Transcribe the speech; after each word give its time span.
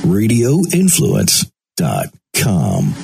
radioinfluence.com. 0.00 2.94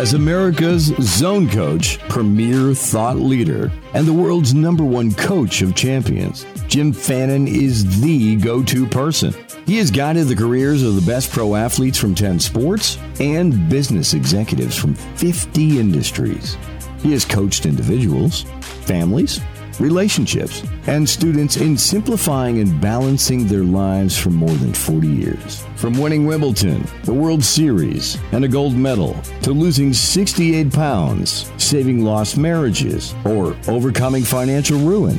As 0.00 0.14
America's 0.14 0.86
zone 1.00 1.50
coach, 1.50 1.98
premier 2.08 2.72
thought 2.72 3.16
leader, 3.16 3.70
and 3.92 4.06
the 4.06 4.14
world's 4.14 4.54
number 4.54 4.82
one 4.82 5.12
coach 5.12 5.60
of 5.60 5.74
champions, 5.74 6.46
Jim 6.68 6.92
Fannin 6.92 7.46
is 7.46 8.00
the 8.00 8.36
go 8.36 8.62
to 8.62 8.86
person. 8.86 9.34
He 9.66 9.76
has 9.76 9.90
guided 9.90 10.28
the 10.28 10.36
careers 10.36 10.82
of 10.82 10.94
the 10.94 11.02
best 11.02 11.30
pro 11.30 11.54
athletes 11.54 11.98
from 11.98 12.14
10 12.14 12.40
sports 12.40 12.96
and 13.20 13.68
business 13.68 14.14
executives 14.14 14.74
from 14.74 14.94
50 14.94 15.78
industries. 15.78 16.56
He 17.02 17.12
has 17.12 17.26
coached 17.26 17.66
individuals, 17.66 18.44
families, 18.86 19.38
relationships, 19.80 20.62
and 20.86 21.08
students 21.08 21.56
in 21.56 21.76
simplifying 21.76 22.58
and 22.60 22.80
balancing 22.80 23.46
their 23.46 23.64
lives 23.64 24.16
for 24.16 24.30
more 24.30 24.54
than 24.56 24.72
40 24.72 25.08
years. 25.08 25.64
From 25.76 25.98
winning 25.98 26.26
Wimbledon, 26.26 26.86
the 27.04 27.14
World 27.14 27.42
Series, 27.42 28.18
and 28.32 28.44
a 28.44 28.48
gold 28.48 28.74
medal, 28.74 29.14
to 29.42 29.52
losing 29.52 29.92
68 29.92 30.72
pounds, 30.72 31.50
saving 31.56 32.04
lost 32.04 32.36
marriages, 32.36 33.14
or 33.24 33.56
overcoming 33.66 34.22
financial 34.22 34.78
ruin. 34.78 35.18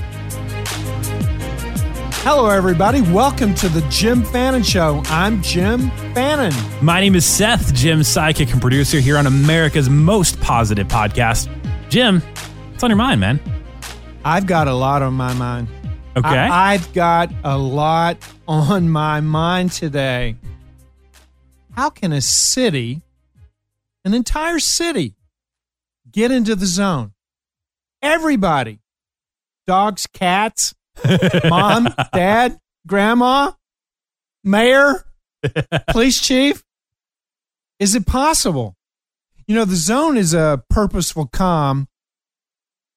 Hello, 2.23 2.49
everybody. 2.49 3.01
Welcome 3.01 3.55
to 3.55 3.67
the 3.67 3.81
Jim 3.89 4.23
Fannin 4.23 4.61
Show. 4.61 5.01
I'm 5.07 5.41
Jim 5.41 5.89
Fannin. 6.13 6.53
My 6.79 7.01
name 7.01 7.15
is 7.15 7.25
Seth, 7.25 7.73
Jim's 7.73 8.07
sidekick 8.07 8.51
and 8.51 8.61
producer 8.61 8.99
here 8.99 9.17
on 9.17 9.25
America's 9.25 9.89
most 9.89 10.39
positive 10.39 10.87
podcast. 10.87 11.49
Jim, 11.89 12.21
what's 12.69 12.83
on 12.83 12.91
your 12.91 12.97
mind, 12.97 13.21
man? 13.21 13.39
I've 14.23 14.45
got 14.45 14.67
a 14.67 14.73
lot 14.75 15.01
on 15.01 15.15
my 15.15 15.33
mind. 15.33 15.67
Okay. 16.15 16.27
I, 16.27 16.73
I've 16.73 16.93
got 16.93 17.31
a 17.43 17.57
lot 17.57 18.17
on 18.47 18.87
my 18.87 19.19
mind 19.19 19.71
today. 19.71 20.35
How 21.71 21.89
can 21.89 22.13
a 22.13 22.21
city, 22.21 23.01
an 24.05 24.13
entire 24.13 24.59
city, 24.59 25.15
get 26.11 26.29
into 26.29 26.55
the 26.55 26.67
zone? 26.67 27.13
Everybody, 28.03 28.79
dogs, 29.65 30.05
cats, 30.05 30.75
mom, 31.49 31.93
dad, 32.13 32.59
grandma, 32.87 33.51
mayor, 34.43 35.05
police 35.89 36.21
chief. 36.21 36.63
Is 37.79 37.95
it 37.95 38.05
possible? 38.05 38.75
You 39.47 39.55
know, 39.55 39.65
the 39.65 39.75
zone 39.75 40.17
is 40.17 40.33
a 40.33 40.63
purposeful 40.69 41.25
calm 41.27 41.87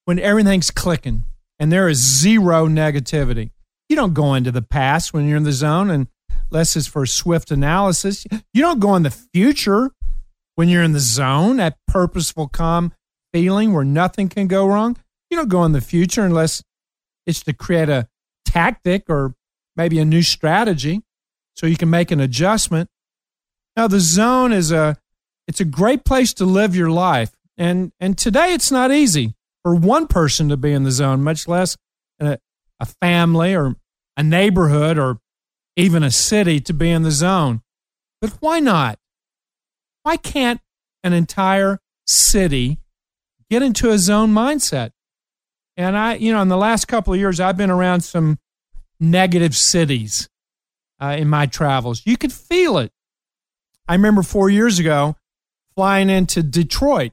when 0.05 0.19
everything's 0.19 0.71
clicking 0.71 1.23
and 1.59 1.71
there 1.71 1.89
is 1.89 1.97
zero 1.97 2.67
negativity. 2.67 3.51
You 3.89 3.95
don't 3.95 4.13
go 4.13 4.33
into 4.33 4.51
the 4.51 4.61
past 4.61 5.13
when 5.13 5.27
you're 5.27 5.37
in 5.37 5.43
the 5.43 5.51
zone 5.51 5.89
and 5.89 6.07
unless 6.51 6.75
it's 6.75 6.87
for 6.87 7.05
swift 7.05 7.51
analysis. 7.51 8.25
You 8.53 8.61
don't 8.61 8.79
go 8.79 8.95
in 8.95 9.03
the 9.03 9.11
future 9.11 9.91
when 10.55 10.69
you're 10.69 10.83
in 10.83 10.93
the 10.93 10.99
zone, 10.99 11.57
that 11.57 11.77
purposeful 11.87 12.47
calm 12.47 12.93
feeling 13.33 13.73
where 13.73 13.83
nothing 13.83 14.29
can 14.29 14.47
go 14.47 14.65
wrong. 14.65 14.97
You 15.29 15.37
don't 15.37 15.49
go 15.49 15.65
in 15.65 15.73
the 15.73 15.81
future 15.81 16.23
unless 16.23 16.63
it's 17.25 17.43
to 17.43 17.53
create 17.53 17.89
a 17.89 18.07
tactic 18.45 19.09
or 19.09 19.35
maybe 19.75 19.99
a 19.99 20.05
new 20.05 20.21
strategy 20.21 21.03
so 21.55 21.67
you 21.67 21.77
can 21.77 21.89
make 21.89 22.11
an 22.11 22.19
adjustment. 22.19 22.89
Now 23.75 23.87
the 23.87 23.99
zone 23.99 24.53
is 24.53 24.71
a 24.71 24.97
it's 25.47 25.59
a 25.59 25.65
great 25.65 26.05
place 26.05 26.33
to 26.35 26.45
live 26.45 26.75
your 26.75 26.89
life. 26.89 27.31
And 27.57 27.91
and 27.99 28.17
today 28.17 28.53
it's 28.53 28.71
not 28.71 28.91
easy 28.91 29.35
for 29.63 29.75
one 29.75 30.07
person 30.07 30.49
to 30.49 30.57
be 30.57 30.71
in 30.71 30.83
the 30.83 30.91
zone, 30.91 31.23
much 31.23 31.47
less 31.47 31.77
a, 32.19 32.39
a 32.79 32.85
family 32.85 33.55
or 33.55 33.75
a 34.17 34.23
neighborhood 34.23 34.97
or 34.97 35.19
even 35.75 36.03
a 36.03 36.11
city 36.11 36.59
to 36.61 36.73
be 36.73 36.89
in 36.89 37.03
the 37.03 37.11
zone. 37.11 37.61
But 38.21 38.31
why 38.39 38.59
not? 38.59 38.99
Why 40.03 40.17
can't 40.17 40.61
an 41.03 41.13
entire 41.13 41.79
city 42.05 42.79
get 43.49 43.61
into 43.61 43.91
a 43.91 43.97
zone 43.97 44.33
mindset? 44.33 44.91
And 45.77 45.97
I, 45.97 46.15
you 46.15 46.31
know, 46.31 46.41
in 46.41 46.47
the 46.47 46.57
last 46.57 46.85
couple 46.85 47.13
of 47.13 47.19
years, 47.19 47.39
I've 47.39 47.57
been 47.57 47.69
around 47.71 48.01
some 48.01 48.39
negative 48.99 49.55
cities 49.55 50.29
uh, 51.01 51.15
in 51.17 51.27
my 51.27 51.45
travels. 51.45 52.01
You 52.05 52.17
could 52.17 52.31
feel 52.31 52.77
it. 52.77 52.91
I 53.87 53.93
remember 53.93 54.23
four 54.23 54.49
years 54.49 54.79
ago 54.79 55.15
flying 55.75 56.09
into 56.09 56.41
Detroit, 56.41 57.11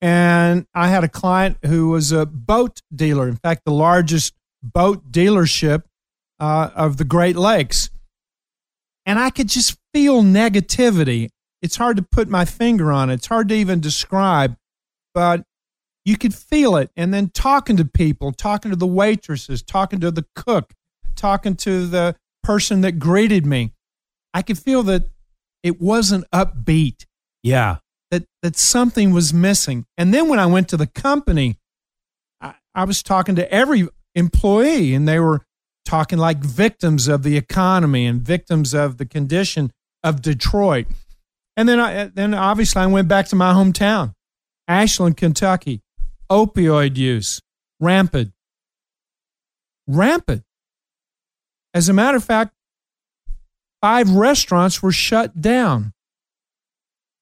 and 0.00 0.66
I 0.74 0.88
had 0.88 1.04
a 1.04 1.08
client 1.08 1.58
who 1.64 1.90
was 1.90 2.12
a 2.12 2.26
boat 2.26 2.82
dealer. 2.94 3.28
In 3.28 3.36
fact, 3.36 3.62
the 3.64 3.72
largest 3.72 4.34
boat 4.62 5.12
dealership 5.12 5.84
uh, 6.40 6.70
of 6.74 6.96
the 6.96 7.04
Great 7.04 7.36
Lakes. 7.36 7.90
And 9.06 9.18
I 9.18 9.30
could 9.30 9.48
just 9.48 9.78
feel 9.92 10.22
negativity. 10.22 11.28
It's 11.62 11.76
hard 11.76 11.96
to 11.96 12.02
put 12.02 12.28
my 12.28 12.44
finger 12.44 12.90
on 12.90 13.10
it. 13.10 13.14
It's 13.14 13.26
hard 13.26 13.48
to 13.50 13.54
even 13.54 13.80
describe, 13.80 14.56
but 15.14 15.44
you 16.04 16.16
could 16.16 16.34
feel 16.34 16.76
it. 16.76 16.90
And 16.96 17.12
then 17.12 17.30
talking 17.30 17.76
to 17.78 17.84
people, 17.84 18.32
talking 18.32 18.70
to 18.70 18.76
the 18.76 18.86
waitresses, 18.86 19.62
talking 19.62 20.00
to 20.00 20.10
the 20.10 20.26
cook, 20.34 20.72
talking 21.16 21.56
to 21.56 21.86
the 21.86 22.16
person 22.42 22.82
that 22.82 22.98
greeted 22.98 23.46
me, 23.46 23.72
I 24.32 24.42
could 24.42 24.58
feel 24.58 24.82
that 24.84 25.04
it 25.62 25.80
wasn't 25.80 26.30
upbeat. 26.30 27.06
Yeah. 27.42 27.78
That 28.10 28.24
that 28.42 28.56
something 28.56 29.12
was 29.12 29.32
missing. 29.32 29.86
And 29.96 30.12
then 30.12 30.28
when 30.28 30.38
I 30.38 30.46
went 30.46 30.68
to 30.68 30.76
the 30.76 30.86
company, 30.86 31.58
I, 32.40 32.54
I 32.74 32.84
was 32.84 33.02
talking 33.02 33.34
to 33.36 33.50
every 33.52 33.88
employee 34.14 34.94
and 34.94 35.08
they 35.08 35.18
were 35.18 35.44
talking 35.84 36.18
like 36.18 36.38
victims 36.38 37.08
of 37.08 37.22
the 37.22 37.36
economy 37.36 38.06
and 38.06 38.20
victims 38.20 38.74
of 38.74 38.98
the 38.98 39.06
condition 39.06 39.72
of 40.02 40.22
Detroit. 40.22 40.86
And 41.56 41.68
then 41.68 41.80
I 41.80 42.06
then 42.06 42.34
obviously 42.34 42.82
I 42.82 42.86
went 42.86 43.08
back 43.08 43.28
to 43.28 43.36
my 43.36 43.52
hometown, 43.52 44.12
Ashland, 44.68 45.16
Kentucky. 45.16 45.80
Opioid 46.30 46.96
use 46.96 47.40
rampant. 47.80 48.32
Rampant. 49.86 50.42
As 51.72 51.88
a 51.88 51.92
matter 51.92 52.16
of 52.16 52.24
fact, 52.24 52.54
five 53.82 54.10
restaurants 54.10 54.82
were 54.82 54.92
shut 54.92 55.40
down. 55.40 55.92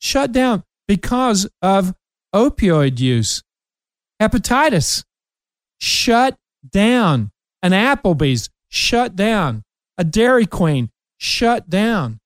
Shut 0.01 0.33
down 0.33 0.63
because 0.87 1.49
of 1.61 1.95
opioid 2.35 3.01
use. 3.01 3.43
Hepatitis, 4.21 5.05
shut 5.81 6.37
down. 6.69 7.31
An 7.63 7.73
Applebee's, 7.73 8.51
shut 8.69 9.17
down. 9.17 9.63
A 9.99 10.05
Dairy 10.05 10.47
Queen, 10.47 10.91
shut 11.19 11.69
down. 11.69 12.21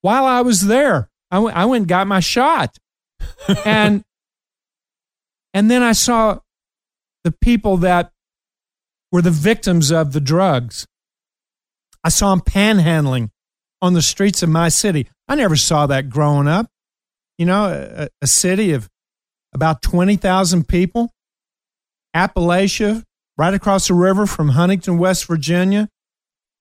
While 0.00 0.24
I 0.26 0.42
was 0.42 0.66
there, 0.66 1.08
I 1.30 1.38
went, 1.38 1.56
I 1.56 1.64
went 1.64 1.82
and 1.82 1.88
got 1.88 2.06
my 2.06 2.20
shot. 2.20 2.76
and, 3.64 4.04
and 5.54 5.70
then 5.70 5.82
I 5.82 5.92
saw 5.92 6.40
the 7.22 7.32
people 7.32 7.78
that 7.78 8.10
were 9.12 9.22
the 9.22 9.30
victims 9.30 9.92
of 9.92 10.12
the 10.12 10.20
drugs. 10.20 10.86
I 12.02 12.08
saw 12.08 12.34
them 12.34 12.40
panhandling 12.40 13.30
on 13.80 13.94
the 13.94 14.02
streets 14.02 14.42
of 14.42 14.48
my 14.48 14.68
city. 14.68 15.08
I 15.28 15.36
never 15.36 15.56
saw 15.56 15.86
that 15.86 16.10
growing 16.10 16.48
up. 16.48 16.66
You 17.38 17.46
know, 17.46 17.66
a, 17.66 18.08
a 18.20 18.26
city 18.26 18.72
of 18.72 18.88
about 19.54 19.82
20,000 19.82 20.68
people, 20.68 21.10
Appalachia, 22.14 23.04
right 23.38 23.54
across 23.54 23.88
the 23.88 23.94
river 23.94 24.26
from 24.26 24.50
Huntington, 24.50 24.98
West 24.98 25.26
Virginia. 25.26 25.88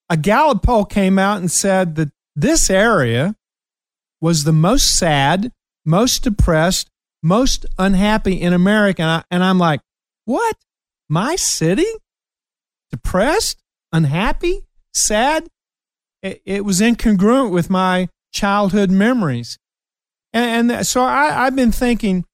A 0.09 0.17
Gallup 0.17 0.61
poll 0.63 0.85
came 0.85 1.17
out 1.17 1.39
and 1.39 1.49
said 1.51 1.95
that 1.95 2.11
this 2.35 2.69
area 2.69 3.35
was 4.21 4.43
the 4.43 4.53
most 4.53 4.97
sad, 4.97 5.51
most 5.85 6.23
depressed, 6.23 6.89
most 7.23 7.65
unhappy 7.79 8.39
in 8.39 8.53
America. 8.53 9.01
And, 9.01 9.11
I, 9.11 9.23
and 9.31 9.43
I'm 9.43 9.57
like, 9.57 9.81
what? 10.25 10.55
My 11.09 11.35
city? 11.35 11.91
Depressed? 12.91 13.63
Unhappy? 13.91 14.67
sad. 14.93 15.47
It, 16.21 16.41
it 16.45 16.65
was 16.65 16.79
incongruent 16.79 17.51
with 17.51 17.69
my 17.69 18.09
childhood 18.31 18.89
memories. 18.89 19.57
And, 20.31 20.71
and 20.71 20.87
so 20.87 21.01
I, 21.01 21.45
I've 21.45 21.55
been 21.55 21.71
thinking, 21.71 22.25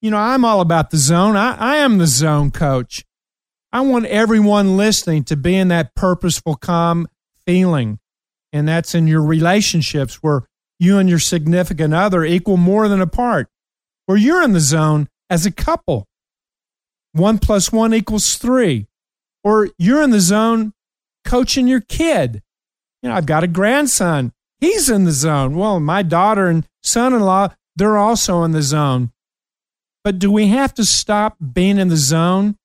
you 0.00 0.10
know, 0.10 0.18
I'm 0.18 0.44
all 0.44 0.60
about 0.60 0.90
the 0.90 0.96
zone. 0.96 1.36
I, 1.36 1.56
I 1.56 1.76
am 1.76 1.98
the 1.98 2.06
zone 2.06 2.50
coach. 2.50 3.04
I 3.72 3.82
want 3.82 4.06
everyone 4.06 4.76
listening 4.76 5.24
to 5.24 5.36
be 5.36 5.54
in 5.54 5.68
that 5.68 5.94
purposeful, 5.94 6.56
calm 6.56 7.08
feeling. 7.44 7.98
And 8.52 8.66
that's 8.66 8.94
in 8.94 9.06
your 9.06 9.22
relationships 9.22 10.16
where 10.16 10.42
you 10.78 10.98
and 10.98 11.08
your 11.08 11.18
significant 11.18 11.94
other 11.94 12.24
equal 12.24 12.56
more 12.56 12.88
than 12.88 13.00
a 13.00 13.06
part, 13.06 13.48
where 14.10 14.18
you're 14.18 14.42
in 14.42 14.54
the 14.54 14.58
zone 14.58 15.08
as 15.30 15.46
a 15.46 15.52
couple. 15.52 16.04
One 17.12 17.38
plus 17.38 17.70
one 17.70 17.94
equals 17.94 18.34
three. 18.34 18.88
Or 19.44 19.68
you're 19.78 20.02
in 20.02 20.10
the 20.10 20.18
zone 20.18 20.72
coaching 21.24 21.68
your 21.68 21.80
kid. 21.80 22.42
You 23.04 23.08
know, 23.08 23.14
I've 23.14 23.26
got 23.26 23.44
a 23.44 23.46
grandson. 23.46 24.32
He's 24.58 24.90
in 24.90 25.04
the 25.04 25.12
zone. 25.12 25.54
Well, 25.54 25.78
my 25.78 26.02
daughter 26.02 26.48
and 26.48 26.66
son 26.82 27.14
in 27.14 27.20
law, 27.20 27.50
they're 27.76 27.96
also 27.96 28.42
in 28.42 28.50
the 28.50 28.62
zone. 28.62 29.12
But 30.02 30.18
do 30.18 30.28
we 30.28 30.48
have 30.48 30.74
to 30.74 30.84
stop 30.84 31.36
being 31.52 31.78
in 31.78 31.86
the 31.86 31.96
zone 31.96 32.56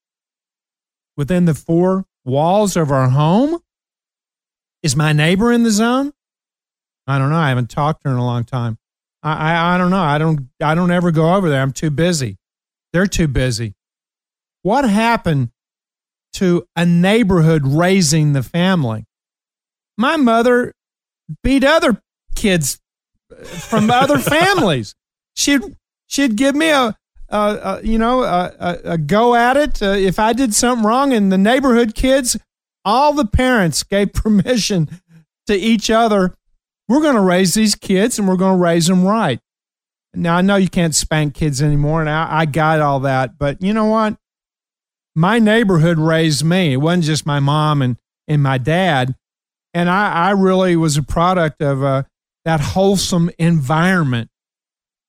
within 1.16 1.46
the 1.46 1.54
four 1.54 2.06
walls 2.24 2.76
of 2.76 2.90
our 2.90 3.10
home? 3.10 3.60
Is 4.82 4.96
my 4.96 5.14
neighbor 5.14 5.52
in 5.52 5.62
the 5.62 5.70
zone? 5.70 6.12
I 7.06 7.20
don't 7.20 7.30
know. 7.30 7.36
I 7.36 7.50
haven't 7.50 7.70
talked 7.70 8.02
to 8.02 8.10
her 8.10 8.16
in 8.16 8.20
a 8.20 8.26
long 8.26 8.46
time. 8.46 8.80
I, 9.26 9.34
I, 9.34 9.76
I 9.76 9.78
don't 9.80 9.90
know. 9.90 10.04
I 10.04 10.18
don't 10.20 10.50
I 10.62 10.76
don't 10.76 10.92
ever 10.92 11.12
go 11.12 11.34
over 11.34 11.50
there. 11.50 11.62
I'm 11.62 11.74
too 11.74 11.90
busy. 11.90 12.38
They're 12.94 13.08
too 13.08 13.28
busy. 13.28 13.74
What 14.62 14.88
happened 14.88 15.50
to 16.34 16.66
a 16.76 16.86
neighborhood 16.86 17.66
raising 17.66 18.34
the 18.34 18.44
family? 18.44 19.06
My 19.98 20.16
mother 20.16 20.74
beat 21.44 21.64
other 21.64 22.02
kids 22.36 22.80
from 23.44 23.90
other 23.90 24.18
families. 24.20 24.96
She'd 25.36 25.62
she'd 26.08 26.36
give 26.36 26.56
me 26.56 26.70
a, 26.70 26.96
a, 27.30 27.38
a 27.38 27.80
you 27.84 27.98
know 27.98 28.24
a, 28.24 28.80
a, 28.84 28.98
go 28.98 29.34
at 29.34 29.58
it 29.58 29.82
uh, 29.82 29.88
if 29.88 30.20
I 30.20 30.34
did 30.34 30.54
something 30.54 30.86
wrong, 30.86 31.14
and 31.14 31.32
the 31.32 31.38
neighborhood 31.38 31.96
kids, 31.96 32.38
all 32.84 33.14
the 33.14 33.26
parents 33.26 33.82
gave 33.84 34.14
permission 34.14 35.02
to 35.48 35.56
each 35.56 35.90
other. 35.90 36.36
We're 36.88 37.02
going 37.02 37.16
to 37.16 37.22
raise 37.22 37.54
these 37.54 37.76
kids, 37.76 38.20
and 38.20 38.28
we're 38.28 38.36
going 38.36 38.58
to 38.58 38.64
raise 38.64 38.88
them 38.88 39.04
right. 39.04 39.40
Now 40.14 40.38
I 40.38 40.42
know 40.42 40.56
you 40.56 40.70
can't 40.70 40.96
spank 40.96 41.34
kids 41.34 41.62
anymore, 41.62 42.02
and 42.02 42.10
I, 42.10 42.28
I 42.42 42.46
got 42.46 42.80
all 42.80 43.02
that, 43.02 43.38
but 43.38 43.62
you 43.62 43.74
know 43.74 43.86
what? 43.86 44.18
My 45.16 45.40
neighborhood 45.40 45.98
raised 45.98 46.44
me. 46.44 46.74
It 46.74 46.78
wasn't 46.78 47.06
just 47.06 47.26
my 47.26 47.40
mom 47.40 47.82
and 47.82 47.98
and 48.28 48.42
my 48.42 48.58
dad 48.58 49.16
and 49.76 49.90
I, 49.90 50.30
I 50.30 50.32
really 50.32 50.78
was 50.78 50.96
a 50.96 51.04
product 51.04 51.62
of 51.62 51.84
uh, 51.84 52.04
that 52.46 52.62
wholesome 52.62 53.30
environment. 53.38 54.30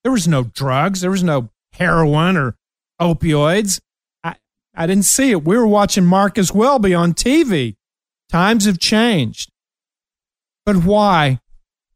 There 0.03 0.11
was 0.11 0.27
no 0.27 0.43
drugs, 0.43 0.99
there 0.99 1.09
was 1.09 1.23
no 1.23 1.49
heroin 1.71 2.35
or 2.35 2.57
opioids. 3.01 3.79
I, 4.25 4.35
I 4.75 4.85
didn't 4.85 5.05
see 5.05 5.31
it. 5.31 5.45
We 5.45 5.57
were 5.57 5.65
watching 5.65 6.05
Marcus 6.05 6.51
Welby 6.51 6.93
on 6.93 7.13
TV. 7.13 7.77
Times 8.29 8.65
have 8.65 8.77
changed. 8.77 9.49
But 10.65 10.83
why 10.83 11.39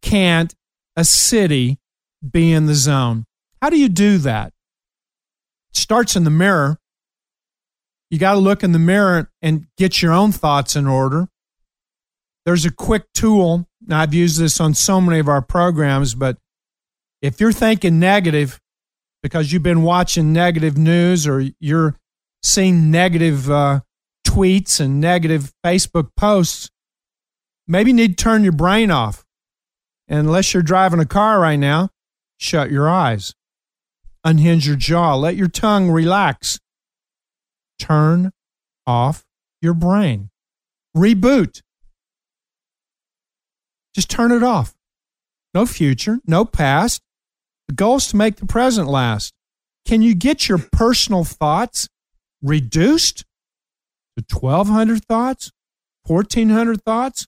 can't 0.01 0.53
a 0.95 1.05
city 1.05 1.79
be 2.29 2.51
in 2.51 2.65
the 2.65 2.75
zone? 2.75 3.25
How 3.61 3.69
do 3.69 3.77
you 3.77 3.89
do 3.89 4.17
that? 4.19 4.53
It 5.71 5.77
starts 5.77 6.15
in 6.15 6.23
the 6.23 6.29
mirror. 6.29 6.77
You 8.09 8.19
got 8.19 8.33
to 8.33 8.39
look 8.39 8.63
in 8.63 8.71
the 8.71 8.79
mirror 8.79 9.31
and 9.41 9.67
get 9.77 10.01
your 10.01 10.11
own 10.11 10.31
thoughts 10.31 10.75
in 10.75 10.87
order. 10.87 11.29
There's 12.45 12.65
a 12.65 12.71
quick 12.71 13.05
tool. 13.13 13.67
Now, 13.85 14.01
I've 14.01 14.13
used 14.13 14.39
this 14.39 14.59
on 14.59 14.73
so 14.73 14.99
many 14.99 15.19
of 15.19 15.27
our 15.27 15.41
programs, 15.41 16.15
but 16.15 16.37
if 17.21 17.39
you're 17.39 17.51
thinking 17.51 17.99
negative 17.99 18.59
because 19.21 19.53
you've 19.53 19.63
been 19.63 19.83
watching 19.83 20.33
negative 20.33 20.77
news 20.77 21.27
or 21.27 21.45
you're 21.59 21.95
seeing 22.41 22.89
negative 22.89 23.49
uh, 23.49 23.81
tweets 24.27 24.79
and 24.79 24.99
negative 24.99 25.53
Facebook 25.65 26.09
posts, 26.17 26.69
maybe 27.67 27.91
you 27.91 27.95
need 27.95 28.17
to 28.17 28.23
turn 28.23 28.43
your 28.43 28.53
brain 28.53 28.89
off. 28.89 29.23
Unless 30.07 30.53
you're 30.53 30.63
driving 30.63 30.99
a 30.99 31.05
car 31.05 31.39
right 31.39 31.57
now, 31.57 31.89
shut 32.37 32.71
your 32.71 32.89
eyes, 32.89 33.33
unhinge 34.23 34.67
your 34.67 34.75
jaw, 34.75 35.15
let 35.15 35.35
your 35.35 35.47
tongue 35.47 35.89
relax, 35.89 36.59
turn 37.79 38.31
off 38.85 39.23
your 39.61 39.73
brain, 39.73 40.29
reboot. 40.95 41.61
Just 43.93 44.09
turn 44.09 44.31
it 44.31 44.43
off. 44.43 44.73
No 45.53 45.65
future, 45.65 46.19
no 46.25 46.45
past. 46.45 47.01
The 47.67 47.73
goal 47.73 47.97
is 47.97 48.07
to 48.07 48.15
make 48.15 48.37
the 48.37 48.45
present 48.45 48.87
last. 48.87 49.33
Can 49.85 50.01
you 50.01 50.15
get 50.15 50.47
your 50.47 50.57
personal 50.57 51.23
thoughts 51.23 51.89
reduced 52.41 53.25
to 54.17 54.35
1,200 54.35 55.05
thoughts, 55.05 55.51
1,400 56.05 56.83
thoughts, 56.83 57.27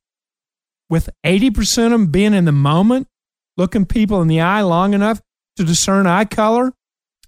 with 0.90 1.10
80% 1.26 1.86
of 1.86 1.92
them 1.92 2.08
being 2.08 2.34
in 2.34 2.46
the 2.46 2.52
moment, 2.52 3.08
looking 3.58 3.86
people 3.86 4.22
in 4.22 4.28
the 4.28 4.42
eye 4.42 4.62
long 4.62 4.94
enough 4.94 5.22
to 5.58 5.64
discern 5.64 6.08
eye 6.08 6.26
color, 6.26 6.74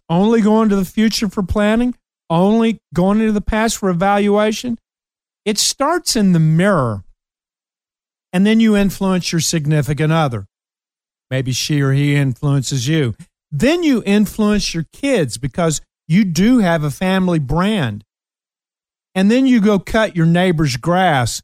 only 0.09 0.41
going 0.41 0.69
to 0.69 0.75
the 0.75 0.85
future 0.85 1.29
for 1.29 1.43
planning, 1.43 1.95
only 2.29 2.79
going 2.93 3.19
into 3.19 3.31
the 3.31 3.41
past 3.41 3.77
for 3.77 3.89
evaluation? 3.89 4.77
It 5.45 5.57
starts 5.57 6.15
in 6.15 6.31
the 6.31 6.39
mirror 6.39 7.03
and 8.35 8.45
then 8.45 8.59
you 8.59 8.75
influence 8.75 9.31
your 9.31 9.39
significant 9.39 10.11
other. 10.11 10.45
Maybe 11.31 11.53
she 11.53 11.81
or 11.81 11.93
he 11.93 12.15
influences 12.15 12.85
you. 12.85 13.15
Then 13.49 13.81
you 13.81 14.03
influence 14.05 14.73
your 14.73 14.85
kids 14.91 15.37
because 15.37 15.79
you 16.07 16.25
do 16.25 16.59
have 16.59 16.83
a 16.83 16.91
family 16.91 17.39
brand. 17.39 18.03
And 19.15 19.31
then 19.31 19.45
you 19.45 19.61
go 19.61 19.79
cut 19.79 20.17
your 20.17 20.25
neighbor's 20.25 20.75
grass 20.75 21.41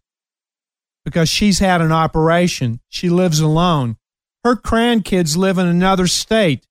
because 1.06 1.30
she's 1.30 1.60
had 1.60 1.82
an 1.82 1.92
operation. 1.92 2.80
She 2.90 3.10
lives 3.10 3.40
alone. 3.40 3.98
Her 4.44 4.56
grandkids 4.56 5.38
live 5.38 5.58
in 5.58 5.68
another 5.68 6.08
state 6.08 6.66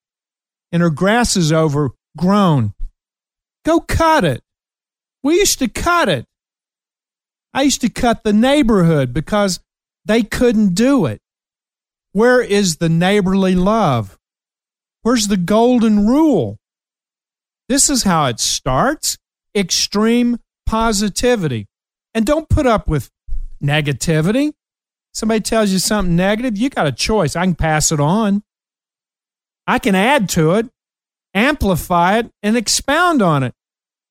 and 0.71 0.81
her 0.81 0.89
grass 0.89 1.35
is 1.35 1.51
overgrown. 1.51 2.73
Go 3.65 3.81
cut 3.81 4.23
it. 4.23 4.41
We 5.23 5.35
used 5.35 5.59
to 5.59 5.67
cut 5.67 6.09
it. 6.09 6.25
I 7.53 7.63
used 7.63 7.81
to 7.81 7.89
cut 7.89 8.23
the 8.23 8.33
neighborhood 8.33 9.13
because 9.13 9.59
they 10.05 10.23
couldn't 10.23 10.73
do 10.73 11.05
it. 11.05 11.21
Where 12.13 12.41
is 12.41 12.77
the 12.77 12.89
neighborly 12.89 13.55
love? 13.55 14.17
Where's 15.03 15.27
the 15.27 15.37
golden 15.37 16.07
rule? 16.07 16.57
This 17.67 17.89
is 17.89 18.03
how 18.03 18.25
it 18.25 18.39
starts 18.39 19.17
extreme 19.55 20.39
positivity. 20.65 21.67
And 22.13 22.25
don't 22.25 22.49
put 22.49 22.65
up 22.65 22.87
with 22.87 23.09
negativity. 23.61 24.53
Somebody 25.13 25.41
tells 25.41 25.71
you 25.71 25.79
something 25.79 26.15
negative, 26.15 26.57
you 26.57 26.69
got 26.69 26.87
a 26.87 26.91
choice. 26.91 27.35
I 27.35 27.43
can 27.43 27.55
pass 27.55 27.91
it 27.91 27.99
on, 27.99 28.43
I 29.67 29.79
can 29.79 29.95
add 29.95 30.29
to 30.29 30.53
it, 30.53 30.67
amplify 31.33 32.19
it, 32.19 32.31
and 32.41 32.57
expound 32.57 33.21
on 33.21 33.43
it. 33.43 33.53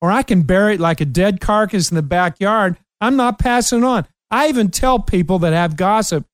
Or 0.02 0.10
I 0.10 0.22
can 0.22 0.42
bury 0.42 0.75
it 0.75 0.80
like 0.80 1.00
a 1.00 1.04
dead 1.04 1.40
carcass 1.40 1.90
in 1.90 1.94
the 1.94 2.02
backyard. 2.02 2.78
I'm 3.00 3.16
not 3.16 3.38
passing 3.38 3.84
on. 3.84 4.06
I 4.30 4.48
even 4.48 4.70
tell 4.70 4.98
people 4.98 5.38
that 5.40 5.52
have 5.52 5.76
gossip, 5.76 6.25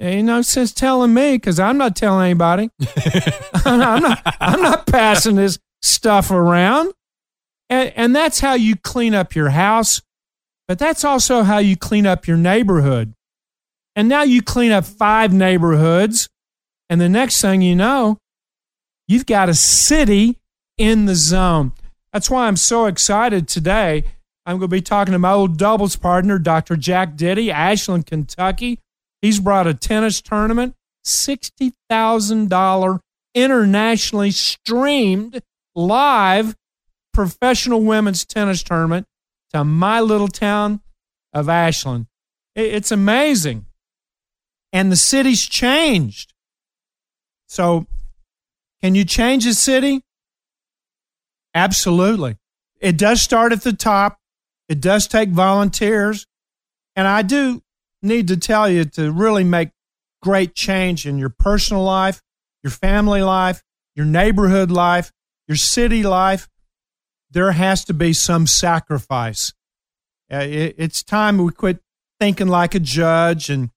ain't 0.00 0.26
no 0.26 0.42
sense 0.42 0.72
telling 0.72 1.14
me 1.14 1.36
because 1.36 1.60
I'm 1.60 1.78
not 1.78 1.96
telling 1.96 2.26
anybody. 2.26 2.70
I'm 3.64 4.02
not. 4.02 4.36
I'm 4.40 4.60
not 4.60 4.86
passing 4.86 5.36
this 5.36 5.58
stuff 5.80 6.30
around. 6.30 6.92
And, 7.70 7.92
and 7.96 8.16
that's 8.16 8.40
how 8.40 8.54
you 8.54 8.76
clean 8.76 9.14
up 9.14 9.34
your 9.34 9.50
house, 9.50 10.02
but 10.66 10.78
that's 10.78 11.04
also 11.04 11.42
how 11.42 11.58
you 11.58 11.76
clean 11.76 12.06
up 12.06 12.26
your 12.26 12.36
neighborhood. 12.36 13.12
And 13.96 14.08
now 14.08 14.22
you 14.22 14.42
clean 14.42 14.72
up 14.72 14.84
five 14.84 15.32
neighborhoods, 15.32 16.28
and 16.90 17.00
the 17.00 17.08
next 17.08 17.40
thing 17.40 17.62
you 17.62 17.76
know, 17.76 18.18
you've 19.06 19.26
got 19.26 19.48
a 19.48 19.54
city 19.54 20.38
in 20.76 21.06
the 21.06 21.14
zone. 21.14 21.72
That's 22.12 22.30
why 22.30 22.46
I'm 22.46 22.56
so 22.56 22.86
excited 22.86 23.46
today 23.48 24.04
I'm 24.46 24.58
going 24.58 24.68
to 24.70 24.76
be 24.76 24.82
talking 24.82 25.12
to 25.12 25.18
my 25.18 25.32
old 25.32 25.56
doubles 25.56 25.96
partner, 25.96 26.38
Dr. 26.38 26.76
Jack 26.76 27.16
Ditty, 27.16 27.50
Ashland, 27.50 28.06
Kentucky. 28.06 28.78
He's 29.22 29.40
brought 29.40 29.66
a 29.66 29.72
tennis 29.72 30.20
tournament, 30.20 30.74
$60,000 31.06 33.00
internationally 33.34 34.30
streamed 34.30 35.40
live 35.74 36.54
professional 37.14 37.80
women's 37.80 38.24
tennis 38.26 38.62
tournament 38.62 39.06
to 39.54 39.64
my 39.64 40.00
little 40.00 40.28
town 40.28 40.80
of 41.32 41.48
Ashland. 41.48 42.06
It's 42.56 42.90
amazing. 42.90 43.66
And 44.72 44.90
the 44.90 44.96
city's 44.96 45.42
changed. 45.42 46.34
So, 47.46 47.86
can 48.82 48.96
you 48.96 49.04
change 49.04 49.46
a 49.46 49.54
city? 49.54 50.02
Absolutely. 51.54 52.36
It 52.80 52.98
does 52.98 53.22
start 53.22 53.52
at 53.52 53.62
the 53.62 53.72
top. 53.72 54.18
It 54.68 54.80
does 54.80 55.06
take 55.06 55.28
volunteers. 55.28 56.26
And 56.96 57.06
I 57.06 57.22
do 57.22 57.62
need 58.02 58.26
to 58.28 58.36
tell 58.36 58.68
you 58.68 58.84
to 58.84 59.12
really 59.12 59.44
make 59.44 59.70
great 60.20 60.56
change 60.56 61.06
in 61.06 61.16
your 61.16 61.30
personal 61.30 61.84
life, 61.84 62.20
your 62.64 62.72
family 62.72 63.22
life, 63.22 63.62
your 63.94 64.06
neighborhood 64.06 64.72
life, 64.72 65.12
your 65.46 65.56
city 65.56 66.02
life. 66.02 66.48
There 67.34 67.52
has 67.52 67.84
to 67.86 67.94
be 67.94 68.12
some 68.12 68.46
sacrifice. 68.46 69.52
Uh, 70.32 70.46
it's 70.46 71.02
time 71.02 71.38
we 71.38 71.50
quit 71.52 71.80
thinking 72.20 72.46
like 72.46 72.74
a 72.76 72.80
judge 72.80 73.50
and 73.50 73.70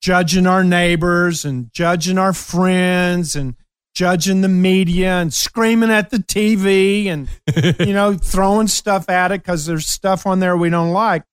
judging 0.00 0.46
our 0.46 0.64
neighbors 0.64 1.44
and 1.44 1.70
judging 1.72 2.16
our 2.16 2.32
friends 2.32 3.36
and 3.36 3.54
judging 3.94 4.40
the 4.40 4.48
media 4.48 5.20
and 5.20 5.32
screaming 5.32 5.90
at 5.90 6.08
the 6.08 6.16
TV 6.16 7.06
and, 7.06 7.28
you 7.86 7.92
know, 7.92 8.14
throwing 8.14 8.66
stuff 8.66 9.10
at 9.10 9.30
it 9.30 9.42
because 9.42 9.66
there's 9.66 9.86
stuff 9.86 10.26
on 10.26 10.40
there 10.40 10.56
we 10.56 10.70
don't 10.70 10.90
like. 10.90 11.24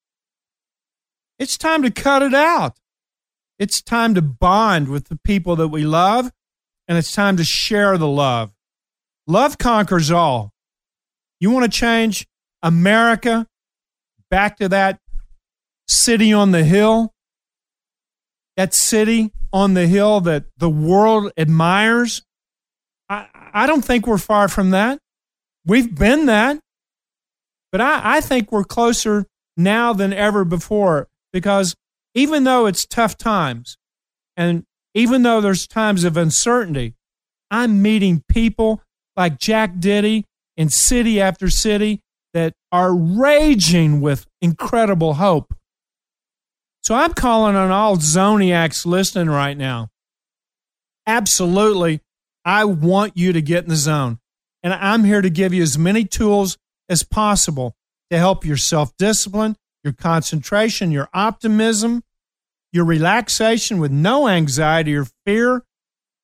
It's 1.40 1.58
time 1.58 1.82
to 1.84 1.92
cut 1.92 2.22
it 2.22 2.34
out. 2.34 2.78
It's 3.58 3.82
time 3.82 4.14
to 4.16 4.22
bond 4.22 4.90
with 4.90 5.08
the 5.08 5.18
people 5.24 5.56
that 5.56 5.70
we 5.70 5.84
love, 5.84 6.30
and 6.88 6.98
it's 6.98 7.14
time 7.14 7.38
to 7.38 7.46
share 7.46 7.98
the 7.98 8.08
love. 8.08 8.52
Love 9.26 9.58
conquers 9.58 10.12
all. 10.12 10.54
You 11.40 11.52
want 11.52 11.72
to 11.72 11.78
change 11.78 12.28
America 12.62 13.48
back 14.30 14.58
to 14.58 14.70
that 14.70 15.00
city 15.88 16.34
on 16.34 16.52
the 16.52 16.64
hill? 16.64 17.14
That 18.58 18.74
city 18.74 19.32
on 19.54 19.74
the 19.74 19.88
hill 19.88 20.22
that 20.22 20.46
the 20.58 20.70
world 20.70 21.32
admires? 21.38 22.24
I, 23.10 23.28
I 23.54 23.68
don't 23.68 23.84
think 23.84 24.06
we're 24.06 24.18
far 24.18 24.48
from 24.48 24.72
that. 24.72 25.00
We've 25.66 25.94
been 25.94 26.26
that. 26.26 26.60
But 27.72 27.82
I, 27.82 28.02
I 28.18 28.22
think 28.22 28.52
we're 28.52 28.64
closer 28.64 29.26
now 29.56 29.94
than 29.94 30.14
ever 30.14 30.44
before 30.44 31.08
because 31.32 31.76
even 32.16 32.44
though 32.44 32.66
it's 32.66 32.86
tough 32.86 33.18
times 33.18 33.78
and 34.36 34.64
even 34.94 35.22
though 35.22 35.40
there's 35.42 35.68
times 35.68 36.04
of 36.04 36.18
uncertainty, 36.18 36.96
I'm 37.52 37.82
meeting 37.82 38.24
people 38.28 38.82
like 39.16 39.40
Jack 39.40 39.80
Ditty 39.80 40.26
in 40.60 40.70
city 40.70 41.22
after 41.22 41.50
city 41.50 42.02
that 42.34 42.54
are 42.72 42.94
raging 42.94 44.02
with 44.02 44.28
incredible 44.42 45.16
hope. 45.16 45.56
So 46.84 46.94
I'm 46.94 47.14
calling 47.14 47.56
on 47.56 47.72
all 47.72 47.96
Zoniacs 47.96 48.86
listening 48.86 49.30
right 49.30 49.58
now. 49.58 49.90
Absolutely, 51.08 52.02
I 52.44 52.66
want 52.66 53.16
you 53.16 53.32
to 53.32 53.42
get 53.42 53.64
in 53.64 53.70
the 53.70 53.76
zone. 53.78 54.20
And 54.62 54.74
I'm 54.74 55.06
here 55.06 55.22
to 55.22 55.30
give 55.30 55.54
you 55.54 55.64
as 55.64 55.78
many 55.78 56.04
tools 56.04 56.58
as 56.90 57.04
possible 57.04 57.76
to 58.12 58.18
help 58.18 58.44
your 58.44 58.58
self 58.58 58.92
discipline, 58.98 59.56
your 59.86 59.94
concentration, 59.94 60.92
your 60.92 61.08
optimism, 61.14 62.04
your 62.74 62.84
relaxation 62.84 63.80
with 63.80 63.92
no 63.92 64.28
anxiety 64.28 64.94
or 64.96 65.06
fear, 65.26 65.64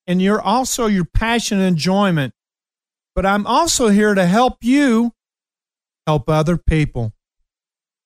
and 0.06 0.20
you're 0.20 0.42
also 0.42 0.86
your 0.86 1.06
passion 1.06 1.58
and 1.58 1.68
enjoyment. 1.68 2.34
But 3.16 3.24
I'm 3.24 3.46
also 3.46 3.88
here 3.88 4.14
to 4.14 4.26
help 4.26 4.58
you 4.60 5.12
help 6.06 6.28
other 6.28 6.58
people. 6.58 7.14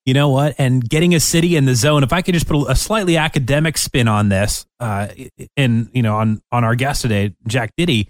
You 0.07 0.15
know 0.15 0.31
what? 0.31 0.55
And 0.57 0.89
getting 0.89 1.17
a 1.17 1.21
city 1.21 1.57
in 1.57 1.67
the 1.67 1.75
zone. 1.75 2.05
If 2.05 2.13
I 2.13 2.23
could 2.23 2.33
just 2.33 2.47
put 2.47 2.71
a 2.71 2.77
slightly 2.77 3.17
academic 3.17 3.77
spin 3.77 4.07
on 4.09 4.29
this, 4.29 4.67
uh, 4.79 5.09
and 5.57 5.91
you 5.93 6.03
know, 6.03 6.17
on 6.17 6.41
on 6.51 6.63
our 6.63 6.77
guest 6.77 7.03
today, 7.03 7.35
Jack 7.47 7.73
Ditty, 7.77 8.09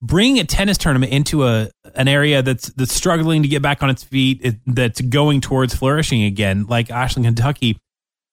bringing 0.00 0.38
a 0.38 0.44
tennis 0.44 0.78
tournament 0.78 1.12
into 1.12 1.44
a 1.44 1.70
an 1.96 2.06
area 2.06 2.40
that's 2.40 2.68
that's 2.68 2.94
struggling 2.94 3.42
to 3.42 3.48
get 3.48 3.60
back 3.60 3.82
on 3.82 3.90
its 3.90 4.04
feet, 4.04 4.56
that's 4.66 5.00
going 5.00 5.40
towards 5.40 5.74
flourishing 5.74 6.22
again, 6.22 6.66
like 6.68 6.88
Ashland, 6.88 7.26
Kentucky. 7.26 7.78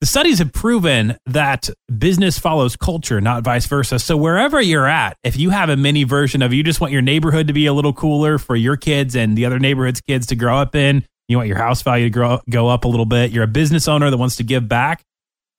The 0.02 0.06
studies 0.06 0.40
have 0.40 0.54
proven 0.54 1.18
that 1.26 1.70
business 1.98 2.40
follows 2.40 2.78
culture, 2.78 3.20
not 3.20 3.44
vice 3.44 3.66
versa. 3.66 4.00
So 4.00 4.16
wherever 4.16 4.62
you're 4.62 4.88
at, 4.88 5.18
if 5.26 5.36
you 5.36 5.50
have 5.50 5.68
a 5.68 5.76
mini 5.76 6.06
version 6.06 6.42
of 6.42 6.54
you 6.54 6.64
just 6.64 6.80
want 6.80 6.94
your 6.94 7.02
neighborhood 7.02 7.48
to 7.48 7.54
be 7.54 7.66
a 7.66 7.74
little 7.74 7.92
cooler 7.92 8.38
for 8.38 8.56
your 8.56 8.78
kids 8.78 9.14
and 9.14 9.38
the 9.38 9.46
other 9.46 9.60
neighborhood's 9.60 10.00
kids 10.00 10.28
to 10.28 10.38
grow 10.38 10.58
up 10.58 10.74
in, 10.74 11.04
you 11.28 11.36
want 11.36 11.50
your 11.50 11.58
house 11.58 11.82
value 11.82 12.06
to 12.06 12.10
grow, 12.10 12.40
go 12.50 12.70
up 12.70 12.86
a 12.86 12.88
little 12.88 13.06
bit, 13.06 13.32
you're 13.32 13.44
a 13.44 13.48
business 13.48 13.90
owner 13.90 14.10
that 14.10 14.16
wants 14.16 14.38
to 14.38 14.44
give 14.44 14.70
back, 14.70 15.04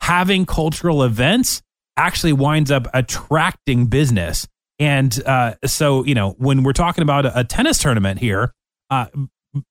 having 0.00 0.47
cultural 0.47 1.02
events 1.02 1.61
actually 1.99 2.32
winds 2.32 2.70
up 2.70 2.87
attracting 2.94 3.88
business. 3.88 4.49
And 4.78 5.23
uh, 5.26 5.56
so, 5.66 6.02
you 6.06 6.14
know, 6.14 6.30
when 6.38 6.62
we're 6.62 6.73
talking 6.73 7.02
about 7.02 7.26
a, 7.26 7.44
tennis 7.44 7.76
tournament 7.76 8.18
here, 8.20 8.54
uh, 8.88 9.06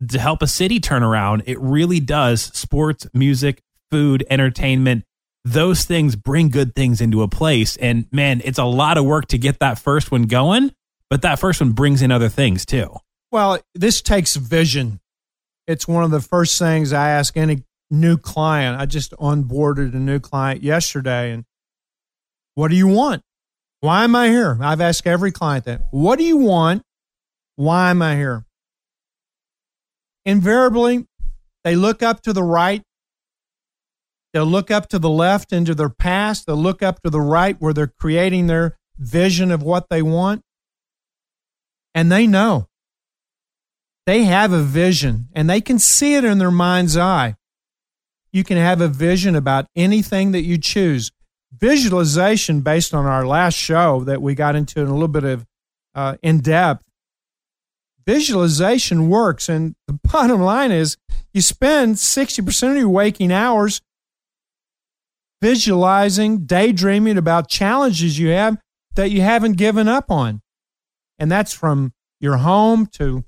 to 0.09 0.19
help 0.19 0.43
a 0.43 0.47
city 0.47 0.79
turn 0.79 1.01
around, 1.01 1.43
it 1.47 1.59
really 1.59 1.99
does 1.99 2.41
sports, 2.55 3.07
music, 3.15 3.63
food, 3.91 4.25
entertainment, 4.29 5.03
those 5.46 5.84
things 5.84 6.15
bring 6.15 6.50
good 6.50 6.75
things 6.75 7.01
into 7.01 7.22
a 7.22 7.27
place. 7.27 7.77
And 7.77 8.05
man, 8.12 8.41
it's 8.43 8.60
a 8.60 8.65
lot 8.65 8.98
of 8.98 9.05
work 9.05 9.27
to 9.27 9.38
get 9.38 9.60
that 9.60 9.79
first 9.79 10.12
one 10.12 10.24
going, 10.24 10.72
but 11.10 11.22
that 11.22 11.39
first 11.39 11.62
one 11.62 11.72
brings 11.72 12.01
in 12.01 12.12
other 12.12 12.29
things 12.29 12.65
too. 12.65 12.96
Well, 13.31 13.60
this 13.75 14.01
takes 14.01 14.36
vision. 14.36 15.00
It's 15.67 15.88
one 15.88 16.03
of 16.03 16.12
the 16.12 16.22
first 16.22 16.58
things 16.58 16.93
I 16.93 17.10
ask 17.10 17.38
any 17.38 17.63
new 17.91 18.17
client. 18.17 18.79
I 18.79 18.86
just 18.86 19.12
onboarded 19.13 19.93
a 19.93 20.00
new 20.00 20.19
client 20.19 20.63
yesterday 20.63 21.31
and 21.31 21.46
what 22.55 22.69
do 22.69 22.75
you 22.75 22.88
want? 22.88 23.22
Why 23.81 24.03
am 24.03 24.15
I 24.15 24.27
here? 24.27 24.58
I've 24.62 24.81
asked 24.81 25.08
every 25.08 25.31
client 25.31 25.65
that. 25.65 25.84
What 25.91 26.19
do 26.19 26.25
you 26.25 26.38
want? 26.38 26.84
Why 27.55 27.91
am 27.91 28.01
I 28.01 28.15
here? 28.15 28.43
Invariably, 30.25 31.05
they 31.63 31.75
look 31.75 32.03
up 32.03 32.22
to 32.24 32.34
the 32.34 32.43
right 32.43 32.81
They'll 34.33 34.45
look 34.45 34.69
up 34.69 34.88
to 34.89 35.00
the 35.00 35.09
left 35.09 35.51
into 35.51 35.74
their 35.74 35.89
past. 35.89 36.45
They'll 36.45 36.55
look 36.55 36.83
up 36.83 37.01
to 37.01 37.09
the 37.09 37.21
right 37.21 37.55
where 37.59 37.74
they're 37.74 37.88
creating 37.88 38.48
their 38.48 38.77
vision 38.98 39.51
of 39.51 39.63
what 39.63 39.89
they 39.89 40.01
want. 40.01 40.43
And 41.95 42.12
they 42.12 42.27
know. 42.27 42.67
They 44.05 44.24
have 44.24 44.53
a 44.53 44.62
vision 44.62 45.29
and 45.33 45.50
they 45.50 45.62
can 45.62 45.79
see 45.79 46.15
it 46.15 46.24
in 46.24 46.38
their 46.38 46.51
mind's 46.51 46.98
eye. 46.98 47.36
You 48.31 48.43
can 48.43 48.57
have 48.57 48.81
a 48.81 48.88
vision 48.88 49.36
about 49.36 49.65
anything 49.75 50.31
that 50.31 50.43
you 50.43 50.57
choose. 50.57 51.12
Visualization, 51.51 52.62
based 52.62 52.93
on 52.93 53.07
our 53.07 53.25
last 53.25 53.55
show 53.55 54.03
that 54.03 54.21
we 54.21 54.36
got 54.36 54.55
into 54.55 54.81
in 54.81 54.88
a 54.88 54.93
little 54.93 55.07
bit 55.07 55.24
of 55.24 55.45
uh, 55.95 56.17
in 56.21 56.41
depth, 56.41 56.83
visualization 58.05 59.09
works. 59.09 59.50
And 59.50 59.75
the 59.88 59.93
bottom 60.03 60.41
line 60.41 60.71
is 60.71 60.98
you 61.33 61.41
spend 61.41 61.95
60% 61.95 62.71
of 62.71 62.77
your 62.77 62.89
waking 62.89 63.31
hours 63.31 63.81
visualizing, 65.41 66.46
daydreaming 66.46 67.17
about 67.17 67.50
challenges 67.50 68.19
you 68.19 68.29
have 68.29 68.58
that 68.96 69.12
you 69.12 69.22
haven't 69.22 69.53
given 69.53 69.88
up 69.88 70.12
on. 70.12 70.41
And 71.17 71.31
that's 71.31 71.53
from 71.53 71.93
your 72.19 72.38
home 72.38 72.88
to 72.93 73.24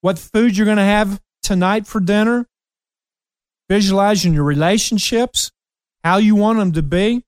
what 0.00 0.18
food 0.18 0.56
you're 0.56 0.64
going 0.64 0.76
to 0.76 0.82
have 0.82 1.20
tonight 1.42 1.86
for 1.86 2.00
dinner, 2.00 2.46
visualizing 3.68 4.34
your 4.34 4.44
relationships, 4.44 5.50
how 6.04 6.16
you 6.16 6.34
want 6.34 6.58
them 6.58 6.72
to 6.72 6.82
be. 6.82 7.24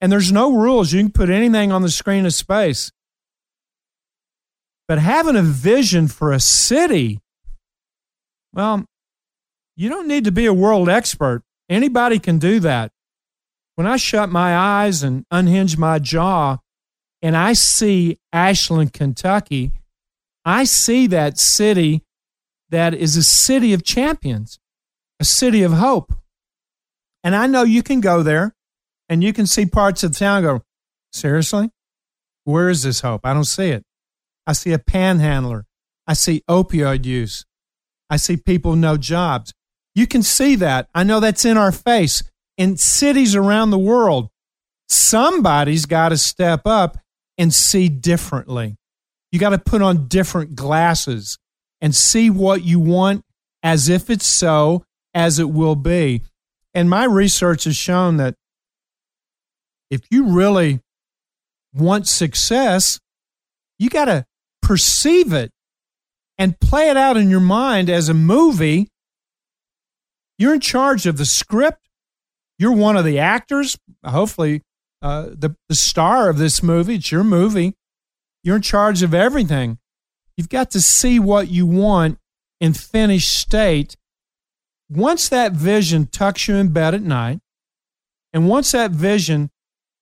And 0.00 0.10
there's 0.10 0.32
no 0.32 0.52
rules. 0.52 0.92
You 0.92 1.02
can 1.02 1.12
put 1.12 1.30
anything 1.30 1.70
on 1.70 1.82
the 1.82 1.90
screen 1.90 2.26
of 2.26 2.34
space. 2.34 2.90
But 4.88 4.98
having 4.98 5.36
a 5.36 5.42
vision 5.42 6.08
for 6.08 6.32
a 6.32 6.40
city, 6.40 7.20
well, 8.52 8.84
you 9.76 9.88
don't 9.88 10.08
need 10.08 10.24
to 10.24 10.32
be 10.32 10.46
a 10.46 10.52
world 10.52 10.88
expert. 10.88 11.42
Anybody 11.68 12.18
can 12.18 12.38
do 12.38 12.60
that. 12.60 12.90
When 13.74 13.86
I 13.86 13.96
shut 13.96 14.30
my 14.30 14.56
eyes 14.56 15.02
and 15.02 15.24
unhinge 15.30 15.78
my 15.78 15.98
jaw 15.98 16.58
and 17.22 17.36
I 17.36 17.54
see 17.54 18.18
Ashland, 18.32 18.92
Kentucky, 18.92 19.72
I 20.44 20.64
see 20.64 21.06
that 21.06 21.38
city 21.38 22.02
that 22.70 22.94
is 22.94 23.16
a 23.16 23.22
city 23.22 23.72
of 23.72 23.84
champions, 23.84 24.58
a 25.20 25.24
city 25.24 25.62
of 25.62 25.72
hope. 25.72 26.12
And 27.24 27.34
I 27.34 27.46
know 27.46 27.62
you 27.62 27.82
can 27.82 28.00
go 28.00 28.22
there 28.22 28.54
and 29.08 29.22
you 29.22 29.32
can 29.32 29.46
see 29.46 29.66
parts 29.66 30.02
of 30.02 30.12
the 30.12 30.18
town 30.18 30.42
go, 30.42 30.62
seriously? 31.12 31.70
Where 32.44 32.68
is 32.68 32.82
this 32.82 33.00
hope? 33.00 33.20
I 33.24 33.32
don't 33.32 33.44
see 33.44 33.68
it. 33.68 33.84
I 34.46 34.52
see 34.52 34.72
a 34.72 34.78
panhandler. 34.78 35.64
I 36.06 36.14
see 36.14 36.42
opioid 36.48 37.04
use. 37.04 37.44
I 38.10 38.16
see 38.16 38.36
people 38.36 38.74
no 38.74 38.96
jobs. 38.96 39.52
You 39.94 40.06
can 40.06 40.22
see 40.22 40.56
that. 40.56 40.88
I 40.94 41.04
know 41.04 41.20
that's 41.20 41.44
in 41.44 41.56
our 41.56 41.72
face 41.72 42.22
in 42.62 42.76
cities 42.76 43.34
around 43.34 43.70
the 43.70 43.78
world, 43.78 44.30
somebody's 44.88 45.84
got 45.84 46.10
to 46.10 46.16
step 46.16 46.60
up 46.64 46.96
and 47.36 47.52
see 47.52 47.88
differently. 47.88 48.76
You 49.32 49.40
got 49.40 49.50
to 49.50 49.58
put 49.58 49.82
on 49.82 50.06
different 50.06 50.54
glasses 50.54 51.38
and 51.80 51.92
see 51.92 52.30
what 52.30 52.62
you 52.62 52.78
want 52.78 53.24
as 53.64 53.88
if 53.88 54.10
it's 54.10 54.26
so 54.26 54.84
as 55.12 55.40
it 55.40 55.50
will 55.50 55.74
be. 55.74 56.22
And 56.72 56.88
my 56.88 57.04
research 57.04 57.64
has 57.64 57.76
shown 57.76 58.18
that 58.18 58.36
if 59.90 60.02
you 60.12 60.26
really 60.26 60.78
want 61.74 62.06
success, 62.06 63.00
you 63.76 63.90
got 63.90 64.04
to 64.04 64.24
perceive 64.62 65.32
it 65.32 65.50
and 66.38 66.60
play 66.60 66.90
it 66.90 66.96
out 66.96 67.16
in 67.16 67.28
your 67.28 67.40
mind 67.40 67.90
as 67.90 68.08
a 68.08 68.14
movie. 68.14 68.88
You're 70.38 70.54
in 70.54 70.60
charge 70.60 71.06
of 71.06 71.16
the 71.16 71.26
script 71.26 71.82
you're 72.62 72.72
one 72.72 72.96
of 72.96 73.04
the 73.04 73.18
actors, 73.18 73.76
hopefully 74.06 74.62
uh, 75.02 75.30
the, 75.32 75.56
the 75.68 75.74
star 75.74 76.30
of 76.30 76.38
this 76.38 76.62
movie. 76.62 76.94
It's 76.94 77.10
your 77.10 77.24
movie. 77.24 77.74
You're 78.44 78.56
in 78.56 78.62
charge 78.62 79.02
of 79.02 79.12
everything. 79.12 79.78
You've 80.36 80.48
got 80.48 80.70
to 80.70 80.80
see 80.80 81.18
what 81.18 81.48
you 81.48 81.66
want 81.66 82.18
in 82.60 82.72
finished 82.72 83.36
state. 83.36 83.96
Once 84.88 85.28
that 85.28 85.52
vision 85.52 86.06
tucks 86.06 86.46
you 86.46 86.54
in 86.54 86.68
bed 86.68 86.94
at 86.94 87.02
night, 87.02 87.40
and 88.32 88.48
once 88.48 88.70
that 88.70 88.92
vision 88.92 89.50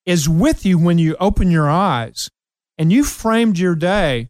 is 0.04 0.28
with 0.28 0.66
you 0.66 0.78
when 0.78 0.98
you 0.98 1.16
open 1.18 1.50
your 1.50 1.70
eyes 1.70 2.30
and 2.76 2.92
you 2.92 3.04
framed 3.04 3.58
your 3.58 3.74
day, 3.74 4.28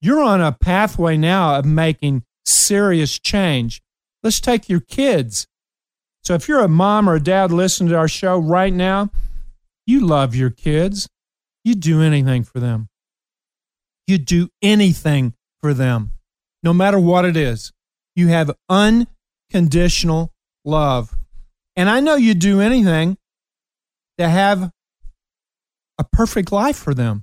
you're 0.00 0.22
on 0.22 0.40
a 0.40 0.50
pathway 0.50 1.16
now 1.16 1.56
of 1.56 1.64
making 1.64 2.24
serious 2.44 3.20
change. 3.20 3.80
Let's 4.24 4.40
take 4.40 4.68
your 4.68 4.80
kids. 4.80 5.46
So 6.24 6.34
if 6.34 6.48
you're 6.48 6.60
a 6.60 6.68
mom 6.68 7.08
or 7.08 7.14
a 7.14 7.20
dad 7.20 7.50
listening 7.50 7.90
to 7.90 7.96
our 7.96 8.08
show 8.08 8.38
right 8.38 8.72
now, 8.72 9.10
you 9.86 10.06
love 10.06 10.34
your 10.34 10.50
kids. 10.50 11.08
You 11.64 11.74
do 11.74 12.02
anything 12.02 12.44
for 12.44 12.60
them. 12.60 12.88
You 14.06 14.18
do 14.18 14.48
anything 14.62 15.34
for 15.60 15.74
them, 15.74 16.12
no 16.62 16.72
matter 16.72 16.98
what 16.98 17.24
it 17.24 17.36
is. 17.36 17.72
You 18.16 18.28
have 18.28 18.50
unconditional 18.68 20.32
love. 20.64 21.16
And 21.76 21.88
I 21.88 22.00
know 22.00 22.16
you 22.16 22.34
do 22.34 22.60
anything 22.60 23.16
to 24.18 24.28
have 24.28 24.70
a 25.98 26.04
perfect 26.04 26.50
life 26.52 26.76
for 26.76 26.94
them, 26.94 27.22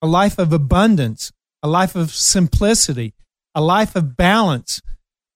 a 0.00 0.06
life 0.06 0.38
of 0.38 0.52
abundance, 0.52 1.32
a 1.62 1.68
life 1.68 1.94
of 1.94 2.10
simplicity, 2.10 3.14
a 3.54 3.60
life 3.60 3.96
of 3.96 4.16
balance. 4.16 4.80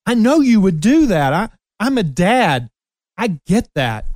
I 0.06 0.14
know 0.14 0.40
you 0.40 0.60
would 0.60 0.80
do 0.80 1.06
that. 1.06 1.32
I, 1.32 1.48
I'm 1.80 1.98
a 1.98 2.02
dad. 2.02 2.70
I 3.18 3.40
get 3.46 3.68
that. 3.74 4.06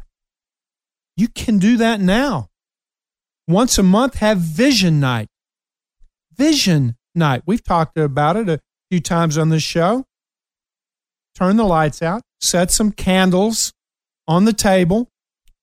You 1.17 1.27
can 1.29 1.59
do 1.59 1.77
that 1.79 2.01
now. 2.01 2.49
Once 3.49 3.77
a 3.77 3.83
month, 3.83 4.15
have 4.15 4.39
vision 4.39 5.01
night. 5.01 5.27
Vision 6.35 6.97
night. 7.15 7.43
We've 7.45 7.63
talked 7.63 7.99
about 7.99 8.37
it 8.37 8.49
a 8.49 8.61
few 8.91 9.01
times 9.01 9.37
on 9.37 9.49
this 9.49 9.65
show. 9.65 10.05
Turn 11.35 11.57
the 11.57 11.65
lights 11.65 12.01
out, 12.01 12.23
set 12.41 12.71
some 12.71 12.93
candles 12.93 13.73
on 14.29 14.45
the 14.45 14.53
table, 14.53 15.09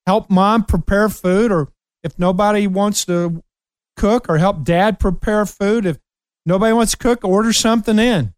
help 0.05 0.29
mom 0.29 0.65
prepare 0.65 1.07
food, 1.07 1.51
or 1.51 1.69
if 2.03 2.19
nobody 2.19 2.67
wants 2.67 3.05
to 3.05 3.41
cook, 3.95 4.29
or 4.29 4.37
help 4.37 4.63
dad 4.63 4.99
prepare 4.99 5.45
food. 5.45 5.85
If 5.85 5.97
nobody 6.45 6.73
wants 6.73 6.91
to 6.91 6.97
cook, 6.97 7.23
order 7.23 7.53
something 7.53 7.99
in. 7.99 8.33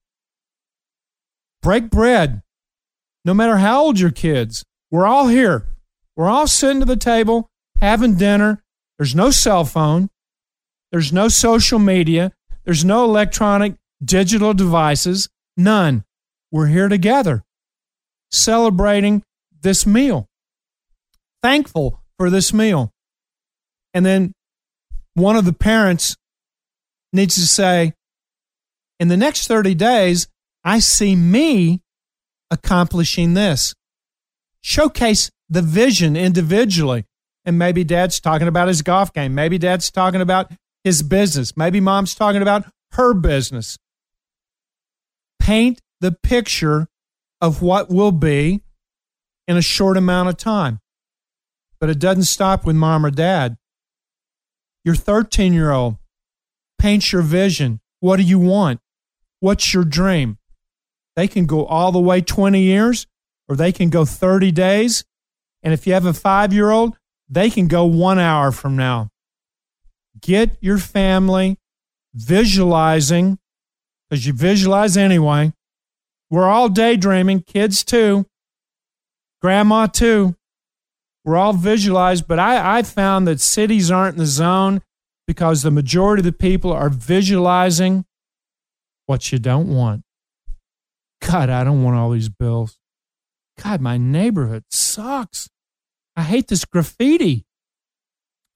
Break 1.62 1.90
bread, 1.90 2.42
no 3.26 3.34
matter 3.34 3.58
how 3.58 3.84
old 3.84 4.00
your 4.00 4.12
kids. 4.12 4.64
We're 4.92 5.08
all 5.08 5.28
here. 5.28 5.66
We're 6.16 6.30
all 6.30 6.48
sitting 6.48 6.82
at 6.82 6.88
the 6.88 6.98
table 6.98 7.50
having 7.80 8.16
dinner. 8.16 8.62
There's 9.00 9.16
no 9.16 9.32
cell 9.32 9.66
phone. 9.66 10.10
There's 10.92 11.14
no 11.14 11.30
social 11.30 11.80
media. 11.80 12.34
There's 12.66 12.86
no 12.86 13.06
electronic 13.06 13.76
digital 14.04 14.54
devices. 14.54 15.30
None. 15.58 16.04
We're 16.52 16.68
here 16.68 16.90
together 16.90 17.44
celebrating 18.32 19.24
this 19.62 19.86
meal, 19.86 20.28
thankful 21.42 22.02
for 22.18 22.30
this 22.30 22.54
meal. 22.54 22.92
And 23.94 24.06
then 24.06 24.34
one 25.14 25.36
of 25.36 25.46
the 25.46 25.54
parents 25.54 26.16
needs 27.14 27.36
to 27.36 27.48
say, 27.48 27.94
in 29.00 29.10
the 29.10 29.18
next 29.18 29.48
30 29.48 29.76
days, 29.76 30.28
I 30.64 30.80
see 30.80 31.16
me 31.16 31.82
accomplishing 32.50 33.34
this. 33.34 33.74
Showcase 34.62 35.32
the 35.50 35.62
vision 35.62 36.16
individually. 36.16 37.06
And 37.44 37.58
maybe 37.58 37.84
dad's 37.84 38.20
talking 38.20 38.48
about 38.48 38.68
his 38.68 38.82
golf 38.82 39.12
game. 39.14 39.34
Maybe 39.34 39.58
dad's 39.58 39.90
talking 39.90 40.22
about 40.22 40.52
his 40.84 41.02
business. 41.02 41.58
Maybe 41.58 41.80
mom's 41.80 42.16
talking 42.16 42.42
about 42.42 42.66
her 42.92 43.14
business. 43.14 43.78
Paint 45.40 45.82
the 46.00 46.12
picture 46.12 46.88
of 47.42 47.62
what 47.62 47.90
will 47.90 48.12
be 48.12 48.62
in 49.48 49.58
a 49.58 49.62
short 49.62 49.98
amount 49.98 50.30
of 50.30 50.38
time. 50.38 50.80
But 51.80 51.90
it 51.90 52.00
doesn't 52.00 52.24
stop 52.26 52.64
with 52.64 52.76
mom 52.76 53.06
or 53.06 53.12
dad. 53.12 53.58
Your 54.86 54.96
13 54.96 55.54
year 55.54 55.72
old, 55.72 55.98
paint 56.78 57.12
your 57.12 57.24
vision. 57.24 57.80
What 58.00 58.18
do 58.18 58.24
you 58.24 58.40
want? 58.40 58.80
What's 59.40 59.74
your 59.74 59.84
dream? 59.84 60.38
They 61.16 61.28
can 61.28 61.46
go 61.48 61.66
all 61.66 61.92
the 61.92 62.00
way 62.00 62.22
20 62.22 62.62
years 62.62 63.08
or 63.52 63.58
they 63.58 63.74
can 63.74 63.90
go 63.90 64.06
30 64.06 64.50
days. 64.54 65.04
And 65.62 65.74
if 65.74 65.86
you 65.86 65.92
have 65.92 66.06
a 66.06 66.14
five 66.14 66.54
year 66.54 66.72
old, 66.72 66.96
they 67.28 67.50
can 67.50 67.68
go 67.68 67.84
one 67.84 68.18
hour 68.18 68.54
from 68.54 68.78
now. 68.78 69.10
Get 70.22 70.56
your 70.62 70.78
family 70.78 71.58
visualizing, 72.14 73.40
because 74.10 74.26
you 74.26 74.32
visualize 74.32 74.96
anyway. 74.96 75.52
We're 76.30 76.48
all 76.48 76.70
daydreaming, 76.70 77.42
kids 77.42 77.84
too, 77.84 78.26
grandma 79.42 79.88
too. 79.88 80.38
We're 81.26 81.36
all 81.36 81.52
visualized, 81.52 82.30
but 82.30 82.40
I, 82.40 82.78
I 82.78 82.84
found 82.84 83.28
that 83.28 83.42
cities 83.42 83.92
aren't 83.92 84.14
in 84.14 84.20
the 84.20 84.28
zone 84.28 84.82
because 85.28 85.62
the 85.62 85.72
majority 85.72 86.22
of 86.22 86.26
the 86.26 86.32
people 86.32 86.72
are 86.72 86.90
visualizing 86.90 88.06
what 89.08 89.34
you 89.34 89.40
don't 89.40 89.68
want. 89.68 90.04
God, 91.22 91.50
I 91.50 91.66
don't 91.66 91.84
want 91.84 91.98
all 91.98 92.12
these 92.12 92.30
bills. 92.30 92.78
God, 93.62 93.82
my 93.82 93.98
neighborhood 93.98 94.64
sucks. 94.72 95.50
I 96.16 96.24
hate 96.24 96.48
this 96.48 96.66
graffiti. 96.66 97.46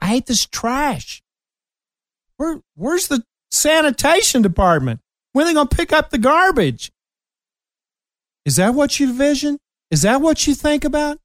I 0.01 0.07
hate 0.07 0.25
this 0.25 0.45
trash. 0.45 1.21
Where, 2.37 2.61
where's 2.75 3.07
the 3.07 3.23
sanitation 3.51 4.41
department? 4.41 4.99
When 5.33 5.45
are 5.45 5.49
they 5.49 5.53
going 5.53 5.67
to 5.67 5.75
pick 5.75 5.93
up 5.93 6.09
the 6.09 6.17
garbage? 6.17 6.91
Is 8.45 8.57
that 8.57 8.73
what 8.73 8.99
you 8.99 9.13
vision? 9.13 9.57
Is 9.91 10.01
that 10.01 10.21
what 10.21 10.47
you 10.47 10.53
think 10.53 10.83
about? 10.83 11.19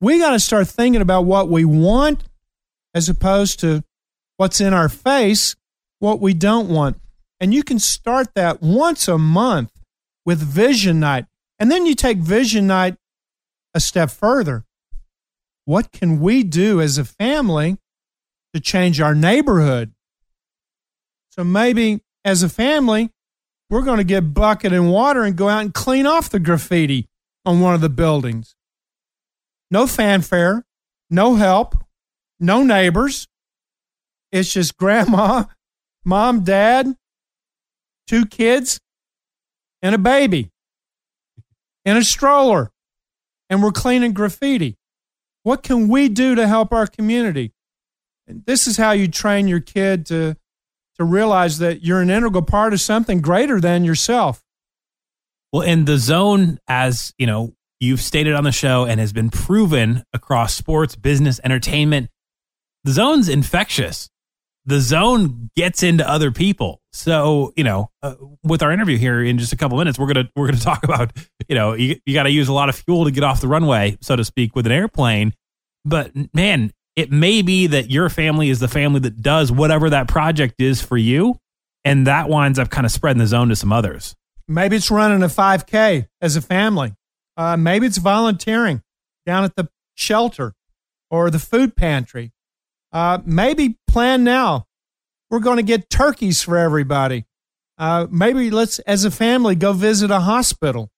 We 0.00 0.18
got 0.18 0.30
to 0.30 0.40
start 0.40 0.68
thinking 0.68 1.02
about 1.02 1.24
what 1.24 1.48
we 1.48 1.64
want 1.64 2.24
as 2.94 3.08
opposed 3.08 3.60
to 3.60 3.82
what's 4.36 4.60
in 4.60 4.72
our 4.72 4.88
face, 4.88 5.56
what 5.98 6.20
we 6.20 6.34
don't 6.34 6.68
want. 6.68 7.00
And 7.40 7.52
you 7.54 7.62
can 7.62 7.78
start 7.78 8.28
that 8.34 8.62
once 8.62 9.08
a 9.08 9.18
month 9.18 9.70
with 10.24 10.40
Vision 10.40 11.00
Night. 11.00 11.26
And 11.58 11.70
then 11.70 11.86
you 11.86 11.94
take 11.94 12.18
Vision 12.18 12.66
Night 12.66 12.96
a 13.74 13.80
step 13.80 14.10
further. 14.10 14.64
What 15.64 15.92
can 15.92 16.20
we 16.20 16.42
do 16.44 16.80
as 16.80 16.98
a 16.98 17.04
family 17.04 17.78
to 18.54 18.60
change 18.60 19.00
our 19.00 19.14
neighborhood? 19.14 19.92
So 21.30 21.44
maybe 21.44 22.00
as 22.24 22.42
a 22.42 22.48
family, 22.48 23.10
we're 23.70 23.82
going 23.82 23.98
to 23.98 24.04
get 24.04 24.32
bucket 24.32 24.72
and 24.72 24.90
water 24.90 25.22
and 25.24 25.36
go 25.36 25.48
out 25.48 25.60
and 25.60 25.74
clean 25.74 26.06
off 26.06 26.30
the 26.30 26.40
graffiti 26.40 27.06
on 27.44 27.60
one 27.60 27.74
of 27.74 27.80
the 27.80 27.90
buildings. 27.90 28.54
No 29.70 29.86
fanfare, 29.86 30.64
no 31.10 31.34
help, 31.34 31.74
no 32.40 32.62
neighbors. 32.62 33.28
It's 34.32 34.52
just 34.52 34.76
grandma, 34.76 35.44
mom, 36.04 36.44
dad, 36.44 36.96
two 38.06 38.24
kids, 38.26 38.80
and 39.82 39.94
a 39.94 39.98
baby 39.98 40.50
in 41.84 41.96
a 41.96 42.04
stroller. 42.04 42.70
And 43.50 43.62
we're 43.62 43.72
cleaning 43.72 44.12
graffiti. 44.12 44.76
What 45.42 45.62
can 45.62 45.88
we 45.88 46.08
do 46.08 46.34
to 46.34 46.46
help 46.46 46.72
our 46.72 46.86
community? 46.86 47.52
And 48.26 48.44
this 48.44 48.66
is 48.66 48.76
how 48.76 48.92
you 48.92 49.08
train 49.08 49.48
your 49.48 49.60
kid 49.60 50.04
to, 50.06 50.36
to 50.98 51.04
realize 51.04 51.58
that 51.58 51.82
you're 51.82 52.02
an 52.02 52.10
integral 52.10 52.42
part 52.42 52.74
of 52.74 52.80
something 52.80 53.20
greater 53.20 53.60
than 53.60 53.84
yourself. 53.84 54.42
Well, 55.52 55.62
in 55.62 55.86
the 55.86 55.96
zone, 55.96 56.58
as 56.68 57.14
you 57.16 57.26
know, 57.26 57.54
you've 57.80 58.02
stated 58.02 58.34
on 58.34 58.44
the 58.44 58.52
show 58.52 58.84
and 58.84 59.00
has 59.00 59.14
been 59.14 59.30
proven 59.30 60.04
across 60.12 60.54
sports, 60.54 60.94
business, 60.94 61.40
entertainment, 61.42 62.10
the 62.84 62.92
zone's 62.92 63.28
infectious 63.30 64.10
the 64.68 64.80
zone 64.80 65.48
gets 65.56 65.82
into 65.82 66.06
other 66.06 66.30
people. 66.30 66.82
So, 66.92 67.54
you 67.56 67.64
know, 67.64 67.90
uh, 68.02 68.16
with 68.44 68.62
our 68.62 68.70
interview 68.70 68.98
here 68.98 69.24
in 69.24 69.38
just 69.38 69.50
a 69.54 69.56
couple 69.56 69.78
minutes, 69.78 69.98
we're 69.98 70.12
to 70.12 70.28
we're 70.36 70.50
to 70.50 70.60
talk 70.60 70.84
about, 70.84 71.10
you 71.48 71.54
know, 71.54 71.72
you, 71.72 71.96
you 72.04 72.12
got 72.12 72.24
to 72.24 72.30
use 72.30 72.48
a 72.48 72.52
lot 72.52 72.68
of 72.68 72.76
fuel 72.76 73.06
to 73.06 73.10
get 73.10 73.24
off 73.24 73.40
the 73.40 73.48
runway, 73.48 73.96
so 74.02 74.14
to 74.14 74.24
speak, 74.24 74.54
with 74.54 74.66
an 74.66 74.72
airplane. 74.72 75.32
But 75.86 76.12
man, 76.34 76.70
it 76.96 77.10
may 77.10 77.40
be 77.40 77.66
that 77.68 77.90
your 77.90 78.10
family 78.10 78.50
is 78.50 78.60
the 78.60 78.68
family 78.68 79.00
that 79.00 79.22
does 79.22 79.50
whatever 79.50 79.88
that 79.88 80.06
project 80.06 80.56
is 80.58 80.82
for 80.82 80.98
you, 80.98 81.36
and 81.82 82.06
that 82.06 82.28
winds 82.28 82.58
up 82.58 82.68
kind 82.68 82.84
of 82.84 82.92
spreading 82.92 83.20
the 83.20 83.26
zone 83.26 83.48
to 83.48 83.56
some 83.56 83.72
others. 83.72 84.14
Maybe 84.46 84.76
it's 84.76 84.90
running 84.90 85.22
a 85.22 85.28
5K 85.28 86.08
as 86.20 86.36
a 86.36 86.42
family. 86.42 86.94
Uh, 87.38 87.56
maybe 87.56 87.86
it's 87.86 87.98
volunteering 87.98 88.82
down 89.24 89.44
at 89.44 89.56
the 89.56 89.70
shelter 89.94 90.52
or 91.10 91.30
the 91.30 91.38
food 91.38 91.74
pantry 91.74 92.32
uh, 92.92 93.18
maybe 93.24 93.77
plan 93.88 94.22
now. 94.24 94.66
We're 95.30 95.40
going 95.40 95.56
to 95.56 95.62
get 95.62 95.90
turkeys 95.90 96.42
for 96.42 96.56
everybody. 96.56 97.24
Uh, 97.76 98.06
maybe 98.10 98.50
let's, 98.50 98.78
as 98.80 99.04
a 99.04 99.10
family, 99.10 99.54
go 99.54 99.72
visit 99.72 100.10
a 100.10 100.20
hospital. 100.20 100.90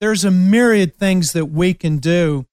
There's 0.00 0.24
a 0.24 0.30
myriad 0.30 0.94
things 0.94 1.32
that 1.32 1.46
we 1.46 1.74
can 1.74 1.98
do, 1.98 2.46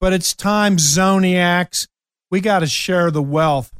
but 0.00 0.12
it's 0.12 0.34
time, 0.34 0.76
Zoniacs. 0.76 1.88
We 2.30 2.40
got 2.40 2.60
to 2.60 2.66
share 2.66 3.10
the 3.10 3.22
wealth. 3.22 3.70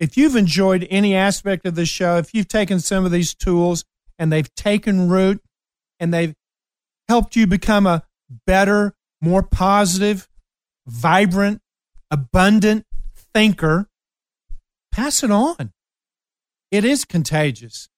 If 0.00 0.16
you've 0.16 0.36
enjoyed 0.36 0.86
any 0.90 1.14
aspect 1.14 1.64
of 1.66 1.74
the 1.74 1.86
show, 1.86 2.16
if 2.16 2.34
you've 2.34 2.48
taken 2.48 2.80
some 2.80 3.04
of 3.04 3.12
these 3.12 3.34
tools 3.34 3.84
and 4.18 4.32
they've 4.32 4.52
taken 4.54 5.08
root 5.08 5.42
and 6.00 6.12
they've 6.12 6.34
helped 7.08 7.36
you 7.36 7.46
become 7.46 7.86
a 7.86 8.02
better, 8.46 8.94
more 9.20 9.42
positive, 9.42 10.28
vibrant, 10.86 11.60
abundant, 12.10 12.84
thinker, 13.34 13.88
pass 14.92 15.22
it 15.22 15.30
on. 15.30 15.72
It 16.70 16.84
is 16.84 17.04
contagious. 17.04 17.88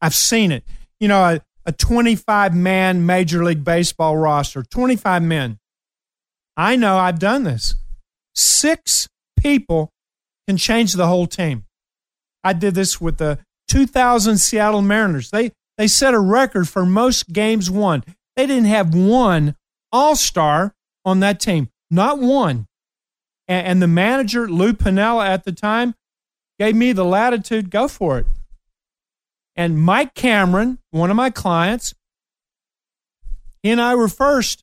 I've 0.00 0.14
seen 0.14 0.50
it. 0.52 0.64
You 0.98 1.08
know, 1.08 1.22
a, 1.22 1.40
a 1.66 1.72
25 1.72 2.54
man 2.54 3.04
Major 3.04 3.44
League 3.44 3.64
Baseball 3.64 4.16
roster, 4.16 4.62
25 4.62 5.22
men. 5.22 5.58
I 6.56 6.76
know 6.76 6.96
I've 6.96 7.18
done 7.18 7.44
this. 7.44 7.74
Six 8.34 9.08
people 9.38 9.90
can 10.48 10.56
change 10.56 10.94
the 10.94 11.06
whole 11.06 11.26
team. 11.26 11.64
I 12.42 12.52
did 12.52 12.74
this 12.74 13.00
with 13.00 13.18
the 13.18 13.38
2000 13.68 14.38
Seattle 14.38 14.82
Mariners. 14.82 15.30
They 15.30 15.52
they 15.76 15.88
set 15.88 16.14
a 16.14 16.20
record 16.20 16.68
for 16.68 16.86
most 16.86 17.32
games 17.32 17.70
won. 17.70 18.04
They 18.36 18.46
didn't 18.46 18.66
have 18.66 18.94
one 18.94 19.56
All-Star 19.90 20.74
on 21.04 21.20
that 21.20 21.40
team, 21.40 21.68
not 21.90 22.18
one. 22.18 22.66
And, 23.48 23.66
and 23.66 23.82
the 23.82 23.88
manager 23.88 24.48
Lou 24.48 24.72
Piniella 24.72 25.26
at 25.26 25.44
the 25.44 25.52
time 25.52 25.94
gave 26.58 26.74
me 26.74 26.92
the 26.92 27.04
latitude. 27.04 27.70
Go 27.70 27.88
for 27.88 28.18
it. 28.18 28.26
And 29.56 29.80
Mike 29.80 30.14
Cameron, 30.14 30.78
one 30.90 31.10
of 31.10 31.16
my 31.16 31.30
clients, 31.30 31.94
he 33.62 33.70
and 33.70 33.80
I 33.80 33.94
were 33.94 34.08
first. 34.08 34.62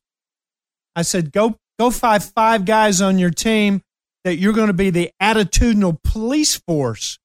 I 0.94 1.02
said, 1.02 1.32
go 1.32 1.56
go 1.78 1.90
find 1.90 2.22
five 2.22 2.64
guys 2.64 3.00
on 3.00 3.18
your 3.18 3.30
team 3.30 3.82
that 4.24 4.36
you're 4.36 4.52
going 4.52 4.68
to 4.68 4.72
be 4.72 4.90
the 4.90 5.10
attitudinal 5.20 5.98
police 6.04 6.56
force 6.56 7.18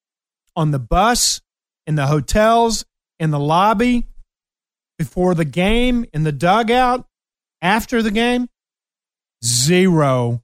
on 0.56 0.71
the 0.71 0.80
bus, 0.80 1.41
in 1.86 1.95
the 1.95 2.08
hotels, 2.08 2.86
in 3.19 3.32
the 3.32 3.39
lobby, 3.39 4.08
before 4.97 5.36
the 5.36 5.45
game, 5.45 6.06
in 6.13 6.23
the 6.23 6.32
dugout, 6.32 7.06
after 7.62 8.01
the 8.01 8.12
game. 8.12 8.47
Zero 9.45 10.41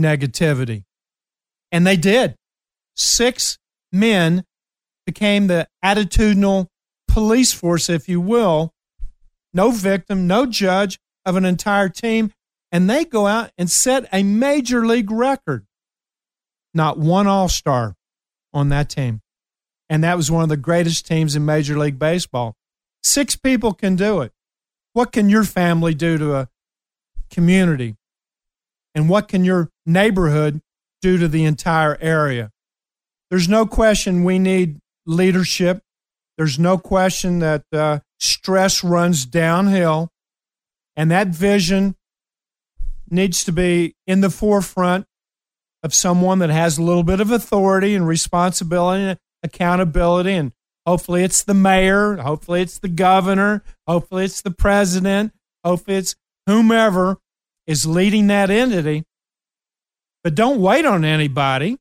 negativity. 0.00 0.84
And 1.72 1.86
they 1.86 1.96
did. 1.96 2.36
Six 2.94 3.58
men 3.98 4.44
became 5.06 5.46
the 5.46 5.68
attitudinal 5.84 6.68
police 7.08 7.52
force, 7.52 7.88
if 7.88 8.08
you 8.08 8.20
will. 8.20 8.74
No 9.52 9.70
victim, 9.70 10.26
no 10.26 10.46
judge 10.46 10.98
of 11.24 11.36
an 11.36 11.44
entire 11.44 11.88
team. 11.88 12.32
And 12.70 12.90
they 12.90 13.04
go 13.04 13.26
out 13.26 13.50
and 13.56 13.70
set 13.70 14.08
a 14.12 14.22
major 14.22 14.86
league 14.86 15.10
record. 15.10 15.66
Not 16.74 16.98
one 16.98 17.26
All 17.26 17.48
Star 17.48 17.94
on 18.52 18.68
that 18.68 18.90
team. 18.90 19.22
And 19.88 20.02
that 20.04 20.16
was 20.16 20.30
one 20.30 20.42
of 20.42 20.48
the 20.48 20.56
greatest 20.56 21.06
teams 21.06 21.36
in 21.36 21.44
Major 21.44 21.78
League 21.78 21.98
Baseball. 21.98 22.56
Six 23.02 23.36
people 23.36 23.72
can 23.72 23.96
do 23.96 24.20
it. 24.20 24.32
What 24.92 25.12
can 25.12 25.28
your 25.28 25.44
family 25.44 25.94
do 25.94 26.18
to 26.18 26.34
a 26.34 26.48
community? 27.30 27.96
And 28.94 29.08
what 29.08 29.28
can 29.28 29.44
your 29.44 29.70
neighborhood 29.84 30.60
do 31.00 31.18
to 31.18 31.28
the 31.28 31.44
entire 31.44 31.96
area? 32.00 32.50
There's 33.30 33.48
no 33.48 33.66
question 33.66 34.24
we 34.24 34.38
need 34.38 34.78
leadership. 35.06 35.82
There's 36.36 36.58
no 36.58 36.78
question 36.78 37.40
that 37.40 37.64
uh, 37.72 38.00
stress 38.18 38.84
runs 38.84 39.26
downhill. 39.26 40.10
And 40.96 41.10
that 41.10 41.28
vision 41.28 41.96
needs 43.10 43.44
to 43.44 43.52
be 43.52 43.94
in 44.06 44.20
the 44.20 44.30
forefront 44.30 45.06
of 45.82 45.94
someone 45.94 46.38
that 46.40 46.50
has 46.50 46.78
a 46.78 46.82
little 46.82 47.02
bit 47.02 47.20
of 47.20 47.30
authority 47.30 47.94
and 47.94 48.06
responsibility 48.06 49.04
and 49.04 49.18
accountability. 49.42 50.32
And 50.32 50.52
hopefully 50.86 51.22
it's 51.22 51.42
the 51.42 51.54
mayor, 51.54 52.16
hopefully 52.16 52.62
it's 52.62 52.78
the 52.78 52.88
governor, 52.88 53.62
hopefully 53.86 54.24
it's 54.24 54.40
the 54.40 54.50
president, 54.50 55.32
hopefully 55.64 55.96
it's 55.98 56.16
whomever 56.46 57.18
is 57.66 57.86
leading 57.86 58.28
that 58.28 58.50
entity. 58.50 59.04
But 60.24 60.34
don't 60.34 60.60
wait 60.60 60.84
on 60.84 61.04
anybody. 61.04 61.78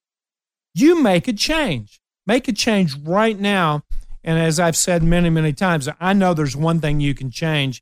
You 0.77 1.01
make 1.01 1.29
a 1.29 1.33
change. 1.33 2.01
Make 2.27 2.49
a 2.49 2.53
change 2.53 2.97
right 2.97 3.39
now. 3.39 3.83
And 4.25 4.37
as 4.37 4.59
I've 4.59 4.75
said 4.75 5.03
many, 5.03 5.29
many 5.29 5.53
times, 5.53 5.87
I 6.01 6.11
know 6.11 6.33
there's 6.33 6.55
one 6.55 6.81
thing 6.81 6.99
you 6.99 7.15
can 7.15 7.31
change, 7.31 7.81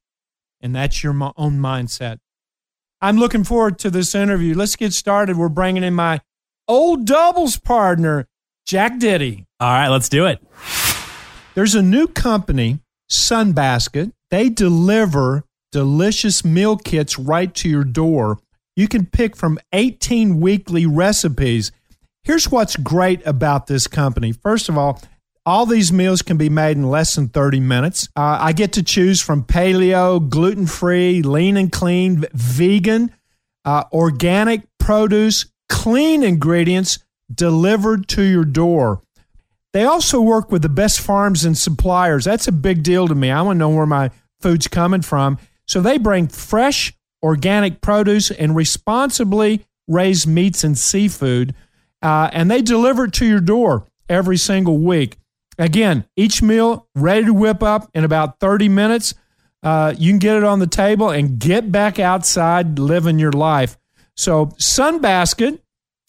and 0.62 0.76
that's 0.76 1.04
your 1.04 1.14
own 1.36 1.58
mindset. 1.60 2.20
I'm 3.02 3.18
looking 3.18 3.44
forward 3.44 3.80
to 3.80 3.90
this 3.90 4.14
interview. 4.14 4.54
Let's 4.54 4.76
get 4.76 4.94
started. 4.94 5.38
We're 5.38 5.50
bringing 5.50 5.84
in 5.84 5.96
my 5.96 6.22
old 6.68 7.06
doubles 7.06 7.58
partner, 7.58 8.28
Jack 8.68 9.00
Ditty. 9.00 9.48
All 9.60 9.72
right, 9.72 9.90
let's 9.90 10.08
do 10.08 10.28
it. 10.28 10.40
There's 11.56 11.74
a 11.74 11.82
new 11.82 12.08
company, 12.08 12.80
Sunbasket. 13.10 14.12
They 14.30 14.50
deliver 14.50 15.46
delicious 15.72 16.46
meal 16.46 16.78
kits 16.78 17.18
right 17.18 17.54
to 17.56 17.68
your 17.68 17.84
door. 17.84 18.38
You 18.76 18.88
can 18.88 19.08
pick 19.08 19.36
from 19.36 19.58
18 19.72 20.40
weekly 20.40 20.86
recipes. 20.86 21.72
Here's 22.24 22.50
what's 22.50 22.78
great 22.78 23.26
about 23.26 23.68
this 23.68 23.86
company. 23.86 24.32
First 24.32 24.70
of 24.70 24.78
all, 24.78 25.02
all 25.46 25.66
these 25.66 25.92
meals 25.92 26.22
can 26.22 26.38
be 26.38 26.48
made 26.48 26.78
in 26.78 26.90
less 26.90 27.16
than 27.16 27.28
30 27.28 27.60
minutes. 27.60 28.08
Uh, 28.16 28.38
I 28.40 28.54
get 28.54 28.72
to 28.74 28.84
choose 28.84 29.20
from 29.20 29.44
paleo, 29.44 30.30
gluten 30.30 30.66
free, 30.66 31.22
lean 31.22 31.58
and 31.58 31.70
clean, 31.70 32.24
vegan, 32.32 33.12
uh, 33.66 33.84
organic 33.92 34.62
produce, 34.80 35.48
clean 35.68 36.24
ingredients 36.24 37.00
delivered 37.34 38.08
to 38.10 38.22
your 38.22 38.46
door. 38.46 39.02
They 39.74 39.84
also 39.84 40.22
work 40.22 40.50
with 40.50 40.62
the 40.62 40.70
best 40.70 41.02
farms 41.02 41.44
and 41.44 41.58
suppliers. 41.58 42.24
That's 42.24 42.48
a 42.48 42.54
big 42.54 42.84
deal 42.84 43.10
to 43.10 43.16
me. 43.16 43.32
I 43.32 43.42
want 43.42 43.58
to 43.58 43.60
know 43.60 43.70
where 43.70 43.86
my 43.86 44.12
food's 44.40 44.70
coming 44.70 45.02
from. 45.02 45.40
So 45.68 45.82
they 45.82 45.98
bring 45.98 46.30
fresh, 46.30 46.94
organic 47.22 47.82
produce 47.82 48.32
and 48.32 48.56
responsibly 48.56 49.66
raised 49.90 50.26
meats 50.26 50.64
and 50.64 50.78
seafood, 50.78 51.54
uh, 52.04 52.30
and 52.34 52.52
they 52.52 52.62
deliver 52.62 53.06
it 53.06 53.14
to 53.14 53.26
your 53.26 53.40
door 53.40 53.88
every 54.10 54.38
single 54.38 54.78
week. 54.78 55.18
Again, 55.58 56.06
each 56.16 56.42
meal 56.44 56.88
ready 56.94 57.26
to 57.26 57.34
whip 57.34 57.64
up 57.64 57.90
in 57.94 58.04
about 58.04 58.40
30 58.40 58.70
minutes. 58.70 59.16
Uh, 59.64 59.94
you 59.98 60.12
can 60.12 60.20
get 60.20 60.36
it 60.36 60.44
on 60.44 60.60
the 60.60 60.68
table 60.68 61.10
and 61.10 61.40
get 61.40 61.72
back 61.72 61.98
outside 61.98 62.78
living 62.78 63.18
your 63.18 63.32
life. 63.32 63.78
So, 64.16 64.48
Sunbasket, 64.58 65.60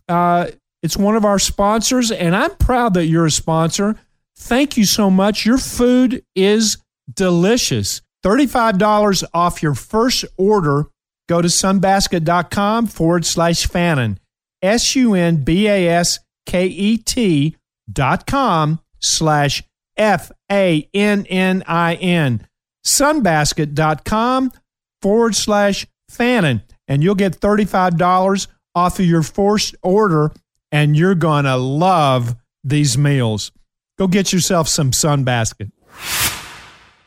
uh, 0.09 0.49
it's 0.83 0.97
one 0.97 1.17
of 1.17 1.25
our 1.25 1.39
sponsors, 1.39 2.11
and 2.11 2.35
I'm 2.35 2.55
proud 2.57 2.95
that 2.95 3.07
you're 3.07 3.27
a 3.27 3.31
sponsor. 3.31 3.97
Thank 4.37 4.77
you 4.77 4.85
so 4.85 5.09
much. 5.09 5.47
Your 5.47 5.59
food 5.59 6.25
is 6.35 6.79
delicious. 7.13 8.03
$35 8.25 9.25
off 9.33 9.63
your 9.63 9.75
first 9.75 10.25
order. 10.37 10.87
Go 11.29 11.41
to 11.41 11.49
sunbasket.com 11.49 12.89
forward 12.89 13.25
slash 13.25 13.67
Fannin. 13.67 14.19
S 14.65 14.97
U 14.97 15.15
N 15.15 15.45
B 15.45 15.69
A 15.69 15.89
S 15.89 16.21
K 16.47 16.67
E 16.67 16.97
T 16.97 17.57
dot 17.93 18.27
com 18.27 18.81
slash 18.99 19.63
F 19.97 20.33
A 20.51 20.89
N 20.95 21.27
N 21.29 21.63
I 21.67 21.95
N. 21.95 22.47
Sunbasket.com 22.85 24.53
forward 25.01 25.35
slash 25.35 25.87
Fannin. 26.09 26.63
And 26.87 27.03
you'll 27.03 27.15
get 27.15 27.41
$35 27.41 28.47
off 28.75 28.99
of 28.99 29.07
your 29.07 29.23
first 29.23 29.75
order, 29.83 30.33
and 30.71 30.97
you're 30.97 31.15
going 31.15 31.45
to 31.45 31.57
love 31.57 32.37
these 32.63 32.99
meals. 32.99 33.53
Go 33.99 34.07
get 34.07 34.33
yourself 34.33 34.69
some 34.69 34.91
Sunbasket. 34.91 35.71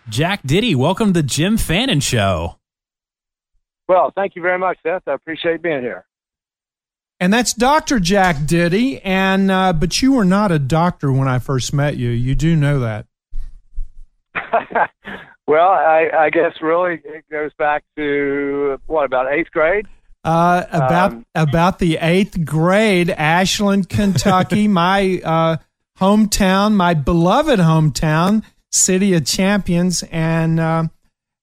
Jack 0.10 0.41
Ditty, 0.43 0.74
welcome 0.74 1.13
to 1.13 1.22
the 1.22 1.28
Jim 1.28 1.58
Fannin 1.58 2.00
Show. 2.00 2.56
Well, 3.88 4.12
thank 4.15 4.36
you 4.36 4.41
very 4.41 4.58
much, 4.58 4.78
Seth. 4.82 5.08
I 5.08 5.13
appreciate 5.13 5.62
being 5.62 5.82
here. 5.82 6.07
And 7.19 7.34
that's 7.34 7.53
Dr. 7.53 7.99
Jack 7.99 8.45
Ditty. 8.45 9.01
And 9.01 9.49
uh, 9.49 9.73
but 9.73 10.01
you 10.01 10.13
were 10.13 10.25
not 10.25 10.51
a 10.51 10.60
doctor 10.60 11.12
when 11.12 11.27
I 11.27 11.39
first 11.39 11.73
met 11.73 11.97
you. 11.97 12.10
You 12.10 12.36
do 12.36 12.56
know 12.56 12.80
that. 12.80 13.06
well, 15.47 15.69
I, 15.69 16.10
I, 16.15 16.30
guess 16.30 16.53
really 16.62 17.01
it 17.03 17.25
goes 17.32 17.51
back 17.58 17.84
to 17.95 18.80
what 18.86 19.06
about 19.06 19.32
eighth 19.32 19.51
grade? 19.51 19.88
Uh, 20.23 20.65
about 20.71 21.13
um, 21.13 21.25
about 21.34 21.80
the 21.80 21.97
eighth 22.01 22.45
grade, 22.45 23.10
Ashland, 23.10 23.89
Kentucky, 23.89 24.67
my 24.67 25.21
uh, 25.23 25.58
hometown, 25.99 26.73
my 26.73 26.93
beloved 26.93 27.60
hometown, 27.60 28.43
city 28.71 29.13
of 29.13 29.25
champions, 29.25 30.03
and 30.12 30.60
uh, 30.60 30.84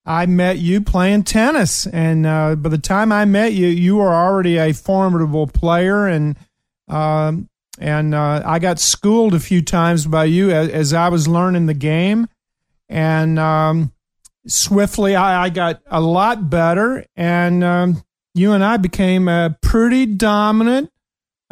I 0.06 0.26
met 0.26 0.58
you 0.58 0.82
playing 0.82 1.22
tennis, 1.24 1.86
and 1.86 2.26
uh, 2.26 2.56
by 2.56 2.68
the 2.68 2.78
time 2.78 3.10
I 3.10 3.24
met 3.24 3.54
you, 3.54 3.68
you 3.68 3.96
were 3.96 4.14
already 4.14 4.58
a 4.58 4.72
formidable 4.72 5.46
player, 5.46 6.06
and 6.06 6.36
um, 6.88 7.48
and 7.78 8.14
uh, 8.14 8.42
I 8.44 8.58
got 8.58 8.78
schooled 8.78 9.34
a 9.34 9.40
few 9.40 9.62
times 9.62 10.06
by 10.06 10.26
you 10.26 10.50
as, 10.50 10.68
as 10.68 10.92
I 10.92 11.08
was 11.08 11.26
learning 11.26 11.66
the 11.66 11.74
game, 11.74 12.28
and 12.88 13.38
um, 13.38 13.92
swiftly 14.46 15.16
I, 15.16 15.44
I, 15.44 15.48
got 15.48 15.80
a 15.86 16.02
lot 16.02 16.50
better, 16.50 17.06
and 17.16 17.64
um, 17.64 18.04
you 18.34 18.52
and 18.52 18.62
I 18.62 18.76
became 18.76 19.26
a 19.26 19.56
pretty 19.62 20.04
dominant 20.04 20.90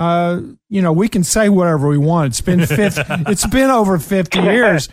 uh, 0.03 0.41
you 0.69 0.83
know, 0.83 0.93
we 0.93 1.09
can 1.09 1.23
say 1.23 1.49
whatever 1.49 1.89
we 1.89 1.97
want. 1.97 2.33
It's 2.33 2.41
been 2.41 2.67
50, 2.67 3.03
it's 3.29 3.47
been 3.47 3.71
over 3.71 3.99
50 3.99 4.41
years, 4.41 4.89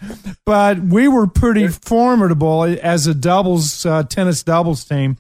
but 0.46 0.80
we 0.80 1.08
were 1.08 1.26
pretty 1.26 1.68
formidable 1.68 2.64
as 2.64 3.08
a 3.08 3.16
doubles, 3.16 3.88
uh, 3.88 4.04
tennis 4.04 4.44
doubles 4.44 4.86
team. 4.86 5.18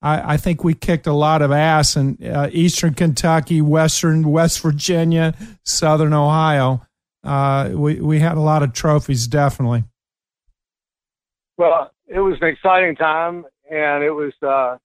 I, 0.00 0.34
I, 0.34 0.36
think 0.36 0.62
we 0.62 0.74
kicked 0.74 1.08
a 1.08 1.12
lot 1.12 1.42
of 1.42 1.50
ass 1.50 1.96
in 1.96 2.16
uh, 2.24 2.48
Eastern 2.52 2.94
Kentucky, 2.94 3.60
Western 3.60 4.30
West 4.30 4.60
Virginia, 4.60 5.34
Southern 5.64 6.12
Ohio. 6.12 6.86
uh, 7.24 7.70
we 7.72 8.00
we 8.00 8.20
had 8.20 8.36
a 8.36 8.40
lot 8.40 8.62
of 8.62 8.72
trophies, 8.72 9.26
definitely. 9.26 9.82
Well, 11.56 11.90
it 12.06 12.20
was 12.20 12.36
an 12.40 12.48
exciting 12.48 12.94
time, 12.94 13.46
and 13.68 14.04
it 14.04 14.12
was 14.12 14.32
uh, 14.42 14.76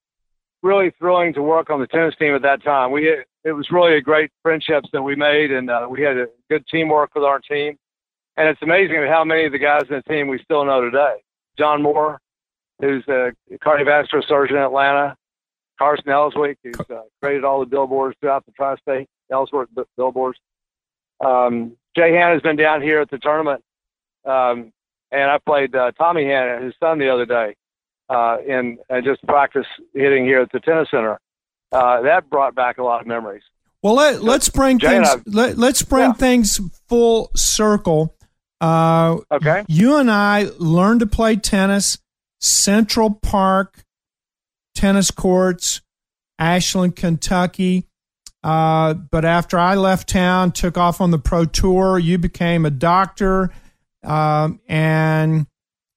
really 0.63 0.91
thrilling 0.97 1.33
to 1.33 1.43
work 1.43 1.69
on 1.69 1.81
the 1.81 1.87
tennis 1.87 2.15
team 2.17 2.33
at 2.33 2.41
that 2.41 2.63
time. 2.63 2.91
We 2.91 3.23
it 3.43 3.53
was 3.53 3.71
really 3.71 3.95
a 3.95 4.01
great 4.01 4.31
friendships 4.43 4.89
that 4.93 5.01
we 5.01 5.15
made, 5.15 5.51
and 5.51 5.69
uh, 5.69 5.87
we 5.89 6.01
had 6.01 6.17
a 6.17 6.27
good 6.49 6.65
teamwork 6.67 7.11
with 7.15 7.23
our 7.23 7.39
team. 7.39 7.77
And 8.37 8.47
it's 8.47 8.61
amazing 8.61 9.05
how 9.07 9.23
many 9.23 9.45
of 9.45 9.51
the 9.51 9.59
guys 9.59 9.83
in 9.89 9.95
the 9.95 10.13
team 10.13 10.27
we 10.27 10.39
still 10.43 10.63
know 10.65 10.81
today. 10.81 11.15
John 11.57 11.81
Moore, 11.81 12.19
who's 12.79 13.03
a 13.07 13.31
cardiovascular 13.53 14.25
surgeon 14.27 14.57
in 14.57 14.63
Atlanta. 14.63 15.15
Carson 15.79 16.07
Ellswick, 16.07 16.57
who's 16.61 16.75
uh, 16.89 17.01
created 17.21 17.45
all 17.45 17.61
the 17.61 17.65
billboards 17.65 18.15
throughout 18.19 18.45
the 18.45 18.51
tri-state 18.51 19.07
Ellsworth 19.31 19.69
billboards. 19.95 20.37
Um, 21.23 21.77
Jay 21.95 22.13
Hanna's 22.13 22.41
been 22.41 22.57
down 22.57 22.81
here 22.81 22.99
at 22.99 23.09
the 23.09 23.17
tournament, 23.17 23.63
um, 24.25 24.71
and 25.11 25.31
I 25.31 25.37
played 25.37 25.73
uh, 25.75 25.91
Tommy 25.97 26.25
Hannah, 26.25 26.63
his 26.63 26.73
son, 26.81 26.99
the 26.99 27.09
other 27.09 27.25
day, 27.25 27.55
uh, 28.09 28.37
in 28.45 28.77
and 28.89 29.05
just 29.05 29.25
practice 29.25 29.65
hitting 29.93 30.25
here 30.25 30.41
at 30.41 30.51
the 30.51 30.59
tennis 30.59 30.89
center. 30.91 31.17
Uh, 31.71 32.01
that 32.01 32.29
brought 32.29 32.55
back 32.55 32.77
a 32.77 32.83
lot 32.83 33.01
of 33.01 33.07
memories. 33.07 33.43
Well, 33.81 33.95
let, 33.95 34.21
us 34.21 34.49
bring 34.49 34.79
Jay 34.79 34.87
things. 34.87 35.09
Let, 35.25 35.57
us 35.57 35.81
bring 35.83 36.09
yeah. 36.09 36.13
things 36.13 36.59
full 36.87 37.31
circle. 37.35 38.15
Uh, 38.59 39.17
okay. 39.31 39.63
You 39.69 39.97
and 39.97 40.11
I 40.11 40.49
learned 40.57 40.99
to 40.99 41.07
play 41.07 41.35
tennis. 41.37 41.97
Central 42.41 43.11
Park 43.11 43.83
tennis 44.79 45.11
courts, 45.11 45.81
Ashland, 46.37 46.95
Kentucky. 46.95 47.85
Uh, 48.41 48.93
but 48.93 49.25
after 49.25 49.59
I 49.59 49.75
left 49.75 50.07
town, 50.07 50.53
took 50.53 50.77
off 50.77 51.01
on 51.01 51.11
the 51.11 51.19
pro 51.19 51.43
tour, 51.43 51.99
you 51.99 52.17
became 52.17 52.65
a 52.65 52.69
doctor, 52.69 53.51
um, 54.03 54.61
and 54.69 55.45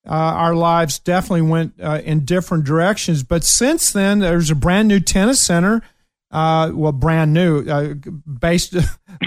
uh, 0.06 0.10
our 0.12 0.54
lives 0.54 0.98
definitely 0.98 1.42
went 1.42 1.74
uh, 1.80 2.00
in 2.04 2.24
different 2.24 2.64
directions. 2.64 3.22
But 3.22 3.44
since 3.44 3.92
then, 3.92 4.18
there's 4.18 4.50
a 4.50 4.54
brand 4.54 4.88
new 4.88 5.00
tennis 5.00 5.40
center. 5.40 5.82
Uh, 6.30 6.70
well, 6.72 6.92
brand 6.92 7.34
new, 7.34 7.68
uh, 7.68 7.92
based 8.26 8.74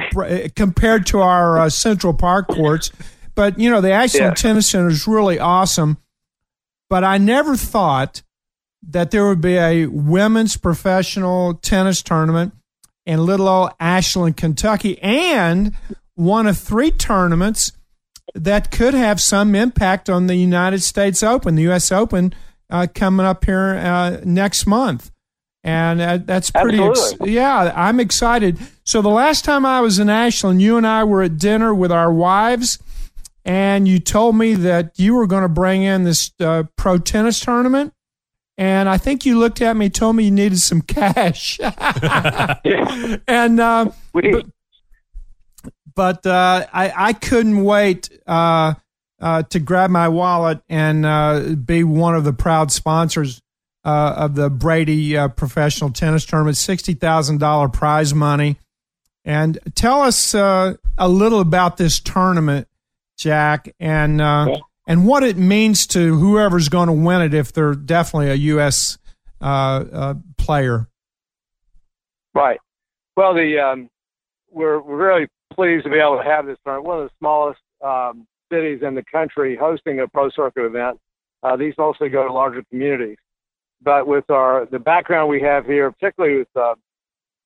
compared 0.55 1.05
to 1.05 1.19
our 1.19 1.59
uh, 1.59 1.69
Central 1.69 2.15
Park 2.15 2.47
courts. 2.47 2.91
But 3.35 3.59
you 3.59 3.69
know, 3.69 3.79
the 3.79 3.91
Ashland 3.91 4.31
yeah. 4.31 4.33
Tennis 4.33 4.67
Center 4.67 4.87
is 4.87 5.07
really 5.07 5.39
awesome. 5.39 5.97
But 6.89 7.03
I 7.03 7.17
never 7.17 7.55
thought 7.55 8.23
that 8.89 9.11
there 9.11 9.27
would 9.27 9.41
be 9.41 9.57
a 9.57 9.85
women's 9.87 10.57
professional 10.57 11.55
tennis 11.55 12.01
tournament 12.01 12.53
in 13.05 13.25
little 13.25 13.47
old 13.47 13.71
Ashland, 13.79 14.37
Kentucky, 14.37 15.01
and 15.01 15.73
one 16.15 16.47
of 16.47 16.57
three 16.57 16.91
tournaments 16.91 17.71
that 18.33 18.71
could 18.71 18.93
have 18.93 19.21
some 19.21 19.55
impact 19.55 20.09
on 20.09 20.27
the 20.27 20.35
United 20.35 20.81
States 20.81 21.23
Open, 21.23 21.55
the 21.55 21.63
U.S. 21.63 21.91
Open, 21.91 22.33
uh, 22.69 22.87
coming 22.93 23.25
up 23.25 23.45
here 23.45 23.75
uh, 23.75 24.21
next 24.23 24.65
month. 24.65 25.11
And 25.63 25.99
uh, 25.99 26.17
that's 26.17 26.51
pretty, 26.51 26.81
ex- 26.81 27.15
yeah, 27.21 27.73
I'm 27.75 27.99
excited. 27.99 28.59
So 28.83 29.01
the 29.01 29.09
last 29.09 29.45
time 29.45 29.65
I 29.65 29.81
was 29.81 29.97
in 29.97 30.09
Ashland, 30.09 30.61
you 30.61 30.77
and 30.77 30.85
I 30.85 31.03
were 31.03 31.23
at 31.23 31.37
dinner 31.37 31.73
with 31.73 31.91
our 31.91 32.11
wives, 32.11 32.77
and 33.43 33.87
you 33.87 33.99
told 33.99 34.35
me 34.35 34.53
that 34.53 34.99
you 34.99 35.15
were 35.15 35.25
going 35.25 35.41
to 35.41 35.49
bring 35.49 35.83
in 35.83 36.03
this 36.03 36.31
uh, 36.39 36.63
pro 36.75 36.99
tennis 36.99 37.39
tournament 37.39 37.93
and 38.57 38.87
I 38.87 38.97
think 38.97 39.25
you 39.25 39.37
looked 39.37 39.61
at 39.61 39.75
me, 39.75 39.89
told 39.89 40.15
me 40.15 40.25
you 40.25 40.31
needed 40.31 40.59
some 40.59 40.81
cash, 40.81 41.59
and 43.27 43.59
uh, 43.59 43.91
but, 44.13 44.45
but 45.95 46.25
uh, 46.25 46.65
I 46.71 46.93
I 46.95 47.13
couldn't 47.13 47.63
wait 47.63 48.09
uh, 48.27 48.75
uh 49.19 49.43
to 49.43 49.59
grab 49.59 49.89
my 49.89 50.07
wallet 50.07 50.61
and 50.69 51.05
uh, 51.05 51.55
be 51.55 51.83
one 51.83 52.15
of 52.15 52.23
the 52.23 52.33
proud 52.33 52.71
sponsors 52.71 53.41
uh, 53.83 54.15
of 54.17 54.35
the 54.35 54.49
Braidy 54.49 55.35
Professional 55.35 55.91
Tennis 55.91 56.25
Tournament, 56.25 56.57
sixty 56.57 56.93
thousand 56.93 57.39
dollar 57.39 57.69
prize 57.69 58.13
money, 58.13 58.57
and 59.23 59.57
tell 59.75 60.01
us 60.01 60.33
a 60.33 60.77
little 60.99 61.39
about 61.39 61.77
this 61.77 61.99
tournament, 61.99 62.67
Jack, 63.17 63.73
and 63.79 64.21
and 64.87 65.07
what 65.07 65.23
it 65.23 65.37
means 65.37 65.87
to 65.87 66.17
whoever's 66.17 66.69
going 66.69 66.87
to 66.87 66.93
win 66.93 67.21
it 67.21 67.33
if 67.33 67.53
they're 67.53 67.73
definitely 67.73 68.29
a 68.29 68.35
U.S. 68.35 68.97
Uh, 69.41 69.85
uh, 69.91 70.13
player. 70.37 70.87
Right. 72.33 72.59
Well, 73.15 73.33
the 73.33 73.59
um, 73.59 73.89
we're 74.51 74.79
we're 74.81 75.13
really 75.13 75.27
pleased 75.55 75.85
to 75.85 75.89
be 75.89 75.97
able 75.97 76.17
to 76.17 76.23
have 76.23 76.45
this 76.45 76.57
tournament. 76.63 76.87
One 76.87 76.99
of 77.01 77.05
the 77.05 77.13
smallest 77.19 77.59
um, 77.83 78.27
cities 78.51 78.81
in 78.81 78.95
the 78.95 79.03
country 79.11 79.57
hosting 79.59 79.99
a 79.99 80.07
pro 80.07 80.29
circuit 80.29 80.65
event. 80.65 80.99
Uh, 81.43 81.55
these 81.55 81.73
mostly 81.77 82.09
go 82.09 82.27
to 82.27 82.33
larger 82.33 82.63
communities, 82.69 83.17
but 83.81 84.07
with 84.07 84.27
our 84.29 84.65
the 84.71 84.79
background 84.79 85.29
we 85.29 85.41
have 85.41 85.65
here, 85.65 85.91
particularly 85.91 86.39
with 86.39 86.47
uh, 86.55 86.73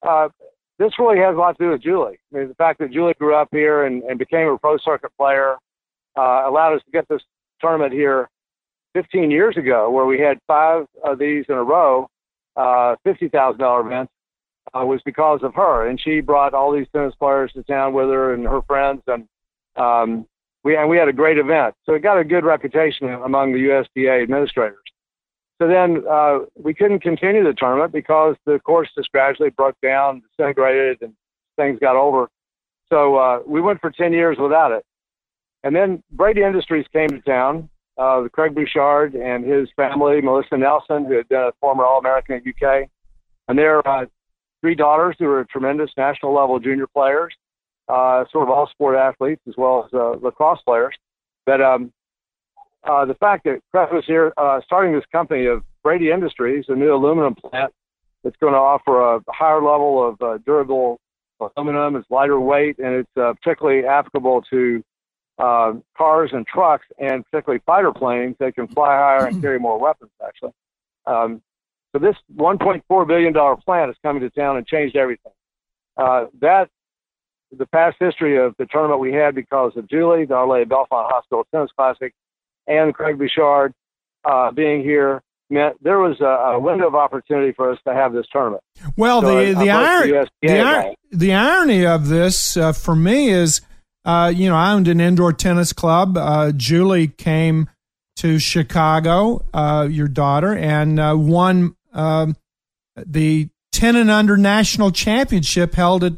uh, 0.07 0.29
this 0.77 0.93
really 0.97 1.19
has 1.19 1.35
a 1.35 1.37
lot 1.37 1.57
to 1.57 1.65
do 1.65 1.71
with 1.71 1.83
Julie. 1.83 2.17
I 2.33 2.37
mean, 2.37 2.47
the 2.47 2.55
fact 2.55 2.79
that 2.79 2.91
Julie 2.91 3.13
grew 3.19 3.35
up 3.35 3.49
here 3.51 3.85
and, 3.85 4.01
and 4.03 4.17
became 4.17 4.47
a 4.47 4.57
pro 4.57 4.77
circuit 4.77 5.11
player, 5.17 5.57
uh, 6.17 6.43
allowed 6.47 6.75
us 6.75 6.81
to 6.85 6.91
get 6.91 7.07
this 7.09 7.21
tournament 7.59 7.91
here 7.91 8.29
15 8.93 9.29
years 9.29 9.57
ago, 9.57 9.89
where 9.91 10.05
we 10.05 10.19
had 10.19 10.39
five 10.47 10.85
of 11.03 11.19
these 11.19 11.45
in 11.49 11.55
a 11.55 11.63
row, 11.63 12.07
uh, 12.55 12.95
$50,000 13.05 13.85
events, 13.85 14.11
uh, 14.73 14.85
was 14.85 15.01
because 15.05 15.41
of 15.43 15.53
her. 15.55 15.87
And 15.87 15.99
she 15.99 16.21
brought 16.21 16.53
all 16.53 16.71
these 16.71 16.87
tennis 16.93 17.15
players 17.15 17.51
to 17.53 17.63
town 17.63 17.93
with 17.93 18.09
her 18.09 18.33
and 18.33 18.45
her 18.45 18.61
friends, 18.63 19.01
and 19.07 19.27
um, 19.75 20.25
we 20.63 20.75
and 20.75 20.89
we 20.89 20.97
had 20.97 21.07
a 21.07 21.13
great 21.13 21.37
event. 21.37 21.75
So 21.85 21.93
it 21.93 22.01
got 22.01 22.19
a 22.19 22.23
good 22.23 22.43
reputation 22.43 23.09
among 23.09 23.53
the 23.53 23.59
USTA 23.59 24.21
administrators. 24.21 24.77
So 25.61 25.67
then 25.67 26.03
uh, 26.09 26.39
we 26.55 26.73
couldn't 26.73 27.01
continue 27.01 27.43
the 27.43 27.53
tournament 27.53 27.91
because 27.91 28.35
the 28.45 28.59
course 28.59 28.89
just 28.97 29.11
gradually 29.11 29.49
broke 29.49 29.75
down, 29.81 30.21
disintegrated, 30.21 31.01
and 31.01 31.13
things 31.57 31.79
got 31.79 31.97
over. 31.97 32.29
So 32.89 33.17
uh, 33.17 33.39
we 33.45 33.61
went 33.61 33.81
for 33.81 33.91
10 33.91 34.13
years 34.13 34.37
without 34.39 34.71
it. 34.71 34.85
And 35.63 35.75
then 35.75 36.01
Braidy 36.15 36.45
Industries 36.45 36.85
came 36.93 37.09
to 37.09 37.21
town. 37.21 37.69
Uh, 37.97 38.29
Craig 38.31 38.55
Bouchard 38.55 39.15
and 39.15 39.43
his 39.43 39.67
family, 39.75 40.21
Melissa 40.21 40.57
Nelson, 40.57 41.03
who 41.03 41.15
had 41.15 41.27
been 41.27 41.41
a 41.41 41.51
former 41.59 41.83
All-American 41.83 42.35
at 42.35 42.43
UK, 42.47 42.87
and 43.49 43.59
their 43.59 43.85
uh, 43.85 44.05
three 44.61 44.75
daughters 44.75 45.15
who 45.19 45.29
are 45.29 45.45
tremendous 45.45 45.91
national 45.97 46.33
level 46.33 46.59
junior 46.59 46.87
players, 46.87 47.33
uh, 47.87 48.25
sort 48.31 48.43
of 48.43 48.49
all 48.49 48.67
sport 48.67 48.95
athletes 48.95 49.41
as 49.47 49.55
well 49.57 49.85
as 49.85 49.93
uh, 49.93 50.11
lacrosse 50.21 50.61
players. 50.65 50.95
But 51.45 51.61
um, 51.61 51.91
uh, 52.83 53.05
the 53.05 53.15
fact 53.15 53.45
that 53.45 53.61
Craig 53.71 53.89
was 53.91 54.05
here 54.05 54.33
uh, 54.37 54.61
starting 54.65 54.93
this 54.93 55.05
company 55.11 55.45
of 55.45 55.63
Braidy 55.85 56.13
Industries, 56.13 56.65
a 56.67 56.75
new 56.75 56.93
aluminum 56.93 57.35
plant 57.35 57.73
that's 58.23 58.37
going 58.37 58.53
to 58.53 58.59
offer 58.59 59.15
a 59.15 59.21
higher 59.29 59.61
level 59.61 60.07
of 60.07 60.21
uh, 60.21 60.37
durable 60.45 60.99
aluminum. 61.39 61.95
It's 61.95 62.09
lighter 62.09 62.39
weight 62.39 62.77
and 62.79 62.95
it's 62.95 63.17
uh, 63.17 63.33
particularly 63.41 63.85
applicable 63.85 64.43
to 64.49 64.83
uh, 65.39 65.73
cars 65.97 66.31
and 66.33 66.45
trucks, 66.45 66.85
and 66.99 67.23
particularly 67.25 67.61
fighter 67.65 67.93
planes, 67.93 68.35
that 68.39 68.55
can 68.55 68.67
fly 68.67 68.95
higher 68.95 69.27
and 69.27 69.41
carry 69.41 69.57
more 69.57 69.79
weapons, 69.79 70.11
actually. 70.25 70.51
Um, 71.05 71.41
so 71.91 71.99
this 71.99 72.15
$1.4 72.35 73.07
billion 73.07 73.33
plant 73.65 73.89
is 73.89 73.97
coming 74.03 74.21
to 74.21 74.29
town 74.29 74.57
and 74.57 74.67
changed 74.67 74.95
everything. 74.95 75.31
Uh, 75.97 76.25
that, 76.41 76.69
the 77.57 77.65
past 77.65 77.97
history 77.99 78.37
of 78.37 78.53
the 78.59 78.65
tournament 78.67 78.99
we 78.99 79.11
had 79.11 79.33
because 79.33 79.71
of 79.75 79.89
Julie, 79.89 80.25
the 80.25 80.35
Our 80.35 80.47
Lady 80.47 80.69
of 80.71 80.87
Hospital 80.91 81.45
Tennis 81.51 81.71
Classic, 81.75 82.13
and 82.67 82.93
Craig 82.93 83.17
Bouchard 83.17 83.73
uh, 84.23 84.51
being 84.51 84.83
here 84.83 85.23
meant 85.49 85.83
there 85.83 85.97
was 85.97 86.21
a, 86.21 86.25
a, 86.25 86.59
window 86.59 86.87
of 86.87 86.93
opportunity 86.93 87.51
for 87.53 87.71
us 87.71 87.79
to 87.87 87.93
have 87.93 88.13
this 88.13 88.27
tournament. 88.31 88.63
Well, 88.95 89.21
so 89.21 89.35
the, 89.35 89.53
the, 89.55 89.69
ir- 89.69 90.27
the, 90.43 90.95
the, 91.11 91.33
irony 91.33 91.87
of 91.87 92.07
this 92.07 92.55
uh, 92.55 92.71
for 92.71 92.95
me 92.95 93.29
is 93.29 93.61
uh, 94.05 94.31
you 94.33 94.49
know, 94.49 94.55
I 94.55 94.71
owned 94.71 94.87
an 94.87 94.99
indoor 94.99 95.33
tennis 95.33 95.73
club. 95.73 96.17
Uh, 96.17 96.51
Julie 96.51 97.07
came 97.07 97.69
to 98.17 98.39
Chicago, 98.39 99.45
uh, 99.53 99.87
your 99.89 100.07
daughter, 100.07 100.55
and 100.55 100.99
uh, 100.99 101.15
won 101.17 101.75
um, 101.93 102.35
the 102.95 103.49
10 103.71 103.95
and 103.95 104.11
under 104.11 104.37
national 104.37 104.91
championship 104.91 105.75
held 105.75 106.03
at 106.03 106.13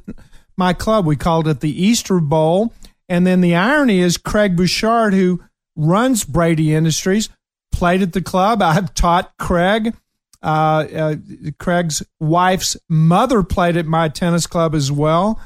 my 0.57 0.73
club. 0.73 1.05
We 1.05 1.15
called 1.15 1.47
it 1.47 1.59
the 1.59 1.83
Easter 1.83 2.19
Bowl. 2.19 2.73
And 3.09 3.27
then 3.27 3.41
the 3.41 3.55
irony 3.55 3.99
is 3.99 4.17
Craig 4.17 4.55
Bouchard, 4.55 5.13
who 5.13 5.43
runs 5.75 6.23
Braidy 6.23 6.69
Industries, 6.69 7.29
played 7.71 8.01
at 8.01 8.13
the 8.13 8.21
club. 8.21 8.61
I've 8.61 8.93
taught 8.93 9.37
Craig. 9.37 9.95
Uh, 10.43 10.87
uh, 10.95 11.15
Craig's 11.59 12.01
wife's 12.19 12.75
mother 12.89 13.43
played 13.43 13.77
at 13.77 13.85
my 13.85 14.09
tennis 14.09 14.47
club 14.47 14.73
as 14.73 14.91
well. 14.91 15.39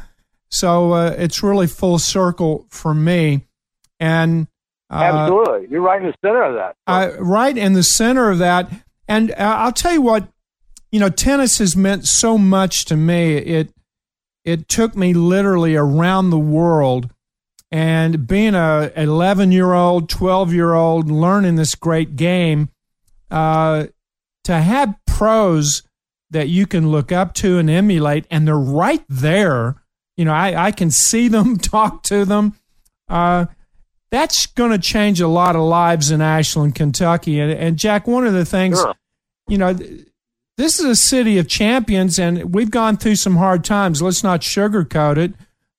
So 0.49 0.93
uh, 0.93 1.15
it's 1.17 1.43
really 1.43 1.67
full 1.67 1.99
circle 1.99 2.65
for 2.69 2.93
me. 2.93 3.41
And 3.99 4.47
uh, 4.89 5.03
absolutely, 5.03 5.67
you're 5.69 5.81
right 5.81 6.01
in 6.01 6.07
the 6.07 6.15
center 6.21 6.43
of 6.43 6.55
that. 6.55 6.75
I, 6.87 7.11
right 7.17 7.57
in 7.57 7.73
the 7.73 7.83
center 7.83 8.29
of 8.29 8.37
that. 8.39 8.69
And 9.07 9.31
uh, 9.31 9.35
I'll 9.37 9.71
tell 9.71 9.93
you 9.93 10.01
what, 10.01 10.27
you 10.91 10.99
know, 10.99 11.09
tennis 11.09 11.57
has 11.59 11.75
meant 11.75 12.07
so 12.07 12.37
much 12.37 12.85
to 12.85 12.95
me. 12.95 13.35
It 13.37 13.71
it 14.43 14.67
took 14.67 14.95
me 14.95 15.13
literally 15.13 15.75
around 15.75 16.29
the 16.29 16.39
world. 16.39 17.09
and 17.71 18.27
being 18.27 18.53
a 18.55 18.91
11 18.95 19.51
year 19.51 19.73
old, 19.73 20.07
12 20.07 20.53
year 20.53 20.73
old, 20.73 21.09
learning 21.09 21.55
this 21.55 21.75
great 21.75 22.15
game, 22.15 22.69
uh, 23.31 23.87
to 24.43 24.61
have 24.61 24.95
pros 25.07 25.81
that 26.29 26.47
you 26.47 26.67
can 26.67 26.89
look 26.89 27.11
up 27.11 27.33
to 27.33 27.57
and 27.57 27.69
emulate, 27.69 28.25
and 28.29 28.47
they're 28.47 28.57
right 28.57 29.03
there. 29.09 29.81
You 30.15 30.25
know, 30.25 30.33
I, 30.33 30.67
I 30.67 30.71
can 30.71 30.91
see 30.91 31.27
them, 31.27 31.57
talk 31.75 32.03
to 32.03 32.23
them. 32.23 32.53
Uh, 33.09 33.47
that's 34.15 34.45
going 34.45 34.71
to 34.71 34.79
change 34.79 35.19
a 35.19 35.27
lot 35.27 35.57
of 35.57 35.61
lives 35.61 36.09
in 36.09 36.21
Ashland, 36.21 36.73
Kentucky. 36.73 37.37
And, 37.41 37.51
and 37.51 37.77
Jack, 37.77 38.07
one 38.07 38.25
of 38.25 38.31
the 38.31 38.45
things, 38.45 38.79
sure. 38.79 38.95
you 39.49 39.57
know, 39.57 39.73
this 39.73 40.79
is 40.79 40.85
a 40.85 40.95
city 40.95 41.37
of 41.37 41.49
champions, 41.49 42.17
and 42.17 42.55
we've 42.55 42.71
gone 42.71 42.95
through 42.95 43.17
some 43.17 43.35
hard 43.35 43.65
times. 43.65 44.01
Let's 44.01 44.23
not 44.23 44.39
sugarcoat 44.39 45.17
it. 45.17 45.33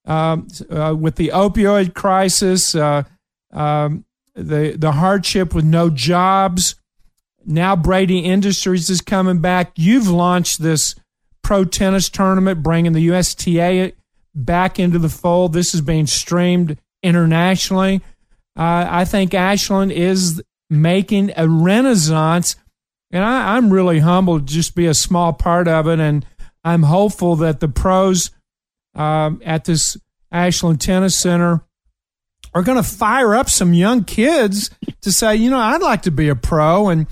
Um, 0.05 0.49
uh, 0.71 0.95
with 0.95 1.17
the 1.17 1.29
opioid 1.29 1.95
crisis, 1.95 2.75
uh, 2.75 3.05
um, 3.53 4.05
the 4.35 4.77
the 4.79 4.93
hardship 4.93 5.55
with 5.55 5.65
no 5.65 5.89
jobs, 5.89 6.75
now 7.47 7.75
Braidy 7.75 8.23
Industries 8.23 8.91
is 8.91 9.01
coming 9.01 9.41
back. 9.41 9.73
You've 9.77 10.09
launched 10.09 10.61
this 10.61 10.95
pro 11.43 11.65
tennis 11.65 12.11
tournament, 12.11 12.63
bringing 12.63 12.93
the 12.93 13.09
USTA 13.09 13.95
back 14.35 14.79
into 14.79 14.99
the 14.99 15.09
fold. 15.09 15.55
This 15.55 15.75
is 15.75 15.81
being 15.81 16.07
streamed 16.07 16.77
internationally. 17.03 18.03
Uh, 18.57 18.87
I 18.89 19.05
think 19.05 19.35
Ashland 19.35 19.93
is 19.93 20.43
making 20.71 21.33
a 21.37 21.49
renaissance, 21.49 22.57
and 23.11 23.23
I, 23.23 23.57
am 23.57 23.73
really 23.73 23.99
humbled 23.99 24.49
to 24.49 24.55
just 24.55 24.75
be 24.75 24.87
a 24.87 24.95
small 24.95 25.33
part 25.33 25.69
of 25.69 25.87
it. 25.89 26.01
And 26.01 26.25
I'm 26.65 26.85
hopeful 26.85 27.37
that 27.37 27.61
the 27.61 27.69
pros 27.69 28.31
um, 28.95 29.41
at 29.45 29.65
this 29.65 29.97
Ashland 30.33 30.81
Tennis 30.81 31.15
Center 31.15 31.63
are 32.55 32.63
going 32.63 32.83
to 32.83 32.89
fire 32.89 33.35
up 33.35 33.51
some 33.51 33.75
young 33.75 34.05
kids 34.05 34.71
to 35.03 35.13
say, 35.13 35.37
you 35.37 35.51
know, 35.51 35.59
I'd 35.59 35.83
like 35.83 36.03
to 36.03 36.11
be 36.11 36.29
a 36.29 36.35
pro 36.35 36.89
and 36.89 37.07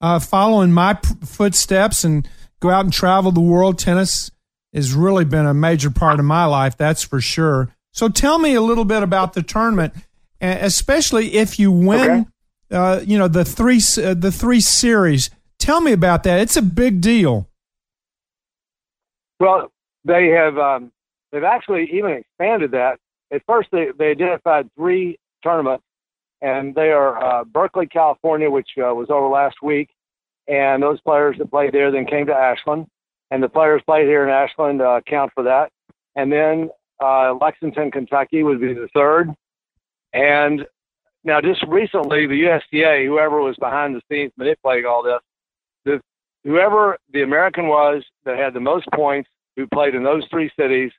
uh, 0.00 0.20
following 0.20 0.72
my 0.72 0.94
p- 0.94 1.14
footsteps 1.24 2.04
and 2.04 2.28
go 2.60 2.70
out 2.70 2.84
and 2.84 2.92
travel 2.92 3.32
the 3.32 3.40
world. 3.40 3.78
Tennis 3.78 4.30
has 4.72 4.94
really 4.94 5.24
been 5.24 5.46
a 5.46 5.54
major 5.54 5.90
part 5.90 6.20
of 6.20 6.24
my 6.24 6.44
life, 6.44 6.76
that's 6.76 7.02
for 7.02 7.20
sure. 7.20 7.74
So 7.92 8.08
tell 8.08 8.38
me 8.38 8.54
a 8.54 8.60
little 8.60 8.84
bit 8.84 9.02
about 9.02 9.32
the 9.32 9.42
tournament 9.42 9.94
especially 10.44 11.34
if 11.34 11.58
you 11.58 11.70
win. 11.72 12.10
Okay. 12.10 12.24
Uh, 12.70 13.00
you 13.04 13.18
know 13.18 13.28
the 13.28 13.44
three 13.44 13.80
uh, 14.02 14.14
the 14.14 14.32
three 14.32 14.60
series. 14.60 15.30
Tell 15.58 15.80
me 15.80 15.92
about 15.92 16.22
that. 16.24 16.40
It's 16.40 16.56
a 16.56 16.62
big 16.62 17.00
deal. 17.00 17.48
Well, 19.38 19.70
they 20.04 20.28
have 20.28 20.58
um, 20.58 20.92
they've 21.32 21.44
actually 21.44 21.90
even 21.92 22.12
expanded 22.12 22.72
that. 22.72 22.98
At 23.32 23.42
first, 23.46 23.68
they, 23.72 23.88
they 23.98 24.10
identified 24.10 24.68
three 24.76 25.18
tournaments, 25.42 25.84
and 26.40 26.74
they 26.74 26.90
are 26.90 27.22
uh, 27.22 27.44
Berkeley, 27.44 27.86
California, 27.86 28.50
which 28.50 28.68
uh, 28.78 28.94
was 28.94 29.08
over 29.10 29.28
last 29.28 29.56
week, 29.62 29.90
and 30.46 30.82
those 30.82 31.00
players 31.00 31.36
that 31.38 31.50
played 31.50 31.72
there 31.72 31.90
then 31.90 32.06
came 32.06 32.26
to 32.26 32.34
Ashland, 32.34 32.86
and 33.30 33.42
the 33.42 33.48
players 33.48 33.82
played 33.86 34.06
here 34.06 34.24
in 34.24 34.30
Ashland 34.30 34.82
uh, 34.82 35.00
count 35.06 35.32
for 35.34 35.44
that. 35.44 35.70
And 36.16 36.30
then 36.30 36.70
uh, 37.02 37.34
Lexington, 37.40 37.90
Kentucky 37.90 38.42
would 38.42 38.60
be 38.60 38.74
the 38.74 38.88
third, 38.94 39.30
and 40.14 40.64
now, 41.24 41.40
just 41.40 41.64
recently, 41.66 42.26
the 42.26 42.42
USTA, 42.42 43.06
whoever 43.06 43.40
was 43.40 43.56
behind 43.56 43.94
the 43.94 44.02
scenes 44.10 44.30
manipulating 44.36 44.84
all 44.84 45.02
this, 45.02 45.20
the, 45.84 46.00
whoever 46.44 46.98
the 47.12 47.22
American 47.22 47.66
was 47.66 48.04
that 48.24 48.38
had 48.38 48.52
the 48.52 48.60
most 48.60 48.86
points, 48.94 49.28
who 49.56 49.66
played 49.66 49.94
in 49.94 50.04
those 50.04 50.24
three 50.30 50.50
cities, 50.58 50.92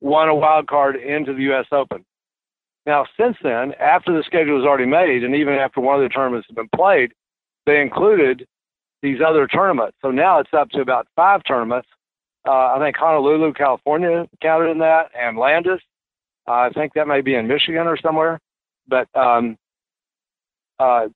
won 0.00 0.28
a 0.28 0.34
wild 0.34 0.66
card 0.66 0.96
into 0.96 1.34
the 1.34 1.42
U.S. 1.42 1.66
Open. 1.72 2.04
Now, 2.86 3.04
since 3.18 3.36
then, 3.42 3.74
after 3.80 4.16
the 4.16 4.22
schedule 4.22 4.56
was 4.56 4.64
already 4.64 4.86
made, 4.86 5.24
and 5.24 5.34
even 5.34 5.54
after 5.54 5.80
one 5.80 5.96
of 5.96 6.02
the 6.02 6.14
tournaments 6.14 6.46
had 6.48 6.56
been 6.56 6.70
played, 6.74 7.12
they 7.66 7.80
included 7.80 8.46
these 9.02 9.18
other 9.26 9.46
tournaments. 9.46 9.96
So 10.00 10.10
now 10.10 10.38
it's 10.38 10.54
up 10.54 10.70
to 10.70 10.80
about 10.80 11.06
five 11.16 11.42
tournaments. 11.44 11.88
Uh, 12.46 12.74
I 12.74 12.78
think 12.78 12.96
Honolulu, 12.96 13.52
California 13.54 14.26
counted 14.40 14.70
in 14.70 14.78
that, 14.78 15.10
and 15.18 15.36
Landis. 15.36 15.80
Uh, 16.48 16.52
I 16.52 16.70
think 16.70 16.94
that 16.94 17.08
may 17.08 17.20
be 17.20 17.34
in 17.34 17.48
Michigan 17.48 17.88
or 17.88 17.98
somewhere 17.98 18.40
but 18.88 19.08
um, 19.14 19.56
uh, 20.78 21.08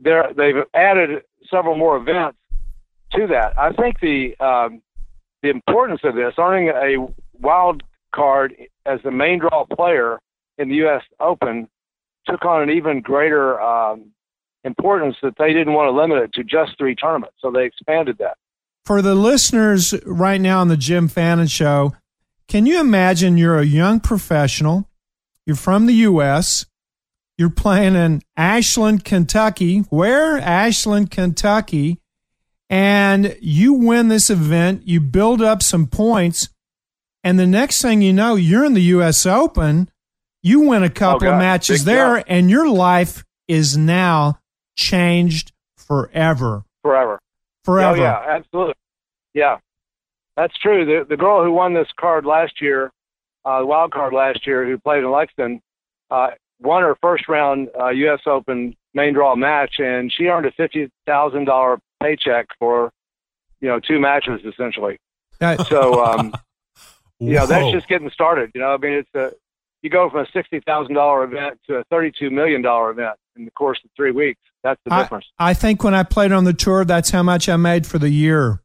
they've 0.00 0.64
added 0.74 1.22
several 1.50 1.76
more 1.76 1.96
events 1.96 2.38
to 3.12 3.26
that. 3.28 3.58
I 3.58 3.72
think 3.72 4.00
the 4.00 4.36
um, 4.40 4.82
the 5.42 5.50
importance 5.50 6.00
of 6.04 6.14
this, 6.14 6.34
earning 6.38 6.68
a 6.68 6.96
wild 7.40 7.82
card 8.14 8.54
as 8.86 9.00
the 9.02 9.10
main 9.10 9.40
draw 9.40 9.64
player 9.66 10.18
in 10.58 10.68
the 10.68 10.76
U.S. 10.76 11.02
Open, 11.18 11.68
took 12.26 12.44
on 12.44 12.62
an 12.62 12.70
even 12.70 13.00
greater 13.00 13.60
um, 13.60 14.12
importance 14.64 15.16
that 15.22 15.34
they 15.38 15.52
didn't 15.52 15.72
want 15.72 15.88
to 15.88 15.92
limit 15.92 16.18
it 16.18 16.32
to 16.34 16.44
just 16.44 16.78
three 16.78 16.94
tournaments, 16.94 17.36
so 17.40 17.50
they 17.50 17.64
expanded 17.64 18.18
that. 18.18 18.36
For 18.84 19.02
the 19.02 19.14
listeners 19.14 19.94
right 20.04 20.40
now 20.40 20.60
on 20.60 20.68
the 20.68 20.76
Jim 20.76 21.08
Fannin 21.08 21.46
Show, 21.46 21.94
can 22.48 22.66
you 22.66 22.80
imagine 22.80 23.38
you're 23.38 23.58
a 23.58 23.64
young 23.64 24.00
professional, 24.00 24.88
you're 25.46 25.56
from 25.56 25.86
the 25.86 25.94
U.S., 25.94 26.66
you're 27.42 27.50
playing 27.50 27.96
in 27.96 28.22
Ashland, 28.36 29.04
Kentucky. 29.04 29.80
Where? 29.90 30.38
Ashland, 30.38 31.10
Kentucky. 31.10 31.98
And 32.70 33.36
you 33.40 33.72
win 33.72 34.06
this 34.06 34.30
event, 34.30 34.86
you 34.86 35.00
build 35.00 35.42
up 35.42 35.60
some 35.60 35.88
points, 35.88 36.50
and 37.24 37.40
the 37.40 37.46
next 37.48 37.82
thing 37.82 38.00
you 38.00 38.12
know, 38.12 38.36
you're 38.36 38.64
in 38.64 38.74
the 38.74 38.82
U.S. 38.82 39.26
Open. 39.26 39.90
You 40.40 40.60
win 40.60 40.84
a 40.84 40.88
couple 40.88 41.26
oh, 41.26 41.32
of 41.32 41.38
matches 41.38 41.80
Big 41.80 41.86
there, 41.86 42.16
job. 42.18 42.24
and 42.28 42.48
your 42.48 42.68
life 42.68 43.24
is 43.48 43.76
now 43.76 44.38
changed 44.76 45.52
forever. 45.76 46.62
Forever. 46.82 47.18
Forever. 47.64 48.00
Oh, 48.00 48.00
yeah, 48.00 48.36
absolutely. 48.36 48.74
Yeah, 49.34 49.58
that's 50.36 50.56
true. 50.58 50.84
The, 50.84 51.04
the 51.08 51.16
girl 51.16 51.42
who 51.42 51.50
won 51.50 51.74
this 51.74 51.88
card 51.98 52.24
last 52.24 52.60
year, 52.60 52.92
uh, 53.44 53.58
the 53.58 53.66
wild 53.66 53.90
card 53.90 54.14
last 54.14 54.46
year, 54.46 54.64
who 54.64 54.78
played 54.78 55.02
in 55.02 55.10
Lexington, 55.10 55.60
uh, 56.08 56.28
won 56.62 56.82
her 56.82 56.96
first 57.00 57.28
round 57.28 57.68
uh, 57.78 57.88
U.S. 57.88 58.20
Open 58.26 58.74
main 58.94 59.14
draw 59.14 59.34
match, 59.36 59.76
and 59.78 60.12
she 60.12 60.24
earned 60.26 60.46
a 60.46 60.52
fifty 60.52 60.90
thousand 61.06 61.46
dollar 61.46 61.78
paycheck 62.02 62.46
for 62.58 62.92
you 63.60 63.68
know 63.68 63.80
two 63.80 64.00
matches 64.00 64.40
essentially. 64.44 64.98
So 65.68 66.04
um, 66.04 66.34
you 67.18 67.34
know 67.34 67.46
that's 67.46 67.72
just 67.72 67.88
getting 67.88 68.10
started. 68.10 68.50
You 68.54 68.60
know, 68.60 68.74
I 68.74 68.76
mean, 68.76 68.92
it's 68.92 69.14
a 69.14 69.32
you 69.82 69.90
go 69.90 70.08
from 70.10 70.20
a 70.20 70.26
sixty 70.32 70.60
thousand 70.60 70.94
dollar 70.94 71.24
event 71.24 71.60
to 71.68 71.76
a 71.76 71.84
thirty 71.84 72.12
two 72.16 72.30
million 72.30 72.62
dollar 72.62 72.90
event 72.90 73.16
in 73.36 73.44
the 73.44 73.50
course 73.52 73.80
of 73.84 73.90
three 73.96 74.12
weeks. 74.12 74.40
That's 74.62 74.80
the 74.84 74.94
I, 74.94 75.02
difference. 75.02 75.26
I 75.38 75.54
think 75.54 75.82
when 75.82 75.94
I 75.94 76.02
played 76.02 76.32
on 76.32 76.44
the 76.44 76.52
tour, 76.52 76.84
that's 76.84 77.10
how 77.10 77.22
much 77.22 77.48
I 77.48 77.56
made 77.56 77.86
for 77.86 77.98
the 77.98 78.10
year. 78.10 78.60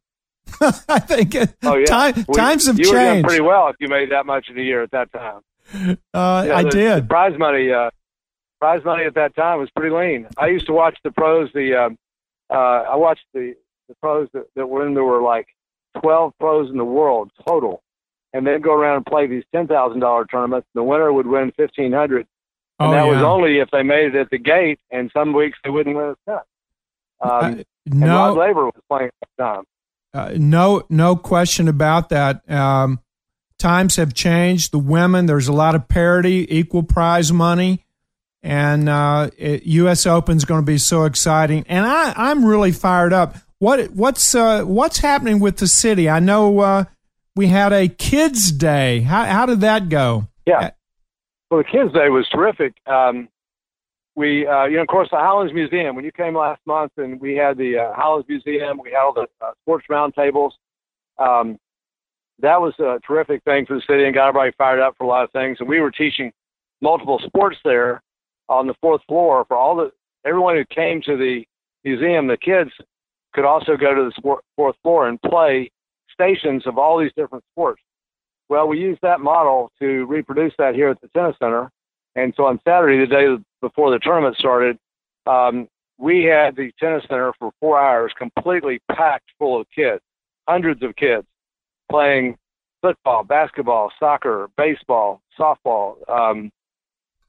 I 0.61 0.99
think 0.99 1.35
oh, 1.63 1.75
yeah. 1.75 1.85
time, 1.85 2.25
well, 2.27 2.35
times 2.35 2.67
have 2.67 2.79
you 2.79 2.85
changed. 2.85 2.93
You 2.93 2.99
were 2.99 3.13
doing 3.13 3.23
pretty 3.23 3.41
well 3.41 3.67
if 3.67 3.75
you 3.79 3.87
made 3.87 4.11
that 4.11 4.25
much 4.25 4.49
in 4.49 4.57
a 4.57 4.61
year 4.61 4.81
at 4.81 4.91
that 4.91 5.11
time. 5.11 5.41
Uh, 5.73 5.95
yeah, 6.13 6.55
I 6.55 6.63
the, 6.63 6.69
did. 6.69 7.09
Prize 7.09 7.37
money, 7.37 7.71
uh, 7.71 7.89
prize 8.59 8.83
money 8.85 9.03
at 9.05 9.15
that 9.15 9.35
time 9.35 9.59
was 9.59 9.69
pretty 9.75 9.95
lean. 9.95 10.27
I 10.37 10.47
used 10.47 10.65
to 10.67 10.73
watch 10.73 10.97
the 11.03 11.11
pros. 11.11 11.49
The 11.53 11.75
um, 11.75 11.97
uh, 12.49 12.53
I 12.91 12.95
watched 12.95 13.25
the 13.33 13.55
the 13.87 13.95
pros 14.01 14.29
that, 14.33 14.45
that 14.55 14.67
were 14.67 14.85
in 14.87 14.93
there 14.93 15.03
were 15.03 15.21
like 15.21 15.47
twelve 16.01 16.33
pros 16.39 16.69
in 16.69 16.77
the 16.77 16.85
world 16.85 17.31
total, 17.47 17.81
and 18.33 18.45
then 18.47 18.61
go 18.61 18.73
around 18.73 18.97
and 18.97 19.05
play 19.05 19.27
these 19.27 19.43
ten 19.53 19.67
thousand 19.67 19.99
dollar 19.99 20.25
tournaments. 20.25 20.67
The 20.73 20.83
winner 20.83 21.11
would 21.11 21.27
win 21.27 21.51
fifteen 21.57 21.91
hundred, 21.91 22.27
and 22.79 22.89
oh, 22.89 22.91
that 22.91 23.05
yeah. 23.05 23.11
was 23.11 23.23
only 23.23 23.59
if 23.59 23.69
they 23.71 23.83
made 23.83 24.13
it 24.13 24.15
at 24.15 24.29
the 24.29 24.37
gate. 24.37 24.79
And 24.91 25.11
some 25.13 25.33
weeks 25.33 25.57
they 25.63 25.69
wouldn't 25.69 25.95
win 25.95 26.05
a 26.05 26.15
cent. 26.25 26.41
Um, 27.19 27.63
no, 27.85 28.05
and 28.05 28.11
Rod 28.11 28.37
Laver 28.37 28.65
was 28.65 28.81
playing 28.89 29.09
at 29.21 29.29
the 29.37 29.43
time. 29.43 29.63
Uh, 30.13 30.33
no, 30.37 30.83
no 30.89 31.15
question 31.15 31.67
about 31.67 32.09
that. 32.09 32.49
Um, 32.49 32.99
times 33.57 33.95
have 33.95 34.13
changed. 34.13 34.71
The 34.71 34.79
women, 34.79 35.25
there's 35.25 35.47
a 35.47 35.53
lot 35.53 35.75
of 35.75 35.87
parity, 35.87 36.47
equal 36.49 36.83
prize 36.83 37.31
money, 37.31 37.85
and 38.43 38.87
uh, 38.87 39.29
it, 39.37 39.63
U.S. 39.63 40.05
Open 40.05 40.37
is 40.37 40.45
going 40.45 40.61
to 40.61 40.65
be 40.65 40.77
so 40.77 41.03
exciting. 41.05 41.65
And 41.67 41.85
I, 41.85 42.13
I'm 42.15 42.45
really 42.45 42.71
fired 42.71 43.13
up. 43.13 43.35
What 43.59 43.91
what's 43.91 44.35
uh, 44.35 44.63
what's 44.63 44.99
happening 44.99 45.39
with 45.39 45.57
the 45.57 45.67
city? 45.67 46.09
I 46.09 46.19
know 46.19 46.59
uh, 46.59 46.83
we 47.35 47.47
had 47.47 47.73
a 47.73 47.87
Kids 47.87 48.51
Day. 48.51 49.01
How 49.01 49.25
how 49.25 49.45
did 49.45 49.61
that 49.61 49.89
go? 49.89 50.27
Yeah, 50.45 50.71
well, 51.49 51.63
the 51.63 51.63
Kids 51.63 51.93
Day 51.93 52.09
was 52.09 52.27
terrific. 52.29 52.73
Um, 52.85 53.29
we, 54.15 54.45
uh, 54.47 54.65
you 54.65 54.77
know, 54.77 54.81
of 54.81 54.87
course, 54.87 55.09
the 55.11 55.17
Highlands 55.17 55.53
Museum. 55.53 55.95
When 55.95 56.03
you 56.03 56.11
came 56.11 56.35
last 56.35 56.61
month, 56.65 56.91
and 56.97 57.21
we 57.21 57.35
had 57.35 57.57
the 57.57 57.77
uh, 57.77 57.93
Highlands 57.93 58.27
Museum, 58.27 58.79
we 58.83 58.91
had 58.91 58.99
all 58.99 59.13
the 59.13 59.27
uh, 59.41 59.51
sports 59.61 59.85
roundtables. 59.89 60.51
Um, 61.17 61.57
that 62.39 62.61
was 62.61 62.73
a 62.79 62.99
terrific 63.05 63.43
thing 63.43 63.65
for 63.65 63.75
the 63.75 63.81
city 63.87 64.05
and 64.05 64.13
got 64.13 64.29
everybody 64.29 64.51
fired 64.57 64.79
up 64.79 64.95
for 64.97 65.05
a 65.05 65.07
lot 65.07 65.23
of 65.23 65.31
things. 65.31 65.57
And 65.59 65.67
we 65.67 65.79
were 65.79 65.91
teaching 65.91 66.31
multiple 66.81 67.19
sports 67.25 67.57
there 67.63 68.01
on 68.49 68.67
the 68.67 68.75
fourth 68.79 69.01
floor 69.07 69.45
for 69.47 69.57
all 69.57 69.75
the 69.75 69.91
everyone 70.25 70.55
who 70.55 70.65
came 70.65 71.01
to 71.03 71.17
the 71.17 71.43
museum. 71.83 72.27
The 72.27 72.37
kids 72.37 72.71
could 73.33 73.45
also 73.45 73.75
go 73.75 73.93
to 73.95 74.05
the 74.05 74.11
sport, 74.15 74.43
fourth 74.55 74.75
floor 74.83 75.07
and 75.07 75.21
play 75.21 75.71
stations 76.11 76.65
of 76.67 76.77
all 76.77 76.99
these 76.99 77.11
different 77.15 77.43
sports. 77.51 77.81
Well, 78.49 78.67
we 78.67 78.79
used 78.79 79.01
that 79.01 79.19
model 79.19 79.71
to 79.79 80.05
reproduce 80.05 80.53
that 80.57 80.75
here 80.75 80.89
at 80.89 81.01
the 81.01 81.09
tennis 81.09 81.35
center, 81.39 81.69
And 82.15 82.33
so 82.37 82.45
on 82.45 82.59
Saturday, 82.65 82.99
the 82.99 83.07
day 83.07 83.43
before 83.61 83.91
the 83.91 83.99
tournament 83.99 84.37
started, 84.37 84.77
um, 85.25 85.67
we 85.97 86.23
had 86.23 86.55
the 86.55 86.71
tennis 86.79 87.03
center 87.09 87.33
for 87.37 87.51
four 87.59 87.79
hours 87.79 88.13
completely 88.17 88.79
packed 88.91 89.29
full 89.37 89.59
of 89.59 89.67
kids, 89.75 90.01
hundreds 90.47 90.81
of 90.83 90.95
kids 90.95 91.27
playing 91.89 92.37
football, 92.81 93.23
basketball, 93.23 93.91
soccer, 93.99 94.49
baseball, 94.57 95.21
softball, 95.39 95.97
um, 96.09 96.51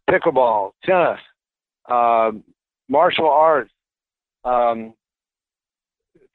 pickleball, 0.09 0.72
tennis, 0.84 1.20
um, 1.88 2.42
martial 2.88 3.28
arts, 3.28 3.70
um, 4.44 4.94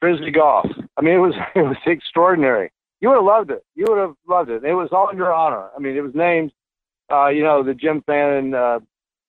frisbee 0.00 0.30
golf. 0.30 0.66
I 0.96 1.02
mean, 1.02 1.14
it 1.14 1.18
was 1.18 1.34
it 1.54 1.62
was 1.62 1.76
extraordinary. 1.86 2.70
You 3.00 3.08
would 3.10 3.16
have 3.16 3.24
loved 3.24 3.50
it. 3.50 3.64
You 3.74 3.86
would 3.88 3.98
have 3.98 4.14
loved 4.28 4.50
it. 4.50 4.64
It 4.64 4.74
was 4.74 4.88
all 4.92 5.10
in 5.10 5.16
your 5.16 5.32
honor. 5.32 5.68
I 5.76 5.80
mean, 5.80 5.96
it 5.96 6.00
was 6.00 6.14
named, 6.14 6.52
uh, 7.12 7.28
you 7.28 7.42
know, 7.42 7.62
the 7.62 7.74
Jim 7.74 8.02
Fannin 8.06 8.54
uh, 8.54 8.80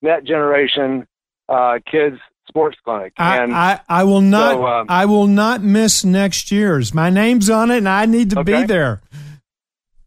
Net 0.01 0.23
Generation 0.23 1.05
uh, 1.49 1.79
Kids 1.89 2.17
Sports 2.47 2.77
Clinic. 2.83 3.13
And 3.17 3.53
I, 3.53 3.73
I, 3.73 4.01
I 4.01 4.03
will 4.03 4.21
not 4.21 4.53
so, 4.53 4.65
um, 4.65 4.85
I 4.89 5.05
will 5.05 5.27
not 5.27 5.61
miss 5.61 6.03
next 6.03 6.51
year's. 6.51 6.93
My 6.93 7.09
name's 7.09 7.49
on 7.49 7.71
it, 7.71 7.77
and 7.77 7.89
I 7.89 8.05
need 8.05 8.29
to 8.31 8.39
okay. 8.39 8.61
be 8.61 8.67
there. 8.67 9.01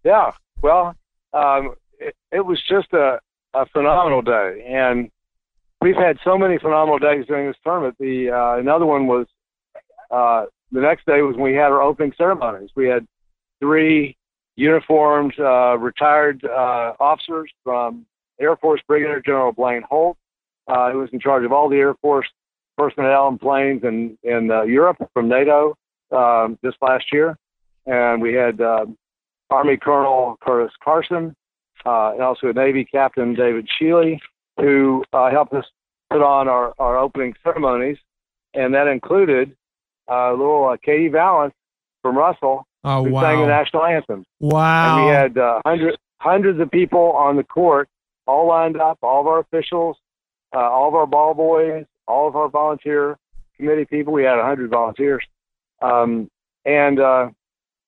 Yeah. 0.04 0.32
Well, 0.62 0.94
um, 1.32 1.74
it, 1.98 2.14
it 2.32 2.44
was 2.44 2.62
just 2.68 2.92
a, 2.92 3.20
a 3.54 3.66
phenomenal 3.66 4.22
day, 4.22 4.64
and 4.68 5.10
we've 5.80 5.96
had 5.96 6.18
so 6.24 6.36
many 6.38 6.58
phenomenal 6.58 6.98
days 6.98 7.26
during 7.26 7.46
this 7.46 7.56
tournament. 7.64 7.96
The 7.98 8.30
uh, 8.30 8.58
another 8.58 8.86
one 8.86 9.06
was 9.06 9.26
uh, 10.10 10.46
the 10.72 10.80
next 10.80 11.06
day 11.06 11.22
was 11.22 11.36
when 11.36 11.52
we 11.52 11.54
had 11.54 11.70
our 11.72 11.82
opening 11.82 12.12
ceremonies. 12.16 12.70
We 12.74 12.88
had 12.88 13.06
three 13.60 14.16
uniformed 14.56 15.34
uh, 15.38 15.78
retired 15.78 16.44
uh, 16.44 16.94
officers 16.98 17.50
from 17.62 18.06
Air 18.40 18.56
Force 18.56 18.80
Brigadier 18.86 19.20
General 19.20 19.52
Blaine 19.52 19.82
Holt, 19.88 20.16
uh, 20.68 20.92
who 20.92 20.98
was 20.98 21.10
in 21.12 21.20
charge 21.20 21.44
of 21.44 21.52
all 21.52 21.68
the 21.68 21.76
Air 21.76 21.94
Force 21.94 22.28
personnel 22.76 23.28
and 23.28 23.40
planes 23.40 23.82
in 23.82 24.16
in 24.22 24.50
uh, 24.50 24.62
Europe 24.62 24.96
from 25.12 25.28
NATO 25.28 25.76
um, 26.12 26.58
this 26.62 26.74
last 26.80 27.06
year, 27.12 27.36
and 27.86 28.22
we 28.22 28.34
had 28.34 28.60
uh, 28.60 28.86
Army 29.50 29.76
Colonel 29.76 30.36
Curtis 30.40 30.72
Carson, 30.82 31.34
uh, 31.84 32.12
and 32.12 32.22
also 32.22 32.52
Navy 32.52 32.84
Captain 32.84 33.34
David 33.34 33.68
Shealy, 33.80 34.18
who 34.58 35.04
uh, 35.12 35.30
helped 35.30 35.54
us 35.54 35.64
put 36.10 36.22
on 36.22 36.48
our, 36.48 36.74
our 36.78 36.98
opening 36.98 37.34
ceremonies, 37.42 37.98
and 38.54 38.74
that 38.74 38.86
included 38.86 39.54
uh, 40.10 40.30
little 40.30 40.68
uh, 40.68 40.76
Katie 40.82 41.08
Valance 41.08 41.54
from 42.02 42.16
Russell, 42.16 42.66
oh, 42.84 43.04
who 43.04 43.10
wow. 43.10 43.22
sang 43.22 43.40
the 43.40 43.46
national 43.46 43.84
anthem. 43.84 44.24
Wow! 44.40 44.96
And 44.96 45.06
we 45.06 45.12
had 45.12 45.38
uh, 45.38 45.60
hundreds 45.64 45.96
hundreds 46.18 46.60
of 46.60 46.70
people 46.70 47.12
on 47.12 47.36
the 47.36 47.44
court, 47.44 47.88
all 48.26 48.48
lined 48.48 48.80
up, 48.80 48.98
all 49.02 49.20
of 49.20 49.26
our 49.26 49.40
officials, 49.40 49.96
uh, 50.54 50.58
all 50.58 50.88
of 50.88 50.94
our 50.94 51.06
ball 51.06 51.34
boys, 51.34 51.84
all 52.06 52.28
of 52.28 52.36
our 52.36 52.48
volunteer 52.48 53.18
committee 53.56 53.84
people. 53.84 54.12
We 54.12 54.24
had 54.24 54.40
hundred 54.40 54.70
volunteers, 54.70 55.24
um, 55.82 56.30
and 56.64 57.00
uh, 57.00 57.28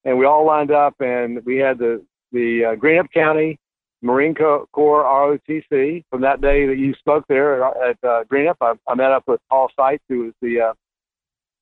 and 0.05 0.19
we 0.19 0.27
all 0.27 0.47
lined 0.47 0.71
up, 0.71 0.95
and 1.01 1.45
we 1.45 1.57
had 1.57 1.79
the 1.79 2.05
the 2.33 2.65
uh, 2.73 2.77
Greenup 2.77 3.11
County 3.13 3.59
Marine 4.03 4.35
Corps 4.35 4.67
ROTC. 4.75 6.05
From 6.11 6.21
that 6.23 6.41
day 6.41 6.67
that 6.67 6.77
you 6.79 6.95
spoke 6.95 7.25
there 7.29 7.65
at, 7.65 7.77
at 7.77 8.09
uh, 8.09 8.25
Greenup, 8.25 8.57
I, 8.61 8.75
I 8.87 8.95
met 8.95 9.13
up 9.13 9.25
with 9.27 9.41
Paul 9.49 9.71
Seitz, 9.77 10.03
who 10.09 10.25
was 10.25 10.33
the 10.43 10.75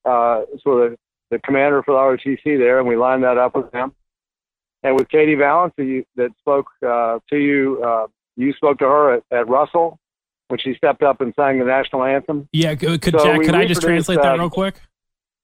uh, 0.06 0.08
uh, 0.08 0.44
sort 0.62 0.92
of 0.92 0.98
the 1.30 1.38
commander 1.40 1.82
for 1.82 1.92
the 1.92 1.98
ROTC 1.98 2.58
there, 2.58 2.78
and 2.78 2.88
we 2.88 2.96
lined 2.96 3.22
that 3.24 3.38
up 3.38 3.54
with 3.54 3.72
him. 3.72 3.94
And 4.82 4.94
with 4.94 5.08
Katie 5.08 5.34
Valance, 5.34 5.74
that 5.76 6.30
spoke 6.38 6.68
uh, 6.86 7.18
to 7.30 7.36
you, 7.36 8.08
you 8.36 8.52
spoke 8.52 8.78
to 8.78 8.84
her 8.84 9.14
at, 9.14 9.22
at 9.32 9.48
Russell 9.48 9.98
when 10.48 10.58
she 10.58 10.74
stepped 10.74 11.02
up 11.02 11.20
and 11.20 11.32
sang 11.34 11.58
the 11.58 11.64
national 11.64 12.04
anthem. 12.04 12.48
Yeah, 12.52 12.74
could 12.74 13.02
so 13.04 13.24
Jack? 13.24 13.40
Could 13.42 13.54
I 13.54 13.66
just 13.66 13.82
translate 13.82 14.20
that 14.20 14.38
real 14.38 14.50
quick? 14.50 14.80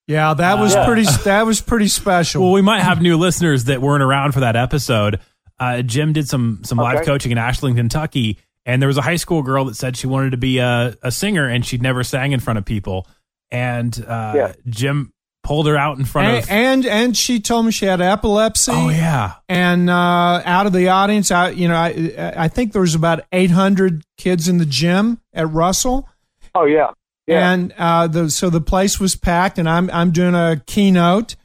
Yeah, 0.07 0.35
that 0.35 0.59
was 0.59 0.75
uh, 0.75 0.85
pretty. 0.87 1.05
That 1.25 1.47
was 1.47 1.61
pretty 1.61 1.89
special. 1.89 2.43
Well, 2.43 2.53
we 2.53 2.63
might 2.63 2.83
have 2.83 3.01
new 3.01 3.17
listeners 3.17 3.65
that 3.65 3.81
weren't 3.81 4.03
around 4.03 4.33
for 4.33 4.41
that 4.41 4.57
episode. 4.57 5.21
Uh, 5.59 5.83
Jim 5.83 6.13
did 6.13 6.29
some 6.29 6.61
some 6.65 6.79
okay. 6.81 6.97
live 6.97 7.07
coaching 7.07 7.33
in 7.33 7.39
Ashland, 7.39 7.77
Kentucky, 7.77 8.39
and 8.67 8.83
there 8.83 8.87
was 8.87 8.99
a 8.99 9.03
high 9.03 9.17
school 9.17 9.43
girl 9.43 9.65
that 9.67 9.77
said 9.77 9.97
she 9.97 10.07
wanted 10.07 10.31
to 10.31 10.37
be 10.37 10.59
a, 10.59 10.97
a 11.03 11.11
singer 11.11 11.49
and 11.49 11.65
she'd 11.65 11.83
never 11.83 12.03
sang 12.03 12.33
in 12.33 12.41
front 12.41 12.59
of 12.59 12.65
people. 12.65 13.07
And 13.51 13.97
uh, 14.07 14.33
yeah. 14.35 14.53
Jim 14.67 15.13
pulled 15.45 15.67
her 15.67 15.77
out 15.77 15.99
in 15.99 16.05
front 16.05 16.29
and, 16.29 16.45
of 16.45 16.51
and 16.51 16.87
and 16.87 17.17
she 17.17 17.39
told 17.39 17.67
me 17.67 17.71
she 17.71 17.87
had 17.87 18.01
epilepsy. 18.01 18.73
Oh 18.75 18.89
yeah. 18.89 19.35
And 19.49 19.89
uh, 19.89 20.43
out 20.45 20.67
of 20.67 20.73
the 20.73 20.89
audience, 20.89 21.31
I 21.31 21.51
you 21.51 21.69
know 21.69 21.77
I 21.77 22.33
I 22.37 22.49
think 22.49 22.73
there 22.73 22.83
was 22.83 22.95
about 22.95 23.21
800 23.33 24.03
kids 24.19 24.49
in 24.49 24.59
the 24.59 24.67
gym 24.67 25.21
at 25.33 25.49
Russell. 25.51 26.09
Oh 26.55 26.65
yeah. 26.65 26.91
Yeah. 27.27 27.53
And 27.53 27.75
uh, 27.79 28.07
the 28.07 28.31
so 28.31 28.51
the 28.51 28.61
place 28.61 29.01
was 29.01 29.17
packed, 29.17 29.59
and 29.59 29.69
I'm 29.69 29.89
I'm 29.91 30.11
doing 30.11 30.35
a 30.35 30.63
keynote, 30.67 31.37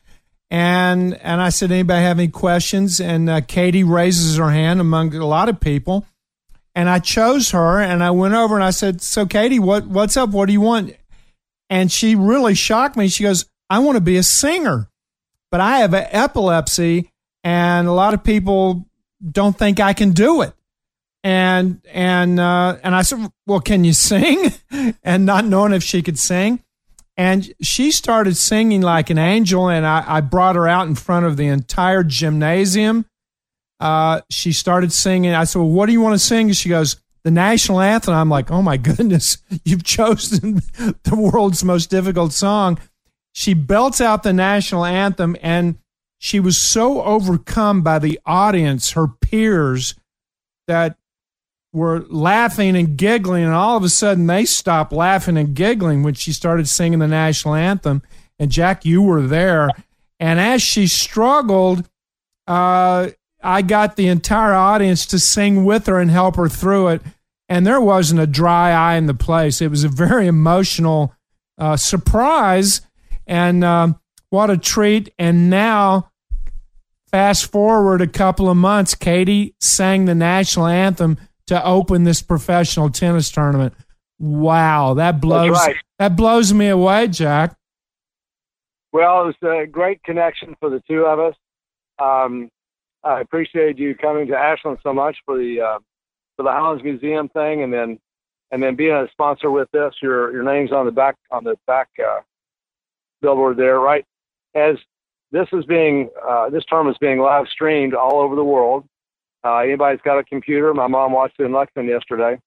and 0.49 1.13
and 1.21 1.41
I 1.41 1.49
said, 1.49 1.71
anybody 1.71 2.03
have 2.03 2.19
any 2.19 2.27
questions? 2.27 2.99
And 2.99 3.29
uh, 3.29 3.41
Katie 3.41 3.83
raises 3.83 4.37
her 4.37 4.51
hand 4.51 4.81
among 4.81 5.15
a 5.15 5.25
lot 5.25 5.47
of 5.47 5.59
people, 5.59 6.05
and 6.75 6.89
I 6.89 6.99
chose 6.99 7.51
her, 7.51 7.79
and 7.79 8.03
I 8.03 8.11
went 8.11 8.33
over 8.33 8.55
and 8.55 8.63
I 8.63 8.71
said, 8.71 9.01
so 9.01 9.25
Katie, 9.25 9.59
what 9.59 9.87
what's 9.87 10.17
up? 10.17 10.31
What 10.31 10.47
do 10.47 10.53
you 10.53 10.61
want? 10.61 10.95
And 11.69 11.91
she 11.91 12.15
really 12.15 12.55
shocked 12.55 12.97
me. 12.97 13.07
She 13.07 13.23
goes, 13.23 13.45
I 13.69 13.79
want 13.79 13.97
to 13.97 14.01
be 14.01 14.17
a 14.17 14.23
singer, 14.23 14.89
but 15.51 15.61
I 15.61 15.79
have 15.79 15.93
epilepsy, 15.93 17.11
and 17.43 17.87
a 17.87 17.91
lot 17.93 18.13
of 18.13 18.23
people 18.23 18.87
don't 19.31 19.57
think 19.57 19.79
I 19.79 19.93
can 19.93 20.11
do 20.11 20.41
it 20.41 20.53
and 21.23 21.81
and 21.91 22.39
uh, 22.39 22.77
and 22.83 22.95
I 22.95 23.01
said, 23.01 23.29
"Well, 23.45 23.59
can 23.59 23.83
you 23.83 23.93
sing?" 23.93 24.53
and 25.03 25.25
not 25.25 25.45
knowing 25.45 25.73
if 25.73 25.83
she 25.83 26.01
could 26.01 26.17
sing, 26.17 26.63
and 27.17 27.51
she 27.61 27.91
started 27.91 28.37
singing 28.37 28.81
like 28.81 29.09
an 29.09 29.17
angel. 29.17 29.69
And 29.69 29.85
I, 29.85 30.03
I 30.07 30.21
brought 30.21 30.55
her 30.55 30.67
out 30.67 30.87
in 30.87 30.95
front 30.95 31.25
of 31.25 31.37
the 31.37 31.47
entire 31.47 32.03
gymnasium. 32.03 33.05
Uh, 33.79 34.21
she 34.29 34.53
started 34.53 34.91
singing. 34.91 35.33
I 35.33 35.43
said, 35.43 35.59
"Well, 35.59 35.69
what 35.69 35.87
do 35.87 35.91
you 35.91 36.01
want 36.01 36.15
to 36.15 36.19
sing?" 36.19 36.47
And 36.47 36.57
she 36.57 36.69
goes, 36.69 36.95
"The 37.23 37.31
national 37.31 37.81
anthem." 37.81 38.13
I'm 38.13 38.29
like, 38.29 38.49
"Oh 38.49 38.61
my 38.61 38.77
goodness, 38.77 39.39
you've 39.65 39.83
chosen 39.83 40.55
the 41.03 41.15
world's 41.15 41.63
most 41.63 41.89
difficult 41.89 42.31
song." 42.31 42.79
She 43.31 43.53
belts 43.53 44.01
out 44.01 44.23
the 44.23 44.33
national 44.33 44.85
anthem, 44.85 45.35
and 45.41 45.77
she 46.17 46.39
was 46.39 46.57
so 46.57 47.01
overcome 47.03 47.81
by 47.81 47.99
the 47.99 48.19
audience, 48.25 48.91
her 48.91 49.07
peers, 49.07 49.95
that 50.67 50.97
were 51.71 52.05
laughing 52.09 52.75
and 52.75 52.97
giggling, 52.97 53.43
and 53.43 53.53
all 53.53 53.77
of 53.77 53.83
a 53.83 53.89
sudden 53.89 54.27
they 54.27 54.45
stopped 54.45 54.91
laughing 54.91 55.37
and 55.37 55.53
giggling 55.53 56.03
when 56.03 56.13
she 56.13 56.33
started 56.33 56.67
singing 56.67 56.99
the 56.99 57.07
national 57.07 57.55
anthem. 57.55 58.01
And 58.39 58.51
Jack, 58.51 58.85
you 58.85 59.01
were 59.01 59.21
there. 59.21 59.69
And 60.19 60.39
as 60.39 60.61
she 60.61 60.87
struggled, 60.87 61.87
uh, 62.47 63.09
I 63.41 63.61
got 63.61 63.95
the 63.95 64.07
entire 64.07 64.53
audience 64.53 65.05
to 65.07 65.19
sing 65.19 65.63
with 65.63 65.85
her 65.85 65.99
and 65.99 66.11
help 66.11 66.35
her 66.35 66.49
through 66.49 66.89
it. 66.89 67.01
And 67.47 67.65
there 67.65 67.81
wasn't 67.81 68.19
a 68.19 68.27
dry 68.27 68.71
eye 68.71 68.95
in 68.95 69.05
the 69.05 69.13
place. 69.13 69.61
It 69.61 69.69
was 69.69 69.83
a 69.83 69.89
very 69.89 70.27
emotional 70.27 71.13
uh, 71.57 71.77
surprise. 71.77 72.81
And 73.29 73.63
um, 73.63 73.99
what 74.31 74.49
a 74.49 74.57
treat. 74.57 75.13
And 75.19 75.49
now, 75.51 76.11
fast 77.11 77.51
forward 77.51 78.01
a 78.01 78.07
couple 78.07 78.49
of 78.49 78.57
months, 78.57 78.95
Katie 78.95 79.55
sang 79.59 80.05
the 80.05 80.15
national 80.15 80.65
anthem 80.65 81.17
to 81.47 81.63
open 81.63 82.03
this 82.03 82.23
professional 82.23 82.89
tennis 82.89 83.31
tournament. 83.31 83.73
Wow, 84.17 84.95
that 84.95 85.21
blows 85.21 85.51
right. 85.51 85.75
that 85.99 86.15
blows 86.15 86.51
me 86.51 86.67
away, 86.67 87.07
Jack. 87.07 87.55
Well, 88.91 89.21
it 89.21 89.35
was 89.41 89.63
a 89.63 89.67
great 89.67 90.03
connection 90.03 90.57
for 90.59 90.69
the 90.69 90.81
two 90.89 91.05
of 91.05 91.19
us. 91.19 91.35
Um, 91.99 92.49
I 93.03 93.21
appreciate 93.21 93.77
you 93.77 93.95
coming 93.95 94.27
to 94.27 94.35
Ashland 94.35 94.79
so 94.83 94.91
much 94.91 95.17
for 95.25 95.37
the 95.37 95.61
uh, 95.61 95.79
for 96.35 96.43
the 96.43 96.49
Highlands 96.51 96.83
Museum 96.83 97.29
thing, 97.29 97.63
and 97.63 97.71
then 97.71 97.99
and 98.51 98.61
then 98.61 98.75
being 98.75 98.93
a 98.93 99.07
sponsor 99.11 99.51
with 99.51 99.69
this. 99.71 99.93
Your 100.01 100.33
your 100.33 100.43
name's 100.43 100.71
on 100.71 100.85
the 100.85 100.91
back 100.91 101.15
on 101.31 101.43
the 101.43 101.55
back 101.65 101.87
uh, 102.03 102.19
billboard 103.21 103.57
there, 103.57 103.79
right? 103.79 104.05
As 104.55 104.75
this 105.31 105.47
is 105.53 105.65
being 105.65 106.09
uh, 106.27 106.49
this 106.49 106.65
term 106.65 106.89
is 106.89 106.97
being 106.99 107.19
live 107.19 107.47
streamed 107.47 107.93
all 107.93 108.19
over 108.19 108.35
the 108.35 108.43
world. 108.43 108.85
Uh, 109.43 109.57
anybody's 109.57 110.01
got 110.01 110.17
a 110.19 110.23
computer? 110.23 110.73
My 110.73 110.87
mom 110.87 111.13
watched 111.13 111.39
it 111.39 111.43
in 111.43 111.53
Lexington 111.53 111.89
yesterday. 111.89 112.39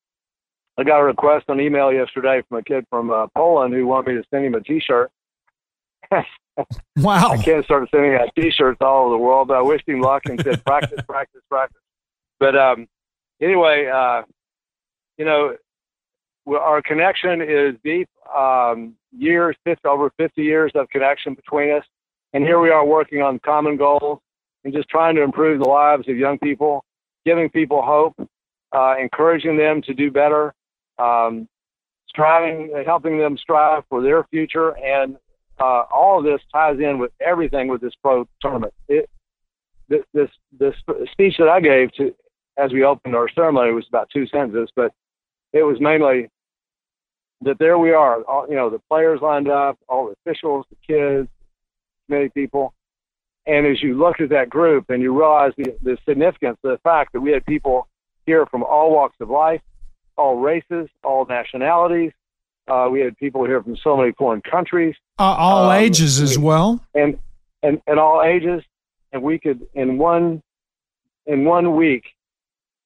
I 0.78 0.84
got 0.84 1.00
a 1.00 1.04
request 1.04 1.46
on 1.48 1.60
email 1.60 1.92
yesterday 1.92 2.42
from 2.48 2.58
a 2.58 2.62
kid 2.62 2.84
from 2.90 3.10
uh, 3.10 3.26
Poland 3.34 3.74
who 3.74 3.86
wanted 3.86 4.14
me 4.14 4.20
to 4.20 4.28
send 4.30 4.46
him 4.46 4.54
a 4.54 4.60
T-shirt. 4.60 5.10
wow! 6.96 7.30
I 7.30 7.42
can't 7.42 7.64
start 7.64 7.88
sending 7.90 8.14
out 8.14 8.28
T-shirts 8.38 8.78
all 8.80 9.06
over 9.06 9.12
the 9.12 9.18
world. 9.18 9.48
But 9.48 9.58
I 9.58 9.62
wished 9.62 9.88
him 9.88 10.00
luck 10.00 10.22
and 10.26 10.40
said, 10.42 10.64
"Practice, 10.64 11.00
practice, 11.06 11.40
practice." 11.48 11.80
But 12.40 12.56
um, 12.56 12.88
anyway, 13.40 13.86
uh, 13.86 14.22
you 15.16 15.24
know, 15.24 15.56
our 16.48 16.82
connection 16.82 17.40
is 17.40 17.76
deep. 17.84 18.08
Um, 18.34 18.96
years, 19.16 19.56
50, 19.64 19.86
over 19.88 20.10
50 20.16 20.42
years 20.42 20.72
of 20.74 20.88
connection 20.90 21.34
between 21.34 21.70
us, 21.72 21.84
and 22.32 22.44
here 22.44 22.60
we 22.60 22.70
are 22.70 22.86
working 22.86 23.22
on 23.22 23.38
common 23.40 23.76
goals 23.76 24.20
and 24.64 24.72
just 24.72 24.88
trying 24.88 25.14
to 25.16 25.22
improve 25.22 25.60
the 25.60 25.68
lives 25.68 26.08
of 26.08 26.16
young 26.16 26.38
people, 26.38 26.84
giving 27.24 27.48
people 27.50 27.82
hope. 27.82 28.14
uh, 28.72 28.94
encouraging 28.98 29.56
them 29.56 29.82
to 29.82 29.94
do 29.94 30.10
better, 30.10 30.54
um, 30.98 31.48
striving, 32.08 32.72
helping 32.86 33.18
them 33.18 33.36
strive 33.36 33.82
for 33.88 34.02
their 34.02 34.24
future, 34.24 34.76
and 34.78 35.16
uh, 35.60 35.84
all 35.92 36.18
of 36.18 36.24
this 36.24 36.40
ties 36.52 36.78
in 36.80 36.98
with 36.98 37.12
everything 37.20 37.68
with 37.68 37.80
this 37.80 37.94
pro 38.02 38.26
tournament. 38.40 38.72
It, 38.88 39.08
this, 39.88 40.02
this 40.14 40.30
this 40.58 40.74
speech 41.12 41.34
that 41.38 41.48
I 41.48 41.60
gave 41.60 41.92
to 41.94 42.14
as 42.56 42.72
we 42.72 42.84
opened 42.84 43.14
our 43.14 43.28
ceremony 43.28 43.72
was 43.72 43.86
about 43.88 44.08
two 44.10 44.26
sentences, 44.26 44.70
but 44.74 44.92
it 45.52 45.62
was 45.62 45.80
mainly 45.80 46.30
that 47.44 47.58
there 47.58 47.78
we 47.78 47.92
are, 47.92 48.22
all, 48.22 48.46
you 48.48 48.54
know, 48.54 48.70
the 48.70 48.80
players 48.90 49.20
lined 49.20 49.48
up, 49.48 49.78
all 49.88 50.06
the 50.06 50.14
officials, 50.24 50.66
the 50.70 50.76
kids, 50.86 51.28
many 52.08 52.28
people. 52.28 52.72
And 53.46 53.66
as 53.66 53.82
you 53.82 53.98
looked 53.98 54.20
at 54.20 54.30
that 54.30 54.48
group 54.48 54.90
and 54.90 55.02
you 55.02 55.16
realize 55.16 55.52
the, 55.56 55.76
the 55.82 55.98
significance 56.08 56.58
of 56.62 56.70
the 56.70 56.78
fact 56.78 57.12
that 57.12 57.20
we 57.20 57.32
had 57.32 57.44
people 57.44 57.88
here 58.26 58.46
from 58.46 58.62
all 58.62 58.92
walks 58.92 59.16
of 59.20 59.30
life, 59.30 59.60
all 60.16 60.36
races, 60.36 60.88
all 61.02 61.26
nationalities. 61.26 62.12
Uh, 62.68 62.88
we 62.90 63.00
had 63.00 63.16
people 63.16 63.44
here 63.44 63.60
from 63.60 63.76
so 63.82 63.96
many 63.96 64.12
foreign 64.12 64.40
countries. 64.40 64.94
Uh, 65.18 65.24
all 65.24 65.70
um, 65.70 65.76
ages 65.76 66.20
as 66.20 66.38
well. 66.38 66.80
And, 66.94 67.18
and, 67.62 67.82
and 67.88 67.98
all 67.98 68.22
ages. 68.22 68.62
And 69.12 69.22
we 69.22 69.38
could, 69.38 69.66
in 69.74 69.98
one, 69.98 70.42
in 71.26 71.44
one 71.44 71.74
week, 71.74 72.04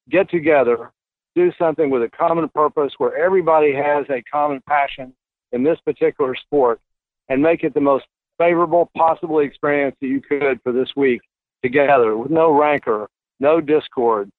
get 0.09 0.30
together 0.30 0.90
do 1.37 1.53
something 1.59 1.91
with 1.91 2.03
a 2.03 2.09
common 2.09 2.49
purpose 2.49 2.95
where 2.99 3.16
everybody 3.16 3.72
has 3.72 4.07
a 4.09 4.22
common 4.22 4.61
passion 4.66 5.12
in 5.53 5.62
this 5.62 5.78
particular 5.84 6.34
sport 6.34 6.80
and 7.28 7.41
make 7.41 7.62
it 7.62 7.74
the 7.74 7.80
most 7.80 8.07
favorable 8.39 8.91
possible 8.97 9.41
experience 9.41 9.95
that 10.01 10.09
you 10.09 10.20
could 10.20 10.61
for 10.62 10.72
this 10.72 10.89
week 10.97 11.20
together 11.62 12.16
with 12.16 12.30
no 12.30 12.51
rancor, 12.51 13.09
no 13.39 13.61
discord, 13.61 14.30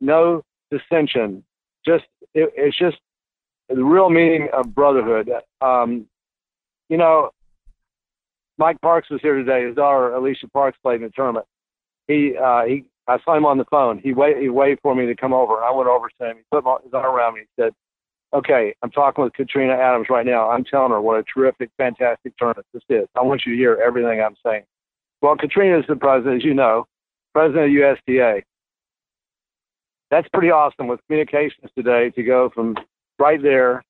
no 0.00 0.42
dissension. 0.70 1.44
Just 1.84 2.04
it, 2.34 2.50
it's 2.56 2.76
just 2.76 2.96
the 3.68 3.84
real 3.84 4.10
meaning 4.10 4.48
of 4.52 4.74
brotherhood. 4.74 5.30
Um, 5.60 6.06
you 6.88 6.96
know, 6.96 7.30
Mike 8.58 8.80
Parks 8.80 9.10
was 9.10 9.20
here 9.20 9.36
today. 9.36 9.66
His 9.66 9.76
daughter 9.76 10.10
Alycia 10.10 10.50
Parks 10.52 10.78
played 10.82 10.96
in 10.96 11.02
the 11.02 11.10
tournament. 11.10 11.46
He 12.08 12.34
uh, 12.36 12.64
he 12.64 12.84
I 13.08 13.18
saw 13.24 13.36
him 13.36 13.46
on 13.46 13.58
the 13.58 13.64
phone. 13.66 13.98
He 13.98 14.12
wait 14.12 14.38
he 14.38 14.48
waited 14.48 14.80
for 14.82 14.94
me 14.94 15.06
to 15.06 15.14
come 15.14 15.32
over. 15.32 15.62
I 15.62 15.70
went 15.70 15.88
over 15.88 16.08
to 16.20 16.30
him. 16.30 16.36
He 16.38 16.42
put 16.50 16.64
his 16.82 16.92
arm 16.92 17.14
around 17.14 17.34
me. 17.34 17.40
He 17.40 17.62
said, 17.62 17.72
"Okay, 18.34 18.74
I'm 18.82 18.90
talking 18.90 19.22
with 19.22 19.32
Katrina 19.32 19.74
Adams 19.74 20.08
right 20.10 20.26
now. 20.26 20.50
I'm 20.50 20.64
telling 20.64 20.90
her 20.90 21.00
what 21.00 21.18
a 21.18 21.22
terrific, 21.22 21.70
fantastic 21.76 22.36
tournament 22.36 22.66
this 22.72 22.82
is. 22.88 23.06
I 23.14 23.22
want 23.22 23.42
you 23.46 23.52
to 23.52 23.58
hear 23.58 23.78
everything 23.84 24.20
I'm 24.20 24.36
saying." 24.44 24.64
Well, 25.22 25.36
Katrina 25.36 25.78
is 25.78 25.84
the 25.88 25.96
president, 25.96 26.36
as 26.36 26.44
you 26.44 26.54
know, 26.54 26.86
president 27.32 27.66
of 27.66 27.70
USTA. 27.72 28.42
That's 30.10 30.28
pretty 30.32 30.50
awesome 30.50 30.86
with 30.88 31.00
communications 31.06 31.70
today 31.76 32.10
to 32.10 32.22
go 32.22 32.50
from 32.50 32.76
right 33.18 33.42
there 33.42 33.82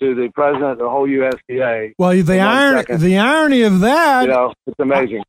to 0.00 0.14
the 0.14 0.30
president 0.34 0.72
of 0.72 0.78
the 0.78 0.88
whole 0.88 1.08
USTA. 1.08 1.94
Well, 1.98 2.22
the 2.22 2.40
iron, 2.40 2.84
the 2.88 3.18
irony 3.18 3.62
of 3.62 3.80
that, 3.80 4.22
you 4.22 4.28
know, 4.28 4.54
it's 4.66 4.78
amazing. 4.78 5.24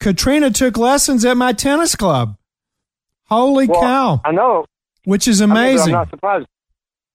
Katrina 0.00 0.50
took 0.50 0.76
lessons 0.76 1.24
at 1.24 1.36
my 1.36 1.52
tennis 1.52 1.94
club. 1.94 2.36
Holy 3.28 3.66
well, 3.66 3.80
cow! 3.80 4.20
I 4.24 4.32
know, 4.32 4.66
which 5.04 5.26
is 5.28 5.40
amazing. 5.40 5.94
I 5.94 5.98
am 5.98 6.04
not 6.04 6.10
surprised. 6.10 6.46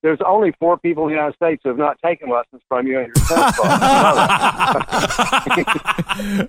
There's 0.02 0.20
only 0.26 0.54
four 0.60 0.78
people 0.78 1.04
in 1.04 1.10
the 1.10 1.16
United 1.16 1.36
States 1.36 1.62
who 1.64 1.70
have 1.70 1.78
not 1.78 2.00
taken 2.04 2.30
lessons 2.30 2.62
from 2.70 2.88
you 2.88 3.00
and 3.00 3.12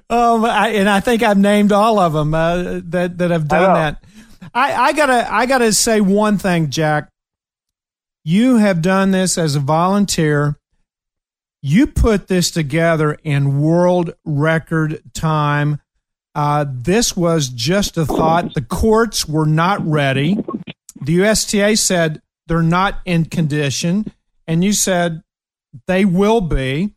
oh, 0.09 0.45
I, 0.49 0.69
and 0.69 0.89
I 0.89 1.01
think 1.01 1.25
I've 1.25 1.37
named 1.37 1.73
all 1.73 1.99
of 1.99 2.13
them 2.13 2.33
uh, 2.33 2.81
that 2.85 3.19
that 3.19 3.31
have 3.33 3.49
done 3.49 3.71
I 3.71 3.75
that. 3.75 4.05
I, 4.55 4.75
I 4.75 4.93
gotta 4.93 5.33
I 5.33 5.47
gotta 5.47 5.73
say 5.73 6.01
one 6.01 6.39
thing, 6.39 6.71
Jack. 6.71 7.09
You 8.23 8.59
have 8.59 8.83
done 8.83 9.11
this 9.11 9.37
as 9.37 9.57
a 9.57 9.61
volunteer. 9.61 10.57
You 11.63 11.87
put 11.87 12.29
this 12.29 12.51
together 12.51 13.19
in 13.25 13.61
world 13.61 14.15
record 14.25 15.03
time. 15.13 15.81
Uh, 16.35 16.65
this 16.69 17.17
was 17.17 17.49
just 17.49 17.97
a 17.97 18.07
thought. 18.07 18.55
The 18.55 18.63
courts 18.63 19.27
were 19.27 19.47
not 19.47 19.85
ready. 19.85 20.39
The 21.01 21.17
USTA 21.21 21.77
said 21.77 22.23
they're 22.47 22.63
not 22.63 23.01
in 23.05 23.25
condition, 23.25 24.13
and 24.47 24.63
you 24.63 24.73
said 24.73 25.23
they 25.87 26.05
will 26.05 26.41
be. 26.41 26.95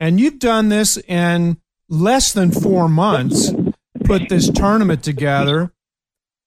And 0.00 0.18
you've 0.18 0.38
done 0.38 0.68
this 0.68 0.96
in 0.96 1.58
less 1.88 2.32
than 2.32 2.50
four 2.50 2.88
months, 2.88 3.52
put 4.04 4.28
this 4.28 4.50
tournament 4.50 5.04
together. 5.04 5.72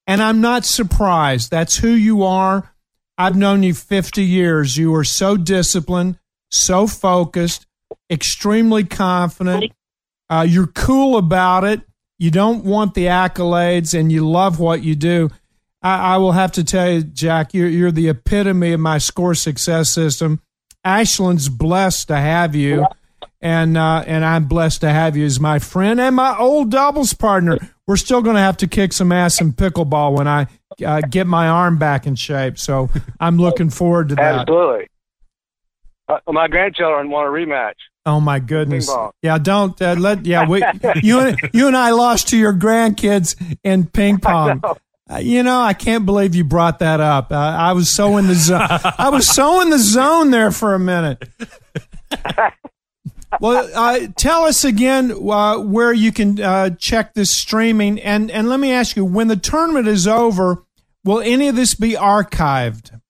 And 0.06 0.22
I'm 0.22 0.40
not 0.40 0.64
surprised. 0.64 1.50
That's 1.50 1.78
who 1.78 1.88
you 1.88 2.22
are. 2.22 2.74
I've 3.18 3.36
known 3.36 3.62
you 3.62 3.72
50 3.72 4.22
years. 4.22 4.76
You 4.76 4.94
are 4.94 5.04
so 5.04 5.36
disciplined, 5.36 6.18
so 6.50 6.86
focused, 6.86 7.66
extremely 8.10 8.84
confident. 8.84 9.72
Uh, 10.28 10.44
you're 10.46 10.66
cool 10.66 11.16
about 11.16 11.64
it 11.64 11.80
you 12.18 12.30
don't 12.30 12.64
want 12.64 12.94
the 12.94 13.06
accolades 13.06 13.98
and 13.98 14.10
you 14.10 14.28
love 14.28 14.58
what 14.58 14.82
you 14.82 14.94
do. 14.94 15.30
I, 15.82 16.14
I 16.14 16.16
will 16.16 16.32
have 16.32 16.52
to 16.52 16.64
tell 16.64 16.90
you, 16.90 17.02
Jack, 17.02 17.54
you're, 17.54 17.68
you're 17.68 17.92
the 17.92 18.08
epitome 18.08 18.72
of 18.72 18.80
my 18.80 18.98
score 18.98 19.34
success 19.34 19.90
system. 19.90 20.40
Ashland's 20.84 21.48
blessed 21.48 22.08
to 22.08 22.16
have 22.16 22.54
you, 22.54 22.86
and 23.40 23.76
uh, 23.76 24.04
and 24.06 24.24
I'm 24.24 24.44
blessed 24.44 24.82
to 24.82 24.90
have 24.90 25.16
you 25.16 25.24
as 25.24 25.40
my 25.40 25.58
friend 25.58 26.00
and 26.00 26.14
my 26.14 26.38
old 26.38 26.70
doubles 26.70 27.12
partner. 27.12 27.58
We're 27.88 27.96
still 27.96 28.22
going 28.22 28.36
to 28.36 28.42
have 28.42 28.56
to 28.58 28.68
kick 28.68 28.92
some 28.92 29.10
ass 29.10 29.40
in 29.40 29.52
pickleball 29.52 30.16
when 30.16 30.28
I 30.28 30.46
uh, 30.84 31.00
get 31.00 31.26
my 31.26 31.48
arm 31.48 31.78
back 31.78 32.06
in 32.06 32.14
shape. 32.14 32.56
So 32.58 32.88
I'm 33.18 33.36
looking 33.36 33.68
forward 33.70 34.10
to 34.10 34.14
that. 34.14 34.40
Absolutely. 34.40 34.86
Uh, 36.08 36.18
my 36.28 36.46
grandchildren 36.46 37.10
want 37.10 37.26
a 37.26 37.30
rematch. 37.30 37.74
Oh 38.06 38.20
my 38.20 38.38
goodness! 38.38 38.88
Yeah, 39.20 39.36
don't 39.38 39.80
uh, 39.82 39.96
let. 39.98 40.24
Yeah, 40.24 40.46
we, 40.46 40.62
you 41.02 41.34
you 41.52 41.66
and 41.66 41.76
I 41.76 41.90
lost 41.90 42.28
to 42.28 42.36
your 42.36 42.54
grandkids 42.54 43.34
in 43.64 43.88
ping 43.88 44.18
pong. 44.18 44.62
Uh, 45.10 45.18
you 45.18 45.42
know, 45.42 45.60
I 45.60 45.72
can't 45.72 46.06
believe 46.06 46.34
you 46.36 46.44
brought 46.44 46.78
that 46.78 47.00
up. 47.00 47.32
Uh, 47.32 47.36
I 47.36 47.72
was 47.72 47.88
so 47.88 48.16
in 48.16 48.28
the 48.28 48.34
zone. 48.34 48.60
I 48.98 49.08
was 49.08 49.28
so 49.28 49.60
in 49.60 49.70
the 49.70 49.78
zone 49.78 50.30
there 50.30 50.52
for 50.52 50.74
a 50.74 50.78
minute. 50.78 51.28
well, 53.40 53.68
uh, 53.74 54.06
tell 54.16 54.44
us 54.44 54.64
again 54.64 55.10
uh, 55.10 55.58
where 55.58 55.92
you 55.92 56.12
can 56.12 56.40
uh, 56.40 56.70
check 56.70 57.14
this 57.14 57.30
streaming, 57.30 58.00
and 58.00 58.30
and 58.30 58.48
let 58.48 58.60
me 58.60 58.72
ask 58.72 58.96
you: 58.96 59.04
when 59.04 59.26
the 59.26 59.36
tournament 59.36 59.88
is 59.88 60.06
over, 60.06 60.62
will 61.04 61.20
any 61.20 61.48
of 61.48 61.56
this 61.56 61.74
be 61.74 61.92
archived? 61.92 63.00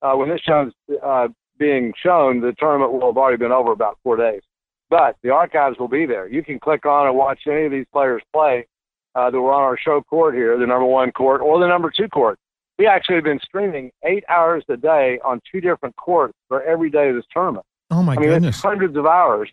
uh, 0.00 0.14
when 0.14 0.30
this 0.30 0.40
show's 0.40 0.72
uh, 1.02 1.28
being 1.58 1.92
shown, 2.02 2.40
the 2.40 2.54
tournament 2.58 2.92
will 2.92 3.06
have 3.06 3.18
already 3.18 3.36
been 3.36 3.52
over 3.52 3.72
about 3.72 3.98
four 4.02 4.16
days. 4.16 4.40
But 4.88 5.16
the 5.22 5.28
archives 5.30 5.78
will 5.78 5.88
be 5.88 6.06
there. 6.06 6.26
You 6.28 6.42
can 6.42 6.58
click 6.58 6.86
on 6.86 7.06
and 7.06 7.14
watch 7.16 7.40
any 7.46 7.66
of 7.66 7.72
these 7.72 7.84
players 7.92 8.22
play 8.32 8.66
uh, 9.14 9.30
that 9.30 9.40
were 9.40 9.52
on 9.52 9.62
our 9.62 9.78
show 9.78 10.02
court 10.02 10.34
here, 10.34 10.58
the 10.58 10.66
number 10.66 10.86
one 10.86 11.12
court 11.12 11.40
or 11.40 11.60
the 11.60 11.66
number 11.66 11.90
two 11.90 12.08
court. 12.08 12.38
We 12.78 12.86
actually 12.86 13.16
have 13.16 13.24
been 13.24 13.40
streaming 13.42 13.90
eight 14.04 14.24
hours 14.28 14.64
a 14.68 14.76
day 14.76 15.18
on 15.24 15.40
two 15.50 15.60
different 15.60 15.96
courts 15.96 16.34
for 16.48 16.62
every 16.62 16.90
day 16.90 17.08
of 17.10 17.16
this 17.16 17.24
tournament. 17.32 17.66
Oh 17.92 18.02
my 18.02 18.14
I 18.14 18.16
mean, 18.16 18.28
goodness! 18.30 18.60
hundreds 18.60 18.96
of 18.96 19.04
hours 19.04 19.50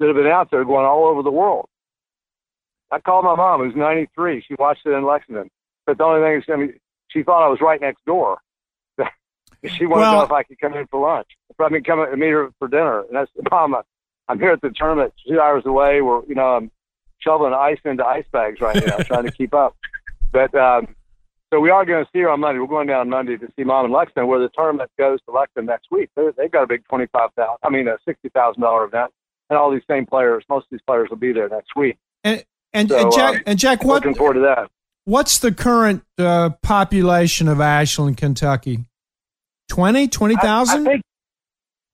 that 0.00 0.08
have 0.08 0.16
been 0.16 0.26
out 0.26 0.50
there 0.50 0.64
going 0.64 0.84
all 0.84 1.04
over 1.06 1.22
the 1.22 1.30
world. 1.30 1.68
I 2.90 2.98
called 2.98 3.24
my 3.24 3.36
mom, 3.36 3.60
who's 3.60 3.76
93. 3.76 4.44
She 4.46 4.54
watched 4.58 4.84
it 4.86 4.90
in 4.90 5.06
Lexington, 5.06 5.50
but 5.86 5.96
the 5.96 6.04
only 6.04 6.20
thing 6.20 6.38
is, 6.38 6.44
I 6.52 6.56
mean, 6.56 6.74
she 7.08 7.22
thought 7.22 7.44
I 7.44 7.48
was 7.48 7.60
right 7.60 7.80
next 7.80 8.04
door. 8.04 8.38
she 8.98 9.86
wanted 9.86 10.02
well, 10.02 10.12
to 10.12 10.18
know 10.18 10.24
if 10.24 10.32
I 10.32 10.42
could 10.42 10.58
come 10.58 10.74
in 10.74 10.86
for 10.88 11.00
lunch. 11.00 11.28
If 11.48 11.60
I 11.60 11.68
mean, 11.68 11.84
come 11.84 12.00
and 12.00 12.18
meet 12.18 12.30
her 12.30 12.50
for 12.58 12.66
dinner. 12.66 13.02
And 13.02 13.16
that's 13.16 13.30
the 13.36 13.44
problem. 13.44 13.82
I'm 14.28 14.40
here 14.40 14.50
at 14.50 14.60
the 14.60 14.70
tournament, 14.70 15.14
two 15.26 15.40
hours 15.40 15.64
away. 15.64 16.00
Where 16.00 16.22
you 16.28 16.34
know 16.34 16.56
I'm 16.56 16.72
shoveling 17.18 17.54
ice 17.54 17.78
into 17.84 18.04
ice 18.04 18.26
bags 18.32 18.60
right 18.60 18.84
now, 18.84 18.96
trying 18.98 19.24
to 19.24 19.30
keep 19.30 19.54
up. 19.54 19.76
But 20.32 20.52
um, 20.56 20.96
so 21.52 21.60
we 21.60 21.70
are 21.70 21.84
going 21.84 22.04
to 22.04 22.10
see 22.12 22.20
her 22.20 22.30
on 22.30 22.40
Monday. 22.40 22.58
We're 22.58 22.66
going 22.66 22.88
down 22.88 23.08
Monday 23.08 23.36
to 23.36 23.46
see 23.56 23.64
Mom 23.64 23.86
in 23.86 23.92
Lexington, 23.92 24.26
where 24.26 24.40
the 24.40 24.48
tournament 24.56 24.90
goes 24.98 25.20
to 25.26 25.32
Lexington 25.32 25.66
next 25.66 25.88
week. 25.90 26.10
they 26.16 26.22
have 26.38 26.50
got 26.50 26.64
a 26.64 26.66
big 26.66 26.84
twenty-five 26.88 27.30
thousand, 27.36 27.58
I 27.62 27.70
mean, 27.70 27.86
a 27.86 27.98
sixty 28.04 28.28
thousand 28.30 28.62
dollar 28.62 28.84
event, 28.84 29.12
and 29.48 29.58
all 29.58 29.70
these 29.70 29.82
same 29.88 30.06
players. 30.06 30.44
Most 30.48 30.64
of 30.64 30.70
these 30.72 30.80
players 30.86 31.08
will 31.08 31.18
be 31.18 31.32
there 31.32 31.48
next 31.48 31.76
week. 31.76 31.98
And 32.24 32.44
and, 32.72 32.88
so, 32.88 32.98
and 32.98 33.12
Jack, 33.12 33.36
uh, 33.36 33.42
and 33.46 33.58
Jack, 33.58 33.84
what? 33.84 33.96
Looking 33.96 34.14
forward 34.14 34.34
to 34.34 34.40
that. 34.40 34.70
What's 35.04 35.38
the 35.38 35.52
current 35.52 36.02
uh, 36.18 36.50
population 36.62 37.46
of 37.46 37.60
Ashland, 37.60 38.16
Kentucky? 38.16 38.84
20, 39.68 40.08
20,000? 40.08 40.76
I, 40.76 40.80
I 40.80 40.92
think 40.92 41.02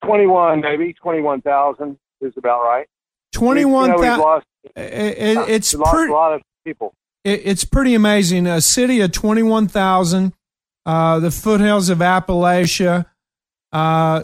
twenty-one, 0.02 0.62
maybe 0.62 0.94
twenty-one 0.94 1.42
thousand 1.42 1.98
is 2.22 2.32
about 2.38 2.62
right. 2.62 2.86
Twenty-one 3.32 3.98
thousand. 4.00 4.46
It, 4.76 4.80
it, 4.82 5.38
it's 5.50 5.74
lost 5.74 6.08
a 6.08 6.12
lot 6.12 6.32
of 6.32 6.42
people 6.64 6.94
it, 7.24 7.42
it's 7.44 7.64
pretty 7.64 7.94
amazing. 7.94 8.46
A 8.46 8.60
city 8.60 9.00
of 9.00 9.12
21,000, 9.12 10.32
uh, 10.86 11.18
the 11.20 11.30
foothills 11.30 11.88
of 11.88 11.98
Appalachia. 11.98 13.06
Uh, 13.72 14.22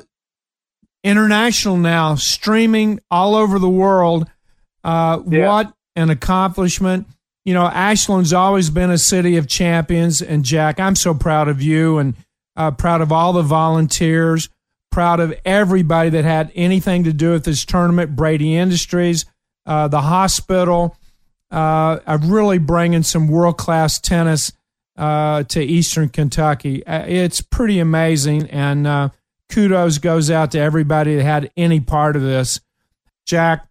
international 1.05 1.76
now, 1.76 2.14
streaming 2.16 3.01
all 3.11 3.34
over 3.34 3.59
the 3.59 3.68
world. 3.68 4.28
Uh, 4.84 5.22
Yeah. 5.26 5.49
What 5.49 5.72
an 5.96 6.11
accomplishment. 6.11 7.07
You 7.44 7.55
know, 7.55 7.66
Ashland's 7.66 8.32
always 8.32 8.68
been 8.70 8.90
a 8.90 8.99
city 8.99 9.36
of 9.36 9.46
champions. 9.49 10.20
And 10.20 10.44
Jack, 10.44 10.78
I'm 10.78 10.96
so 10.96 11.14
proud 11.14 11.49
of 11.49 11.62
you 11.62 11.99
and 11.99 12.14
uh, 12.57 12.72
proud 12.72 13.01
of 13.01 13.11
all 13.12 13.32
the 13.32 13.42
volunteers, 13.42 14.49
proud 14.90 15.20
of 15.20 15.32
everybody 15.44 16.11
that 16.11 16.24
had 16.24 16.53
anything 16.55 17.05
to 17.05 17.12
do 17.12 17.30
with 17.30 17.44
this 17.44 17.64
tournament, 17.64 18.16
Braidy 18.16 18.53
Industries, 18.53 19.24
uh, 19.64 19.88
the 19.88 20.03
hospital, 20.03 20.96
uh, 21.51 21.99
of 22.07 22.30
really 22.30 22.59
bringing 22.59 23.03
some 23.03 23.28
world 23.28 23.57
class 23.57 23.99
tennis 23.99 24.53
uh, 24.96 25.44
to 25.44 25.62
Eastern 25.62 26.09
Kentucky. 26.09 26.84
Uh, 26.86 27.05
It's 27.07 27.40
pretty 27.40 27.78
amazing, 27.78 28.49
and 28.51 28.86
uh, 28.86 29.09
kudos 29.49 29.99
goes 29.99 30.30
out 30.30 30.51
to 30.53 30.59
everybody 30.59 31.16
that 31.16 31.24
had 31.24 31.51
any 31.57 31.80
part 31.80 32.16
of 32.16 32.22
this. 32.22 32.61
Jack, 33.26 33.66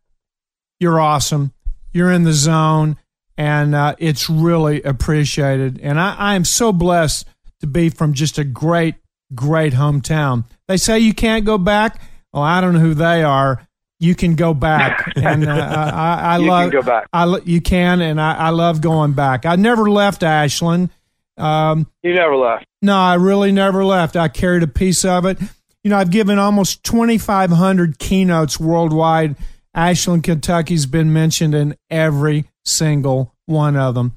you're 0.79 0.99
awesome. 0.99 1.53
You're 1.91 2.11
in 2.11 2.23
the 2.23 2.33
zone, 2.33 2.97
and 3.37 3.75
uh, 3.75 3.95
it's 3.97 4.29
really 4.29 4.81
appreciated. 4.83 5.79
And 5.81 5.99
I, 5.99 6.15
I 6.15 6.35
am 6.35 6.45
so 6.45 6.71
blessed 6.71 7.27
to 7.59 7.67
be 7.67 7.89
from 7.89 8.13
just 8.13 8.37
a 8.37 8.43
great, 8.43 8.95
great 9.33 9.73
hometown. 9.73 10.45
They 10.67 10.77
say 10.77 10.99
you 10.99 11.13
can't 11.13 11.45
go 11.45 11.57
back. 11.57 11.99
Well, 12.31 12.43
I 12.43 12.61
don't 12.61 12.73
know 12.73 12.79
who 12.79 12.93
they 12.93 13.23
are. 13.23 13.66
You 13.99 14.13
can 14.15 14.35
go 14.35 14.53
back, 14.53 15.11
and 15.15 15.47
uh, 15.47 15.51
I, 15.51 16.35
I 16.35 16.37
You 16.37 16.47
love. 16.47 16.71
can 16.71 16.81
go 16.81 16.85
back. 16.85 17.07
I 17.13 17.37
you 17.45 17.61
can, 17.61 18.01
and 18.01 18.21
I, 18.21 18.33
I 18.35 18.49
love 18.49 18.81
going 18.81 19.13
back. 19.13 19.45
I 19.45 19.55
never 19.55 19.89
left 19.89 20.21
Ashland. 20.23 20.89
Um, 21.37 21.87
You 22.03 22.13
never 22.13 22.35
left. 22.35 22.65
no, 22.81 22.95
I 22.97 23.15
really 23.15 23.51
never 23.51 23.83
left. 23.85 24.15
I 24.15 24.27
carried 24.27 24.63
a 24.63 24.67
piece 24.67 25.03
of 25.05 25.25
it. 25.25 25.39
You 25.83 25.89
know, 25.91 25.97
I've 25.97 26.11
given 26.11 26.37
almost 26.39 26.83
2,500 26.83 27.99
keynotes 27.99 28.59
worldwide. 28.59 29.35
Ashland, 29.73 30.23
Kentucky's 30.23 30.85
been 30.85 31.13
mentioned 31.13 31.53
in 31.55 31.75
every 31.89 32.45
single 32.65 33.33
one 33.45 33.75
of 33.77 33.93
them. 33.95 34.13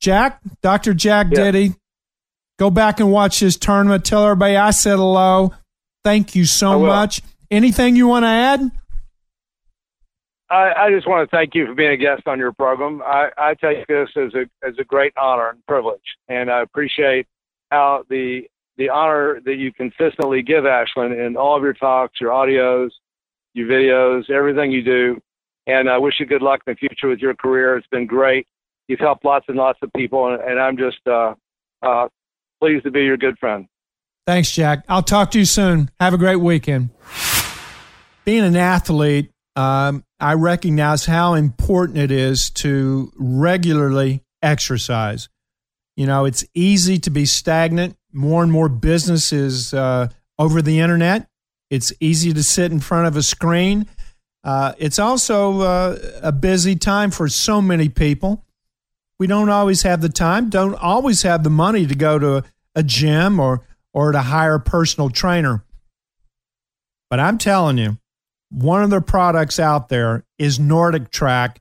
Jack, 0.00 0.40
Dr. 0.62 0.94
Jack 0.94 1.26
Yeah. 1.30 1.50
Ditty, 1.50 1.74
go 2.58 2.70
back 2.70 2.98
and 3.00 3.10
watch 3.12 3.40
this 3.40 3.56
tournament. 3.56 4.04
Tell 4.04 4.24
everybody 4.24 4.56
I 4.56 4.70
said 4.70 4.96
hello. 4.96 5.52
Thank 6.04 6.34
you 6.34 6.44
so 6.44 6.80
much. 6.80 7.22
Anything 7.50 7.94
you 7.96 8.06
want 8.08 8.22
to 8.24 8.28
add? 8.28 8.70
I, 10.52 10.86
I 10.86 10.90
just 10.90 11.08
want 11.08 11.28
to 11.28 11.34
thank 11.34 11.54
you 11.54 11.66
for 11.66 11.74
being 11.74 11.92
a 11.92 11.96
guest 11.96 12.24
on 12.26 12.38
your 12.38 12.52
program. 12.52 13.00
I, 13.02 13.30
I 13.38 13.54
take 13.54 13.86
this 13.86 14.10
as 14.16 14.34
a 14.34 14.44
as 14.66 14.74
a 14.78 14.84
great 14.84 15.14
honor 15.16 15.48
and 15.48 15.66
privilege, 15.66 16.02
and 16.28 16.50
I 16.50 16.60
appreciate 16.60 17.26
how 17.70 18.04
the 18.10 18.42
the 18.76 18.90
honor 18.90 19.40
that 19.46 19.54
you 19.56 19.72
consistently 19.72 20.42
give 20.42 20.66
Ashland 20.66 21.14
in 21.14 21.38
all 21.38 21.56
of 21.56 21.62
your 21.62 21.72
talks, 21.72 22.20
your 22.20 22.32
audios, 22.32 22.90
your 23.54 23.66
videos, 23.66 24.28
everything 24.28 24.70
you 24.70 24.82
do. 24.82 25.20
And 25.66 25.88
I 25.88 25.96
wish 25.96 26.14
you 26.20 26.26
good 26.26 26.42
luck 26.42 26.60
in 26.66 26.74
the 26.74 26.76
future 26.76 27.08
with 27.08 27.20
your 27.20 27.34
career. 27.34 27.78
It's 27.78 27.86
been 27.86 28.06
great. 28.06 28.46
You've 28.88 29.00
helped 29.00 29.24
lots 29.24 29.46
and 29.48 29.56
lots 29.56 29.78
of 29.80 29.90
people, 29.94 30.34
and, 30.34 30.42
and 30.42 30.60
I'm 30.60 30.76
just 30.76 30.98
uh, 31.06 31.34
uh, 31.80 32.08
pleased 32.60 32.84
to 32.84 32.90
be 32.90 33.04
your 33.04 33.16
good 33.16 33.38
friend. 33.38 33.66
Thanks, 34.26 34.50
Jack. 34.52 34.84
I'll 34.88 35.02
talk 35.02 35.30
to 35.30 35.38
you 35.38 35.46
soon. 35.46 35.90
Have 35.98 36.12
a 36.12 36.18
great 36.18 36.36
weekend. 36.36 36.90
Being 38.24 38.44
an 38.44 38.56
athlete, 38.56 39.30
um, 39.56 40.04
I 40.22 40.34
recognize 40.34 41.06
how 41.06 41.34
important 41.34 41.98
it 41.98 42.12
is 42.12 42.48
to 42.50 43.12
regularly 43.16 44.22
exercise. 44.40 45.28
You 45.96 46.06
know, 46.06 46.26
it's 46.26 46.44
easy 46.54 47.00
to 47.00 47.10
be 47.10 47.26
stagnant. 47.26 47.96
More 48.12 48.44
and 48.44 48.52
more 48.52 48.68
business 48.68 49.32
is 49.32 49.74
uh, 49.74 50.08
over 50.38 50.62
the 50.62 50.78
internet. 50.78 51.28
It's 51.70 51.92
easy 51.98 52.32
to 52.34 52.42
sit 52.44 52.70
in 52.70 52.78
front 52.78 53.08
of 53.08 53.16
a 53.16 53.22
screen. 53.22 53.86
Uh, 54.44 54.74
it's 54.78 55.00
also 55.00 55.60
uh, 55.62 55.98
a 56.22 56.30
busy 56.30 56.76
time 56.76 57.10
for 57.10 57.28
so 57.28 57.60
many 57.60 57.88
people. 57.88 58.44
We 59.18 59.26
don't 59.26 59.48
always 59.48 59.82
have 59.82 60.02
the 60.02 60.08
time, 60.08 60.50
don't 60.50 60.74
always 60.74 61.22
have 61.22 61.42
the 61.42 61.50
money 61.50 61.84
to 61.84 61.94
go 61.96 62.20
to 62.20 62.44
a 62.76 62.82
gym 62.84 63.40
or 63.40 63.66
or 63.92 64.12
to 64.12 64.20
hire 64.20 64.54
a 64.54 64.60
personal 64.60 65.10
trainer. 65.10 65.64
But 67.10 67.18
I'm 67.18 67.38
telling 67.38 67.78
you, 67.78 67.98
one 68.52 68.82
of 68.82 68.90
their 68.90 69.00
products 69.00 69.58
out 69.58 69.88
there 69.88 70.24
is 70.38 70.58
NordicTrack, 70.58 71.56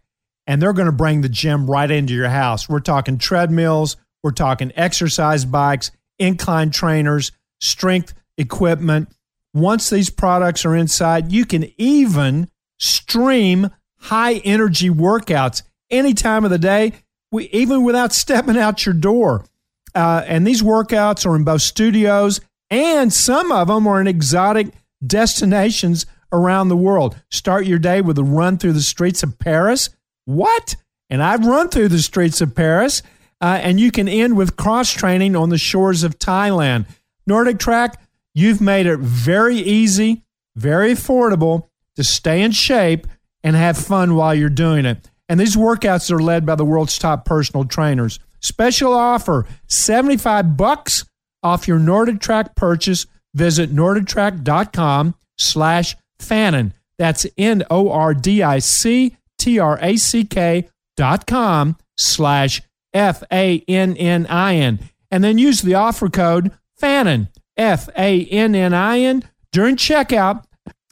and 0.47 0.61
they're 0.61 0.73
going 0.73 0.87
to 0.87 0.91
bring 0.91 1.21
the 1.21 1.29
gym 1.29 1.69
right 1.69 1.89
into 1.89 2.13
your 2.13 2.29
house. 2.29 2.67
We're 2.67 2.79
talking 2.79 3.17
treadmills, 3.17 3.97
we're 4.23 4.31
talking 4.31 4.71
exercise 4.75 5.45
bikes, 5.45 5.91
incline 6.19 6.71
trainers, 6.71 7.31
strength 7.59 8.13
equipment. 8.37 9.09
Once 9.53 9.89
these 9.89 10.09
products 10.09 10.65
are 10.65 10.75
inside, 10.75 11.31
you 11.31 11.45
can 11.45 11.71
even 11.77 12.49
stream 12.79 13.69
high 13.97 14.35
energy 14.35 14.89
workouts 14.89 15.63
any 15.89 16.13
time 16.13 16.43
of 16.43 16.51
the 16.51 16.57
day, 16.57 16.93
even 17.33 17.83
without 17.83 18.13
stepping 18.13 18.57
out 18.57 18.85
your 18.85 18.95
door. 18.95 19.45
Uh, 19.93 20.23
and 20.25 20.47
these 20.47 20.61
workouts 20.61 21.25
are 21.25 21.35
in 21.35 21.43
both 21.43 21.61
studios 21.61 22.39
and 22.71 23.11
some 23.11 23.51
of 23.51 23.67
them 23.67 23.85
are 23.85 23.99
in 23.99 24.07
exotic 24.07 24.69
destinations 25.05 26.05
around 26.31 26.69
the 26.69 26.77
world. 26.77 27.21
Start 27.29 27.65
your 27.65 27.79
day 27.79 28.01
with 28.01 28.17
a 28.17 28.23
run 28.23 28.57
through 28.57 28.73
the 28.73 28.81
streets 28.81 29.23
of 29.23 29.39
Paris. 29.39 29.89
What? 30.25 30.75
And 31.09 31.21
I've 31.21 31.45
run 31.45 31.69
through 31.69 31.89
the 31.89 31.99
streets 31.99 32.41
of 32.41 32.55
Paris. 32.55 33.03
Uh, 33.41 33.59
and 33.61 33.79
you 33.79 33.91
can 33.91 34.07
end 34.07 34.37
with 34.37 34.55
cross 34.55 34.91
training 34.91 35.35
on 35.35 35.49
the 35.49 35.57
shores 35.57 36.03
of 36.03 36.19
Thailand. 36.19 36.85
NordicTrack, 37.27 37.95
you've 38.33 38.61
made 38.61 38.85
it 38.85 38.99
very 38.99 39.57
easy, 39.57 40.23
very 40.55 40.91
affordable 40.91 41.67
to 41.95 42.03
stay 42.03 42.41
in 42.41 42.51
shape 42.51 43.07
and 43.43 43.55
have 43.55 43.77
fun 43.77 44.15
while 44.15 44.35
you're 44.35 44.49
doing 44.49 44.85
it. 44.85 45.09
And 45.27 45.39
these 45.39 45.55
workouts 45.55 46.11
are 46.11 46.21
led 46.21 46.45
by 46.45 46.55
the 46.55 46.65
world's 46.65 46.99
top 46.99 47.25
personal 47.25 47.65
trainers. 47.65 48.19
Special 48.41 48.93
offer 48.93 49.47
75 49.67 50.57
bucks 50.57 51.05
off 51.41 51.67
your 51.67 51.79
NordicTrack 51.79 52.55
purchase. 52.55 53.05
Visit 53.33 53.73
nordictrack.com 53.73 55.15
slash 55.37 55.95
Fannin. 56.21 56.73
That's 56.97 57.25
N 57.37 57.63
O 57.69 57.89
R 57.89 58.13
D 58.13 58.43
I 58.43 58.59
C 58.59 59.17
T 59.37 59.59
R 59.59 59.79
A 59.81 59.97
C 59.97 60.23
K 60.23 60.69
dot 60.95 61.25
com 61.25 61.77
slash 61.97 62.61
F 62.93 63.23
A 63.31 63.63
N 63.67 63.95
N 63.97 64.27
I 64.27 64.55
N. 64.55 64.79
And 65.09 65.23
then 65.23 65.37
use 65.37 65.61
the 65.61 65.75
offer 65.75 66.09
code 66.09 66.51
Fannin, 66.77 67.29
F 67.57 67.89
A 67.97 68.25
N 68.25 68.55
N 68.55 68.73
I 68.73 68.99
N, 68.99 69.23
during 69.51 69.75
checkout. 69.75 70.43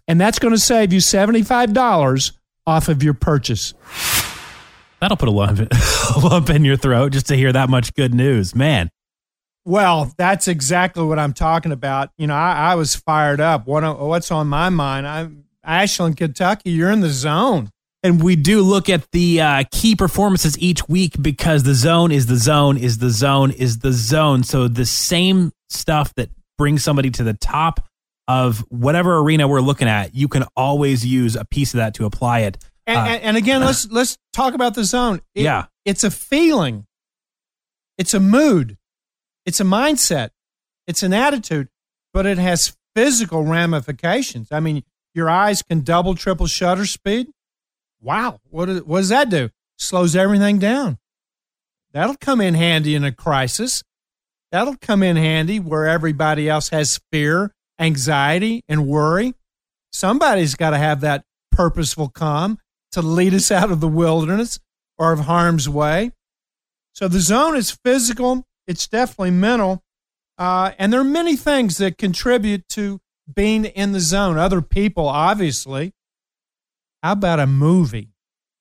And 0.08 0.20
that's 0.20 0.40
going 0.40 0.54
to 0.54 0.60
save 0.60 0.92
you 0.92 1.00
$75 1.00 2.32
off 2.66 2.88
of 2.88 3.04
your 3.04 3.14
purchase. 3.14 3.76
That'll 5.00 5.18
put 5.18 5.30
a 5.30 5.32
lump, 5.32 5.60
a 6.16 6.20
lump 6.20 6.50
in 6.50 6.66
your 6.66 6.78
throat 6.78 7.12
just 7.12 7.28
to 7.28 7.36
hear 7.36 7.54
that 7.54 7.70
much 7.70 7.94
good 7.94 8.14
news, 8.14 8.56
man. 8.56 8.90
Well, 9.70 10.12
that's 10.18 10.48
exactly 10.48 11.04
what 11.04 11.20
I'm 11.20 11.32
talking 11.34 11.72
about. 11.72 12.10
You 12.18 12.26
know, 12.26 12.34
I, 12.34 12.72
I 12.72 12.76
was 12.76 12.96
fired 12.96 13.40
up. 13.40 13.68
What, 13.68 14.00
what's 14.00 14.32
on 14.32 14.48
my 14.48 14.70
mind? 14.70 15.08
I'm 15.08 15.44
Ashland, 15.64 16.18
Kentucky. 16.18 16.72
You're 16.72 16.90
in 16.90 17.02
the 17.02 17.10
zone. 17.12 17.70
And 18.02 18.24
we 18.24 18.36
do 18.36 18.64
look 18.64 18.90
at 18.90 19.06
the 19.12 19.42
uh, 19.42 19.64
key 19.72 19.96
performances 19.96 20.58
each 20.58 20.90
week 20.90 21.22
because 21.22 21.62
the 21.62 21.76
zone 21.76 22.12
is 22.12 22.26
the 22.26 22.38
zone 22.38 22.78
is 22.78 22.98
the 22.98 23.12
zone 23.12 23.52
is 23.52 23.78
the 23.78 23.92
zone. 23.92 24.42
So 24.44 24.68
the 24.68 24.88
same 24.88 25.52
stuff 25.70 26.16
that 26.16 26.32
brings 26.58 26.84
somebody 26.84 27.12
to 27.12 27.24
the 27.24 27.36
top 27.36 27.86
of 28.28 28.66
whatever 28.70 29.20
arena 29.20 29.48
we're 29.48 29.62
looking 29.62 29.88
at, 29.88 30.16
you 30.16 30.28
can 30.28 30.46
always 30.58 31.06
use 31.06 31.36
a 31.36 31.46
piece 31.46 31.76
of 31.76 31.78
that 31.78 31.94
to 31.96 32.06
apply 32.06 32.40
it. 32.40 32.58
And, 32.88 32.98
Uh, 32.98 33.02
and, 33.04 33.22
and 33.22 33.38
again, 33.38 33.62
let's 33.62 33.88
let's 33.92 34.18
talk 34.34 34.56
about 34.56 34.74
the 34.74 34.84
zone. 34.84 35.22
It- 35.36 35.44
Yeah. 35.44 35.66
it's 35.86 36.04
a 36.04 36.10
feeling. 36.10 36.88
It's 38.00 38.16
a 38.16 38.20
mood. 38.20 38.78
It's 39.50 39.60
a 39.60 39.64
mindset. 39.64 40.30
It's 40.86 41.02
an 41.02 41.12
attitude, 41.12 41.70
but 42.14 42.28
it 42.28 42.38
has 42.38 42.78
physical 42.94 43.46
ramifications. 43.46 44.52
I 44.52 44.60
mean, 44.60 44.84
your 45.16 45.28
eyes 45.28 45.64
can 45.64 45.82
double, 45.82 46.14
triple 46.14 46.46
shutter 46.46 46.86
speed. 46.86 47.30
Wow, 48.00 48.42
what 48.52 48.68
does, 48.68 48.84
what 48.84 49.00
does 49.00 49.10
that 49.10 49.32
do? 49.32 49.50
Slows 49.76 50.16
everything 50.16 50.60
down. 50.60 51.00
That'll 51.94 52.16
come 52.16 52.42
in 52.42 52.54
handy 52.54 52.94
in 52.94 53.04
a 53.04 53.12
crisis. 53.12 53.84
That'll 54.52 54.78
come 54.80 55.02
in 55.02 55.16
handy 55.16 55.60
where 55.60 55.88
everybody 55.88 56.48
else 56.48 56.70
has 56.70 57.00
fear, 57.12 57.52
anxiety, 57.80 58.64
and 58.70 58.86
worry. 58.86 59.34
Somebody's 59.92 60.54
got 60.54 60.70
to 60.70 60.78
have 60.78 61.02
that 61.02 61.26
purposeful 61.52 62.10
calm 62.10 62.60
to 62.92 63.02
lead 63.02 63.34
us 63.34 63.50
out 63.60 63.72
of 63.72 63.80
the 63.80 63.88
wilderness 63.88 64.60
or 65.00 65.12
of 65.12 65.22
harm's 65.22 65.68
way. 65.68 66.12
So 66.94 67.08
the 67.08 67.20
zone 67.20 67.56
is 67.56 67.72
physical, 67.72 68.46
it's 68.70 68.88
definitely 68.88 69.32
mental, 69.32 69.84
uh, 70.38 70.72
and 70.80 70.94
there 70.94 71.02
are 71.02 71.04
many 71.06 71.36
things 71.36 71.78
that 71.80 71.98
contribute 71.98 72.68
to 72.70 73.02
being 73.34 73.66
in 73.66 73.92
the 73.92 74.00
zone. 74.00 74.38
Other 74.38 74.62
people, 74.62 75.08
obviously. 75.08 75.92
How 77.04 77.14
about 77.14 77.40
a 77.40 77.48
movie? 77.48 78.10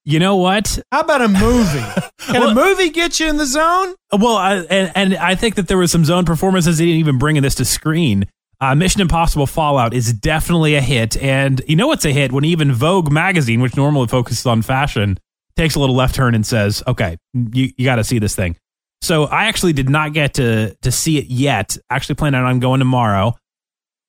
You 0.04 0.18
know 0.18 0.36
what? 0.36 0.78
How 0.90 1.00
about 1.00 1.20
a 1.22 1.28
movie? 1.28 1.84
Can 2.20 2.40
Well- 2.40 2.50
a 2.50 2.54
movie 2.54 2.90
get 2.90 3.20
you 3.20 3.28
in 3.28 3.36
the 3.36 3.46
zone? 3.46 3.94
Well, 4.12 4.36
I, 4.36 4.56
and, 4.70 4.92
and 4.94 5.16
I 5.16 5.34
think 5.34 5.56
that 5.56 5.68
there 5.68 5.76
was 5.78 5.92
some 5.92 6.04
zone 6.04 6.24
performances 6.24 6.78
that 6.78 6.84
didn't 6.84 6.98
even 7.00 7.18
bring 7.18 7.40
this 7.42 7.54
to 7.56 7.64
screen. 7.64 8.26
Uh, 8.60 8.74
Mission 8.74 9.00
Impossible 9.02 9.46
Fallout 9.46 9.92
is 9.94 10.12
definitely 10.12 10.74
a 10.74 10.80
hit. 10.80 11.16
And 11.18 11.60
you 11.68 11.76
know 11.76 11.86
what's 11.88 12.04
a 12.04 12.12
hit? 12.12 12.32
When 12.32 12.44
even 12.44 12.72
Vogue 12.72 13.12
magazine, 13.12 13.60
which 13.60 13.76
normally 13.76 14.08
focuses 14.08 14.46
on 14.46 14.62
fashion, 14.62 15.18
takes 15.56 15.74
a 15.74 15.80
little 15.80 15.94
left 15.94 16.14
turn 16.14 16.34
and 16.34 16.44
says, 16.46 16.82
okay, 16.86 17.16
you, 17.34 17.70
you 17.76 17.84
got 17.84 17.96
to 17.96 18.04
see 18.04 18.18
this 18.18 18.34
thing. 18.34 18.56
So 19.00 19.24
I 19.24 19.44
actually 19.44 19.72
did 19.72 19.88
not 19.88 20.12
get 20.12 20.34
to, 20.34 20.74
to 20.82 20.90
see 20.90 21.18
it 21.18 21.26
yet. 21.26 21.76
Actually 21.90 22.16
planning 22.16 22.40
on 22.40 22.60
going 22.60 22.80
tomorrow. 22.80 23.36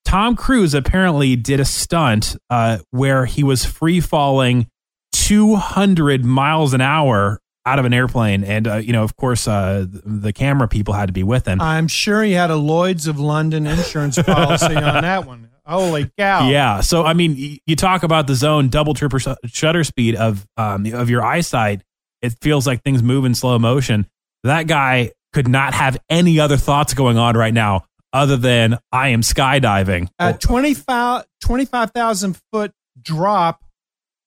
Tom 0.04 0.34
Cruise 0.34 0.74
apparently 0.74 1.36
did 1.36 1.60
a 1.60 1.64
stunt 1.64 2.36
uh, 2.48 2.78
where 2.90 3.26
he 3.26 3.44
was 3.44 3.64
free 3.64 4.00
falling 4.00 4.66
200 5.12 6.24
miles 6.24 6.74
an 6.74 6.80
hour 6.80 7.40
out 7.66 7.78
of 7.78 7.84
an 7.84 7.92
airplane. 7.92 8.42
And, 8.42 8.66
uh, 8.66 8.76
you 8.76 8.92
know, 8.92 9.04
of 9.04 9.16
course, 9.16 9.46
uh, 9.46 9.86
the 9.88 10.32
camera 10.32 10.66
people 10.66 10.94
had 10.94 11.06
to 11.06 11.12
be 11.12 11.22
with 11.22 11.46
him. 11.46 11.60
I'm 11.60 11.86
sure 11.86 12.22
he 12.22 12.32
had 12.32 12.50
a 12.50 12.56
Lloyd's 12.56 13.06
of 13.06 13.20
London 13.20 13.66
insurance 13.66 14.20
policy 14.22 14.74
on 14.74 15.02
that 15.02 15.26
one. 15.26 15.50
Holy 15.66 16.10
cow! 16.18 16.48
Yeah. 16.48 16.80
So 16.80 17.04
I 17.04 17.12
mean, 17.14 17.60
you 17.64 17.76
talk 17.76 18.02
about 18.02 18.26
the 18.26 18.34
zone 18.34 18.70
double 18.70 18.92
triple 18.92 19.20
shutter 19.46 19.84
speed 19.84 20.16
of 20.16 20.44
um, 20.56 20.84
of 20.92 21.08
your 21.08 21.24
eyesight. 21.24 21.82
It 22.22 22.34
feels 22.40 22.66
like 22.66 22.82
things 22.82 23.04
move 23.04 23.24
in 23.24 23.36
slow 23.36 23.56
motion. 23.56 24.06
That 24.44 24.66
guy 24.66 25.12
could 25.32 25.48
not 25.48 25.74
have 25.74 25.98
any 26.08 26.40
other 26.40 26.56
thoughts 26.56 26.94
going 26.94 27.18
on 27.18 27.36
right 27.36 27.54
now 27.54 27.84
other 28.12 28.36
than 28.36 28.78
I 28.90 29.08
am 29.08 29.22
skydiving. 29.22 30.08
A 30.18 30.32
25 30.34 31.24
25,000 31.42 32.40
foot 32.52 32.72
drop 33.00 33.64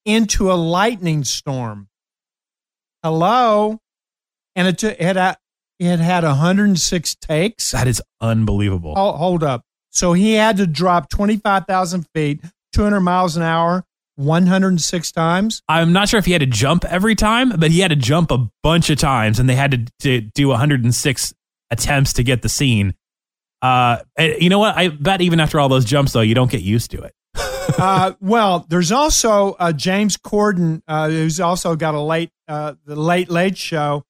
into 0.05 0.51
a 0.51 0.55
lightning 0.55 1.23
storm. 1.23 1.89
Hello, 3.03 3.79
and 4.55 4.67
it 4.67 4.83
it 4.83 5.15
had 5.15 5.37
it 5.79 5.99
had 5.99 6.23
106 6.23 7.15
takes. 7.15 7.71
That 7.71 7.87
is 7.87 8.01
unbelievable. 8.21 8.93
Oh, 8.95 9.13
hold 9.13 9.43
up. 9.43 9.63
So 9.89 10.13
he 10.13 10.33
had 10.33 10.57
to 10.57 10.65
drop 10.65 11.09
25,000 11.09 12.07
feet, 12.15 12.43
200 12.73 13.01
miles 13.01 13.37
an 13.37 13.43
hour, 13.43 13.83
106 14.15 15.11
times. 15.11 15.61
I'm 15.67 15.93
not 15.93 16.09
sure 16.09 16.17
if 16.17 16.25
he 16.25 16.31
had 16.31 16.41
to 16.41 16.47
jump 16.47 16.85
every 16.85 17.15
time, 17.15 17.49
but 17.57 17.71
he 17.71 17.79
had 17.79 17.89
to 17.89 17.95
jump 17.95 18.31
a 18.31 18.49
bunch 18.61 18.89
of 18.89 18.97
times, 18.97 19.39
and 19.39 19.49
they 19.49 19.55
had 19.55 19.71
to, 19.71 19.85
to 19.99 20.21
do 20.21 20.49
106 20.49 21.33
attempts 21.71 22.13
to 22.13 22.23
get 22.23 22.41
the 22.41 22.49
scene. 22.49 22.93
Uh, 23.61 23.99
you 24.19 24.49
know 24.49 24.59
what? 24.59 24.75
I 24.77 24.89
bet 24.89 25.21
even 25.21 25.39
after 25.39 25.59
all 25.59 25.69
those 25.69 25.85
jumps, 25.85 26.11
though, 26.11 26.21
you 26.21 26.35
don't 26.35 26.51
get 26.51 26.61
used 26.61 26.91
to 26.91 27.01
it. 27.01 27.13
uh, 27.79 28.13
well, 28.19 28.65
there's 28.69 28.91
also 28.91 29.53
uh, 29.53 29.71
James 29.71 30.17
Corden, 30.17 30.81
uh, 30.87 31.09
who's 31.09 31.39
also 31.39 31.75
got 31.75 31.95
a 31.95 32.01
late, 32.01 32.29
uh, 32.47 32.73
the 32.85 32.95
late 32.95 33.29
late 33.29 33.57
show. 33.57 34.03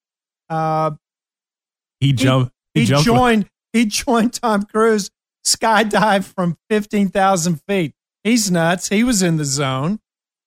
Uh, 0.49 0.91
he 1.99 2.13
jumped. 2.13 2.51
He, 2.73 2.85
he, 2.85 2.93
he 2.93 3.03
joined. 3.03 3.49
He 3.71 3.85
joined 3.85 4.33
Tom 4.33 4.63
Cruise 4.63 5.09
skydive 5.45 6.25
from 6.25 6.57
15,000 6.69 7.61
feet. 7.67 7.93
He's 8.23 8.49
nuts. 8.49 8.89
He 8.89 9.03
was 9.03 9.21
in 9.21 9.37
the 9.37 9.45
zone. 9.45 9.99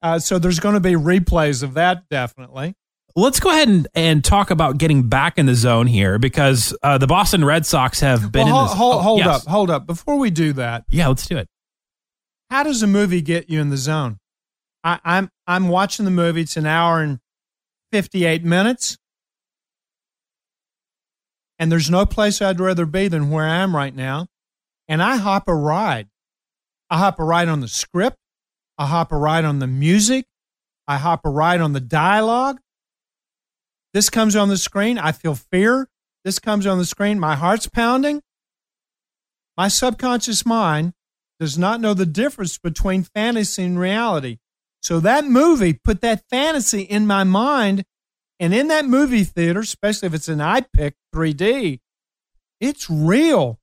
Uh, 0.02 0.18
so 0.18 0.38
there's 0.38 0.60
going 0.60 0.74
to 0.74 0.80
be 0.80 0.92
replays 0.92 1.62
of 1.62 1.74
that, 1.74 2.08
definitely. 2.08 2.74
Let's 3.14 3.40
go 3.40 3.50
ahead 3.50 3.68
and, 3.68 3.88
and 3.94 4.24
talk 4.24 4.50
about 4.50 4.78
getting 4.78 5.08
back 5.08 5.38
in 5.38 5.46
the 5.46 5.54
zone 5.54 5.86
here 5.86 6.18
because 6.18 6.76
uh, 6.82 6.98
the 6.98 7.06
Boston 7.06 7.44
Red 7.44 7.64
Sox 7.64 8.00
have 8.00 8.30
been 8.30 8.46
well, 8.46 8.62
in 8.62 8.68
the 8.68 8.74
hold, 8.74 8.92
hold, 8.92 9.02
hold 9.02 9.18
yes. 9.20 9.42
up, 9.42 9.50
hold 9.50 9.70
up. 9.70 9.86
Before 9.86 10.18
we 10.18 10.30
do 10.30 10.52
that, 10.54 10.84
yeah, 10.90 11.08
let's 11.08 11.26
do 11.26 11.38
it. 11.38 11.48
How 12.50 12.62
does 12.62 12.82
a 12.82 12.86
movie 12.86 13.22
get 13.22 13.48
you 13.48 13.60
in 13.60 13.70
the 13.70 13.78
zone? 13.78 14.18
I, 14.84 15.00
I'm 15.02 15.30
I'm 15.46 15.68
watching 15.68 16.04
the 16.04 16.10
movie. 16.10 16.42
It's 16.42 16.58
an 16.58 16.66
hour 16.66 17.00
and 17.00 17.18
fifty 17.90 18.26
eight 18.26 18.44
minutes, 18.44 18.98
and 21.58 21.72
there's 21.72 21.90
no 21.90 22.04
place 22.04 22.42
I'd 22.42 22.60
rather 22.60 22.84
be 22.84 23.08
than 23.08 23.30
where 23.30 23.46
I 23.46 23.56
am 23.56 23.74
right 23.74 23.94
now 23.94 24.28
and 24.88 25.02
I 25.02 25.16
hop 25.16 25.48
a 25.48 25.54
ride. 25.54 26.08
I 26.90 26.98
hop 26.98 27.18
a 27.18 27.24
ride 27.24 27.48
on 27.48 27.60
the 27.60 27.68
script. 27.68 28.16
I 28.78 28.86
hop 28.86 29.12
a 29.12 29.16
ride 29.16 29.44
on 29.44 29.58
the 29.58 29.66
music. 29.66 30.26
I 30.86 30.98
hop 30.98 31.24
a 31.24 31.30
ride 31.30 31.60
on 31.60 31.72
the 31.72 31.80
dialogue. 31.80 32.58
This 33.92 34.10
comes 34.10 34.36
on 34.36 34.48
the 34.48 34.58
screen. 34.58 34.98
I 34.98 35.12
feel 35.12 35.34
fear. 35.34 35.88
This 36.24 36.38
comes 36.38 36.66
on 36.66 36.78
the 36.78 36.84
screen. 36.84 37.18
My 37.18 37.34
heart's 37.34 37.66
pounding. 37.66 38.22
My 39.56 39.68
subconscious 39.68 40.44
mind 40.44 40.92
does 41.40 41.56
not 41.56 41.80
know 41.80 41.94
the 41.94 42.06
difference 42.06 42.58
between 42.58 43.02
fantasy 43.02 43.64
and 43.64 43.78
reality. 43.78 44.38
So 44.82 45.00
that 45.00 45.24
movie 45.24 45.72
put 45.72 46.00
that 46.02 46.24
fantasy 46.30 46.82
in 46.82 47.06
my 47.06 47.24
mind. 47.24 47.84
And 48.38 48.54
in 48.54 48.68
that 48.68 48.84
movie 48.84 49.24
theater, 49.24 49.60
especially 49.60 50.08
if 50.08 50.14
it's 50.14 50.28
an 50.28 50.38
iPic 50.38 50.92
3D, 51.14 51.80
it's 52.60 52.90
real. 52.90 53.58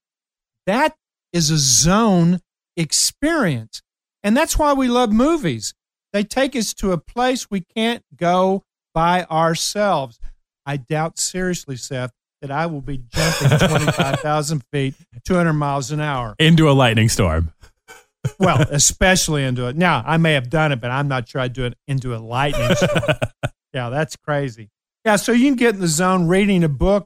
That 0.65 0.95
is 1.31 1.51
a 1.51 1.57
zone 1.57 2.41
experience. 2.77 3.81
And 4.23 4.35
that's 4.35 4.57
why 4.57 4.73
we 4.73 4.87
love 4.87 5.11
movies. 5.11 5.73
They 6.13 6.23
take 6.23 6.55
us 6.55 6.73
to 6.75 6.91
a 6.91 6.97
place 6.97 7.49
we 7.49 7.61
can't 7.61 8.03
go 8.15 8.63
by 8.93 9.25
ourselves. 9.25 10.19
I 10.65 10.77
doubt 10.77 11.17
seriously, 11.17 11.75
Seth, 11.75 12.11
that 12.41 12.51
I 12.51 12.67
will 12.67 12.81
be 12.81 13.03
jumping 13.09 13.57
25,000 13.67 14.63
feet, 14.71 14.95
200 15.25 15.53
miles 15.53 15.91
an 15.91 15.99
hour. 15.99 16.35
Into 16.39 16.69
a 16.69 16.73
lightning 16.73 17.09
storm. 17.09 17.51
well, 18.39 18.61
especially 18.71 19.43
into 19.43 19.67
it. 19.67 19.75
Now, 19.75 20.03
I 20.05 20.17
may 20.17 20.33
have 20.33 20.49
done 20.49 20.71
it, 20.71 20.79
but 20.79 20.91
I'm 20.91 21.07
not 21.07 21.27
sure 21.27 21.41
I'd 21.41 21.53
do 21.53 21.65
it 21.65 21.75
into 21.87 22.15
a 22.15 22.17
lightning 22.17 22.75
storm. 22.75 23.17
yeah, 23.73 23.89
that's 23.89 24.15
crazy. 24.15 24.69
Yeah, 25.03 25.17
so 25.17 25.31
you 25.31 25.45
can 25.47 25.55
get 25.55 25.75
in 25.75 25.81
the 25.81 25.87
zone 25.87 26.27
reading 26.27 26.63
a 26.63 26.69
book, 26.69 27.05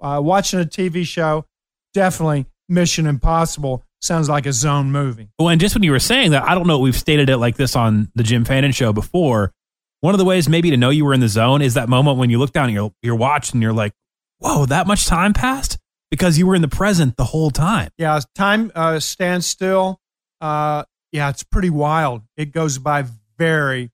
uh, 0.00 0.20
watching 0.22 0.60
a 0.60 0.64
TV 0.64 1.06
show. 1.06 1.46
Definitely 1.94 2.46
Mission 2.68 3.06
Impossible 3.06 3.84
sounds 4.00 4.28
like 4.28 4.46
a 4.46 4.52
zone 4.52 4.90
movie. 4.90 5.30
Well, 5.38 5.48
and 5.48 5.60
just 5.60 5.74
when 5.74 5.82
you 5.82 5.92
were 5.92 5.98
saying 5.98 6.32
that, 6.32 6.42
I 6.48 6.54
don't 6.54 6.66
know 6.66 6.78
we've 6.78 6.96
stated 6.96 7.28
it 7.28 7.38
like 7.38 7.56
this 7.56 7.76
on 7.76 8.10
the 8.14 8.22
Jim 8.22 8.44
Fannin 8.44 8.72
show 8.72 8.92
before. 8.92 9.52
One 10.00 10.14
of 10.14 10.18
the 10.18 10.24
ways 10.24 10.48
maybe 10.48 10.70
to 10.70 10.76
know 10.76 10.90
you 10.90 11.04
were 11.04 11.14
in 11.14 11.20
the 11.20 11.28
zone 11.28 11.60
is 11.60 11.74
that 11.74 11.88
moment 11.88 12.18
when 12.18 12.30
you 12.30 12.38
look 12.38 12.52
down 12.52 12.68
at 12.70 12.72
your, 12.72 12.92
your 13.02 13.16
watch 13.16 13.52
and 13.52 13.62
you're 13.62 13.72
like, 13.72 13.92
whoa, 14.38 14.66
that 14.66 14.86
much 14.86 15.06
time 15.06 15.32
passed? 15.32 15.78
Because 16.10 16.38
you 16.38 16.46
were 16.46 16.54
in 16.54 16.62
the 16.62 16.68
present 16.68 17.16
the 17.16 17.24
whole 17.24 17.50
time. 17.50 17.90
Yeah, 17.98 18.18
time 18.34 18.72
uh, 18.74 18.98
stands 18.98 19.46
still. 19.46 20.00
Uh, 20.40 20.84
yeah, 21.12 21.28
it's 21.28 21.42
pretty 21.42 21.70
wild. 21.70 22.22
It 22.36 22.52
goes 22.52 22.78
by 22.78 23.04
very, 23.38 23.90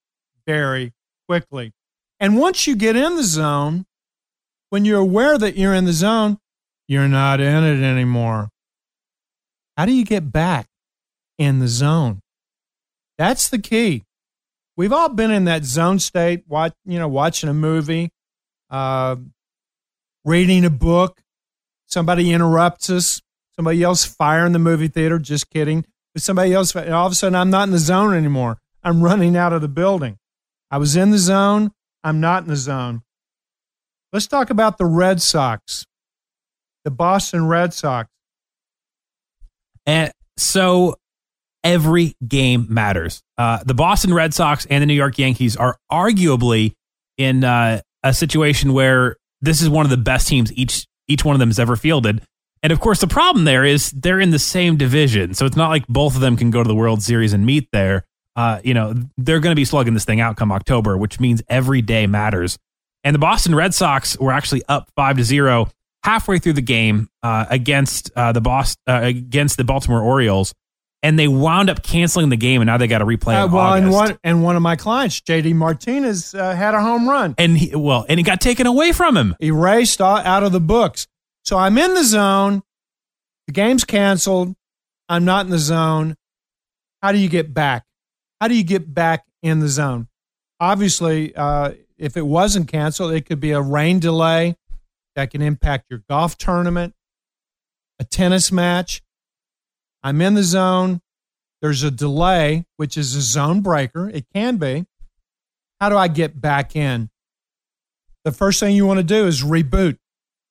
very 0.46 0.92
quickly. 1.28 1.72
And 2.20 2.38
once 2.38 2.66
you 2.66 2.76
get 2.76 2.96
in 2.96 3.16
the 3.16 3.24
zone, 3.24 3.84
when 4.70 4.84
you're 4.84 5.00
aware 5.00 5.36
that 5.36 5.56
you're 5.56 5.74
in 5.74 5.84
the 5.84 5.92
zone, 5.92 6.38
you're 6.88 7.08
not 7.08 7.40
in 7.40 7.64
it 7.64 7.82
anymore. 7.82 8.50
How 9.76 9.84
do 9.84 9.92
you 9.92 10.04
get 10.04 10.32
back 10.32 10.66
in 11.38 11.58
the 11.58 11.68
zone? 11.68 12.20
That's 13.18 13.48
the 13.48 13.58
key. 13.58 14.04
We've 14.76 14.92
all 14.92 15.08
been 15.08 15.30
in 15.30 15.44
that 15.44 15.64
zone 15.64 15.98
state, 15.98 16.44
watch, 16.46 16.74
you 16.84 16.98
know, 16.98 17.08
watching 17.08 17.48
a 17.48 17.54
movie, 17.54 18.10
uh, 18.70 19.16
reading 20.24 20.64
a 20.64 20.70
book. 20.70 21.20
Somebody 21.86 22.32
interrupts 22.32 22.90
us. 22.90 23.20
Somebody 23.54 23.82
else 23.82 24.04
fire 24.04 24.44
in 24.44 24.52
the 24.52 24.58
movie 24.58 24.88
theater. 24.88 25.18
Just 25.18 25.48
kidding. 25.50 25.84
But 26.12 26.22
somebody 26.22 26.52
else, 26.52 26.74
all 26.76 27.06
of 27.06 27.12
a 27.12 27.14
sudden, 27.14 27.34
I'm 27.34 27.50
not 27.50 27.68
in 27.68 27.72
the 27.72 27.78
zone 27.78 28.14
anymore. 28.14 28.58
I'm 28.82 29.02
running 29.02 29.36
out 29.36 29.52
of 29.52 29.62
the 29.62 29.68
building. 29.68 30.18
I 30.70 30.78
was 30.78 30.94
in 30.94 31.10
the 31.10 31.18
zone. 31.18 31.72
I'm 32.04 32.20
not 32.20 32.42
in 32.42 32.48
the 32.48 32.56
zone. 32.56 33.02
Let's 34.12 34.26
talk 34.26 34.50
about 34.50 34.78
the 34.78 34.86
Red 34.86 35.20
Sox, 35.20 35.86
the 36.84 36.90
Boston 36.90 37.46
Red 37.46 37.74
Sox. 37.74 38.10
And 39.86 40.12
so 40.36 40.96
every 41.64 42.14
game 42.26 42.66
matters. 42.68 43.22
Uh, 43.38 43.58
the 43.64 43.74
Boston 43.74 44.14
Red 44.14 44.34
Sox 44.34 44.66
and 44.66 44.82
the 44.82 44.86
New 44.86 44.94
York 44.94 45.18
Yankees 45.18 45.56
are 45.56 45.76
arguably 45.90 46.74
in 47.18 47.44
uh, 47.44 47.80
a 48.02 48.14
situation 48.14 48.72
where 48.72 49.16
this 49.40 49.62
is 49.62 49.68
one 49.68 49.86
of 49.86 49.90
the 49.90 49.96
best 49.96 50.28
teams 50.28 50.52
each 50.54 50.86
each 51.08 51.24
one 51.24 51.34
of 51.36 51.40
them 51.40 51.48
has 51.48 51.58
ever 51.58 51.76
fielded. 51.76 52.22
And 52.62 52.72
of 52.72 52.80
course, 52.80 53.00
the 53.00 53.06
problem 53.06 53.44
there 53.44 53.64
is 53.64 53.90
they're 53.92 54.20
in 54.20 54.30
the 54.30 54.38
same 54.38 54.76
division, 54.76 55.34
so 55.34 55.46
it's 55.46 55.56
not 55.56 55.68
like 55.68 55.86
both 55.86 56.14
of 56.14 56.20
them 56.20 56.36
can 56.36 56.50
go 56.50 56.62
to 56.62 56.68
the 56.68 56.74
World 56.74 57.02
Series 57.02 57.32
and 57.32 57.46
meet 57.46 57.68
there. 57.72 58.04
Uh, 58.34 58.60
you 58.64 58.74
know, 58.74 58.94
they're 59.16 59.40
going 59.40 59.52
to 59.52 59.56
be 59.60 59.64
slugging 59.64 59.94
this 59.94 60.04
thing 60.04 60.20
out 60.20 60.36
come 60.36 60.52
October, 60.52 60.96
which 60.96 61.20
means 61.20 61.42
every 61.48 61.80
day 61.80 62.06
matters. 62.06 62.58
And 63.04 63.14
the 63.14 63.18
Boston 63.18 63.54
Red 63.54 63.72
Sox 63.72 64.18
were 64.18 64.32
actually 64.32 64.62
up 64.68 64.90
five 64.96 65.16
to 65.16 65.24
zero 65.24 65.70
halfway 66.06 66.38
through 66.38 66.52
the 66.52 66.62
game 66.62 67.08
uh, 67.24 67.46
against 67.50 68.12
uh, 68.14 68.30
the 68.30 68.40
Boston 68.40 68.80
uh, 68.86 69.00
against 69.02 69.56
the 69.56 69.64
Baltimore 69.64 70.00
Orioles, 70.00 70.54
and 71.02 71.18
they 71.18 71.26
wound 71.26 71.68
up 71.68 71.82
canceling 71.82 72.28
the 72.28 72.36
game, 72.36 72.60
and 72.60 72.68
now 72.68 72.78
they 72.78 72.86
got 72.86 72.98
to 72.98 73.04
replay. 73.04 73.42
Uh, 73.42 73.48
well, 73.48 73.74
and 73.74 73.90
one 73.90 74.16
and 74.22 74.42
one 74.42 74.54
of 74.54 74.62
my 74.62 74.76
clients, 74.76 75.20
JD 75.20 75.54
Martinez, 75.54 76.34
uh, 76.34 76.54
had 76.54 76.74
a 76.74 76.80
home 76.80 77.08
run, 77.08 77.34
and 77.36 77.58
he, 77.58 77.74
well, 77.74 78.06
and 78.08 78.20
it 78.20 78.22
got 78.22 78.40
taken 78.40 78.66
away 78.66 78.92
from 78.92 79.16
him, 79.16 79.34
erased 79.42 80.00
out 80.00 80.42
of 80.44 80.52
the 80.52 80.60
books. 80.60 81.08
So 81.44 81.58
I'm 81.58 81.76
in 81.76 81.94
the 81.94 82.04
zone. 82.04 82.62
The 83.48 83.52
game's 83.52 83.84
canceled. 83.84 84.54
I'm 85.08 85.24
not 85.24 85.46
in 85.46 85.50
the 85.50 85.58
zone. 85.58 86.16
How 87.02 87.12
do 87.12 87.18
you 87.18 87.28
get 87.28 87.52
back? 87.52 87.84
How 88.40 88.48
do 88.48 88.54
you 88.56 88.64
get 88.64 88.92
back 88.92 89.24
in 89.42 89.60
the 89.60 89.68
zone? 89.68 90.08
Obviously, 90.58 91.34
uh, 91.36 91.72
if 91.98 92.16
it 92.16 92.26
wasn't 92.26 92.68
canceled, 92.68 93.12
it 93.12 93.26
could 93.26 93.38
be 93.40 93.52
a 93.52 93.60
rain 93.60 94.00
delay 94.00 94.56
that 95.16 95.30
can 95.30 95.42
impact 95.42 95.86
your 95.90 96.02
golf 96.08 96.38
tournament, 96.38 96.94
a 97.98 98.04
tennis 98.04 98.52
match. 98.52 99.02
I'm 100.02 100.20
in 100.20 100.34
the 100.34 100.44
zone. 100.44 101.00
There's 101.62 101.82
a 101.82 101.90
delay, 101.90 102.66
which 102.76 102.96
is 102.96 103.16
a 103.16 103.22
zone 103.22 103.62
breaker. 103.62 104.08
It 104.08 104.26
can 104.32 104.58
be. 104.58 104.86
How 105.80 105.88
do 105.88 105.96
I 105.96 106.06
get 106.08 106.40
back 106.40 106.76
in? 106.76 107.10
The 108.24 108.32
first 108.32 108.60
thing 108.60 108.76
you 108.76 108.86
want 108.86 108.98
to 108.98 109.04
do 109.04 109.26
is 109.26 109.42
reboot. 109.42 109.98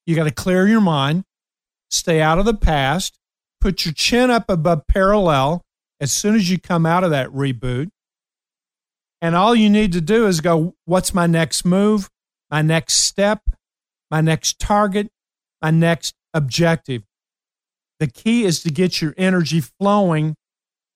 You 0.06 0.16
got 0.16 0.26
to 0.26 0.32
clear 0.32 0.68
your 0.68 0.82
mind, 0.82 1.24
stay 1.90 2.22
out 2.22 2.40
of 2.40 2.46
the 2.46 2.54
past, 2.54 3.18
put 3.62 3.86
your 3.86 3.94
chin 3.94 4.30
up 4.30 4.50
above 4.50 4.88
parallel 4.88 5.64
as 6.00 6.12
soon 6.12 6.36
as 6.36 6.50
you 6.50 6.60
come 6.60 6.86
out 6.86 7.04
of 7.04 7.12
that 7.12 7.30
reboot. 7.30 7.90
And 9.22 9.36
all 9.36 9.56
you 9.56 9.70
need 9.70 9.92
to 9.94 10.02
do 10.02 10.28
is 10.28 10.42
go, 10.42 10.76
what's 10.86 11.14
my 11.14 11.28
next 11.28 11.66
move, 11.66 12.10
my 12.52 12.62
next 12.62 12.96
step, 12.96 13.42
my 14.10 14.22
next 14.22 14.60
target, 14.60 15.10
my 15.62 15.72
next 15.72 16.16
objective? 16.34 17.04
The 18.00 18.08
key 18.08 18.44
is 18.44 18.62
to 18.64 18.72
get 18.72 19.02
your 19.02 19.14
energy 19.18 19.62
flowing 19.62 20.36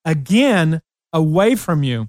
again 0.06 0.82
away 1.14 1.56
from 1.56 1.84
you. 1.84 2.08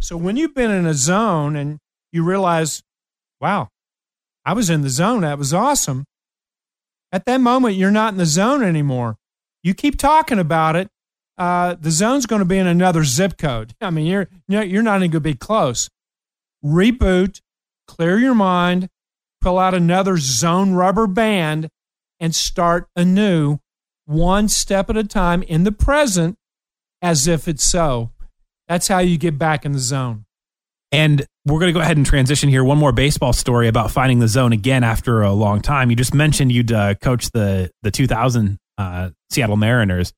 So 0.00 0.16
when 0.16 0.36
you've 0.36 0.54
been 0.54 0.70
in 0.70 0.86
a 0.86 0.94
zone 0.94 1.54
and 1.54 1.78
you 2.10 2.24
realize, 2.24 2.82
wow, 3.40 3.68
I 4.44 4.52
was 4.52 4.68
in 4.68 4.82
the 4.82 4.90
zone, 4.90 5.20
that 5.20 5.38
was 5.38 5.54
awesome. 5.54 6.04
At 7.12 7.26
that 7.26 7.40
moment, 7.40 7.76
you're 7.76 7.90
not 7.90 8.12
in 8.12 8.18
the 8.18 8.26
zone 8.26 8.62
anymore. 8.62 9.16
You 9.62 9.74
keep 9.74 9.98
talking 9.98 10.38
about 10.38 10.76
it. 10.76 10.88
Uh, 11.38 11.76
the 11.78 11.90
zone's 11.90 12.26
going 12.26 12.40
to 12.40 12.46
be 12.46 12.58
in 12.58 12.66
another 12.66 13.04
zip 13.04 13.38
code. 13.38 13.74
I 13.80 13.90
mean, 13.90 14.06
you're 14.06 14.28
you're 14.48 14.82
not 14.82 14.96
even 14.96 15.10
going 15.10 15.12
to 15.12 15.20
be 15.20 15.34
close. 15.34 15.88
Reboot, 16.64 17.40
clear 17.86 18.18
your 18.18 18.34
mind, 18.34 18.88
pull 19.42 19.58
out 19.58 19.74
another 19.74 20.16
zone 20.16 20.74
rubber 20.74 21.06
band, 21.06 21.68
and 22.20 22.34
start 22.34 22.88
anew, 22.96 23.58
one 24.06 24.48
step 24.48 24.88
at 24.88 24.96
a 24.96 25.04
time 25.04 25.42
in 25.42 25.64
the 25.64 25.72
present, 25.72 26.36
as 27.02 27.26
if 27.26 27.48
it's 27.48 27.64
so. 27.64 28.10
That's 28.68 28.88
how 28.88 29.00
you 29.00 29.18
get 29.18 29.38
back 29.38 29.64
in 29.64 29.72
the 29.72 29.78
zone. 29.78 30.24
And 30.92 31.26
we're 31.44 31.58
going 31.58 31.72
to 31.72 31.72
go 31.72 31.80
ahead 31.80 31.96
and 31.96 32.06
transition 32.06 32.48
here. 32.48 32.62
One 32.62 32.78
more 32.78 32.92
baseball 32.92 33.32
story 33.32 33.66
about 33.66 33.90
finding 33.90 34.20
the 34.20 34.28
zone 34.28 34.52
again 34.52 34.84
after 34.84 35.22
a 35.22 35.32
long 35.32 35.60
time. 35.60 35.90
You 35.90 35.96
just 35.96 36.14
mentioned 36.14 36.52
you'd 36.52 36.70
uh, 36.70 36.94
coached 36.94 37.32
the 37.32 37.70
the 37.82 37.90
2000 37.90 38.58
uh, 38.78 39.10
Seattle 39.30 39.56
Mariners. 39.56 40.12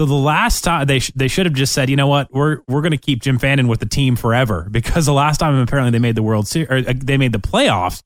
So 0.00 0.06
the 0.06 0.14
last 0.14 0.62
time 0.62 0.86
they 0.86 1.00
sh- 1.00 1.12
they 1.14 1.28
should 1.28 1.46
have 1.46 1.54
just 1.54 1.72
said, 1.72 1.90
you 1.90 1.96
know 1.96 2.06
what, 2.06 2.32
we're 2.32 2.60
we're 2.68 2.80
going 2.80 2.92
to 2.92 2.98
keep 2.98 3.20
Jim 3.20 3.38
Fannin 3.38 3.68
with 3.68 3.80
the 3.80 3.86
team 3.86 4.16
forever 4.16 4.68
because 4.70 5.06
the 5.06 5.12
last 5.12 5.38
time 5.38 5.54
apparently 5.56 5.90
they 5.90 5.98
made 5.98 6.14
the 6.14 6.22
World 6.22 6.48
Series 6.48 6.70
or 6.70 6.90
uh, 6.90 6.94
they 6.96 7.18
made 7.18 7.32
the 7.32 7.38
playoffs 7.40 8.02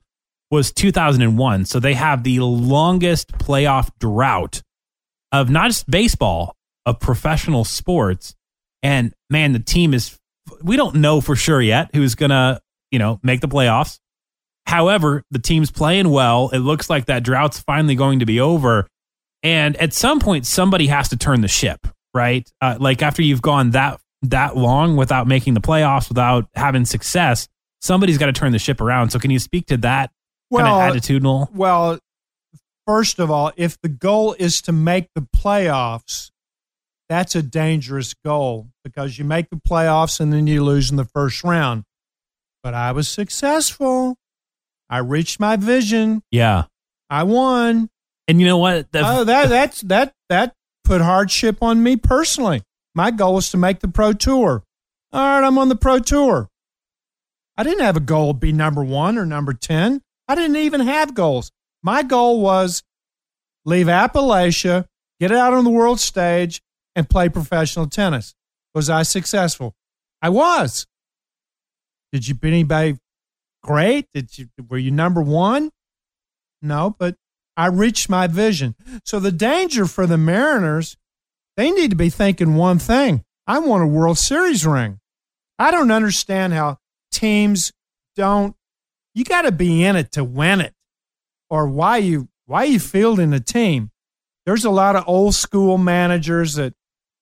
was 0.51 0.71
2001. 0.71 1.65
So 1.65 1.79
they 1.79 1.93
have 1.93 2.23
the 2.23 2.39
longest 2.39 3.31
playoff 3.33 3.89
drought 3.99 4.61
of 5.31 5.49
not 5.49 5.67
just 5.67 5.89
baseball 5.89 6.55
of 6.85 6.99
professional 6.99 7.65
sports. 7.65 8.35
And 8.81 9.13
man, 9.29 9.51
the 9.51 9.59
team 9.59 9.93
is 9.93 10.17
we 10.61 10.77
don't 10.77 10.95
know 10.95 11.19
for 11.19 11.35
sure 11.35 11.61
yet 11.61 11.89
who's 11.93 12.15
going 12.15 12.29
to, 12.29 12.61
you 12.91 12.99
know, 12.99 13.19
make 13.23 13.41
the 13.41 13.47
playoffs. 13.47 13.99
However, 14.65 15.23
the 15.31 15.39
team's 15.39 15.71
playing 15.71 16.09
well. 16.09 16.49
It 16.49 16.59
looks 16.59 16.89
like 16.89 17.05
that 17.05 17.23
drought's 17.23 17.59
finally 17.59 17.95
going 17.95 18.19
to 18.19 18.25
be 18.25 18.39
over. 18.39 18.87
And 19.43 19.75
at 19.77 19.93
some 19.93 20.19
point, 20.19 20.45
somebody 20.45 20.87
has 20.87 21.09
to 21.09 21.17
turn 21.17 21.41
the 21.41 21.47
ship, 21.47 21.87
right? 22.13 22.49
Uh, 22.61 22.77
like 22.79 23.01
after 23.01 23.21
you've 23.21 23.41
gone 23.41 23.71
that 23.71 23.99
that 24.23 24.57
long 24.57 24.95
without 24.95 25.27
making 25.27 25.53
the 25.53 25.61
playoffs, 25.61 26.09
without 26.09 26.49
having 26.55 26.85
success, 26.85 27.47
somebody's 27.81 28.17
got 28.17 28.25
to 28.25 28.33
turn 28.33 28.51
the 28.51 28.59
ship 28.59 28.81
around. 28.81 29.11
So, 29.11 29.19
can 29.19 29.31
you 29.31 29.39
speak 29.39 29.67
to 29.67 29.77
that 29.77 30.11
well, 30.49 30.79
kind 30.79 30.95
of 30.95 31.01
attitudinal? 31.01 31.51
Well, 31.53 31.99
first 32.85 33.19
of 33.19 33.29
all, 33.29 33.51
if 33.57 33.79
the 33.81 33.89
goal 33.89 34.35
is 34.39 34.61
to 34.63 34.71
make 34.71 35.07
the 35.15 35.27
playoffs, 35.35 36.31
that's 37.09 37.35
a 37.35 37.41
dangerous 37.41 38.13
goal 38.13 38.67
because 38.83 39.17
you 39.17 39.25
make 39.25 39.49
the 39.49 39.57
playoffs 39.57 40.19
and 40.19 40.31
then 40.31 40.47
you 40.47 40.63
lose 40.63 40.89
in 40.91 40.97
the 40.97 41.05
first 41.05 41.43
round. 41.43 41.83
But 42.63 42.73
I 42.73 42.91
was 42.91 43.07
successful. 43.07 44.17
I 44.89 44.99
reached 44.99 45.39
my 45.39 45.55
vision. 45.55 46.21
Yeah. 46.31 46.65
I 47.09 47.23
won. 47.23 47.89
And 48.27 48.41
you 48.41 48.47
know 48.47 48.57
what? 48.57 48.91
The, 48.91 49.01
oh, 49.05 49.23
that 49.23 49.47
that's 49.47 49.81
that 49.81 50.13
that 50.27 50.53
put 50.83 51.01
hardship 51.01 51.61
on 51.61 51.81
me 51.81 51.95
personally. 51.95 52.61
My 52.93 53.11
goal 53.11 53.35
was 53.35 53.51
to 53.51 53.57
make 53.57 53.79
the 53.79 53.87
pro 53.87 54.11
tour. 54.11 54.63
All 55.13 55.21
right, 55.21 55.45
I'm 55.45 55.57
on 55.57 55.69
the 55.69 55.75
pro 55.75 55.99
tour. 55.99 56.49
I 57.57 57.63
didn't 57.63 57.83
have 57.83 57.95
a 57.95 58.01
goal 58.01 58.33
to 58.33 58.39
be 58.39 58.51
number 58.51 58.83
one 58.83 59.17
or 59.17 59.25
number 59.25 59.53
10. 59.53 60.01
I 60.27 60.35
didn't 60.35 60.57
even 60.57 60.81
have 60.81 61.13
goals. 61.13 61.51
My 61.83 62.03
goal 62.03 62.41
was 62.41 62.83
leave 63.65 63.87
Appalachia, 63.87 64.85
get 65.19 65.31
out 65.31 65.53
on 65.53 65.63
the 65.63 65.69
world 65.69 65.99
stage, 65.99 66.61
and 66.95 67.09
play 67.09 67.29
professional 67.29 67.87
tennis. 67.87 68.35
Was 68.73 68.89
I 68.89 69.03
successful? 69.03 69.75
I 70.21 70.29
was. 70.29 70.87
Did 72.11 72.27
you 72.27 72.35
beat 72.35 72.49
anybody 72.49 72.97
great? 73.63 74.07
Did 74.13 74.37
you 74.37 74.47
were 74.69 74.77
you 74.77 74.91
number 74.91 75.21
one? 75.21 75.71
No, 76.61 76.95
but 76.97 77.15
I 77.55 77.67
reached 77.67 78.09
my 78.09 78.27
vision. 78.27 78.75
So 79.05 79.19
the 79.19 79.31
danger 79.31 79.85
for 79.85 80.05
the 80.05 80.17
Mariners, 80.17 80.97
they 81.55 81.71
need 81.71 81.91
to 81.91 81.95
be 81.95 82.09
thinking 82.09 82.55
one 82.55 82.79
thing. 82.79 83.23
I 83.45 83.59
want 83.59 83.83
a 83.83 83.87
World 83.87 84.17
Series 84.17 84.65
ring. 84.65 84.99
I 85.59 85.71
don't 85.71 85.91
understand 85.91 86.53
how 86.53 86.77
teams 87.11 87.71
don't 88.15 88.55
you 89.17 89.23
got 89.23 89.43
to 89.43 89.51
be 89.51 89.83
in 89.83 89.95
it 89.95 90.11
to 90.11 90.23
win 90.23 90.61
it 90.61 90.73
or 91.49 91.67
why 91.67 91.97
you 91.97 92.29
why 92.45 92.65
you 92.65 92.79
fielding 92.79 93.33
a 93.33 93.39
team. 93.39 93.89
There's 94.45 94.63
a 94.63 94.69
lot 94.69 94.95
of 94.95 95.03
old 95.07 95.35
school 95.35 95.77
managers 95.77 96.53
that 96.55 96.73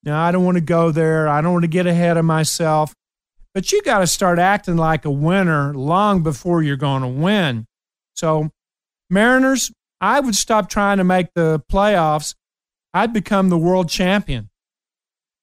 now, 0.05 0.23
I 0.23 0.31
don't 0.31 0.45
want 0.45 0.55
to 0.55 0.61
go 0.61 0.91
there. 0.91 1.27
I 1.27 1.41
don't 1.41 1.53
want 1.53 1.63
to 1.63 1.69
get 1.69 1.87
ahead 1.87 2.17
of 2.17 2.25
myself. 2.25 2.93
But 3.55 3.71
you 3.71 3.81
got 3.81 3.99
to 3.99 4.07
start 4.07 4.37
acting 4.37 4.77
like 4.77 5.05
a 5.05 5.11
winner 5.11 5.73
long 5.73 6.21
before 6.21 6.61
you're 6.61 6.75
going 6.75 7.01
to 7.01 7.07
win. 7.07 7.65
So, 8.13 8.51
Mariners, 9.09 9.71
I 9.99 10.19
would 10.19 10.35
stop 10.35 10.69
trying 10.69 10.97
to 10.97 11.03
make 11.03 11.33
the 11.33 11.63
playoffs. 11.71 12.35
I'd 12.93 13.13
become 13.13 13.49
the 13.49 13.57
world 13.57 13.89
champion. 13.89 14.49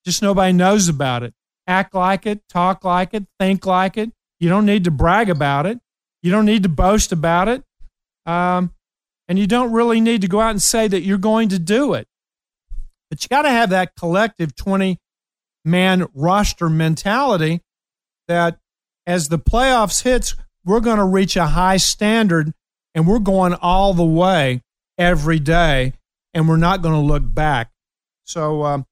Just 0.04 0.22
nobody 0.22 0.52
knows 0.52 0.88
about 0.88 1.24
it. 1.24 1.34
Act 1.66 1.94
like 1.94 2.26
it, 2.26 2.42
talk 2.48 2.84
like 2.84 3.14
it, 3.14 3.24
think 3.40 3.66
like 3.66 3.96
it. 3.96 4.12
You 4.38 4.48
don't 4.48 4.66
need 4.66 4.84
to 4.84 4.90
brag 4.90 5.28
about 5.28 5.66
it. 5.66 5.80
You 6.22 6.30
don't 6.30 6.46
need 6.46 6.62
to 6.62 6.68
boast 6.68 7.12
about 7.12 7.48
it. 7.48 7.62
Um, 8.26 8.72
and 9.28 9.38
you 9.38 9.46
don't 9.46 9.72
really 9.72 10.00
need 10.00 10.22
to 10.22 10.28
go 10.28 10.40
out 10.40 10.50
and 10.50 10.62
say 10.62 10.88
that 10.88 11.02
you're 11.02 11.18
going 11.18 11.48
to 11.50 11.58
do 11.58 11.94
it. 11.94 12.06
But 13.10 13.22
you 13.22 13.28
got 13.28 13.42
to 13.42 13.50
have 13.50 13.70
that 13.70 13.96
collective 13.96 14.54
20 14.56 14.98
man 15.64 16.06
roster 16.14 16.68
mentality 16.68 17.60
that 18.28 18.58
as 19.06 19.28
the 19.28 19.38
playoffs 19.38 20.02
hits, 20.02 20.34
we're 20.64 20.80
going 20.80 20.98
to 20.98 21.04
reach 21.04 21.36
a 21.36 21.46
high 21.46 21.76
standard 21.76 22.52
and 22.94 23.06
we're 23.06 23.18
going 23.18 23.54
all 23.54 23.94
the 23.94 24.04
way 24.04 24.62
every 24.98 25.38
day 25.38 25.94
and 26.34 26.48
we're 26.48 26.56
not 26.56 26.82
going 26.82 26.94
to 26.94 27.00
look 27.00 27.22
back. 27.34 27.70
So 28.24 28.64
um, 28.64 28.86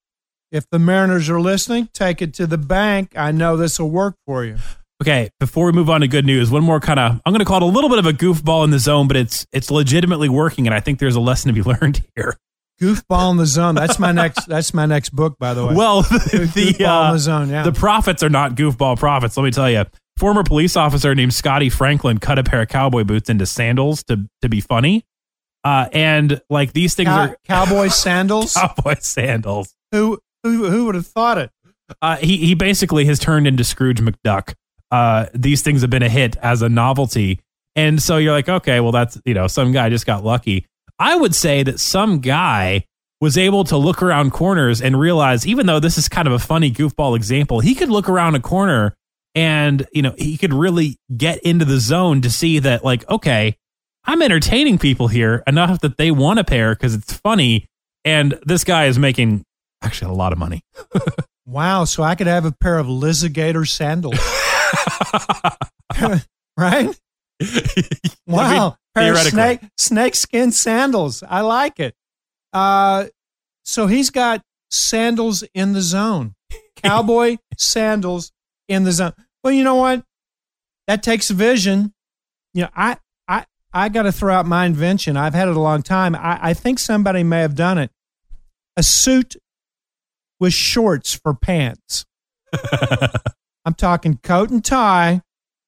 if 0.51 0.69
the 0.69 0.79
Mariners 0.79 1.31
are 1.31 1.41
listening, 1.41 1.89
take 1.93 2.21
it 2.21 2.35
to 2.35 2.47
the 2.47 2.59
bank. 2.59 3.13
I 3.17 3.31
know 3.31 3.57
this 3.57 3.79
will 3.79 3.91
work 3.91 4.17
for 4.27 4.45
you. 4.45 4.57
Okay, 5.03 5.31
before 5.41 5.67
we 5.67 5.73
move 5.73 5.89
on 5.89 6.03
to 6.03 6.09
good 6.09 6.27
news, 6.27 6.51
one 6.51 6.63
more 6.63 6.79
kind 6.79 7.01
of 7.01 7.21
I'm 7.25 7.33
going 7.33 7.39
to 7.41 7.47
call 7.47 7.57
it 7.59 7.63
a 7.63 7.67
little 7.67 7.89
bit 7.89 7.99
of 7.99 8.07
a 8.07 8.13
goofball 8.13 8.65
in 8.65 8.71
the 8.71 8.79
zone, 8.79 9.09
but 9.09 9.17
it's 9.17 9.47
it's 9.53 9.71
legitimately 9.71 10.29
working, 10.29 10.67
and 10.67 10.75
I 10.75 10.81
think 10.81 10.99
there's 10.99 11.17
a 11.17 11.21
lesson 11.21 11.49
to 11.49 11.55
be 11.55 11.63
learned 11.71 12.05
here. 12.15 12.37
Goofball 12.81 13.31
in 13.33 13.37
the 13.37 13.47
Zone. 13.47 13.75
That's 13.75 13.99
my 13.99 14.11
next. 14.11 14.47
That's 14.47 14.73
my 14.73 14.87
next 14.87 15.11
book, 15.11 15.37
by 15.39 15.53
the 15.53 15.67
way. 15.67 15.75
Well, 15.75 16.01
the, 16.03 16.75
Goofball 16.79 17.05
uh, 17.05 17.09
in 17.09 17.13
the 17.13 17.19
Zone. 17.19 17.49
Yeah. 17.51 17.63
The 17.63 17.73
profits 17.73 18.23
are 18.23 18.31
not 18.31 18.55
goofball 18.55 18.99
profits. 18.99 19.37
Let 19.37 19.45
me 19.45 19.51
tell 19.51 19.71
you. 19.71 19.85
Former 20.17 20.43
police 20.43 20.77
officer 20.77 21.15
named 21.15 21.33
Scotty 21.33 21.71
Franklin 21.71 22.19
cut 22.19 22.39
a 22.39 22.43
pair 22.43 22.61
of 22.61 22.69
cowboy 22.69 23.05
boots 23.05 23.31
into 23.31 23.47
sandals 23.47 24.03
to 24.05 24.27
to 24.43 24.49
be 24.49 24.61
funny. 24.61 25.05
Uh, 25.63 25.89
and 25.93 26.41
like 26.51 26.73
these 26.73 26.95
things 26.95 27.09
Cow- 27.09 27.29
are 27.29 27.37
cowboy 27.45 27.89
sandals. 27.89 28.55
cowboy 28.55 28.97
sandals. 29.01 29.75
Who 29.93 30.19
who 30.43 30.71
who 30.71 30.87
would 30.87 30.95
have 30.95 31.07
thought 31.07 31.39
it? 31.39 31.51
Uh, 32.01 32.17
he 32.17 32.37
he 32.39 32.55
basically 32.55 33.05
has 33.07 33.19
turned 33.19 33.47
into 33.47 33.65
Scrooge 33.65 34.01
McDuck. 34.01 34.55
Uh, 34.91 35.27
these 35.35 35.63
things 35.63 35.83
have 35.83 35.91
been 35.91 36.03
a 36.03 36.09
hit 36.09 36.37
as 36.37 36.63
a 36.63 36.69
novelty, 36.69 37.41
and 37.77 38.03
so 38.03 38.17
you're 38.17 38.33
like, 38.33 38.49
okay, 38.49 38.81
well 38.81 38.93
that's 38.93 39.21
you 39.25 39.35
know 39.35 39.47
some 39.47 39.73
guy 39.73 39.89
just 39.89 40.07
got 40.07 40.25
lucky. 40.25 40.67
I 40.99 41.17
would 41.17 41.35
say 41.35 41.63
that 41.63 41.81
some 41.81 42.21
guy 42.21 42.85
was 43.21 43.37
able 43.37 43.65
to 43.65 43.77
look 43.77 44.03
around 44.03 44.31
corners 44.33 44.81
and 44.81 44.99
realize, 44.99 45.47
even 45.47 45.67
though 45.67 45.81
this 45.81 45.99
is 45.99 46.09
kind 46.09 46.27
of 46.27 46.33
a 46.33 46.39
funny 46.39 46.71
goofball 46.71 47.17
example, 47.17 47.61
he 47.61 47.75
could 47.75 47.91
look 47.91 48.09
around 48.09 48.35
a 48.35 48.41
corner 48.41 48.95
and, 49.35 49.87
you 49.93 50.03
know, 50.03 50.15
he 50.19 50.37
could 50.37 50.53
really 50.53 50.99
get 51.17 51.39
into 51.41 51.65
the 51.65 51.79
zone 51.79 52.23
to 52.23 52.31
see 52.31 52.59
that, 52.59 52.85
like, 52.85 53.09
okay, 53.09 53.57
I'm 54.05 54.23
entertaining 54.23 54.79
people 54.79 55.09
here 55.09 55.43
enough 55.47 55.81
that 55.83 55.99
they 55.99 56.11
want 56.11 56.39
a 56.39 56.45
pair 56.45 56.75
because 56.75 56.95
it's 56.95 57.13
funny. 57.13 57.69
And 58.05 58.39
this 58.45 58.65
guy 58.65 58.87
is 58.87 58.99
making 58.99 59.45
actually 59.83 60.11
a 60.11 60.15
lot 60.15 60.33
of 60.33 60.39
money. 60.39 60.63
wow. 61.47 61.85
So 61.85 62.03
I 62.03 62.15
could 62.15 62.27
have 62.27 62.47
a 62.47 62.53
pair 62.53 62.79
of 62.79 62.87
Lizigator 62.87 63.69
sandals. 63.69 64.19
right? 66.57 67.01
wow 68.27 68.77
pair 68.95 69.13
of 69.13 69.19
snake 69.19 69.61
snake 69.77 70.15
skin 70.15 70.53
sandals. 70.53 71.23
I 71.27 71.41
like 71.41 71.81
it. 71.81 71.95
Uh, 72.53 73.07
so 73.65 73.87
he's 73.87 74.11
got 74.11 74.43
sandals 74.71 75.45
in 75.55 75.73
the 75.73 75.83
zone. 75.83 76.35
Cowboy 76.77 77.37
sandals 77.59 78.33
in 78.69 78.85
the 78.85 78.93
zone. 78.93 79.13
Well, 79.43 79.53
you 79.53 79.65
know 79.65 79.77
what? 79.77 80.05
That 80.87 81.03
takes 81.03 81.31
vision. 81.31 81.93
You 82.53 82.63
know, 82.63 82.71
I 82.75 82.97
I 83.29 83.47
I 83.73 83.89
got 83.89 84.03
to 84.03 84.13
throw 84.13 84.35
out 84.35 84.47
my 84.47 84.67
invention. 84.67 85.17
I've 85.17 85.35
had 85.35 85.49
it 85.49 85.57
a 85.57 85.61
long 85.61 85.83
time. 85.83 86.15
I, 86.15 86.39
I 86.43 86.55
think 86.55 86.79
somebody 86.79 87.23
may 87.23 87.41
have 87.41 87.55
done 87.55 87.79
it. 87.79 87.91
A 88.77 88.83
suit 88.83 89.37
with 90.39 90.53
shorts 90.53 91.15
for 91.15 91.35
pants. 91.35 92.05
I'm 93.65 93.75
talking 93.75 94.19
coat 94.23 94.51
and 94.51 94.65
tie 94.65 95.23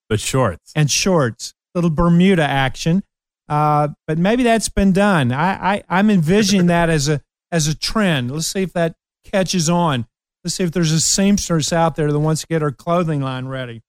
but 0.09 0.21
shorts 0.21 0.73
and 0.77 0.91
shorts. 0.91 1.55
Little 1.75 1.89
Bermuda 1.91 2.43
action. 2.43 3.03
Uh, 3.49 3.89
but 4.07 4.19
maybe 4.19 4.43
that's 4.43 4.69
been 4.69 4.93
done. 4.93 5.33
I, 5.33 5.77
I 5.77 5.83
I'm 5.89 6.11
envisioning 6.11 6.67
that 6.67 6.91
as 6.91 7.09
a 7.09 7.23
as 7.51 7.67
a 7.67 7.75
trend. 7.75 8.31
Let's 8.31 8.47
see 8.47 8.63
if 8.63 8.75
that 8.75 8.95
catches 9.31 9.71
on. 9.71 10.07
Let's 10.45 10.57
see 10.57 10.65
if 10.65 10.73
there's 10.73 10.93
a 10.93 11.01
seamstress 11.01 11.73
out 11.73 11.97
there 11.97 12.13
that 12.13 12.19
wants 12.19 12.43
to 12.43 12.47
get 12.47 12.63
her 12.63 12.73
clothing 12.73 13.23
line 13.23 13.47
ready. 13.47 13.81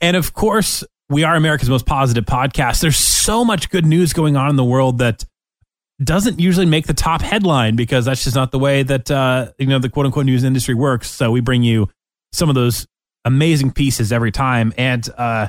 And 0.00 0.16
of 0.16 0.34
course, 0.34 0.84
we 1.08 1.24
are 1.24 1.34
America's 1.34 1.70
most 1.70 1.86
positive 1.86 2.24
podcast. 2.24 2.80
There's 2.80 2.98
so 2.98 3.44
much 3.44 3.70
good 3.70 3.86
news 3.86 4.12
going 4.12 4.36
on 4.36 4.50
in 4.50 4.56
the 4.56 4.64
world 4.64 4.98
that 4.98 5.24
doesn't 6.02 6.40
usually 6.40 6.66
make 6.66 6.86
the 6.86 6.94
top 6.94 7.20
headline 7.22 7.76
because 7.76 8.04
that's 8.04 8.24
just 8.24 8.36
not 8.36 8.52
the 8.52 8.58
way 8.58 8.82
that 8.82 9.10
uh, 9.10 9.52
you 9.58 9.66
know 9.66 9.78
the 9.78 9.88
quote 9.88 10.06
unquote 10.06 10.26
news 10.26 10.44
industry 10.44 10.74
works. 10.74 11.10
So 11.10 11.30
we 11.30 11.40
bring 11.40 11.62
you 11.62 11.88
some 12.32 12.48
of 12.48 12.54
those 12.54 12.86
amazing 13.24 13.72
pieces 13.72 14.12
every 14.12 14.32
time. 14.32 14.72
And 14.76 15.08
uh, 15.16 15.48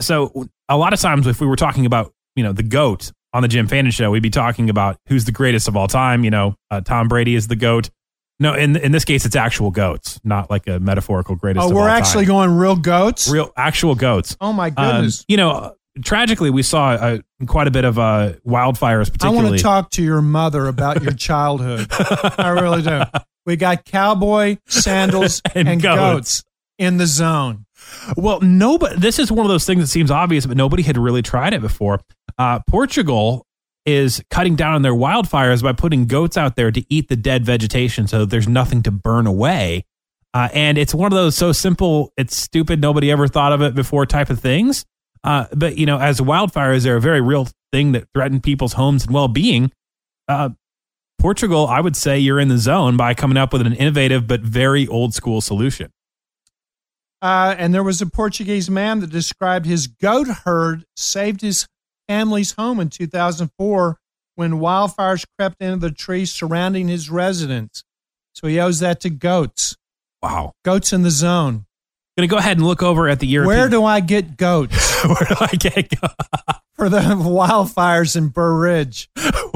so 0.00 0.48
a 0.68 0.76
lot 0.76 0.92
of 0.92 1.00
times, 1.00 1.26
if 1.26 1.40
we 1.40 1.46
were 1.46 1.56
talking 1.56 1.86
about 1.86 2.12
you 2.34 2.42
know 2.42 2.52
the 2.52 2.62
goat 2.62 3.12
on 3.32 3.42
the 3.42 3.48
Jim 3.48 3.66
Fannin 3.68 3.90
show, 3.90 4.10
we'd 4.10 4.22
be 4.22 4.30
talking 4.30 4.70
about 4.70 4.98
who's 5.08 5.24
the 5.24 5.32
greatest 5.32 5.68
of 5.68 5.76
all 5.76 5.88
time. 5.88 6.24
You 6.24 6.30
know, 6.30 6.56
uh, 6.70 6.80
Tom 6.80 7.08
Brady 7.08 7.34
is 7.34 7.48
the 7.48 7.56
goat. 7.56 7.90
No, 8.38 8.54
in 8.54 8.76
in 8.76 8.92
this 8.92 9.04
case, 9.04 9.24
it's 9.24 9.36
actual 9.36 9.70
goats, 9.70 10.20
not 10.22 10.50
like 10.50 10.66
a 10.66 10.78
metaphorical 10.78 11.36
greatest. 11.36 11.66
Oh, 11.66 11.74
we're 11.74 11.88
actually 11.88 12.26
time. 12.26 12.34
going 12.34 12.50
real 12.56 12.76
goats. 12.76 13.28
Real 13.28 13.50
actual 13.56 13.94
goats. 13.94 14.36
Oh 14.40 14.52
my 14.52 14.70
goodness! 14.70 15.20
Um, 15.20 15.24
you 15.28 15.36
know, 15.38 15.74
tragically, 16.04 16.50
we 16.50 16.62
saw 16.62 16.90
uh, 16.90 17.18
quite 17.46 17.66
a 17.66 17.70
bit 17.70 17.86
of 17.86 17.98
uh, 17.98 18.34
wildfires. 18.46 19.10
Particularly, 19.10 19.38
I 19.38 19.42
want 19.42 19.56
to 19.56 19.62
talk 19.62 19.90
to 19.92 20.02
your 20.02 20.20
mother 20.20 20.66
about 20.66 21.02
your 21.02 21.12
childhood. 21.12 21.86
I 21.90 22.50
really 22.50 22.82
do. 22.82 23.02
We 23.46 23.54
got 23.54 23.84
cowboy 23.84 24.56
sandals 24.66 25.40
and, 25.54 25.68
and 25.68 25.80
goats. 25.80 26.40
goats 26.40 26.44
in 26.78 26.96
the 26.96 27.06
zone. 27.06 27.66
Well, 28.16 28.40
nobody. 28.40 28.96
This 28.96 29.18
is 29.18 29.30
one 29.30 29.46
of 29.46 29.50
those 29.50 29.64
things 29.64 29.80
that 29.82 29.88
seems 29.88 30.10
obvious, 30.10 30.46
but 30.46 30.56
nobody 30.56 30.82
had 30.82 30.96
really 30.96 31.22
tried 31.22 31.54
it 31.54 31.60
before. 31.60 32.00
Uh, 32.38 32.60
Portugal 32.66 33.46
is 33.84 34.22
cutting 34.30 34.56
down 34.56 34.74
on 34.74 34.82
their 34.82 34.92
wildfires 34.92 35.62
by 35.62 35.72
putting 35.72 36.06
goats 36.06 36.36
out 36.36 36.56
there 36.56 36.72
to 36.72 36.84
eat 36.92 37.08
the 37.08 37.16
dead 37.16 37.46
vegetation 37.46 38.08
so 38.08 38.24
there's 38.24 38.48
nothing 38.48 38.82
to 38.82 38.90
burn 38.90 39.26
away. 39.26 39.84
Uh, 40.34 40.48
and 40.52 40.76
it's 40.76 40.94
one 40.94 41.12
of 41.12 41.16
those 41.16 41.36
so 41.36 41.52
simple, 41.52 42.12
it's 42.16 42.36
stupid, 42.36 42.80
nobody 42.80 43.10
ever 43.10 43.26
thought 43.28 43.52
of 43.52 43.62
it 43.62 43.74
before 43.74 44.04
type 44.04 44.28
of 44.28 44.40
things. 44.40 44.84
Uh, 45.24 45.46
but, 45.54 45.78
you 45.78 45.86
know, 45.86 45.98
as 45.98 46.20
wildfires 46.20 46.84
are 46.84 46.96
a 46.96 47.00
very 47.00 47.20
real 47.20 47.48
thing 47.72 47.92
that 47.92 48.06
threaten 48.12 48.40
people's 48.40 48.74
homes 48.74 49.04
and 49.06 49.14
well 49.14 49.28
being, 49.28 49.72
uh, 50.28 50.50
Portugal, 51.18 51.66
I 51.66 51.80
would 51.80 51.96
say 51.96 52.18
you're 52.18 52.38
in 52.38 52.48
the 52.48 52.58
zone 52.58 52.96
by 52.96 53.14
coming 53.14 53.38
up 53.38 53.52
with 53.52 53.62
an 53.66 53.72
innovative 53.72 54.26
but 54.26 54.42
very 54.42 54.86
old 54.86 55.14
school 55.14 55.40
solution. 55.40 55.90
Uh, 57.22 57.54
and 57.58 57.72
there 57.72 57.82
was 57.82 58.02
a 58.02 58.06
Portuguese 58.06 58.68
man 58.68 59.00
that 59.00 59.10
described 59.10 59.66
his 59.66 59.86
goat 59.86 60.28
herd 60.44 60.84
saved 60.96 61.40
his 61.40 61.66
family's 62.08 62.52
home 62.52 62.78
in 62.78 62.90
2004 62.90 63.98
when 64.34 64.52
wildfires 64.52 65.24
crept 65.38 65.60
into 65.60 65.78
the 65.78 65.90
trees 65.90 66.30
surrounding 66.30 66.88
his 66.88 67.10
residence. 67.10 67.82
So 68.34 68.46
he 68.46 68.60
owes 68.60 68.80
that 68.80 69.00
to 69.00 69.10
goats. 69.10 69.76
Wow. 70.22 70.52
Goats 70.64 70.92
in 70.92 71.02
the 71.02 71.10
zone. 71.10 71.64
Going 72.16 72.28
to 72.28 72.32
go 72.32 72.38
ahead 72.38 72.56
and 72.56 72.66
look 72.66 72.82
over 72.82 73.08
at 73.08 73.20
the 73.20 73.26
European. 73.26 73.58
Where 73.58 73.68
do 73.68 73.84
I 73.84 74.00
get 74.00 74.36
goats? 74.36 75.04
Where 75.04 75.26
do 75.28 75.36
I 75.40 75.54
get 75.58 76.00
goats? 76.00 76.14
For 76.76 76.90
the 76.90 77.00
wildfires 77.00 78.16
in 78.16 78.28
Burr 78.28 78.58
Ridge. 78.58 79.08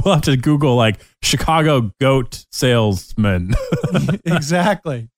We'll 0.04 0.14
have 0.14 0.22
to 0.22 0.36
Google 0.38 0.76
like 0.76 1.00
Chicago 1.22 1.92
goat 2.00 2.46
salesman. 2.50 3.54
exactly. 4.24 5.10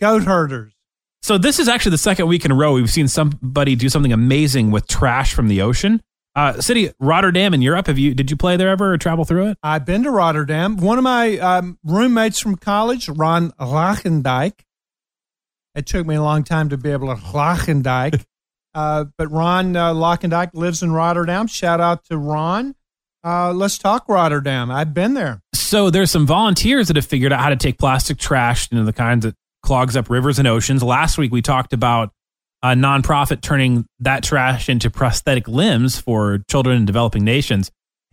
Goat 0.00 0.22
herders. 0.24 0.72
So 1.22 1.38
this 1.38 1.58
is 1.58 1.68
actually 1.68 1.90
the 1.90 1.98
second 1.98 2.28
week 2.28 2.44
in 2.44 2.50
a 2.50 2.54
row 2.54 2.72
we've 2.72 2.90
seen 2.90 3.08
somebody 3.08 3.76
do 3.76 3.88
something 3.88 4.12
amazing 4.12 4.70
with 4.70 4.86
trash 4.86 5.34
from 5.34 5.48
the 5.48 5.62
ocean. 5.62 6.00
Uh, 6.34 6.60
city 6.60 6.90
Rotterdam 7.00 7.52
in 7.54 7.60
Europe. 7.60 7.88
Have 7.88 7.98
you 7.98 8.14
did 8.14 8.30
you 8.30 8.36
play 8.36 8.56
there 8.56 8.68
ever 8.68 8.92
or 8.92 8.98
travel 8.98 9.24
through 9.24 9.48
it? 9.48 9.58
I've 9.62 9.84
been 9.84 10.04
to 10.04 10.10
Rotterdam. 10.10 10.76
One 10.76 10.96
of 10.96 11.04
my 11.04 11.38
um, 11.38 11.78
roommates 11.84 12.38
from 12.38 12.56
college, 12.56 13.08
Ron 13.08 13.50
Lachendijk. 13.52 14.52
It 15.74 15.86
took 15.86 16.06
me 16.06 16.14
a 16.14 16.22
long 16.22 16.44
time 16.44 16.68
to 16.70 16.76
be 16.76 16.90
able 16.90 17.08
to 17.08 17.20
Lachendijk, 17.20 18.24
uh, 18.74 19.06
but 19.18 19.30
Ron 19.30 19.76
uh, 19.76 19.92
Lachendijk 19.92 20.54
lives 20.54 20.82
in 20.82 20.92
Rotterdam. 20.92 21.46
Shout 21.48 21.80
out 21.80 22.04
to 22.06 22.16
Ron. 22.16 22.74
Uh, 23.24 23.52
let's 23.52 23.76
talk 23.76 24.08
Rotterdam. 24.08 24.70
I've 24.70 24.94
been 24.94 25.14
there. 25.14 25.42
So 25.54 25.90
there's 25.90 26.10
some 26.10 26.26
volunteers 26.26 26.88
that 26.88 26.96
have 26.96 27.04
figured 27.04 27.32
out 27.32 27.40
how 27.40 27.50
to 27.50 27.56
take 27.56 27.78
plastic 27.78 28.18
trash, 28.18 28.68
you 28.70 28.78
know, 28.78 28.84
the 28.84 28.92
kinds 28.92 29.24
that 29.24 29.34
clogs 29.70 29.96
up 29.96 30.10
rivers 30.10 30.40
and 30.40 30.48
oceans. 30.48 30.82
Last 30.82 31.16
week 31.16 31.30
we 31.30 31.42
talked 31.42 31.72
about 31.72 32.10
a 32.60 32.70
nonprofit 32.70 33.40
turning 33.40 33.86
that 34.00 34.24
trash 34.24 34.68
into 34.68 34.90
prosthetic 34.90 35.46
limbs 35.46 35.96
for 35.96 36.40
children 36.50 36.76
in 36.76 36.84
developing 36.86 37.22
nations. 37.22 37.70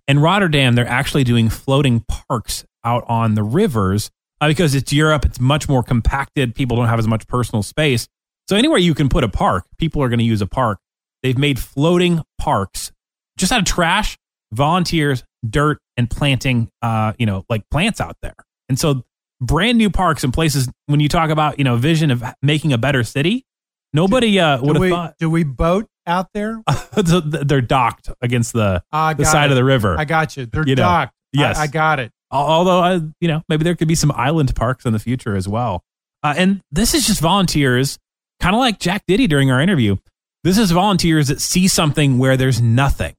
In 0.08 0.20
Rotterdam, 0.20 0.76
they're 0.76 0.88
actually 0.88 1.24
doing 1.24 1.50
floating 1.50 2.06
parks 2.08 2.64
out 2.84 3.06
on 3.08 3.34
the 3.34 3.42
rivers 3.42 4.12
uh, 4.40 4.50
because 4.50 4.76
it's 4.76 4.94
Europe. 4.94 5.26
It's 5.26 5.40
much 5.40 5.68
more 5.68 5.82
compacted. 5.82 6.54
People 6.54 6.78
don't 6.78 6.90
have 6.90 7.00
as 7.00 7.08
much 7.08 7.28
personal 7.28 7.64
space. 7.64 8.08
So 8.48 8.56
anywhere 8.56 8.78
you 8.78 8.94
can 8.94 9.10
put 9.10 9.24
a 9.24 9.28
park, 9.28 9.66
people 9.80 10.04
are 10.04 10.10
going 10.10 10.20
to 10.20 10.26
use 10.26 10.44
a 10.44 10.48
park. 10.48 10.78
They've 11.24 11.40
made 11.40 11.58
floating 11.58 12.22
parks 12.38 12.92
just 13.36 13.52
out 13.52 13.58
of 13.62 13.66
trash, 13.66 14.16
volunteers, 14.54 15.24
dirt, 15.50 15.80
and 15.98 16.08
planting, 16.08 16.70
uh, 16.84 17.14
you 17.18 17.26
know, 17.26 17.46
like 17.50 17.68
plants 17.72 18.00
out 18.00 18.16
there. 18.22 18.36
And 18.70 18.78
so 18.78 19.06
brand 19.42 19.78
new 19.78 19.90
parks 19.90 20.24
and 20.24 20.34
places. 20.34 20.70
When 20.86 21.00
you 21.00 21.10
talk 21.10 21.30
about, 21.30 21.58
you 21.58 21.64
know, 21.64 21.76
vision 21.78 22.12
of 22.12 22.24
making 22.42 22.74
a 22.74 22.78
better 22.78 23.04
city, 23.04 23.46
Nobody 23.94 24.40
uh, 24.40 24.62
would 24.62 24.76
have 24.76 24.90
thought. 24.90 25.16
Do 25.18 25.30
we 25.30 25.44
boat 25.44 25.88
out 26.06 26.28
there? 26.34 26.62
They're 26.96 27.62
docked 27.62 28.10
against 28.22 28.54
the, 28.54 28.84
the 28.92 29.24
side 29.24 29.46
it. 29.46 29.52
of 29.52 29.56
the 29.56 29.64
river. 29.64 29.98
I 29.98 30.06
got 30.06 30.36
you. 30.38 30.46
They're 30.46 30.68
you 30.68 30.76
docked. 30.76 31.14
Know, 31.34 31.42
yes, 31.42 31.58
I, 31.58 31.64
I, 31.64 31.68
got 31.68 32.00
it. 32.00 32.12
Although, 32.30 32.84
uh, 32.84 33.00
you 33.22 33.28
know, 33.28 33.42
maybe 33.48 33.64
there 33.64 33.76
could 33.76 33.88
be 33.88 33.96
some 33.96 34.12
island 34.12 34.54
parks 34.56 34.86
in 34.86 34.94
the 34.94 35.00
future 35.00 35.36
as 35.36 35.48
well. 35.48 35.84
Uh, 36.22 36.34
and 36.38 36.62
this 36.72 36.94
is 36.94 37.08
just 37.08 37.22
volunteers, 37.22 37.98
kind 38.42 38.56
of 38.56 38.60
like 38.60 38.80
Jack 38.80 39.04
Ditty 39.08 39.28
during 39.28 39.52
our 39.52 39.62
interview. 39.62 39.96
This 40.44 40.58
is 40.58 40.72
volunteers 40.72 41.30
that 41.30 41.42
see 41.42 41.68
something 41.68 42.18
where 42.18 42.38
there's 42.38 42.62
nothing. 42.62 43.16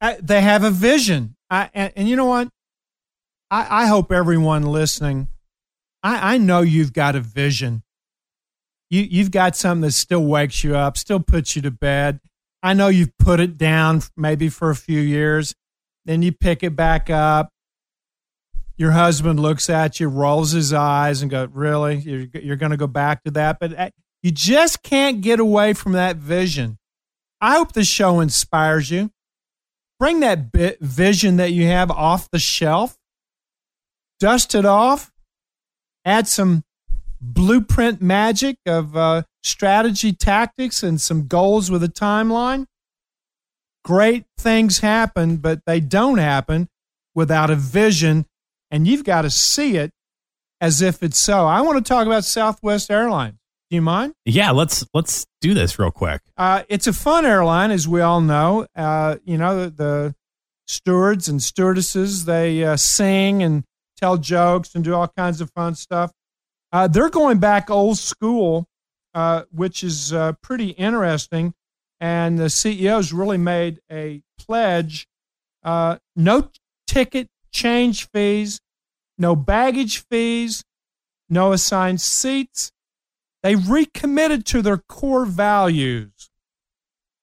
Uh, 0.00 0.14
they 0.20 0.40
have 0.40 0.64
a 0.64 0.70
vision. 0.70 1.36
I, 1.48 1.70
and, 1.74 1.92
and, 1.96 2.08
you 2.08 2.16
know 2.16 2.26
what? 2.26 2.48
I, 3.50 3.84
I 3.84 3.86
hope 3.86 4.12
everyone 4.12 4.62
listening, 4.64 5.28
I, 6.02 6.34
I 6.34 6.38
know 6.38 6.60
you've 6.60 6.92
got 6.92 7.16
a 7.16 7.20
vision 7.20 7.82
you 8.90 9.02
you've 9.02 9.30
got 9.30 9.56
something 9.56 9.82
that 9.82 9.92
still 9.92 10.24
wakes 10.24 10.62
you 10.62 10.76
up, 10.76 10.98
still 10.98 11.20
puts 11.20 11.56
you 11.56 11.62
to 11.62 11.70
bed. 11.70 12.20
I 12.62 12.74
know 12.74 12.88
you've 12.88 13.16
put 13.18 13.40
it 13.40 13.56
down 13.56 14.02
maybe 14.16 14.48
for 14.50 14.68
a 14.68 14.76
few 14.76 15.00
years, 15.00 15.54
then 16.04 16.20
you 16.20 16.32
pick 16.32 16.62
it 16.62 16.76
back 16.76 17.08
up. 17.08 17.48
Your 18.76 18.90
husband 18.90 19.40
looks 19.40 19.70
at 19.70 20.00
you, 20.00 20.08
rolls 20.08 20.50
his 20.52 20.72
eyes, 20.72 21.22
and 21.22 21.30
go, 21.30 21.48
"Really? 21.52 21.96
You're 21.96 22.26
you're 22.34 22.56
going 22.56 22.70
to 22.70 22.76
go 22.76 22.86
back 22.86 23.22
to 23.24 23.30
that?" 23.32 23.58
But 23.60 23.78
uh, 23.78 23.90
you 24.22 24.32
just 24.32 24.82
can't 24.82 25.20
get 25.20 25.38
away 25.38 25.72
from 25.72 25.92
that 25.92 26.16
vision. 26.16 26.78
I 27.40 27.56
hope 27.56 27.72
the 27.72 27.84
show 27.84 28.20
inspires 28.20 28.90
you. 28.90 29.10
Bring 29.98 30.20
that 30.20 30.50
vision 30.80 31.36
that 31.36 31.52
you 31.52 31.66
have 31.66 31.90
off 31.90 32.30
the 32.30 32.38
shelf, 32.38 32.96
dust 34.18 34.54
it 34.54 34.64
off, 34.64 35.12
add 36.04 36.28
some 36.28 36.64
blueprint 37.20 38.00
magic 38.00 38.56
of 38.66 38.96
uh, 38.96 39.22
strategy, 39.42 40.12
tactics, 40.12 40.82
and 40.82 41.00
some 41.00 41.26
goals 41.26 41.70
with 41.70 41.82
a 41.82 41.88
timeline, 41.88 42.66
great 43.84 44.24
things 44.38 44.80
happen, 44.80 45.36
but 45.36 45.60
they 45.66 45.80
don't 45.80 46.18
happen 46.18 46.68
without 47.14 47.50
a 47.50 47.56
vision, 47.56 48.26
and 48.70 48.86
you've 48.86 49.04
got 49.04 49.22
to 49.22 49.30
see 49.30 49.76
it 49.76 49.92
as 50.60 50.82
if 50.82 51.02
it's 51.02 51.18
so. 51.18 51.46
I 51.46 51.60
want 51.62 51.84
to 51.84 51.88
talk 51.88 52.06
about 52.06 52.24
Southwest 52.24 52.90
Airlines. 52.90 53.36
Do 53.70 53.76
you 53.76 53.82
mind? 53.82 54.14
Yeah, 54.24 54.50
let's 54.50 54.84
let's 54.92 55.26
do 55.40 55.54
this 55.54 55.78
real 55.78 55.92
quick. 55.92 56.22
Uh, 56.36 56.64
it's 56.68 56.88
a 56.88 56.92
fun 56.92 57.24
airline, 57.24 57.70
as 57.70 57.86
we 57.86 58.00
all 58.00 58.20
know. 58.20 58.66
Uh, 58.74 59.16
you 59.24 59.38
know 59.38 59.64
the, 59.64 59.70
the, 59.70 60.14
stewards 60.66 61.28
and 61.28 61.42
stewardesses 61.42 62.26
they 62.26 62.62
uh, 62.62 62.76
sing 62.76 63.42
and 63.42 63.64
tell 64.00 64.16
jokes 64.16 64.74
and 64.74 64.82
do 64.82 64.94
all 64.94 65.08
kinds 65.08 65.40
of 65.40 65.50
fun 65.50 65.74
stuff. 65.74 66.12
Uh, 66.72 66.88
they're 66.88 67.10
going 67.10 67.38
back 67.38 67.70
old 67.70 67.98
school, 67.98 68.66
uh, 69.14 69.42
which 69.52 69.84
is 69.84 70.12
uh, 70.12 70.32
pretty 70.42 70.70
interesting. 70.70 71.52
And 72.00 72.38
the 72.38 72.44
CEO's 72.44 73.12
really 73.12 73.38
made 73.38 73.80
a 73.90 74.22
pledge 74.38 75.06
uh, 75.62 75.98
no 76.16 76.50
ticket 76.86 77.28
change 77.52 78.08
fees, 78.10 78.60
no 79.18 79.36
baggage 79.36 80.04
fees, 80.10 80.64
no 81.28 81.52
assigned 81.52 82.00
seats. 82.00 82.72
They 83.42 83.56
recommitted 83.56 84.44
to 84.46 84.62
their 84.62 84.78
core 84.78 85.26
values. 85.26 86.30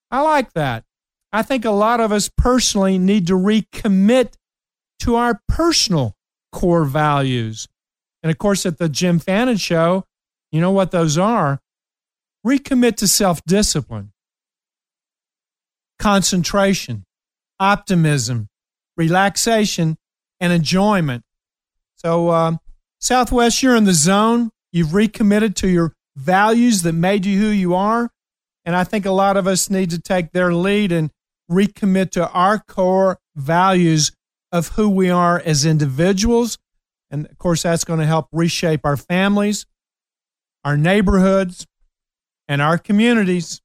I 0.10 0.22
like 0.22 0.54
that. 0.54 0.84
I 1.32 1.42
think 1.44 1.66
a 1.66 1.72
lot 1.72 2.00
of 2.00 2.12
us 2.12 2.30
personally 2.36 2.98
need 2.98 3.28
to 3.28 3.34
recommit 3.34 4.34
to 5.00 5.16
our 5.16 5.42
personal 5.48 6.16
core 6.52 6.86
values. 6.86 7.68
And 8.24 8.32
of 8.32 8.38
course, 8.38 8.66
at 8.66 8.78
the 8.78 8.90
Jim 8.90 9.20
Fannin 9.20 9.58
Show, 9.58 10.06
you 10.52 10.62
know 10.62 10.72
what 10.72 10.92
those 10.92 11.18
are? 11.18 11.60
Recommit 12.46 12.96
to 12.98 13.08
self 13.08 13.44
discipline, 13.46 14.12
concentration, 16.00 17.06
optimism, 17.60 18.48
relaxation, 18.96 19.98
and 20.40 20.54
enjoyment. 20.54 21.24
So, 21.96 22.32
um, 22.32 22.60
Southwest, 23.00 23.62
you're 23.62 23.76
in 23.76 23.86
the 23.86 23.94
zone. 23.94 24.52
You've 24.72 24.94
recommitted 24.94 25.56
to 25.58 25.68
your 25.68 25.94
values 26.16 26.82
that 26.82 26.94
made 26.94 27.26
you 27.26 27.40
who 27.40 27.48
you 27.48 27.76
are. 27.76 28.10
And 28.66 28.76
I 28.76 28.84
think 28.84 29.06
a 29.06 29.12
lot 29.12 29.38
of 29.38 29.48
us 29.48 29.70
need 29.70 29.92
to 29.92 30.00
take 30.00 30.32
their 30.32 30.54
lead 30.54 30.92
and 30.92 31.12
recommit 31.50 32.12
to 32.12 32.30
our 32.32 32.60
core 32.60 33.20
values 33.36 34.12
of 34.52 34.70
who 34.70 34.90
we 34.90 35.10
are 35.10 35.42
as 35.44 35.66
individuals. 35.66 36.58
And 37.10 37.26
of 37.26 37.38
course, 37.38 37.64
that's 37.64 37.84
going 37.84 38.00
to 38.00 38.06
help 38.06 38.28
reshape 38.32 38.82
our 38.86 38.98
families, 38.98 39.66
our 40.64 40.78
neighborhoods, 40.78 41.66
and 42.48 42.62
our 42.62 42.78
communities. 42.78 43.62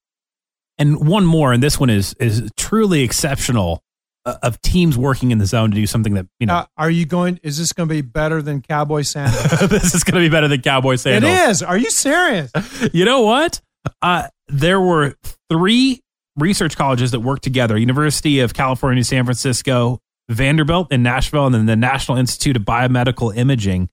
And 0.79 1.07
one 1.07 1.27
more, 1.27 1.53
and 1.53 1.63
this 1.63 1.79
one 1.79 1.91
is 1.91 2.15
is 2.15 2.51
truly 2.57 3.03
exceptional 3.03 3.83
uh, 4.25 4.37
of 4.43 4.61
teams 4.63 4.97
working 4.97 5.31
in 5.31 5.39
the 5.39 5.47
zone 5.47 5.71
to 5.71 5.75
do 5.75 5.87
something 5.87 6.15
that 6.15 6.27
you 6.41 6.47
know. 6.47 6.55
Uh, 6.55 6.67
are 6.77 6.91
you 6.91 7.05
going? 7.05 7.39
Is 7.43 7.59
this 7.59 7.73
going 7.73 7.89
to 7.89 7.95
be 7.95 8.01
better 8.01 8.41
than 8.43 8.63
cowboy 8.63 9.03
sandals? 9.03 9.61
this 9.69 9.95
is 9.95 10.05
going 10.05 10.23
to 10.23 10.29
be 10.29 10.33
better 10.33 10.49
than 10.49 10.63
cowboy 10.63 10.97
sandals. 10.97 11.33
It 11.33 11.51
is. 11.51 11.63
Are 11.63 11.77
you 11.77 11.91
serious? 11.91 12.51
you 12.93 13.05
know 13.05 13.23
what? 13.23 13.61
Uh, 14.01 14.29
there 14.49 14.81
were 14.81 15.15
three 15.51 16.01
research 16.37 16.77
colleges 16.77 17.11
that 17.11 17.21
worked 17.21 17.45
together: 17.45 17.77
University 17.77 18.41
of 18.41 18.55
California, 18.55 19.05
San 19.05 19.25
Francisco, 19.25 20.01
Vanderbilt 20.33 20.93
in 20.93 21.03
Nashville, 21.03 21.47
and 21.47 21.55
then 21.55 21.67
the 21.67 21.77
National 21.77 22.19
Institute 22.19 22.57
of 22.57 22.63
Biomedical 22.63 23.37
Imaging, 23.37 23.89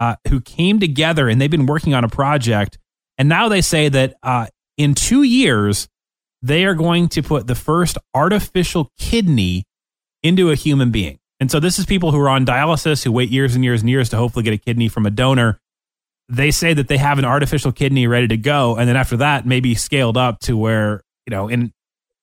uh, 0.00 0.16
who 0.28 0.40
came 0.40 0.78
together 0.78 1.28
and 1.28 1.40
they've 1.40 1.50
been 1.50 1.66
working 1.66 1.94
on 1.94 2.04
a 2.04 2.08
project. 2.08 2.78
And 3.18 3.28
now 3.28 3.48
they 3.48 3.60
say 3.60 3.88
that 3.88 4.14
uh, 4.22 4.46
in 4.76 4.94
two 4.94 5.22
years 5.22 5.88
they 6.42 6.64
are 6.64 6.74
going 6.74 7.08
to 7.08 7.22
put 7.22 7.46
the 7.46 7.54
first 7.54 7.98
artificial 8.14 8.90
kidney 8.98 9.64
into 10.22 10.50
a 10.50 10.54
human 10.54 10.90
being. 10.90 11.18
And 11.40 11.50
so 11.50 11.60
this 11.60 11.78
is 11.78 11.86
people 11.86 12.12
who 12.12 12.20
are 12.20 12.28
on 12.28 12.46
dialysis 12.46 13.04
who 13.04 13.12
wait 13.12 13.30
years 13.30 13.54
and 13.54 13.64
years 13.64 13.80
and 13.80 13.90
years 13.90 14.08
to 14.10 14.16
hopefully 14.16 14.42
get 14.42 14.54
a 14.54 14.58
kidney 14.58 14.88
from 14.88 15.06
a 15.06 15.10
donor. 15.10 15.58
They 16.28 16.50
say 16.50 16.74
that 16.74 16.88
they 16.88 16.96
have 16.96 17.18
an 17.18 17.24
artificial 17.24 17.72
kidney 17.72 18.06
ready 18.06 18.26
to 18.28 18.36
go, 18.36 18.76
and 18.76 18.88
then 18.88 18.96
after 18.96 19.18
that, 19.18 19.46
maybe 19.46 19.74
scaled 19.76 20.16
up 20.16 20.40
to 20.40 20.56
where 20.56 21.02
you 21.24 21.30
know 21.30 21.46
in 21.48 21.72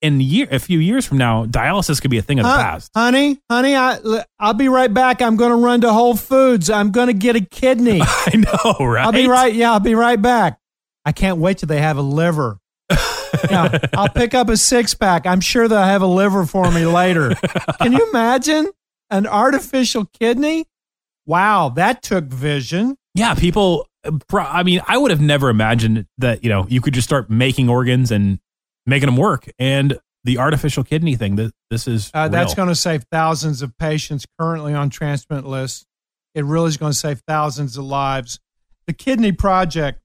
in 0.04 0.20
year 0.20 0.46
a 0.50 0.58
few 0.58 0.78
years 0.78 1.06
from 1.06 1.18
now, 1.18 1.46
dialysis 1.46 2.00
could 2.00 2.10
be 2.10 2.18
a 2.18 2.22
thing 2.22 2.38
of 2.38 2.44
the 2.44 2.52
past. 2.52 2.90
Honey, 2.94 3.40
honey, 3.50 3.74
I 3.74 3.98
I'll 4.38 4.54
be 4.54 4.68
right 4.68 4.92
back. 4.92 5.22
I'm 5.22 5.36
going 5.36 5.50
to 5.50 5.56
run 5.56 5.80
to 5.80 5.92
Whole 5.92 6.16
Foods. 6.16 6.68
I'm 6.68 6.90
going 6.92 7.06
to 7.06 7.14
get 7.14 7.36
a 7.36 7.40
kidney. 7.40 8.00
I 8.04 8.36
know, 8.36 8.86
right? 8.86 9.06
I'll 9.06 9.12
be 9.12 9.26
right. 9.26 9.54
Yeah, 9.54 9.72
I'll 9.72 9.80
be 9.80 9.94
right 9.94 10.20
back. 10.20 10.60
I 11.04 11.12
can't 11.12 11.38
wait 11.38 11.58
till 11.58 11.66
they 11.66 11.80
have 11.80 11.96
a 11.96 12.02
liver 12.02 12.58
yeah, 13.50 13.78
I'll 13.94 14.08
pick 14.08 14.34
up 14.34 14.48
a 14.48 14.56
six 14.56 14.94
pack. 14.94 15.26
I'm 15.26 15.40
sure 15.40 15.68
they'll 15.68 15.82
have 15.82 16.02
a 16.02 16.06
liver 16.06 16.44
for 16.44 16.70
me 16.70 16.86
later. 16.86 17.34
Can 17.80 17.92
you 17.92 18.08
imagine 18.10 18.70
an 19.10 19.26
artificial 19.26 20.06
kidney? 20.06 20.66
Wow, 21.26 21.70
that 21.70 22.02
took 22.02 22.24
vision. 22.26 22.96
Yeah, 23.14 23.34
people. 23.34 23.88
I 24.30 24.62
mean, 24.62 24.82
I 24.86 24.98
would 24.98 25.10
have 25.10 25.20
never 25.20 25.48
imagined 25.48 26.06
that 26.18 26.44
you 26.44 26.50
know 26.50 26.66
you 26.68 26.82
could 26.82 26.92
just 26.92 27.08
start 27.08 27.30
making 27.30 27.70
organs 27.70 28.10
and 28.10 28.38
making 28.86 29.06
them 29.06 29.16
work. 29.16 29.48
And 29.58 29.98
the 30.24 30.38
artificial 30.38 30.84
kidney 30.84 31.16
thing, 31.16 31.36
that 31.36 31.52
this 31.70 31.86
is 31.86 32.10
uh, 32.14 32.28
that's 32.28 32.54
going 32.54 32.68
to 32.68 32.74
save 32.74 33.04
thousands 33.10 33.62
of 33.62 33.76
patients 33.78 34.26
currently 34.38 34.74
on 34.74 34.90
transplant 34.90 35.46
lists. 35.46 35.84
It 36.34 36.44
really 36.44 36.68
is 36.68 36.76
going 36.76 36.92
to 36.92 36.98
save 36.98 37.22
thousands 37.28 37.76
of 37.76 37.84
lives. 37.84 38.40
The 38.86 38.92
Kidney 38.92 39.32
Project 39.32 40.00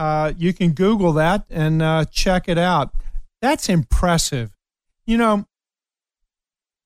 uh, 0.00 0.32
you 0.38 0.54
can 0.54 0.72
Google 0.72 1.12
that 1.12 1.44
and 1.50 1.82
uh, 1.82 2.06
check 2.06 2.48
it 2.48 2.56
out. 2.56 2.94
That's 3.42 3.68
impressive. 3.68 4.50
You 5.04 5.18
know, 5.18 5.44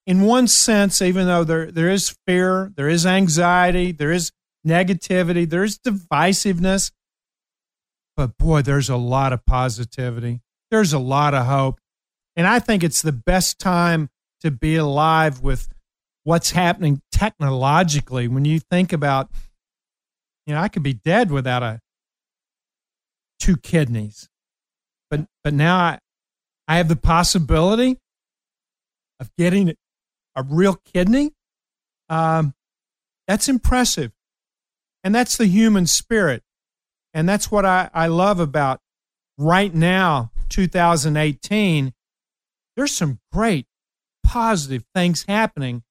in 0.04 0.22
one 0.22 0.48
sense, 0.48 1.00
even 1.00 1.26
though 1.26 1.44
there, 1.44 1.70
there 1.70 1.90
is 1.90 2.16
fear, 2.26 2.72
there 2.76 2.88
is 2.88 3.06
anxiety, 3.06 3.92
there 3.92 4.10
is 4.10 4.32
negativity, 4.66 5.48
there 5.48 5.62
is 5.62 5.78
divisiveness, 5.78 6.90
but 8.16 8.36
boy, 8.36 8.62
there's 8.62 8.88
a 8.88 8.96
lot 8.96 9.32
of 9.32 9.46
positivity. 9.46 10.40
There's 10.74 10.92
a 10.92 10.98
lot 10.98 11.34
of 11.34 11.46
hope. 11.46 11.78
And 12.34 12.48
I 12.48 12.58
think 12.58 12.82
it's 12.82 13.00
the 13.00 13.12
best 13.12 13.60
time 13.60 14.10
to 14.40 14.50
be 14.50 14.74
alive 14.74 15.40
with 15.40 15.68
what's 16.24 16.50
happening 16.50 17.00
technologically 17.12 18.26
when 18.26 18.44
you 18.44 18.58
think 18.58 18.92
about, 18.92 19.30
you 20.48 20.52
know, 20.52 20.60
I 20.60 20.66
could 20.66 20.82
be 20.82 20.94
dead 20.94 21.30
without 21.30 21.62
a 21.62 21.78
two 23.38 23.56
kidneys. 23.56 24.28
But 25.10 25.26
but 25.44 25.54
now 25.54 25.76
I, 25.76 25.98
I 26.66 26.78
have 26.78 26.88
the 26.88 26.96
possibility 26.96 28.00
of 29.20 29.30
getting 29.38 29.76
a 30.34 30.42
real 30.42 30.80
kidney. 30.92 31.30
Um, 32.08 32.52
that's 33.28 33.48
impressive. 33.48 34.10
And 35.04 35.14
that's 35.14 35.36
the 35.36 35.46
human 35.46 35.86
spirit. 35.86 36.42
And 37.12 37.28
that's 37.28 37.48
what 37.48 37.64
I, 37.64 37.90
I 37.94 38.08
love 38.08 38.40
about 38.40 38.80
right 39.38 39.72
now, 39.72 40.32
2018. 40.54 41.92
There's 42.76 42.92
some 42.92 43.18
great 43.32 43.66
positive 44.24 44.84
things 44.94 45.24
happening, 45.28 45.82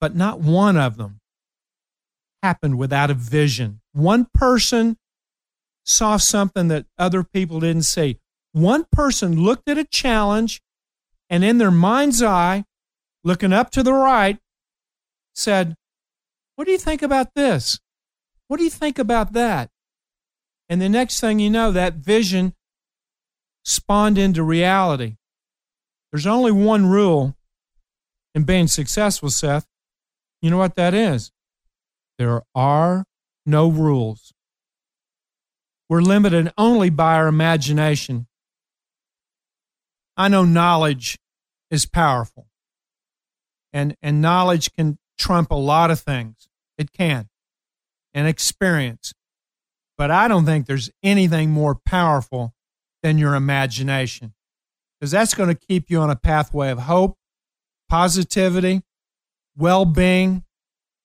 but 0.00 0.14
not 0.14 0.40
one 0.40 0.76
of 0.76 0.96
them 0.96 1.20
happened 2.42 2.78
without 2.78 3.10
a 3.10 3.14
vision. 3.14 3.80
One 3.92 4.28
person 4.32 4.96
saw 5.84 6.16
something 6.16 6.68
that 6.68 6.86
other 6.98 7.24
people 7.24 7.60
didn't 7.60 7.82
see. 7.82 8.18
One 8.52 8.86
person 8.92 9.40
looked 9.42 9.68
at 9.68 9.78
a 9.78 9.84
challenge 9.84 10.60
and 11.28 11.42
in 11.42 11.58
their 11.58 11.72
mind's 11.72 12.22
eye, 12.22 12.64
looking 13.24 13.52
up 13.52 13.70
to 13.72 13.82
the 13.82 13.92
right, 13.92 14.38
said, 15.34 15.74
What 16.54 16.66
do 16.66 16.70
you 16.70 16.78
think 16.78 17.02
about 17.02 17.34
this? 17.34 17.80
What 18.46 18.58
do 18.58 18.64
you 18.64 18.70
think 18.70 19.00
about 19.00 19.32
that? 19.32 19.70
And 20.68 20.80
the 20.80 20.88
next 20.88 21.18
thing 21.18 21.40
you 21.40 21.50
know, 21.50 21.72
that 21.72 21.94
vision 21.94 22.54
spawned 23.66 24.16
into 24.16 24.44
reality. 24.44 25.16
There's 26.12 26.26
only 26.26 26.52
one 26.52 26.86
rule 26.86 27.36
in 28.32 28.44
being 28.44 28.68
successful, 28.68 29.28
Seth. 29.28 29.66
You 30.40 30.50
know 30.50 30.56
what 30.56 30.76
that 30.76 30.94
is? 30.94 31.32
There 32.16 32.42
are 32.54 33.04
no 33.44 33.68
rules. 33.68 34.32
We're 35.88 36.00
limited 36.00 36.52
only 36.56 36.90
by 36.90 37.16
our 37.16 37.26
imagination. 37.26 38.28
I 40.16 40.28
know 40.28 40.44
knowledge 40.44 41.18
is 41.70 41.86
powerful, 41.86 42.46
and, 43.72 43.96
and 44.00 44.22
knowledge 44.22 44.72
can 44.74 44.98
trump 45.18 45.50
a 45.50 45.56
lot 45.56 45.90
of 45.90 46.00
things. 46.00 46.48
It 46.78 46.92
can, 46.92 47.28
and 48.14 48.28
experience. 48.28 49.12
But 49.98 50.10
I 50.10 50.28
don't 50.28 50.44
think 50.44 50.66
there's 50.66 50.90
anything 51.02 51.50
more 51.50 51.74
powerful 51.74 52.54
than 53.06 53.18
your 53.18 53.36
imagination, 53.36 54.34
because 54.98 55.12
that's 55.12 55.32
going 55.32 55.48
to 55.48 55.54
keep 55.54 55.90
you 55.90 56.00
on 56.00 56.10
a 56.10 56.16
pathway 56.16 56.70
of 56.70 56.80
hope, 56.80 57.16
positivity, 57.88 58.82
well 59.56 59.84
being, 59.84 60.42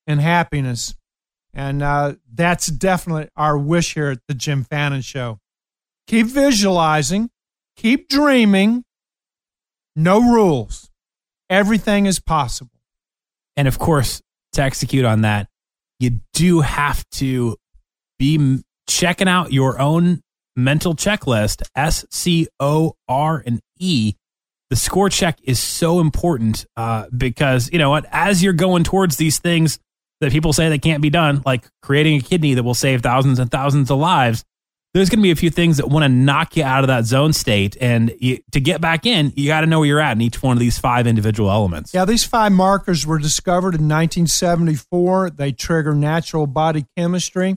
and 0.08 0.20
happiness. 0.20 0.96
And 1.54 1.80
uh, 1.80 2.14
that's 2.34 2.66
definitely 2.66 3.28
our 3.36 3.56
wish 3.56 3.94
here 3.94 4.08
at 4.08 4.18
the 4.26 4.34
Jim 4.34 4.64
Fannin 4.64 5.02
Show. 5.02 5.38
Keep 6.08 6.26
visualizing, 6.26 7.30
keep 7.76 8.08
dreaming, 8.08 8.82
no 9.94 10.18
rules. 10.18 10.90
Everything 11.48 12.06
is 12.06 12.18
possible. 12.18 12.80
And 13.56 13.68
of 13.68 13.78
course, 13.78 14.20
to 14.54 14.62
execute 14.62 15.04
on 15.04 15.20
that, 15.20 15.46
you 16.00 16.18
do 16.32 16.62
have 16.62 17.08
to 17.10 17.56
be 18.18 18.64
checking 18.88 19.28
out 19.28 19.52
your 19.52 19.78
own 19.78 20.21
mental 20.56 20.94
checklist 20.94 21.62
S 21.74 22.04
C 22.10 22.48
O 22.60 22.94
R 23.08 23.42
and 23.44 23.60
E. 23.78 24.14
The 24.70 24.76
score 24.76 25.10
check 25.10 25.38
is 25.42 25.60
so 25.60 26.00
important 26.00 26.64
uh, 26.76 27.06
because, 27.14 27.70
you 27.72 27.78
know 27.78 27.90
what, 27.90 28.06
as 28.10 28.42
you're 28.42 28.54
going 28.54 28.84
towards 28.84 29.16
these 29.16 29.38
things, 29.38 29.78
that 30.22 30.32
people 30.32 30.52
say 30.52 30.68
that 30.68 30.80
can't 30.80 31.02
be 31.02 31.10
done, 31.10 31.42
like 31.44 31.64
creating 31.82 32.16
a 32.16 32.20
kidney 32.20 32.54
that 32.54 32.62
will 32.62 32.74
save 32.74 33.02
thousands 33.02 33.38
and 33.38 33.50
thousands 33.50 33.90
of 33.90 33.98
lives, 33.98 34.44
there's 34.94 35.08
going 35.08 35.18
to 35.18 35.22
be 35.22 35.30
a 35.30 35.36
few 35.36 35.50
things 35.50 35.78
that 35.78 35.88
want 35.88 36.04
to 36.04 36.08
knock 36.08 36.56
you 36.56 36.62
out 36.62 36.84
of 36.84 36.88
that 36.88 37.06
zone 37.06 37.32
state. 37.32 37.76
And 37.80 38.14
you, 38.20 38.38
to 38.52 38.60
get 38.60 38.80
back 38.80 39.04
in, 39.04 39.32
you 39.36 39.48
got 39.48 39.62
to 39.62 39.66
know 39.66 39.80
where 39.80 39.88
you're 39.88 40.00
at 40.00 40.12
in 40.12 40.20
each 40.20 40.42
one 40.42 40.56
of 40.56 40.60
these 40.60 40.78
five 40.78 41.06
individual 41.06 41.50
elements. 41.50 41.92
Yeah, 41.92 42.04
these 42.04 42.24
five 42.24 42.52
markers 42.52 43.06
were 43.06 43.18
discovered 43.18 43.74
in 43.74 43.88
1974. 43.88 45.30
They 45.30 45.50
trigger 45.52 45.94
natural 45.94 46.46
body 46.46 46.86
chemistry. 46.96 47.56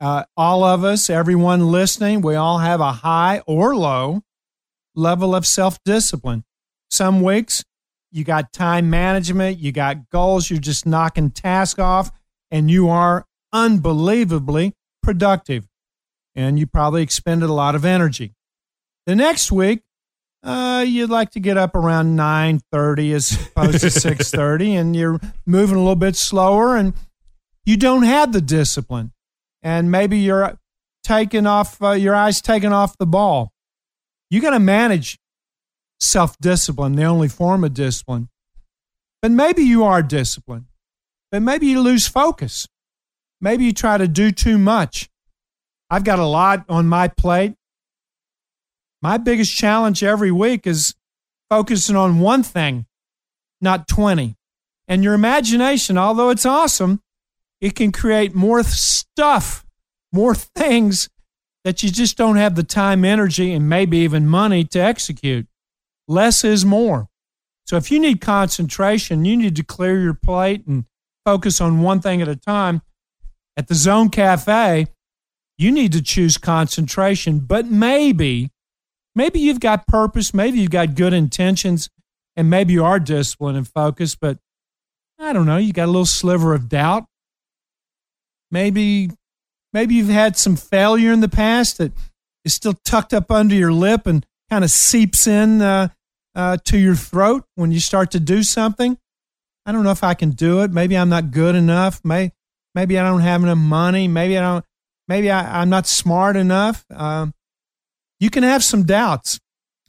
Uh, 0.00 0.24
all 0.36 0.62
of 0.62 0.84
us, 0.84 1.08
everyone 1.08 1.70
listening, 1.70 2.20
we 2.20 2.34
all 2.34 2.58
have 2.58 2.80
a 2.80 2.92
high 2.92 3.42
or 3.46 3.74
low 3.74 4.22
level 4.94 5.34
of 5.34 5.46
self 5.46 5.82
discipline. 5.84 6.44
Some 6.90 7.20
weeks 7.22 7.64
you 8.12 8.24
got 8.24 8.52
time 8.52 8.88
management, 8.88 9.58
you 9.58 9.72
got 9.72 10.08
goals, 10.10 10.48
you're 10.48 10.58
just 10.58 10.86
knocking 10.86 11.30
tasks 11.30 11.78
off, 11.78 12.10
and 12.50 12.70
you 12.70 12.88
are 12.88 13.26
unbelievably 13.52 14.72
productive. 15.02 15.66
And 16.34 16.58
you 16.58 16.66
probably 16.66 17.02
expended 17.02 17.48
a 17.48 17.54
lot 17.54 17.74
of 17.74 17.84
energy. 17.84 18.34
The 19.06 19.16
next 19.16 19.50
week, 19.50 19.82
uh, 20.42 20.84
you'd 20.86 21.10
like 21.10 21.30
to 21.30 21.40
get 21.40 21.56
up 21.56 21.74
around 21.74 22.16
9.30 22.16 23.14
as 23.14 23.32
opposed 23.56 23.80
to 23.80 23.86
6.30 23.86 24.78
and 24.78 24.94
you're 24.94 25.18
moving 25.44 25.76
a 25.76 25.80
little 25.80 25.96
bit 25.96 26.16
slower 26.16 26.76
and 26.76 26.94
you 27.64 27.76
don't 27.76 28.04
have 28.04 28.32
the 28.32 28.40
discipline 28.40 29.12
and 29.66 29.90
maybe 29.90 30.16
you're 30.16 30.56
taking 31.02 31.44
off 31.44 31.82
uh, 31.82 31.90
your 31.90 32.14
eyes 32.14 32.40
taking 32.40 32.72
off 32.72 32.96
the 32.98 33.06
ball. 33.06 33.50
You 34.30 34.40
got 34.40 34.50
to 34.50 34.60
manage 34.60 35.18
self-discipline 35.98 36.94
the 36.94 37.02
only 37.02 37.26
form 37.26 37.64
of 37.64 37.74
discipline. 37.74 38.28
But 39.20 39.32
maybe 39.32 39.64
you 39.64 39.82
are 39.82 40.04
disciplined. 40.04 40.66
But 41.32 41.42
maybe 41.42 41.66
you 41.66 41.80
lose 41.80 42.06
focus. 42.06 42.68
Maybe 43.40 43.64
you 43.64 43.72
try 43.72 43.98
to 43.98 44.06
do 44.06 44.30
too 44.30 44.56
much. 44.56 45.10
I've 45.90 46.04
got 46.04 46.20
a 46.20 46.26
lot 46.26 46.64
on 46.68 46.86
my 46.86 47.08
plate. 47.08 47.54
My 49.02 49.16
biggest 49.18 49.56
challenge 49.56 50.04
every 50.04 50.30
week 50.30 50.64
is 50.64 50.94
focusing 51.50 51.96
on 51.96 52.20
one 52.20 52.44
thing, 52.44 52.86
not 53.60 53.88
20. 53.88 54.36
And 54.86 55.02
your 55.02 55.14
imagination, 55.14 55.98
although 55.98 56.30
it's 56.30 56.46
awesome, 56.46 57.00
it 57.66 57.74
can 57.74 57.90
create 57.90 58.32
more 58.32 58.62
stuff, 58.62 59.66
more 60.12 60.36
things 60.36 61.08
that 61.64 61.82
you 61.82 61.90
just 61.90 62.16
don't 62.16 62.36
have 62.36 62.54
the 62.54 62.62
time, 62.62 63.04
energy, 63.04 63.52
and 63.52 63.68
maybe 63.68 63.98
even 63.98 64.28
money 64.28 64.62
to 64.62 64.78
execute. 64.78 65.48
Less 66.06 66.44
is 66.44 66.64
more. 66.64 67.08
So 67.66 67.76
if 67.76 67.90
you 67.90 67.98
need 67.98 68.20
concentration, 68.20 69.24
you 69.24 69.36
need 69.36 69.56
to 69.56 69.64
clear 69.64 70.00
your 70.00 70.14
plate 70.14 70.64
and 70.68 70.84
focus 71.24 71.60
on 71.60 71.82
one 71.82 71.98
thing 71.98 72.22
at 72.22 72.28
a 72.28 72.36
time. 72.36 72.82
At 73.56 73.66
the 73.66 73.74
Zone 73.74 74.10
Cafe, 74.10 74.86
you 75.58 75.72
need 75.72 75.90
to 75.90 76.02
choose 76.02 76.38
concentration, 76.38 77.40
but 77.40 77.66
maybe 77.66 78.52
maybe 79.16 79.40
you've 79.40 79.58
got 79.58 79.88
purpose, 79.88 80.32
maybe 80.32 80.60
you've 80.60 80.70
got 80.70 80.94
good 80.94 81.12
intentions, 81.12 81.90
and 82.36 82.48
maybe 82.48 82.74
you 82.74 82.84
are 82.84 83.00
disciplined 83.00 83.56
and 83.56 83.66
focused, 83.66 84.20
but 84.20 84.38
I 85.18 85.32
don't 85.32 85.46
know, 85.46 85.56
you 85.56 85.72
got 85.72 85.86
a 85.86 85.90
little 85.90 86.06
sliver 86.06 86.54
of 86.54 86.68
doubt. 86.68 87.06
Maybe 88.50 89.10
maybe 89.72 89.94
you've 89.94 90.08
had 90.08 90.36
some 90.36 90.56
failure 90.56 91.12
in 91.12 91.20
the 91.20 91.28
past 91.28 91.78
that 91.78 91.92
is 92.44 92.54
still 92.54 92.74
tucked 92.84 93.12
up 93.12 93.30
under 93.30 93.54
your 93.54 93.72
lip 93.72 94.06
and 94.06 94.24
kind 94.48 94.64
of 94.64 94.70
seeps 94.70 95.26
in 95.26 95.60
uh, 95.60 95.88
uh, 96.34 96.56
to 96.64 96.78
your 96.78 96.94
throat 96.94 97.44
when 97.54 97.72
you 97.72 97.80
start 97.80 98.10
to 98.12 98.20
do 98.20 98.42
something. 98.42 98.98
I 99.64 99.72
don't 99.72 99.82
know 99.82 99.90
if 99.90 100.04
I 100.04 100.14
can 100.14 100.30
do 100.30 100.62
it. 100.62 100.70
Maybe 100.70 100.96
I'm 100.96 101.08
not 101.08 101.32
good 101.32 101.56
enough. 101.56 102.00
Maybe, 102.04 102.32
maybe 102.74 102.98
I 102.98 103.02
don't 103.02 103.20
have 103.20 103.42
enough 103.42 103.58
money. 103.58 104.06
Maybe 104.06 104.38
I 104.38 104.42
don't. 104.42 104.64
Maybe 105.08 105.30
I, 105.30 105.62
am 105.62 105.68
not 105.68 105.86
smart 105.86 106.36
enough. 106.36 106.84
Um, 106.90 107.32
you 108.18 108.28
can 108.28 108.42
have 108.42 108.64
some 108.64 108.82
doubts. 108.82 109.38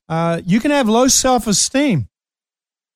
Uh, 0.07 0.41
you 0.45 0.59
can 0.59 0.71
have 0.71 0.87
low 0.87 1.07
self 1.07 1.47
esteem. 1.47 2.07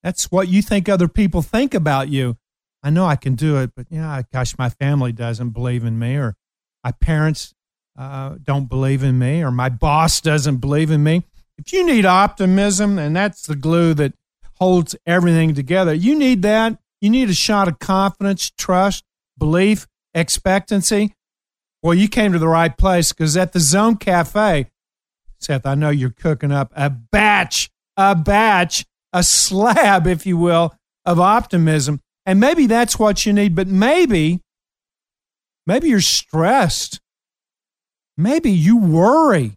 That's 0.02 0.30
what 0.30 0.48
you 0.48 0.62
think 0.62 0.88
other 0.88 1.08
people 1.08 1.42
think 1.42 1.74
about 1.74 2.08
you. 2.08 2.36
I 2.82 2.90
know 2.90 3.06
I 3.06 3.16
can 3.16 3.34
do 3.34 3.58
it, 3.58 3.72
but 3.76 3.86
yeah, 3.90 4.22
gosh, 4.32 4.58
my 4.58 4.68
family 4.68 5.12
doesn't 5.12 5.50
believe 5.50 5.84
in 5.84 5.98
me, 5.98 6.16
or 6.16 6.34
my 6.82 6.92
parents 6.92 7.54
uh, 7.96 8.36
don't 8.42 8.68
believe 8.68 9.02
in 9.02 9.18
me, 9.18 9.42
or 9.42 9.50
my 9.50 9.68
boss 9.68 10.20
doesn't 10.20 10.56
believe 10.56 10.90
in 10.90 11.02
me. 11.02 11.24
If 11.58 11.72
you 11.72 11.86
need 11.86 12.04
optimism, 12.04 12.98
and 12.98 13.14
that's 13.14 13.46
the 13.46 13.54
glue 13.54 13.94
that 13.94 14.14
holds 14.58 14.96
everything 15.06 15.54
together, 15.54 15.94
you 15.94 16.18
need 16.18 16.42
that. 16.42 16.78
You 17.00 17.10
need 17.10 17.30
a 17.30 17.34
shot 17.34 17.68
of 17.68 17.78
confidence, 17.78 18.50
trust, 18.50 19.04
belief, 19.38 19.86
expectancy. 20.14 21.14
Well, 21.82 21.94
you 21.94 22.08
came 22.08 22.32
to 22.32 22.38
the 22.38 22.48
right 22.48 22.76
place 22.76 23.12
because 23.12 23.36
at 23.36 23.52
the 23.52 23.60
Zone 23.60 23.96
Cafe, 23.96 24.70
Seth, 25.40 25.66
I 25.66 25.74
know 25.74 25.90
you're 25.90 26.10
cooking 26.10 26.52
up 26.52 26.72
a 26.76 26.90
batch, 26.90 27.70
a 27.96 28.14
batch, 28.14 28.86
a 29.12 29.22
slab, 29.22 30.06
if 30.06 30.24
you 30.24 30.36
will, 30.36 30.74
of 31.04 31.18
optimism. 31.18 32.00
And 32.24 32.38
maybe 32.38 32.66
that's 32.66 32.98
what 32.98 33.26
you 33.26 33.32
need, 33.32 33.54
but 33.54 33.66
maybe, 33.66 34.40
maybe 35.66 35.88
you're 35.88 36.00
stressed. 36.00 37.00
Maybe 38.16 38.50
you 38.50 38.76
worry. 38.78 39.54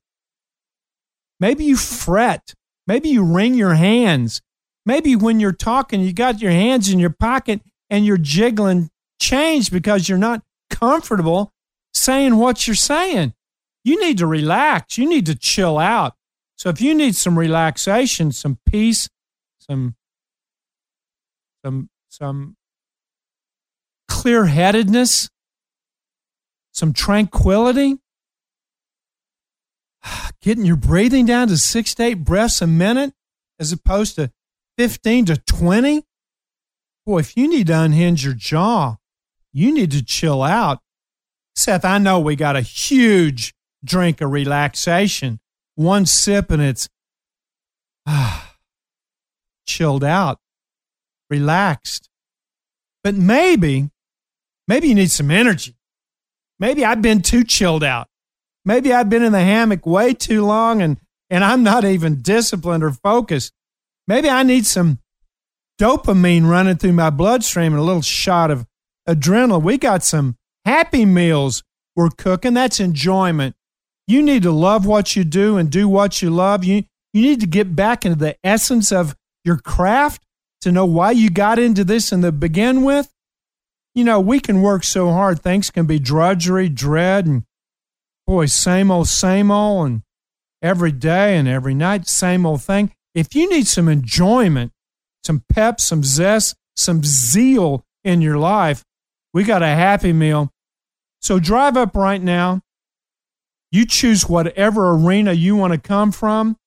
Maybe 1.40 1.66
you 1.66 1.78
fret. 1.78 2.54
Maybe 2.88 3.10
you 3.10 3.24
wring 3.24 3.54
your 3.54 3.76
hands. 3.76 4.42
Maybe 4.86 5.16
when 5.16 5.40
you're 5.40 5.52
talking, 5.52 6.02
you 6.02 6.14
got 6.14 6.42
your 6.42 6.52
hands 6.52 6.90
in 6.90 7.00
your 7.00 7.10
pocket 7.10 7.62
and 7.90 8.06
you're 8.06 8.18
jiggling 8.18 8.90
change 9.20 9.72
because 9.72 10.08
you're 10.10 10.18
not 10.18 10.42
comfortable 10.70 11.52
saying 11.94 12.38
what 12.38 12.68
you're 12.68 12.76
saying 12.76 13.34
you 13.86 14.02
need 14.02 14.18
to 14.18 14.28
relax. 14.28 14.98
You 14.98 15.08
need 15.08 15.28
to 15.28 15.36
chill 15.36 15.78
out. 15.78 16.16
So 16.58 16.70
if 16.70 16.82
you 16.82 16.94
need 16.94 17.16
some 17.16 17.38
relaxation, 17.38 18.32
some 18.32 18.58
peace, 18.68 19.08
some 19.60 19.96
some 21.64 21.90
some 22.16 22.56
clear-headedness, 24.08 25.30
some 26.72 26.94
tranquility, 26.94 27.98
getting 30.42 30.66
your 30.66 30.78
breathing 30.78 31.26
down 31.26 31.50
to 31.50 31.58
6 31.58 31.96
to 31.96 32.04
8 32.04 32.14
breaths 32.24 32.62
a 32.62 32.68
minute 32.68 33.14
as 33.60 33.74
opposed 33.74 34.16
to 34.16 34.32
15 34.78 35.26
to 35.26 35.38
20. 35.38 36.04
Boy, 37.06 37.20
if 37.20 37.36
you 37.36 37.50
need 37.50 37.68
to 37.68 37.78
unhinge 37.78 38.24
your 38.24 38.34
jaw, 38.34 38.96
you 39.52 39.74
need 39.74 39.92
to 39.92 40.04
chill 40.04 40.42
out. 40.42 40.80
Seth, 41.54 41.84
I 41.84 41.98
know 41.98 42.22
we 42.22 42.38
got 42.38 42.56
a 42.56 42.62
huge 42.62 43.54
drink 43.84 44.22
of 44.22 44.32
relaxation. 44.32 45.40
One 45.76 46.06
sip 46.06 46.50
and 46.50 46.62
it's 46.62 46.88
ah, 48.08 48.56
chilled 49.68 50.04
out, 50.06 50.40
relaxed. 51.30 52.10
But 53.04 53.16
maybe, 53.16 53.90
maybe 54.68 54.88
you 54.88 54.96
need 54.96 55.12
some 55.12 55.32
energy. 55.32 55.76
Maybe 56.60 56.86
I've 56.86 57.02
been 57.02 57.22
too 57.22 57.44
chilled 57.44 57.84
out. 57.84 58.08
Maybe 58.64 58.92
I've 58.92 59.10
been 59.10 59.24
in 59.24 59.32
the 59.32 59.42
hammock 59.42 59.86
way 59.86 60.14
too 60.14 60.46
long 60.46 60.82
and, 60.82 60.98
and 61.30 61.44
I'm 61.44 61.64
not 61.64 61.86
even 61.86 62.22
disciplined 62.22 62.84
or 62.84 62.92
focused. 62.92 63.54
Maybe 64.08 64.30
I 64.30 64.44
need 64.44 64.66
some 64.66 65.00
dopamine 65.80 66.50
running 66.50 66.78
through 66.78 66.94
my 66.94 67.10
bloodstream 67.10 67.74
and 67.74 67.80
a 67.80 67.86
little 67.86 68.02
shot 68.02 68.50
of 68.50 68.66
adrenaline. 69.08 69.64
We 69.64 69.78
got 69.78 70.04
some 70.04 70.38
happy 70.66 71.06
meals 71.06 71.64
we're 71.96 72.10
cooking. 72.10 72.54
That's 72.54 72.80
enjoyment. 72.80 73.56
You 74.08 74.22
need 74.22 74.44
to 74.44 74.52
love 74.52 74.86
what 74.86 75.16
you 75.16 75.24
do 75.24 75.58
and 75.58 75.70
do 75.70 75.88
what 75.88 76.22
you 76.22 76.30
love. 76.30 76.64
You, 76.64 76.84
you 77.14 77.22
need 77.22 77.40
to 77.42 77.48
get 77.48 77.76
back 77.76 78.06
into 78.06 78.18
the 78.18 78.36
essence 78.44 78.92
of 78.92 79.16
your 79.44 79.58
craft 79.58 80.24
to 80.66 80.72
know 80.72 80.86
why 80.86 81.12
you 81.12 81.30
got 81.30 81.60
into 81.60 81.84
this 81.84 82.12
in 82.12 82.22
the 82.22 82.32
begin 82.32 82.84
with. 82.84 83.12
You 83.94 84.04
know, 84.04 84.20
we 84.20 84.40
can 84.40 84.62
work 84.62 84.84
so 84.84 85.12
hard. 85.12 85.42
Things 85.42 85.72
can 85.72 85.86
be 85.86 86.00
drudgery, 86.00 86.68
dread, 86.70 87.26
and 87.26 87.44
boy, 88.28 88.48
same 88.48 88.92
old, 88.92 89.08
same 89.08 89.52
old, 89.52 89.88
and 89.88 90.02
every 90.62 90.92
day 90.92 91.38
and 91.38 91.48
every 91.48 91.74
night, 91.74 92.08
same 92.08 92.46
old 92.46 92.62
thing. 92.62 92.92
If 93.14 93.34
you 93.36 93.50
need 93.50 93.68
some 93.68 93.88
enjoyment, 93.88 94.74
some 95.24 95.44
pep, 95.50 95.80
some 95.80 96.04
zest, 96.04 96.56
some 96.76 97.02
zeal 97.04 97.86
in 98.04 98.22
your 98.22 98.38
life, 98.38 98.84
we 99.34 99.44
got 99.44 99.64
a 99.64 99.68
happy 99.68 100.12
meal. 100.12 100.52
So 101.22 101.40
drive 101.40 101.78
up 101.78 101.96
right 101.96 102.22
now 102.22 102.62
you 103.76 103.86
choose 103.86 104.30
whatever 104.30 104.92
arena 104.92 105.34
you 105.34 105.56
want 105.56 105.74
to 105.74 105.80
come 105.80 106.14
from 106.14 106.58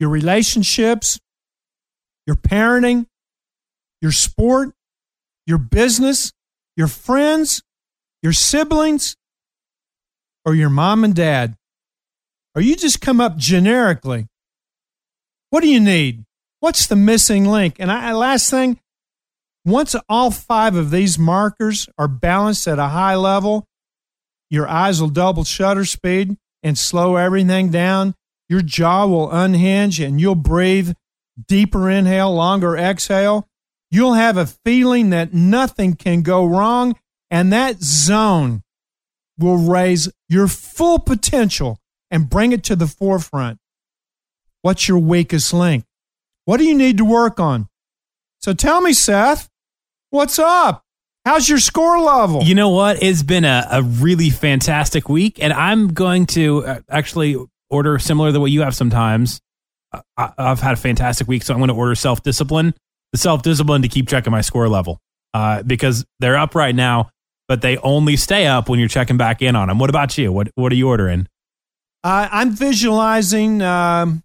your 0.00 0.10
relationships, 0.10 1.20
your 2.26 2.36
parenting, 2.36 3.06
your 4.00 4.12
sport, 4.12 4.70
your 5.46 5.58
business, 5.58 6.32
your 6.76 6.88
friends, 6.88 7.62
your 8.22 8.32
siblings, 8.32 9.16
or 10.44 10.54
your 10.54 10.70
mom 10.70 11.04
and 11.04 11.14
dad. 11.14 11.56
Or 12.54 12.62
you 12.62 12.76
just 12.76 13.00
come 13.00 13.20
up 13.20 13.36
generically. 13.36 14.26
What 15.50 15.62
do 15.62 15.68
you 15.68 15.80
need? 15.80 16.24
What's 16.60 16.86
the 16.86 16.96
missing 16.96 17.46
link? 17.46 17.76
And 17.78 17.90
I, 17.90 18.12
last 18.12 18.50
thing, 18.50 18.78
once 19.64 19.94
all 20.08 20.30
five 20.30 20.76
of 20.76 20.90
these 20.90 21.18
markers 21.18 21.88
are 21.98 22.08
balanced 22.08 22.66
at 22.68 22.78
a 22.78 22.88
high 22.88 23.16
level, 23.16 23.66
your 24.50 24.68
eyes 24.68 25.00
will 25.00 25.08
double 25.08 25.44
shutter 25.44 25.84
speed 25.84 26.36
and 26.62 26.76
slow 26.76 27.16
everything 27.16 27.70
down. 27.70 28.14
Your 28.48 28.60
jaw 28.60 29.06
will 29.06 29.30
unhinge 29.30 29.98
and 29.98 30.20
you'll 30.20 30.34
breathe 30.34 30.92
deeper 31.48 31.88
inhale, 31.90 32.34
longer 32.34 32.76
exhale. 32.76 33.48
You'll 33.90 34.14
have 34.14 34.36
a 34.36 34.46
feeling 34.46 35.10
that 35.10 35.34
nothing 35.34 35.94
can 35.94 36.22
go 36.22 36.44
wrong. 36.44 36.96
And 37.30 37.52
that 37.52 37.82
zone 37.82 38.62
will 39.38 39.56
raise 39.56 40.10
your 40.28 40.48
full 40.48 40.98
potential 40.98 41.78
and 42.10 42.28
bring 42.28 42.52
it 42.52 42.62
to 42.64 42.76
the 42.76 42.86
forefront. 42.86 43.58
What's 44.60 44.86
your 44.86 44.98
weakest 44.98 45.52
link? 45.52 45.84
What 46.44 46.58
do 46.58 46.64
you 46.64 46.74
need 46.74 46.98
to 46.98 47.04
work 47.04 47.40
on? 47.40 47.68
So 48.40 48.52
tell 48.52 48.80
me, 48.80 48.92
Seth, 48.92 49.48
what's 50.10 50.38
up? 50.38 50.84
How's 51.24 51.48
your 51.48 51.58
score 51.58 52.00
level? 52.00 52.42
You 52.42 52.54
know 52.54 52.70
what? 52.70 53.02
It's 53.02 53.22
been 53.22 53.44
a, 53.44 53.66
a 53.70 53.82
really 53.82 54.28
fantastic 54.28 55.08
week, 55.08 55.40
and 55.40 55.52
I'm 55.52 55.88
going 55.88 56.26
to 56.26 56.66
uh, 56.66 56.80
actually 56.88 57.36
order 57.70 57.98
similar 57.98 58.32
to 58.32 58.40
what 58.40 58.50
you 58.50 58.62
have 58.62 58.74
sometimes. 58.74 59.40
I, 60.16 60.32
have 60.38 60.60
had 60.60 60.74
a 60.74 60.76
fantastic 60.76 61.28
week, 61.28 61.42
so 61.42 61.54
I'm 61.54 61.60
going 61.60 61.68
to 61.68 61.74
order 61.74 61.94
self 61.94 62.22
discipline, 62.22 62.74
the 63.12 63.18
self 63.18 63.42
discipline 63.42 63.82
to 63.82 63.88
keep 63.88 64.08
checking 64.08 64.30
my 64.30 64.40
score 64.40 64.68
level 64.68 65.00
uh, 65.34 65.62
because 65.62 66.04
they're 66.20 66.36
up 66.36 66.54
right 66.54 66.74
now, 66.74 67.10
but 67.48 67.62
they 67.62 67.76
only 67.78 68.16
stay 68.16 68.46
up 68.46 68.68
when 68.68 68.78
you're 68.78 68.88
checking 68.88 69.16
back 69.16 69.42
in 69.42 69.56
on 69.56 69.68
them. 69.68 69.78
What 69.78 69.90
about 69.90 70.16
you? 70.16 70.32
What 70.32 70.48
What 70.54 70.72
are 70.72 70.76
you 70.76 70.88
ordering? 70.88 71.28
Uh, 72.04 72.28
I'm 72.30 72.50
visualizing 72.50 73.62
um, 73.62 74.22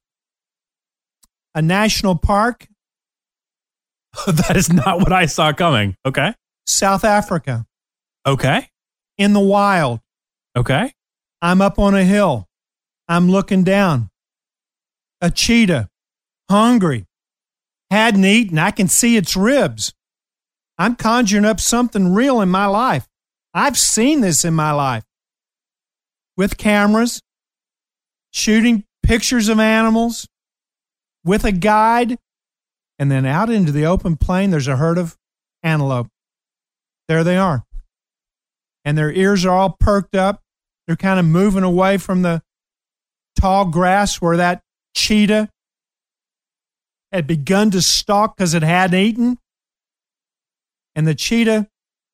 a 1.54 1.62
national 1.62 2.16
park. 2.16 2.68
that 4.28 4.56
is 4.56 4.72
not 4.72 5.00
what 5.00 5.12
I 5.12 5.28
saw 5.28 5.54
coming. 5.54 5.96
Okay. 6.06 6.34
South 6.66 7.04
Africa. 7.04 7.66
Okay. 8.26 8.70
In 9.18 9.34
the 9.34 9.40
wild. 9.40 10.00
Okay. 10.56 10.92
I'm 11.42 11.62
up 11.62 11.78
on 11.78 11.94
a 11.94 12.04
hill. 12.04 12.48
I'm 13.08 13.30
looking 13.30 13.64
down. 13.64 14.10
A 15.22 15.32
cheetah, 15.32 15.90
hungry, 16.50 17.06
hadn't 17.90 18.26
eaten. 18.26 18.60
I 18.60 18.72
can 18.72 18.88
see 18.88 19.18
its 19.18 19.36
ribs. 19.36 19.94
I'm 20.78 20.96
conjuring 20.96 21.46
up 21.46 21.60
something 21.60 22.14
real 22.14 22.42
in 22.42 22.50
my 22.50 22.68
life. 22.68 23.08
I've 23.54 23.78
seen 23.78 24.22
this 24.22 24.46
in 24.46 24.54
my 24.54 24.72
life 24.72 25.04
with 26.36 26.58
cameras, 26.58 27.22
shooting 28.32 28.84
pictures 29.02 29.50
of 29.50 29.60
animals 29.60 30.28
with 31.26 31.44
a 31.44 31.52
guide, 31.52 32.18
and 33.00 33.12
then 33.12 33.26
out 33.26 33.50
into 33.50 33.72
the 33.72 33.86
open 33.86 34.18
plain, 34.18 34.52
there's 34.52 34.68
a 34.68 34.78
herd 34.78 34.98
of 35.00 35.18
antelope 35.64 36.08
there 37.08 37.24
they 37.24 37.38
are. 37.38 37.64
And 38.86 38.98
their 38.98 39.12
ears 39.12 39.46
are 39.46 39.56
all 39.56 39.76
perked 39.80 40.16
up. 40.16 40.42
They're 40.86 40.96
kind 40.96 41.20
of 41.20 41.26
moving 41.26 41.64
away 41.64 41.98
from 41.98 42.22
the 42.22 42.42
tall 43.40 43.66
grass 43.66 44.22
where 44.22 44.38
that 44.38 44.62
cheetah 44.96 45.50
had 47.12 47.28
begun 47.28 47.72
to 47.72 47.82
stalk 47.82 48.38
because 48.38 48.54
it 48.54 48.64
hadn't 48.64 49.00
eaten. 49.00 49.38
And 50.96 51.08
the 51.08 51.16
cheetah 51.16 51.68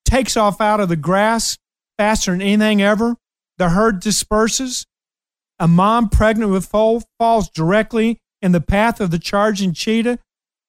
takes 0.06 0.38
off 0.38 0.62
out 0.62 0.80
of 0.80 0.90
the 0.90 0.96
grass 0.96 1.58
faster 1.98 2.32
than 2.32 2.42
anything 2.42 2.82
ever. 2.82 3.16
The 3.58 3.70
herd 3.70 4.02
disperses. 4.02 4.86
A 5.60 5.68
mom 5.68 6.10
pregnant 6.10 6.52
with 6.52 6.66
foal 6.66 7.04
falls 7.20 7.50
directly 7.50 8.20
in 8.42 8.52
the 8.52 8.62
path 8.62 9.00
of 9.00 9.12
the 9.12 9.20
charging 9.20 9.74
cheetah. 9.74 10.20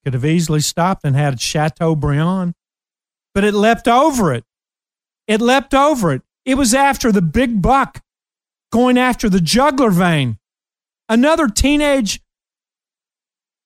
Could 0.04 0.14
have 0.14 0.24
easily 0.24 0.60
stopped 0.60 1.02
and 1.04 1.16
had 1.16 1.40
Chateaubriand 1.40 2.54
but 3.34 3.44
it 3.44 3.52
leapt 3.52 3.88
over 3.88 4.32
it. 4.32 4.44
It 5.26 5.40
leapt 5.40 5.74
over 5.74 6.12
it. 6.12 6.22
It 6.44 6.54
was 6.54 6.72
after 6.72 7.10
the 7.10 7.22
big 7.22 7.60
buck, 7.60 8.00
going 8.70 8.96
after 8.96 9.28
the 9.28 9.40
jugular 9.40 9.90
vein. 9.90 10.38
Another 11.08 11.48
teenage 11.48 12.20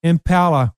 impala, 0.03 0.75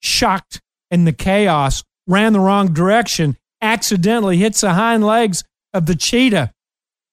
shocked 0.00 0.60
in 0.90 1.04
the 1.04 1.12
chaos, 1.12 1.82
ran 2.06 2.32
the 2.32 2.40
wrong 2.40 2.72
direction, 2.72 3.36
accidentally 3.60 4.38
hits 4.38 4.60
the 4.60 4.74
hind 4.74 5.04
legs 5.04 5.44
of 5.72 5.86
the 5.86 5.94
cheetah. 5.94 6.52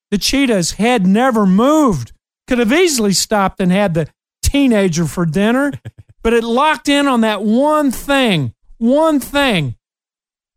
The 0.09 0.17
cheetah's 0.17 0.73
head 0.73 1.07
never 1.07 1.45
moved. 1.45 2.11
Could 2.47 2.59
have 2.59 2.73
easily 2.73 3.13
stopped 3.13 3.59
and 3.59 3.71
had 3.71 3.93
the 3.93 4.09
teenager 4.43 5.05
for 5.05 5.25
dinner, 5.25 5.71
but 6.23 6.33
it 6.33 6.43
locked 6.43 6.89
in 6.89 7.07
on 7.07 7.21
that 7.21 7.43
one 7.43 7.91
thing, 7.91 8.53
one 8.77 9.19
thing 9.19 9.75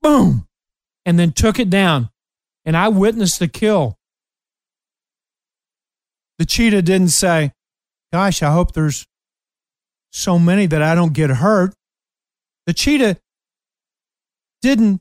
boom, 0.05 0.47
and 1.07 1.19
then 1.19 1.33
took 1.33 1.59
it 1.59 1.71
down. 1.71 2.11
And 2.65 2.77
I 2.77 2.89
witnessed 2.89 3.39
the 3.39 3.49
kill. 3.49 3.99
The 6.39 6.45
cheetah 6.45 6.83
didn't 6.83 7.09
say, 7.09 7.53
Gosh, 8.15 8.45
I 8.45 8.53
hope 8.53 8.75
there's 8.75 9.09
so 10.13 10.39
many 10.39 10.67
that 10.67 10.81
I 10.81 10.95
don't 10.95 11.15
get 11.15 11.31
hurt. 11.31 11.75
The 12.65 12.73
cheetah 12.73 13.17
didn't 14.63 15.01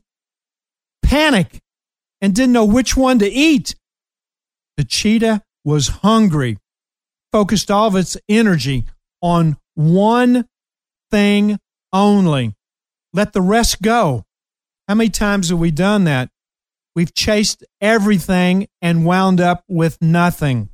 panic 1.00 1.60
and 2.20 2.34
didn't 2.34 2.54
know 2.54 2.64
which 2.64 2.96
one 2.96 3.20
to 3.20 3.30
eat. 3.30 3.76
The 4.76 4.82
cheetah 4.82 5.42
was 5.64 6.00
hungry, 6.02 6.58
focused 7.30 7.70
all 7.70 7.86
of 7.86 7.94
its 7.94 8.16
energy 8.28 8.84
on 9.22 9.58
one 9.76 10.48
thing 11.12 11.60
only. 11.92 12.56
Let 13.12 13.32
the 13.32 13.42
rest 13.42 13.80
go. 13.80 14.24
How 14.88 14.96
many 14.96 15.10
times 15.10 15.50
have 15.50 15.60
we 15.60 15.70
done 15.70 16.02
that? 16.02 16.30
We've 16.96 17.14
chased 17.14 17.62
everything 17.80 18.66
and 18.82 19.06
wound 19.06 19.40
up 19.40 19.62
with 19.68 20.02
nothing. 20.02 20.68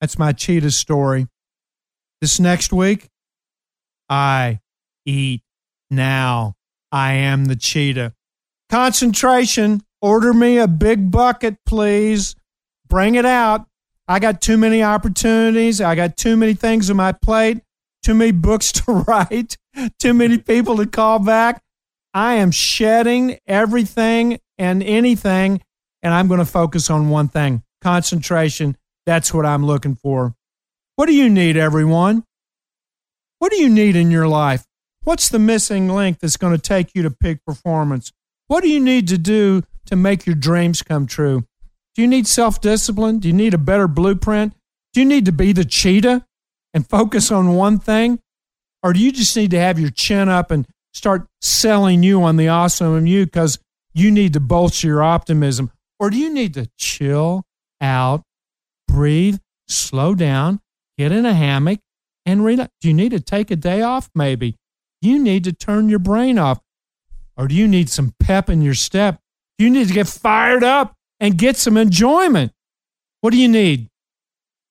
That's 0.00 0.18
my 0.18 0.32
cheetah 0.32 0.70
story. 0.70 1.26
This 2.20 2.40
next 2.40 2.72
week, 2.72 3.08
I 4.08 4.60
eat 5.04 5.42
now. 5.90 6.54
I 6.90 7.12
am 7.12 7.46
the 7.46 7.56
cheetah. 7.56 8.14
Concentration. 8.70 9.82
Order 10.00 10.32
me 10.32 10.58
a 10.58 10.68
big 10.68 11.10
bucket, 11.10 11.56
please. 11.66 12.36
Bring 12.88 13.16
it 13.16 13.26
out. 13.26 13.66
I 14.06 14.18
got 14.20 14.40
too 14.40 14.56
many 14.56 14.82
opportunities. 14.82 15.80
I 15.80 15.94
got 15.94 16.16
too 16.16 16.36
many 16.36 16.54
things 16.54 16.88
on 16.88 16.96
my 16.96 17.12
plate, 17.12 17.60
too 18.02 18.14
many 18.14 18.32
books 18.32 18.72
to 18.84 18.92
write, 18.92 19.56
too 19.98 20.14
many 20.14 20.38
people 20.38 20.76
to 20.78 20.86
call 20.86 21.18
back. 21.18 21.62
I 22.14 22.34
am 22.34 22.50
shedding 22.50 23.38
everything 23.46 24.38
and 24.56 24.82
anything, 24.82 25.60
and 26.02 26.14
I'm 26.14 26.26
going 26.26 26.38
to 26.38 26.46
focus 26.46 26.90
on 26.90 27.10
one 27.10 27.28
thing 27.28 27.62
concentration. 27.82 28.76
That's 29.08 29.32
what 29.32 29.46
I'm 29.46 29.64
looking 29.64 29.94
for. 29.94 30.34
What 30.96 31.06
do 31.06 31.14
you 31.14 31.30
need, 31.30 31.56
everyone? 31.56 32.24
What 33.38 33.50
do 33.50 33.56
you 33.56 33.70
need 33.70 33.96
in 33.96 34.10
your 34.10 34.28
life? 34.28 34.66
What's 35.04 35.30
the 35.30 35.38
missing 35.38 35.88
link 35.88 36.18
that's 36.18 36.36
going 36.36 36.54
to 36.54 36.60
take 36.60 36.94
you 36.94 37.02
to 37.04 37.10
peak 37.10 37.38
performance? 37.46 38.12
What 38.48 38.62
do 38.62 38.68
you 38.68 38.78
need 38.78 39.08
to 39.08 39.16
do 39.16 39.62
to 39.86 39.96
make 39.96 40.26
your 40.26 40.34
dreams 40.34 40.82
come 40.82 41.06
true? 41.06 41.46
Do 41.94 42.02
you 42.02 42.06
need 42.06 42.26
self 42.26 42.60
discipline? 42.60 43.18
Do 43.18 43.28
you 43.28 43.34
need 43.34 43.54
a 43.54 43.58
better 43.58 43.88
blueprint? 43.88 44.52
Do 44.92 45.00
you 45.00 45.06
need 45.06 45.24
to 45.24 45.32
be 45.32 45.54
the 45.54 45.64
cheetah 45.64 46.26
and 46.74 46.86
focus 46.86 47.30
on 47.32 47.54
one 47.54 47.78
thing? 47.78 48.20
Or 48.82 48.92
do 48.92 49.00
you 49.00 49.10
just 49.10 49.34
need 49.34 49.52
to 49.52 49.58
have 49.58 49.80
your 49.80 49.90
chin 49.90 50.28
up 50.28 50.50
and 50.50 50.66
start 50.92 51.26
selling 51.40 52.02
you 52.02 52.22
on 52.22 52.36
the 52.36 52.48
awesome 52.48 52.92
of 52.92 53.06
you 53.06 53.24
because 53.24 53.58
you 53.94 54.10
need 54.10 54.34
to 54.34 54.40
bolster 54.40 54.86
your 54.86 55.02
optimism? 55.02 55.72
Or 55.98 56.10
do 56.10 56.18
you 56.18 56.28
need 56.28 56.52
to 56.52 56.68
chill 56.76 57.46
out, 57.80 58.22
breathe, 58.98 59.38
slow 59.68 60.12
down, 60.12 60.60
get 60.98 61.12
in 61.12 61.24
a 61.24 61.32
hammock, 61.32 61.78
and 62.26 62.44
relax? 62.44 62.72
Do 62.80 62.88
you 62.88 62.94
need 62.94 63.10
to 63.10 63.20
take 63.20 63.52
a 63.52 63.54
day 63.54 63.80
off? 63.80 64.10
Maybe. 64.12 64.56
You 65.00 65.22
need 65.22 65.44
to 65.44 65.52
turn 65.52 65.88
your 65.88 66.00
brain 66.00 66.36
off. 66.36 66.58
Or 67.36 67.46
do 67.46 67.54
you 67.54 67.68
need 67.68 67.88
some 67.88 68.12
pep 68.18 68.50
in 68.50 68.60
your 68.60 68.74
step? 68.74 69.20
You 69.56 69.70
need 69.70 69.86
to 69.86 69.94
get 69.94 70.08
fired 70.08 70.64
up 70.64 70.96
and 71.20 71.38
get 71.38 71.56
some 71.56 71.76
enjoyment. 71.76 72.50
What 73.20 73.30
do 73.30 73.36
you 73.36 73.46
need? 73.46 73.88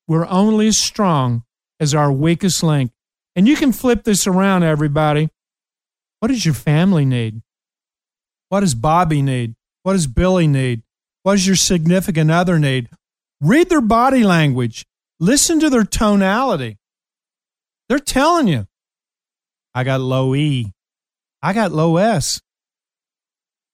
We're 0.10 0.28
only 0.28 0.68
as 0.68 0.78
strong 0.78 1.44
as 1.80 1.96
our 1.96 2.12
weakest 2.12 2.62
link. 2.64 2.92
And 3.34 3.48
you 3.48 3.56
can 3.56 3.72
flip 3.72 4.04
this 4.04 4.28
around, 4.28 4.64
everybody. 4.64 5.30
What 6.20 6.28
does 6.28 6.44
your 6.44 6.54
family 6.54 7.06
need? 7.06 7.44
What 8.50 8.60
does 8.60 8.76
Bobby 8.76 9.22
need? 9.22 9.56
What 9.84 9.94
does 9.94 10.08
Billy 10.08 10.48
need? 10.48 10.84
What 11.24 11.36
does 11.36 11.48
your 11.48 11.56
significant 11.56 12.30
other 12.30 12.60
need? 12.60 12.90
Read 13.40 13.70
their 13.70 13.82
body 13.82 14.24
language. 14.24 14.86
Listen 15.20 15.60
to 15.60 15.70
their 15.70 15.84
tonality. 15.84 16.78
They're 17.90 18.00
telling 18.00 18.48
you, 18.48 18.68
I 19.74 19.84
got 19.84 20.02
low 20.02 20.36
E. 20.36 20.72
I 21.42 21.54
got 21.54 21.72
low 21.72 21.98
S. 21.98 22.42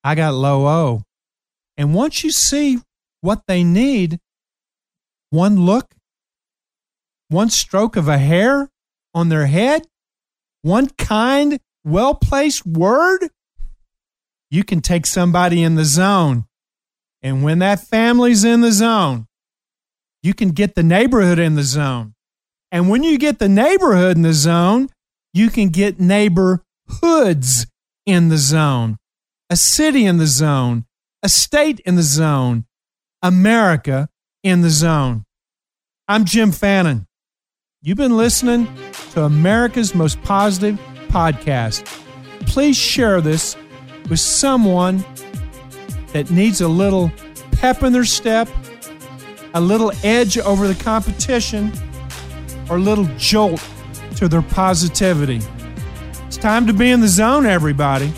I 0.03 0.15
got 0.15 0.33
low 0.33 0.67
O. 0.67 1.03
And 1.77 1.95
once 1.95 2.23
you 2.23 2.31
see 2.31 2.79
what 3.21 3.43
they 3.47 3.63
need, 3.63 4.19
one 5.29 5.65
look, 5.65 5.95
one 7.29 7.49
stroke 7.49 7.95
of 7.95 8.07
a 8.07 8.17
hair 8.17 8.69
on 9.13 9.29
their 9.29 9.47
head, 9.47 9.87
one 10.61 10.89
kind 10.89 11.59
well 11.83 12.15
placed 12.15 12.65
word, 12.65 13.29
you 14.51 14.63
can 14.63 14.81
take 14.81 15.05
somebody 15.05 15.63
in 15.63 15.75
the 15.75 15.85
zone. 15.85 16.45
And 17.21 17.43
when 17.43 17.59
that 17.59 17.79
family's 17.79 18.43
in 18.43 18.61
the 18.61 18.71
zone, 18.71 19.27
you 20.23 20.33
can 20.33 20.49
get 20.49 20.73
the 20.73 20.81
neighborhood 20.81 21.37
in 21.37 21.53
the 21.53 21.63
zone. 21.63 22.15
And 22.71 22.89
when 22.89 23.03
you 23.03 23.19
get 23.19 23.37
the 23.37 23.49
neighborhood 23.49 24.15
in 24.15 24.23
the 24.23 24.33
zone, 24.33 24.89
you 25.33 25.51
can 25.51 25.69
get 25.69 25.99
neighborhoods 25.99 27.67
in 28.05 28.29
the 28.29 28.37
zone, 28.37 28.97
a 29.49 29.55
city 29.55 30.05
in 30.05 30.17
the 30.17 30.25
zone, 30.25 30.85
a 31.21 31.29
state 31.29 31.79
in 31.81 31.95
the 31.95 32.01
zone, 32.01 32.65
America 33.21 34.09
in 34.43 34.61
the 34.61 34.69
Zone. 34.69 35.23
I'm 36.07 36.25
Jim 36.25 36.51
Fannin. 36.51 37.07
You've 37.81 37.97
been 37.97 38.17
listening 38.17 38.67
to 39.11 39.23
America's 39.23 39.95
most 39.95 40.21
positive 40.23 40.77
podcast. 41.07 41.85
Please 42.45 42.75
share 42.75 43.21
this 43.21 43.55
with 44.09 44.19
someone 44.19 45.05
that 46.11 46.29
needs 46.29 46.59
a 46.59 46.67
little 46.67 47.11
pep 47.53 47.83
in 47.83 47.93
their 47.93 48.03
step, 48.03 48.49
a 49.53 49.61
little 49.61 49.91
edge 50.03 50.37
over 50.39 50.67
the 50.67 50.75
competition, 50.83 51.71
or 52.69 52.77
a 52.77 52.79
little 52.79 53.05
jolt 53.17 53.63
to 54.15 54.27
their 54.27 54.41
positivity. 54.41 55.41
It's 56.25 56.37
time 56.37 56.65
to 56.67 56.73
be 56.73 56.89
in 56.89 57.01
the 57.01 57.07
zone, 57.07 57.45
everybody, 57.45 58.11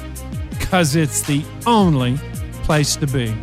because 0.49 0.95
it's 0.95 1.21
the 1.23 1.43
only 1.65 2.17
place 2.63 2.95
to 2.95 3.07
be. 3.07 3.35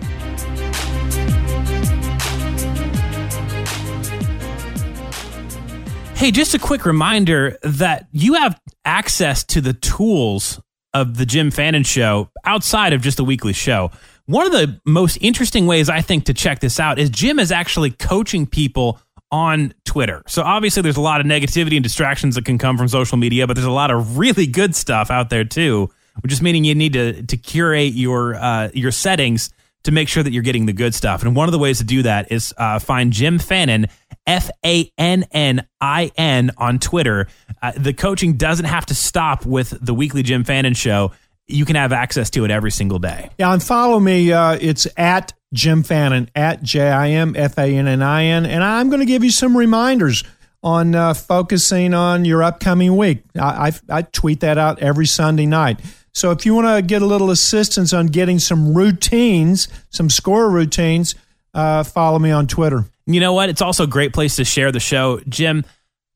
Hey, 6.16 6.31
just 6.31 6.55
a 6.55 6.59
quick 6.59 6.86
reminder 6.86 7.59
that 7.62 8.06
you 8.12 8.35
have 8.35 8.59
access 8.85 9.44
to 9.44 9.60
the 9.60 9.74
tools 9.74 10.60
of 10.94 11.16
the 11.16 11.27
Jim 11.27 11.51
Fannin 11.51 11.82
show 11.82 12.31
outside 12.44 12.93
of 12.93 13.02
just 13.02 13.19
a 13.19 13.24
weekly 13.24 13.52
show. 13.52 13.90
One 14.27 14.47
of 14.47 14.53
the 14.53 14.81
most 14.85 15.19
interesting 15.20 15.66
ways 15.66 15.89
I 15.89 16.01
think 16.01 16.24
to 16.27 16.35
check 16.35 16.61
this 16.61 16.78
out 16.78 16.99
is 16.99 17.11
Jim 17.11 17.39
is 17.39 17.51
actually 17.51 17.90
coaching 17.90 18.47
people 18.47 19.01
on 19.31 19.73
Twitter. 19.85 20.23
So 20.27 20.43
obviously 20.43 20.82
there's 20.82 20.97
a 20.97 21.01
lot 21.01 21.20
of 21.20 21.27
negativity 21.27 21.74
and 21.74 21.82
distractions 21.82 22.35
that 22.35 22.44
can 22.44 22.59
come 22.59 22.77
from 22.77 22.86
social 22.89 23.16
media, 23.16 23.47
but 23.47 23.55
there's 23.55 23.66
a 23.66 23.70
lot 23.70 23.90
of 23.90 24.19
really 24.19 24.47
good 24.47 24.77
stuff 24.77 25.11
out 25.11 25.31
there 25.31 25.44
too, 25.44 25.90
which 26.20 26.32
is 26.32 26.43
meaning 26.43 26.65
you 26.65 26.74
need 26.74 26.93
to 26.93 27.23
to 27.23 27.36
curate 27.36 27.94
your 27.94 28.35
uh, 28.35 28.69
your 28.74 28.93
settings 28.93 29.51
to 29.85 29.90
make 29.90 30.09
sure 30.09 30.23
that 30.23 30.32
you're 30.32 30.43
getting 30.43 30.66
the 30.66 30.73
good 30.73 30.94
stuff. 30.94 31.23
And 31.23 31.35
one 31.35 31.49
of 31.49 31.53
the 31.53 31.59
ways 31.59 31.78
to 31.78 31.85
do 31.85 32.03
that 32.03 32.31
is 32.31 32.55
uh, 32.57 32.78
find 32.78 33.12
Jim 33.12 33.39
Fannin, 33.39 33.86
F 34.27 34.51
A 34.65 34.93
N 34.99 35.24
N 35.32 35.66
I 35.81 36.12
N, 36.16 36.51
on 36.59 36.78
Twitter. 36.78 37.27
Uh, 37.61 37.73
the 37.77 37.93
coaching 37.93 38.35
doesn't 38.36 38.66
have 38.66 38.86
to 38.86 38.94
stop 38.94 39.44
with 39.44 39.74
the 39.85 39.94
weekly 39.94 40.23
Jim 40.23 40.44
Fannin 40.44 40.74
show. 40.74 41.12
You 41.53 41.65
can 41.65 41.77
have 41.77 41.93
access 41.93 42.31
to 42.31 42.45
it 42.45 42.51
every 42.51 42.70
single 42.70 42.99
day. 42.99 43.31
Yeah, 43.39 43.53
and 43.53 43.62
follow 43.62 44.01
me. 44.01 44.33
Uh, 44.33 44.59
it's 44.61 44.87
at 44.97 45.33
Jim 45.53 45.83
Fannin, 45.83 46.31
at 46.35 46.62
J 46.62 46.89
I 46.89 47.11
M 47.11 47.35
F 47.37 47.59
A 47.59 47.65
N 47.65 47.87
N 47.87 48.03
I 48.03 48.24
N. 48.24 48.47
And 48.47 48.65
I'm 48.65 48.89
going 48.89 49.01
to 49.01 49.07
give 49.07 49.23
you 49.23 49.31
some 49.31 49.57
reminders 49.57 50.24
on 50.62 50.95
uh, 50.95 51.15
focusing 51.15 51.93
on 51.93 52.24
your 52.24 52.43
upcoming 52.43 52.97
week. 52.97 53.23
I, 53.39 53.73
I, 53.89 53.99
I 53.99 54.03
tweet 54.03 54.41
that 54.41 54.59
out 54.59 54.79
every 54.79 55.07
Sunday 55.07 55.47
night. 55.47 55.81
So 56.12 56.31
if 56.31 56.47
you 56.47 56.55
want 56.55 56.69
to 56.69 56.83
get 56.83 57.03
a 57.03 57.07
little 57.07 57.31
assistance 57.31 57.93
on 57.93 58.07
getting 58.07 58.39
some 58.39 58.74
routines, 58.74 59.69
some 59.91 60.11
score 60.11 60.51
routines, 60.51 61.15
uh, 61.55 61.85
follow 61.85 62.19
me 62.19 62.31
on 62.31 62.47
Twitter. 62.47 62.85
You 63.07 63.20
know 63.20 63.33
what? 63.33 63.49
It's 63.49 63.62
also 63.62 63.85
a 63.85 63.89
great 63.89 64.12
place 64.12 64.37
to 64.37 64.45
share 64.45 64.70
the 64.70 64.81
show. 64.81 65.20
Jim, 65.29 65.65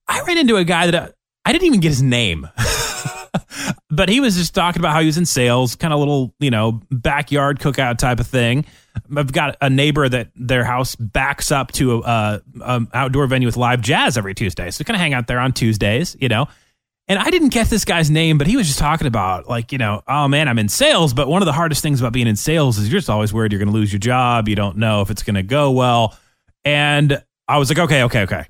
I 0.07 0.23
ran 0.23 0.39
into 0.39 0.57
a 0.57 0.65
guy 0.65 0.87
that 0.91 0.95
I, 0.95 1.13
I 1.45 1.53
didn't 1.53 1.67
even 1.67 1.81
get 1.81 1.89
his 1.89 2.03
name. 2.03 2.49
but 3.91 4.09
he 4.09 4.21
was 4.21 4.37
just 4.37 4.55
talking 4.55 4.81
about 4.81 4.93
how 4.93 5.01
he 5.01 5.07
was 5.07 5.19
in 5.19 5.27
sales, 5.27 5.77
kind 5.77 5.93
of 5.93 5.99
little, 5.99 6.35
you 6.39 6.51
know, 6.51 6.81
backyard 6.91 7.59
cookout 7.59 7.99
type 7.99 8.21
of 8.21 8.27
thing. 8.27 8.65
I've 9.15 9.33
got 9.33 9.57
a 9.61 9.69
neighbor 9.69 10.09
that 10.09 10.29
their 10.35 10.65
house 10.65 10.97
backs 10.97 11.53
up 11.53 11.73
to 11.73 11.95
a, 11.95 12.01
a, 12.01 12.43
a 12.61 12.87
outdoor 12.95 13.27
venue 13.27 13.47
with 13.47 13.57
live 13.57 13.81
jazz 13.81 14.17
every 14.17 14.35
Tuesday. 14.35 14.71
So 14.71 14.85
kind 14.85 14.97
of 14.97 15.01
hang 15.01 15.15
out 15.15 15.27
there 15.27 15.39
on 15.39 15.53
Tuesdays, 15.53 16.17
you 16.21 16.29
know. 16.29 16.49
And 17.09 17.21
I 17.21 17.31
didn't 17.31 17.51
get 17.51 17.69
this 17.69 17.85
guy's 17.85 18.11
name, 18.11 18.37
but 18.37 18.49
he 18.49 18.57
was 18.57 18.67
just 18.67 18.81
talking 18.81 19.07
about 19.07 19.49
like, 19.49 19.71
you 19.71 19.79
know, 19.79 20.03
oh 20.09 20.27
man, 20.27 20.49
I'm 20.49 20.59
in 20.59 20.69
sales, 20.69 21.15
but 21.15 21.29
one 21.29 21.41
of 21.41 21.47
the 21.47 21.53
hardest 21.53 21.83
things 21.83 22.01
about 22.01 22.13
being 22.13 22.27
in 22.27 22.35
sales 22.35 22.79
is 22.79 22.91
you're 22.91 22.99
just 22.99 23.11
always 23.11 23.33
worried 23.33 23.53
you're 23.53 23.61
going 23.61 23.73
to 23.73 23.75
lose 23.75 23.93
your 23.93 24.01
job. 24.01 24.49
You 24.49 24.57
don't 24.57 24.77
know 24.77 25.03
if 25.03 25.11
it's 25.11 25.23
going 25.23 25.37
to 25.37 25.45
go 25.45 25.71
well. 25.71 26.17
And 26.65 27.23
I 27.47 27.59
was 27.59 27.69
like, 27.69 27.79
okay, 27.79 28.03
okay, 28.05 28.23
okay. 28.23 28.47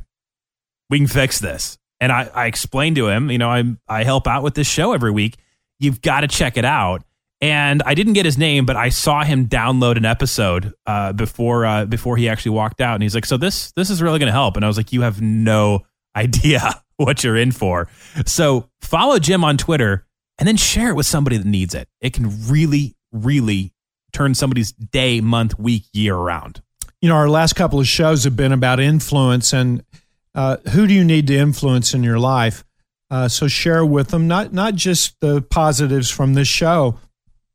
We 0.89 0.99
can 0.99 1.07
fix 1.07 1.39
this. 1.39 1.77
And 2.01 2.13
I, 2.13 2.31
I 2.35 2.47
explained 2.47 2.97
to 2.97 3.09
him, 3.09 3.31
you 3.31 3.39
know, 3.39 3.51
I 3.51 3.65
I 3.89 4.05
help 4.05 4.27
out 4.27 4.43
with 4.43 4.55
this 4.55 4.67
show 4.67 4.93
every 4.93 5.11
week. 5.11 5.37
You've 5.79 6.01
got 6.01 6.21
to 6.21 6.29
check 6.29 6.57
it 6.57 6.65
out. 6.65 7.03
And 7.43 7.83
I 7.85 7.95
didn't 7.95 8.15
get 8.15 8.25
his 8.25 8.39
name, 8.39 8.65
but 8.65 8.77
I 8.77 8.89
saw 8.89 9.23
him 9.23 9.47
download 9.47 9.99
an 9.99 10.07
episode 10.07 10.73
uh, 10.87 11.13
before 11.13 11.67
uh, 11.67 11.85
before 11.85 12.17
he 12.17 12.29
actually 12.29 12.53
walked 12.53 12.81
out. 12.81 12.95
And 12.95 13.03
he's 13.03 13.15
like, 13.15 13.27
"So 13.27 13.37
this 13.37 13.73
this 13.73 13.91
is 13.91 14.01
really 14.01 14.19
going 14.19 14.29
to 14.29 14.33
help." 14.33 14.57
And 14.57 14.65
I 14.65 14.69
was 14.69 14.79
like, 14.79 14.93
"You 14.93 15.03
have 15.03 15.21
no 15.21 15.85
idea 16.17 16.83
what 16.97 17.23
you're 17.23 17.37
in 17.37 17.53
for." 17.53 17.89
So 18.25 18.71
follow 18.81 19.19
Jim 19.19 19.45
on 19.45 19.59
Twitter 19.59 20.07
and 20.39 20.49
then 20.49 20.57
share 20.57 20.91
it 20.91 20.95
with 20.95 21.07
somebody 21.07 21.37
that 21.37 21.47
needs 21.47 21.75
it. 21.75 21.89
It 22.01 22.15
can 22.15 22.49
really, 22.49 22.97
really 23.13 23.73
turn 24.13 24.35
somebody's 24.35 24.73
day, 24.73 25.21
month, 25.21 25.59
week, 25.59 25.85
year 25.93 26.15
around. 26.15 26.63
You 27.03 27.11
know, 27.11 27.17
our 27.17 27.29
last 27.29 27.55
couple 27.55 27.79
of 27.79 27.87
shows 27.87 28.25
have 28.25 28.37
been 28.37 28.53
about 28.53 28.81
influence 28.81 29.53
and 29.53 29.85
uh, 30.37 30.59
who 30.73 30.87
do 30.87 30.95
you 30.95 31.05
need 31.05 31.27
to 31.27 31.37
influence 31.37 31.95
in 31.95 32.05
your 32.05 32.19
life. 32.19 32.63
Uh, 33.11 33.27
so 33.27 33.49
share 33.49 33.85
with 33.85 34.09
them 34.09 34.29
not 34.29 34.53
not 34.53 34.75
just 34.75 35.19
the 35.21 35.41
positives 35.41 36.11
from 36.11 36.35
this 36.35 36.49
show, 36.49 36.99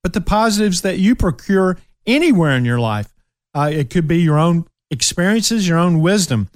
but 0.01 0.13
the 0.13 0.21
positives 0.21 0.81
that 0.81 0.97
you 0.97 1.15
procure 1.15 1.77
anywhere 2.05 2.55
in 2.57 2.65
your 2.65 2.79
life. 2.79 3.13
Uh, 3.53 3.69
it 3.71 3.89
could 3.89 4.07
be 4.07 4.21
your 4.21 4.39
own 4.39 4.65
experiences, 4.89 5.67
your 5.67 5.77
own 5.77 6.01
wisdom. 6.01 6.49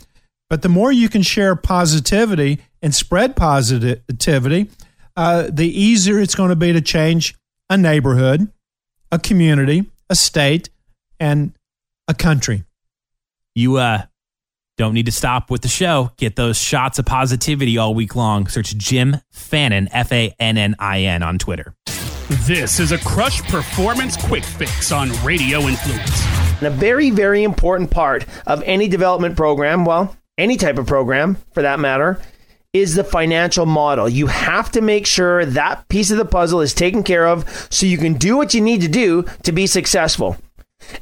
But 0.49 0.61
the 0.61 0.69
more 0.69 0.91
you 0.91 1.09
can 1.09 1.21
share 1.21 1.55
positivity 1.55 2.59
and 2.81 2.95
spread 2.95 3.35
positivity, 3.35 4.69
uh, 5.15 5.49
the 5.51 5.67
easier 5.67 6.19
it's 6.19 6.35
going 6.35 6.49
to 6.49 6.55
be 6.55 6.71
to 6.73 6.81
change 6.81 7.35
a 7.69 7.77
neighborhood, 7.77 8.51
a 9.11 9.19
community, 9.19 9.85
a 10.09 10.15
state, 10.15 10.69
and 11.19 11.53
a 12.07 12.13
country. 12.13 12.63
You 13.55 13.77
uh, 13.77 14.03
don't 14.77 14.93
need 14.93 15.05
to 15.05 15.11
stop 15.11 15.49
with 15.49 15.61
the 15.61 15.67
show. 15.67 16.11
Get 16.17 16.35
those 16.35 16.57
shots 16.57 16.99
of 16.99 17.05
positivity 17.05 17.77
all 17.77 17.93
week 17.95 18.15
long. 18.15 18.47
Search 18.47 18.75
Jim 18.77 19.17
Fannin, 19.31 19.87
F 19.91 20.11
A 20.11 20.33
N 20.39 20.57
N 20.57 20.75
I 20.79 21.01
N, 21.01 21.23
on 21.23 21.37
Twitter. 21.37 21.75
This 22.45 22.79
is 22.79 22.91
a 22.91 22.97
Crush 22.97 23.41
Performance 23.43 24.17
Quick 24.17 24.43
Fix 24.43 24.91
on 24.91 25.11
Radio 25.23 25.59
Influence. 25.61 26.25
And 26.57 26.67
a 26.67 26.71
very, 26.71 27.09
very 27.09 27.43
important 27.43 27.91
part 27.91 28.25
of 28.47 28.63
any 28.63 28.87
development 28.87 29.37
program, 29.37 29.85
well, 29.85 30.15
any 30.37 30.57
type 30.57 30.77
of 30.77 30.87
program 30.87 31.37
for 31.53 31.61
that 31.61 31.79
matter, 31.79 32.19
is 32.73 32.95
the 32.95 33.03
financial 33.03 33.65
model. 33.65 34.09
You 34.09 34.27
have 34.27 34.71
to 34.71 34.81
make 34.81 35.05
sure 35.05 35.45
that 35.45 35.87
piece 35.87 36.11
of 36.11 36.17
the 36.17 36.25
puzzle 36.25 36.61
is 36.61 36.73
taken 36.73 37.03
care 37.03 37.27
of 37.27 37.67
so 37.69 37.85
you 37.85 37.97
can 37.97 38.15
do 38.15 38.35
what 38.35 38.53
you 38.53 38.61
need 38.61 38.81
to 38.81 38.87
do 38.87 39.23
to 39.43 39.51
be 39.51 39.67
successful. 39.67 40.35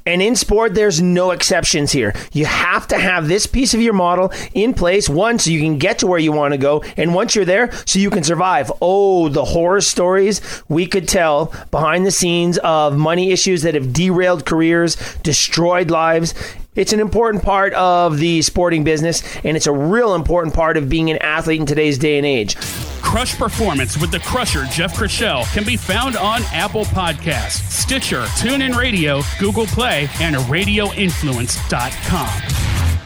And 0.06 0.22
in 0.22 0.36
sport, 0.36 0.74
there's 0.74 1.02
no 1.02 1.32
exceptions 1.32 1.92
here. 1.92 2.14
You 2.32 2.46
have 2.46 2.88
to 2.90 2.98
have 2.98 3.28
this 3.28 3.46
piece 3.46 3.74
of 3.74 3.82
your 3.82 3.94
model 3.94 4.32
in 4.54 4.74
place, 4.74 5.08
one, 5.08 5.40
so 5.40 5.52
you 5.52 5.62
can 5.62 5.78
get 5.78 6.00
to 6.00 6.08
where 6.08 6.20
you 6.20 6.32
want 6.32 6.54
to 6.54 6.58
go, 6.58 6.84
and 6.98 7.14
once 7.14 7.36
you're 7.36 7.46
there, 7.46 7.72
so 7.86 8.00
you 8.00 8.10
can 8.10 8.24
survive. 8.24 8.72
Oh, 8.82 9.30
the 9.30 9.46
horror 9.46 9.82
stories 9.82 10.42
we 10.68 10.86
could 10.86 11.08
tell 11.08 11.54
behind 11.72 12.06
the 12.06 12.12
scenes 12.12 12.58
of 12.60 12.98
money 12.98 13.32
issues 13.32 13.62
that 13.64 13.76
have 13.76 13.94
derailed 13.94 14.46
careers, 14.46 14.96
destroyed 15.24 15.90
lives. 15.90 16.34
It's 16.76 16.92
an 16.92 17.00
important 17.00 17.44
part 17.44 17.72
of 17.74 18.18
the 18.18 18.42
sporting 18.42 18.84
business, 18.84 19.22
and 19.44 19.56
it's 19.56 19.68
a 19.68 19.72
real 19.72 20.16
important 20.16 20.56
part 20.56 20.76
of 20.76 20.90
being 20.90 21.12
an 21.12 21.18
athlete 21.18 21.60
in 21.60 21.68
today's 21.68 22.00
day 22.00 22.18
and 22.18 22.26
age. 22.26 22.56
Crush 23.02 23.38
Performance 23.38 24.02
with 24.02 24.10
the 24.10 24.20
Crusher 24.20 24.66
Jeff 24.66 24.98
Chrishell 24.98 25.46
can 25.54 25.64
be 25.64 25.78
found 25.78 26.18
on 26.18 26.42
Apple 26.52 26.86
Podcasts, 26.86 27.70
Stitcher, 27.70 28.24
TuneIn 28.40 28.76
Radio, 28.76 29.22
Google 29.40 29.68
Play, 29.68 30.10
and 30.20 30.36
RadioInfluence.com. 30.36 33.03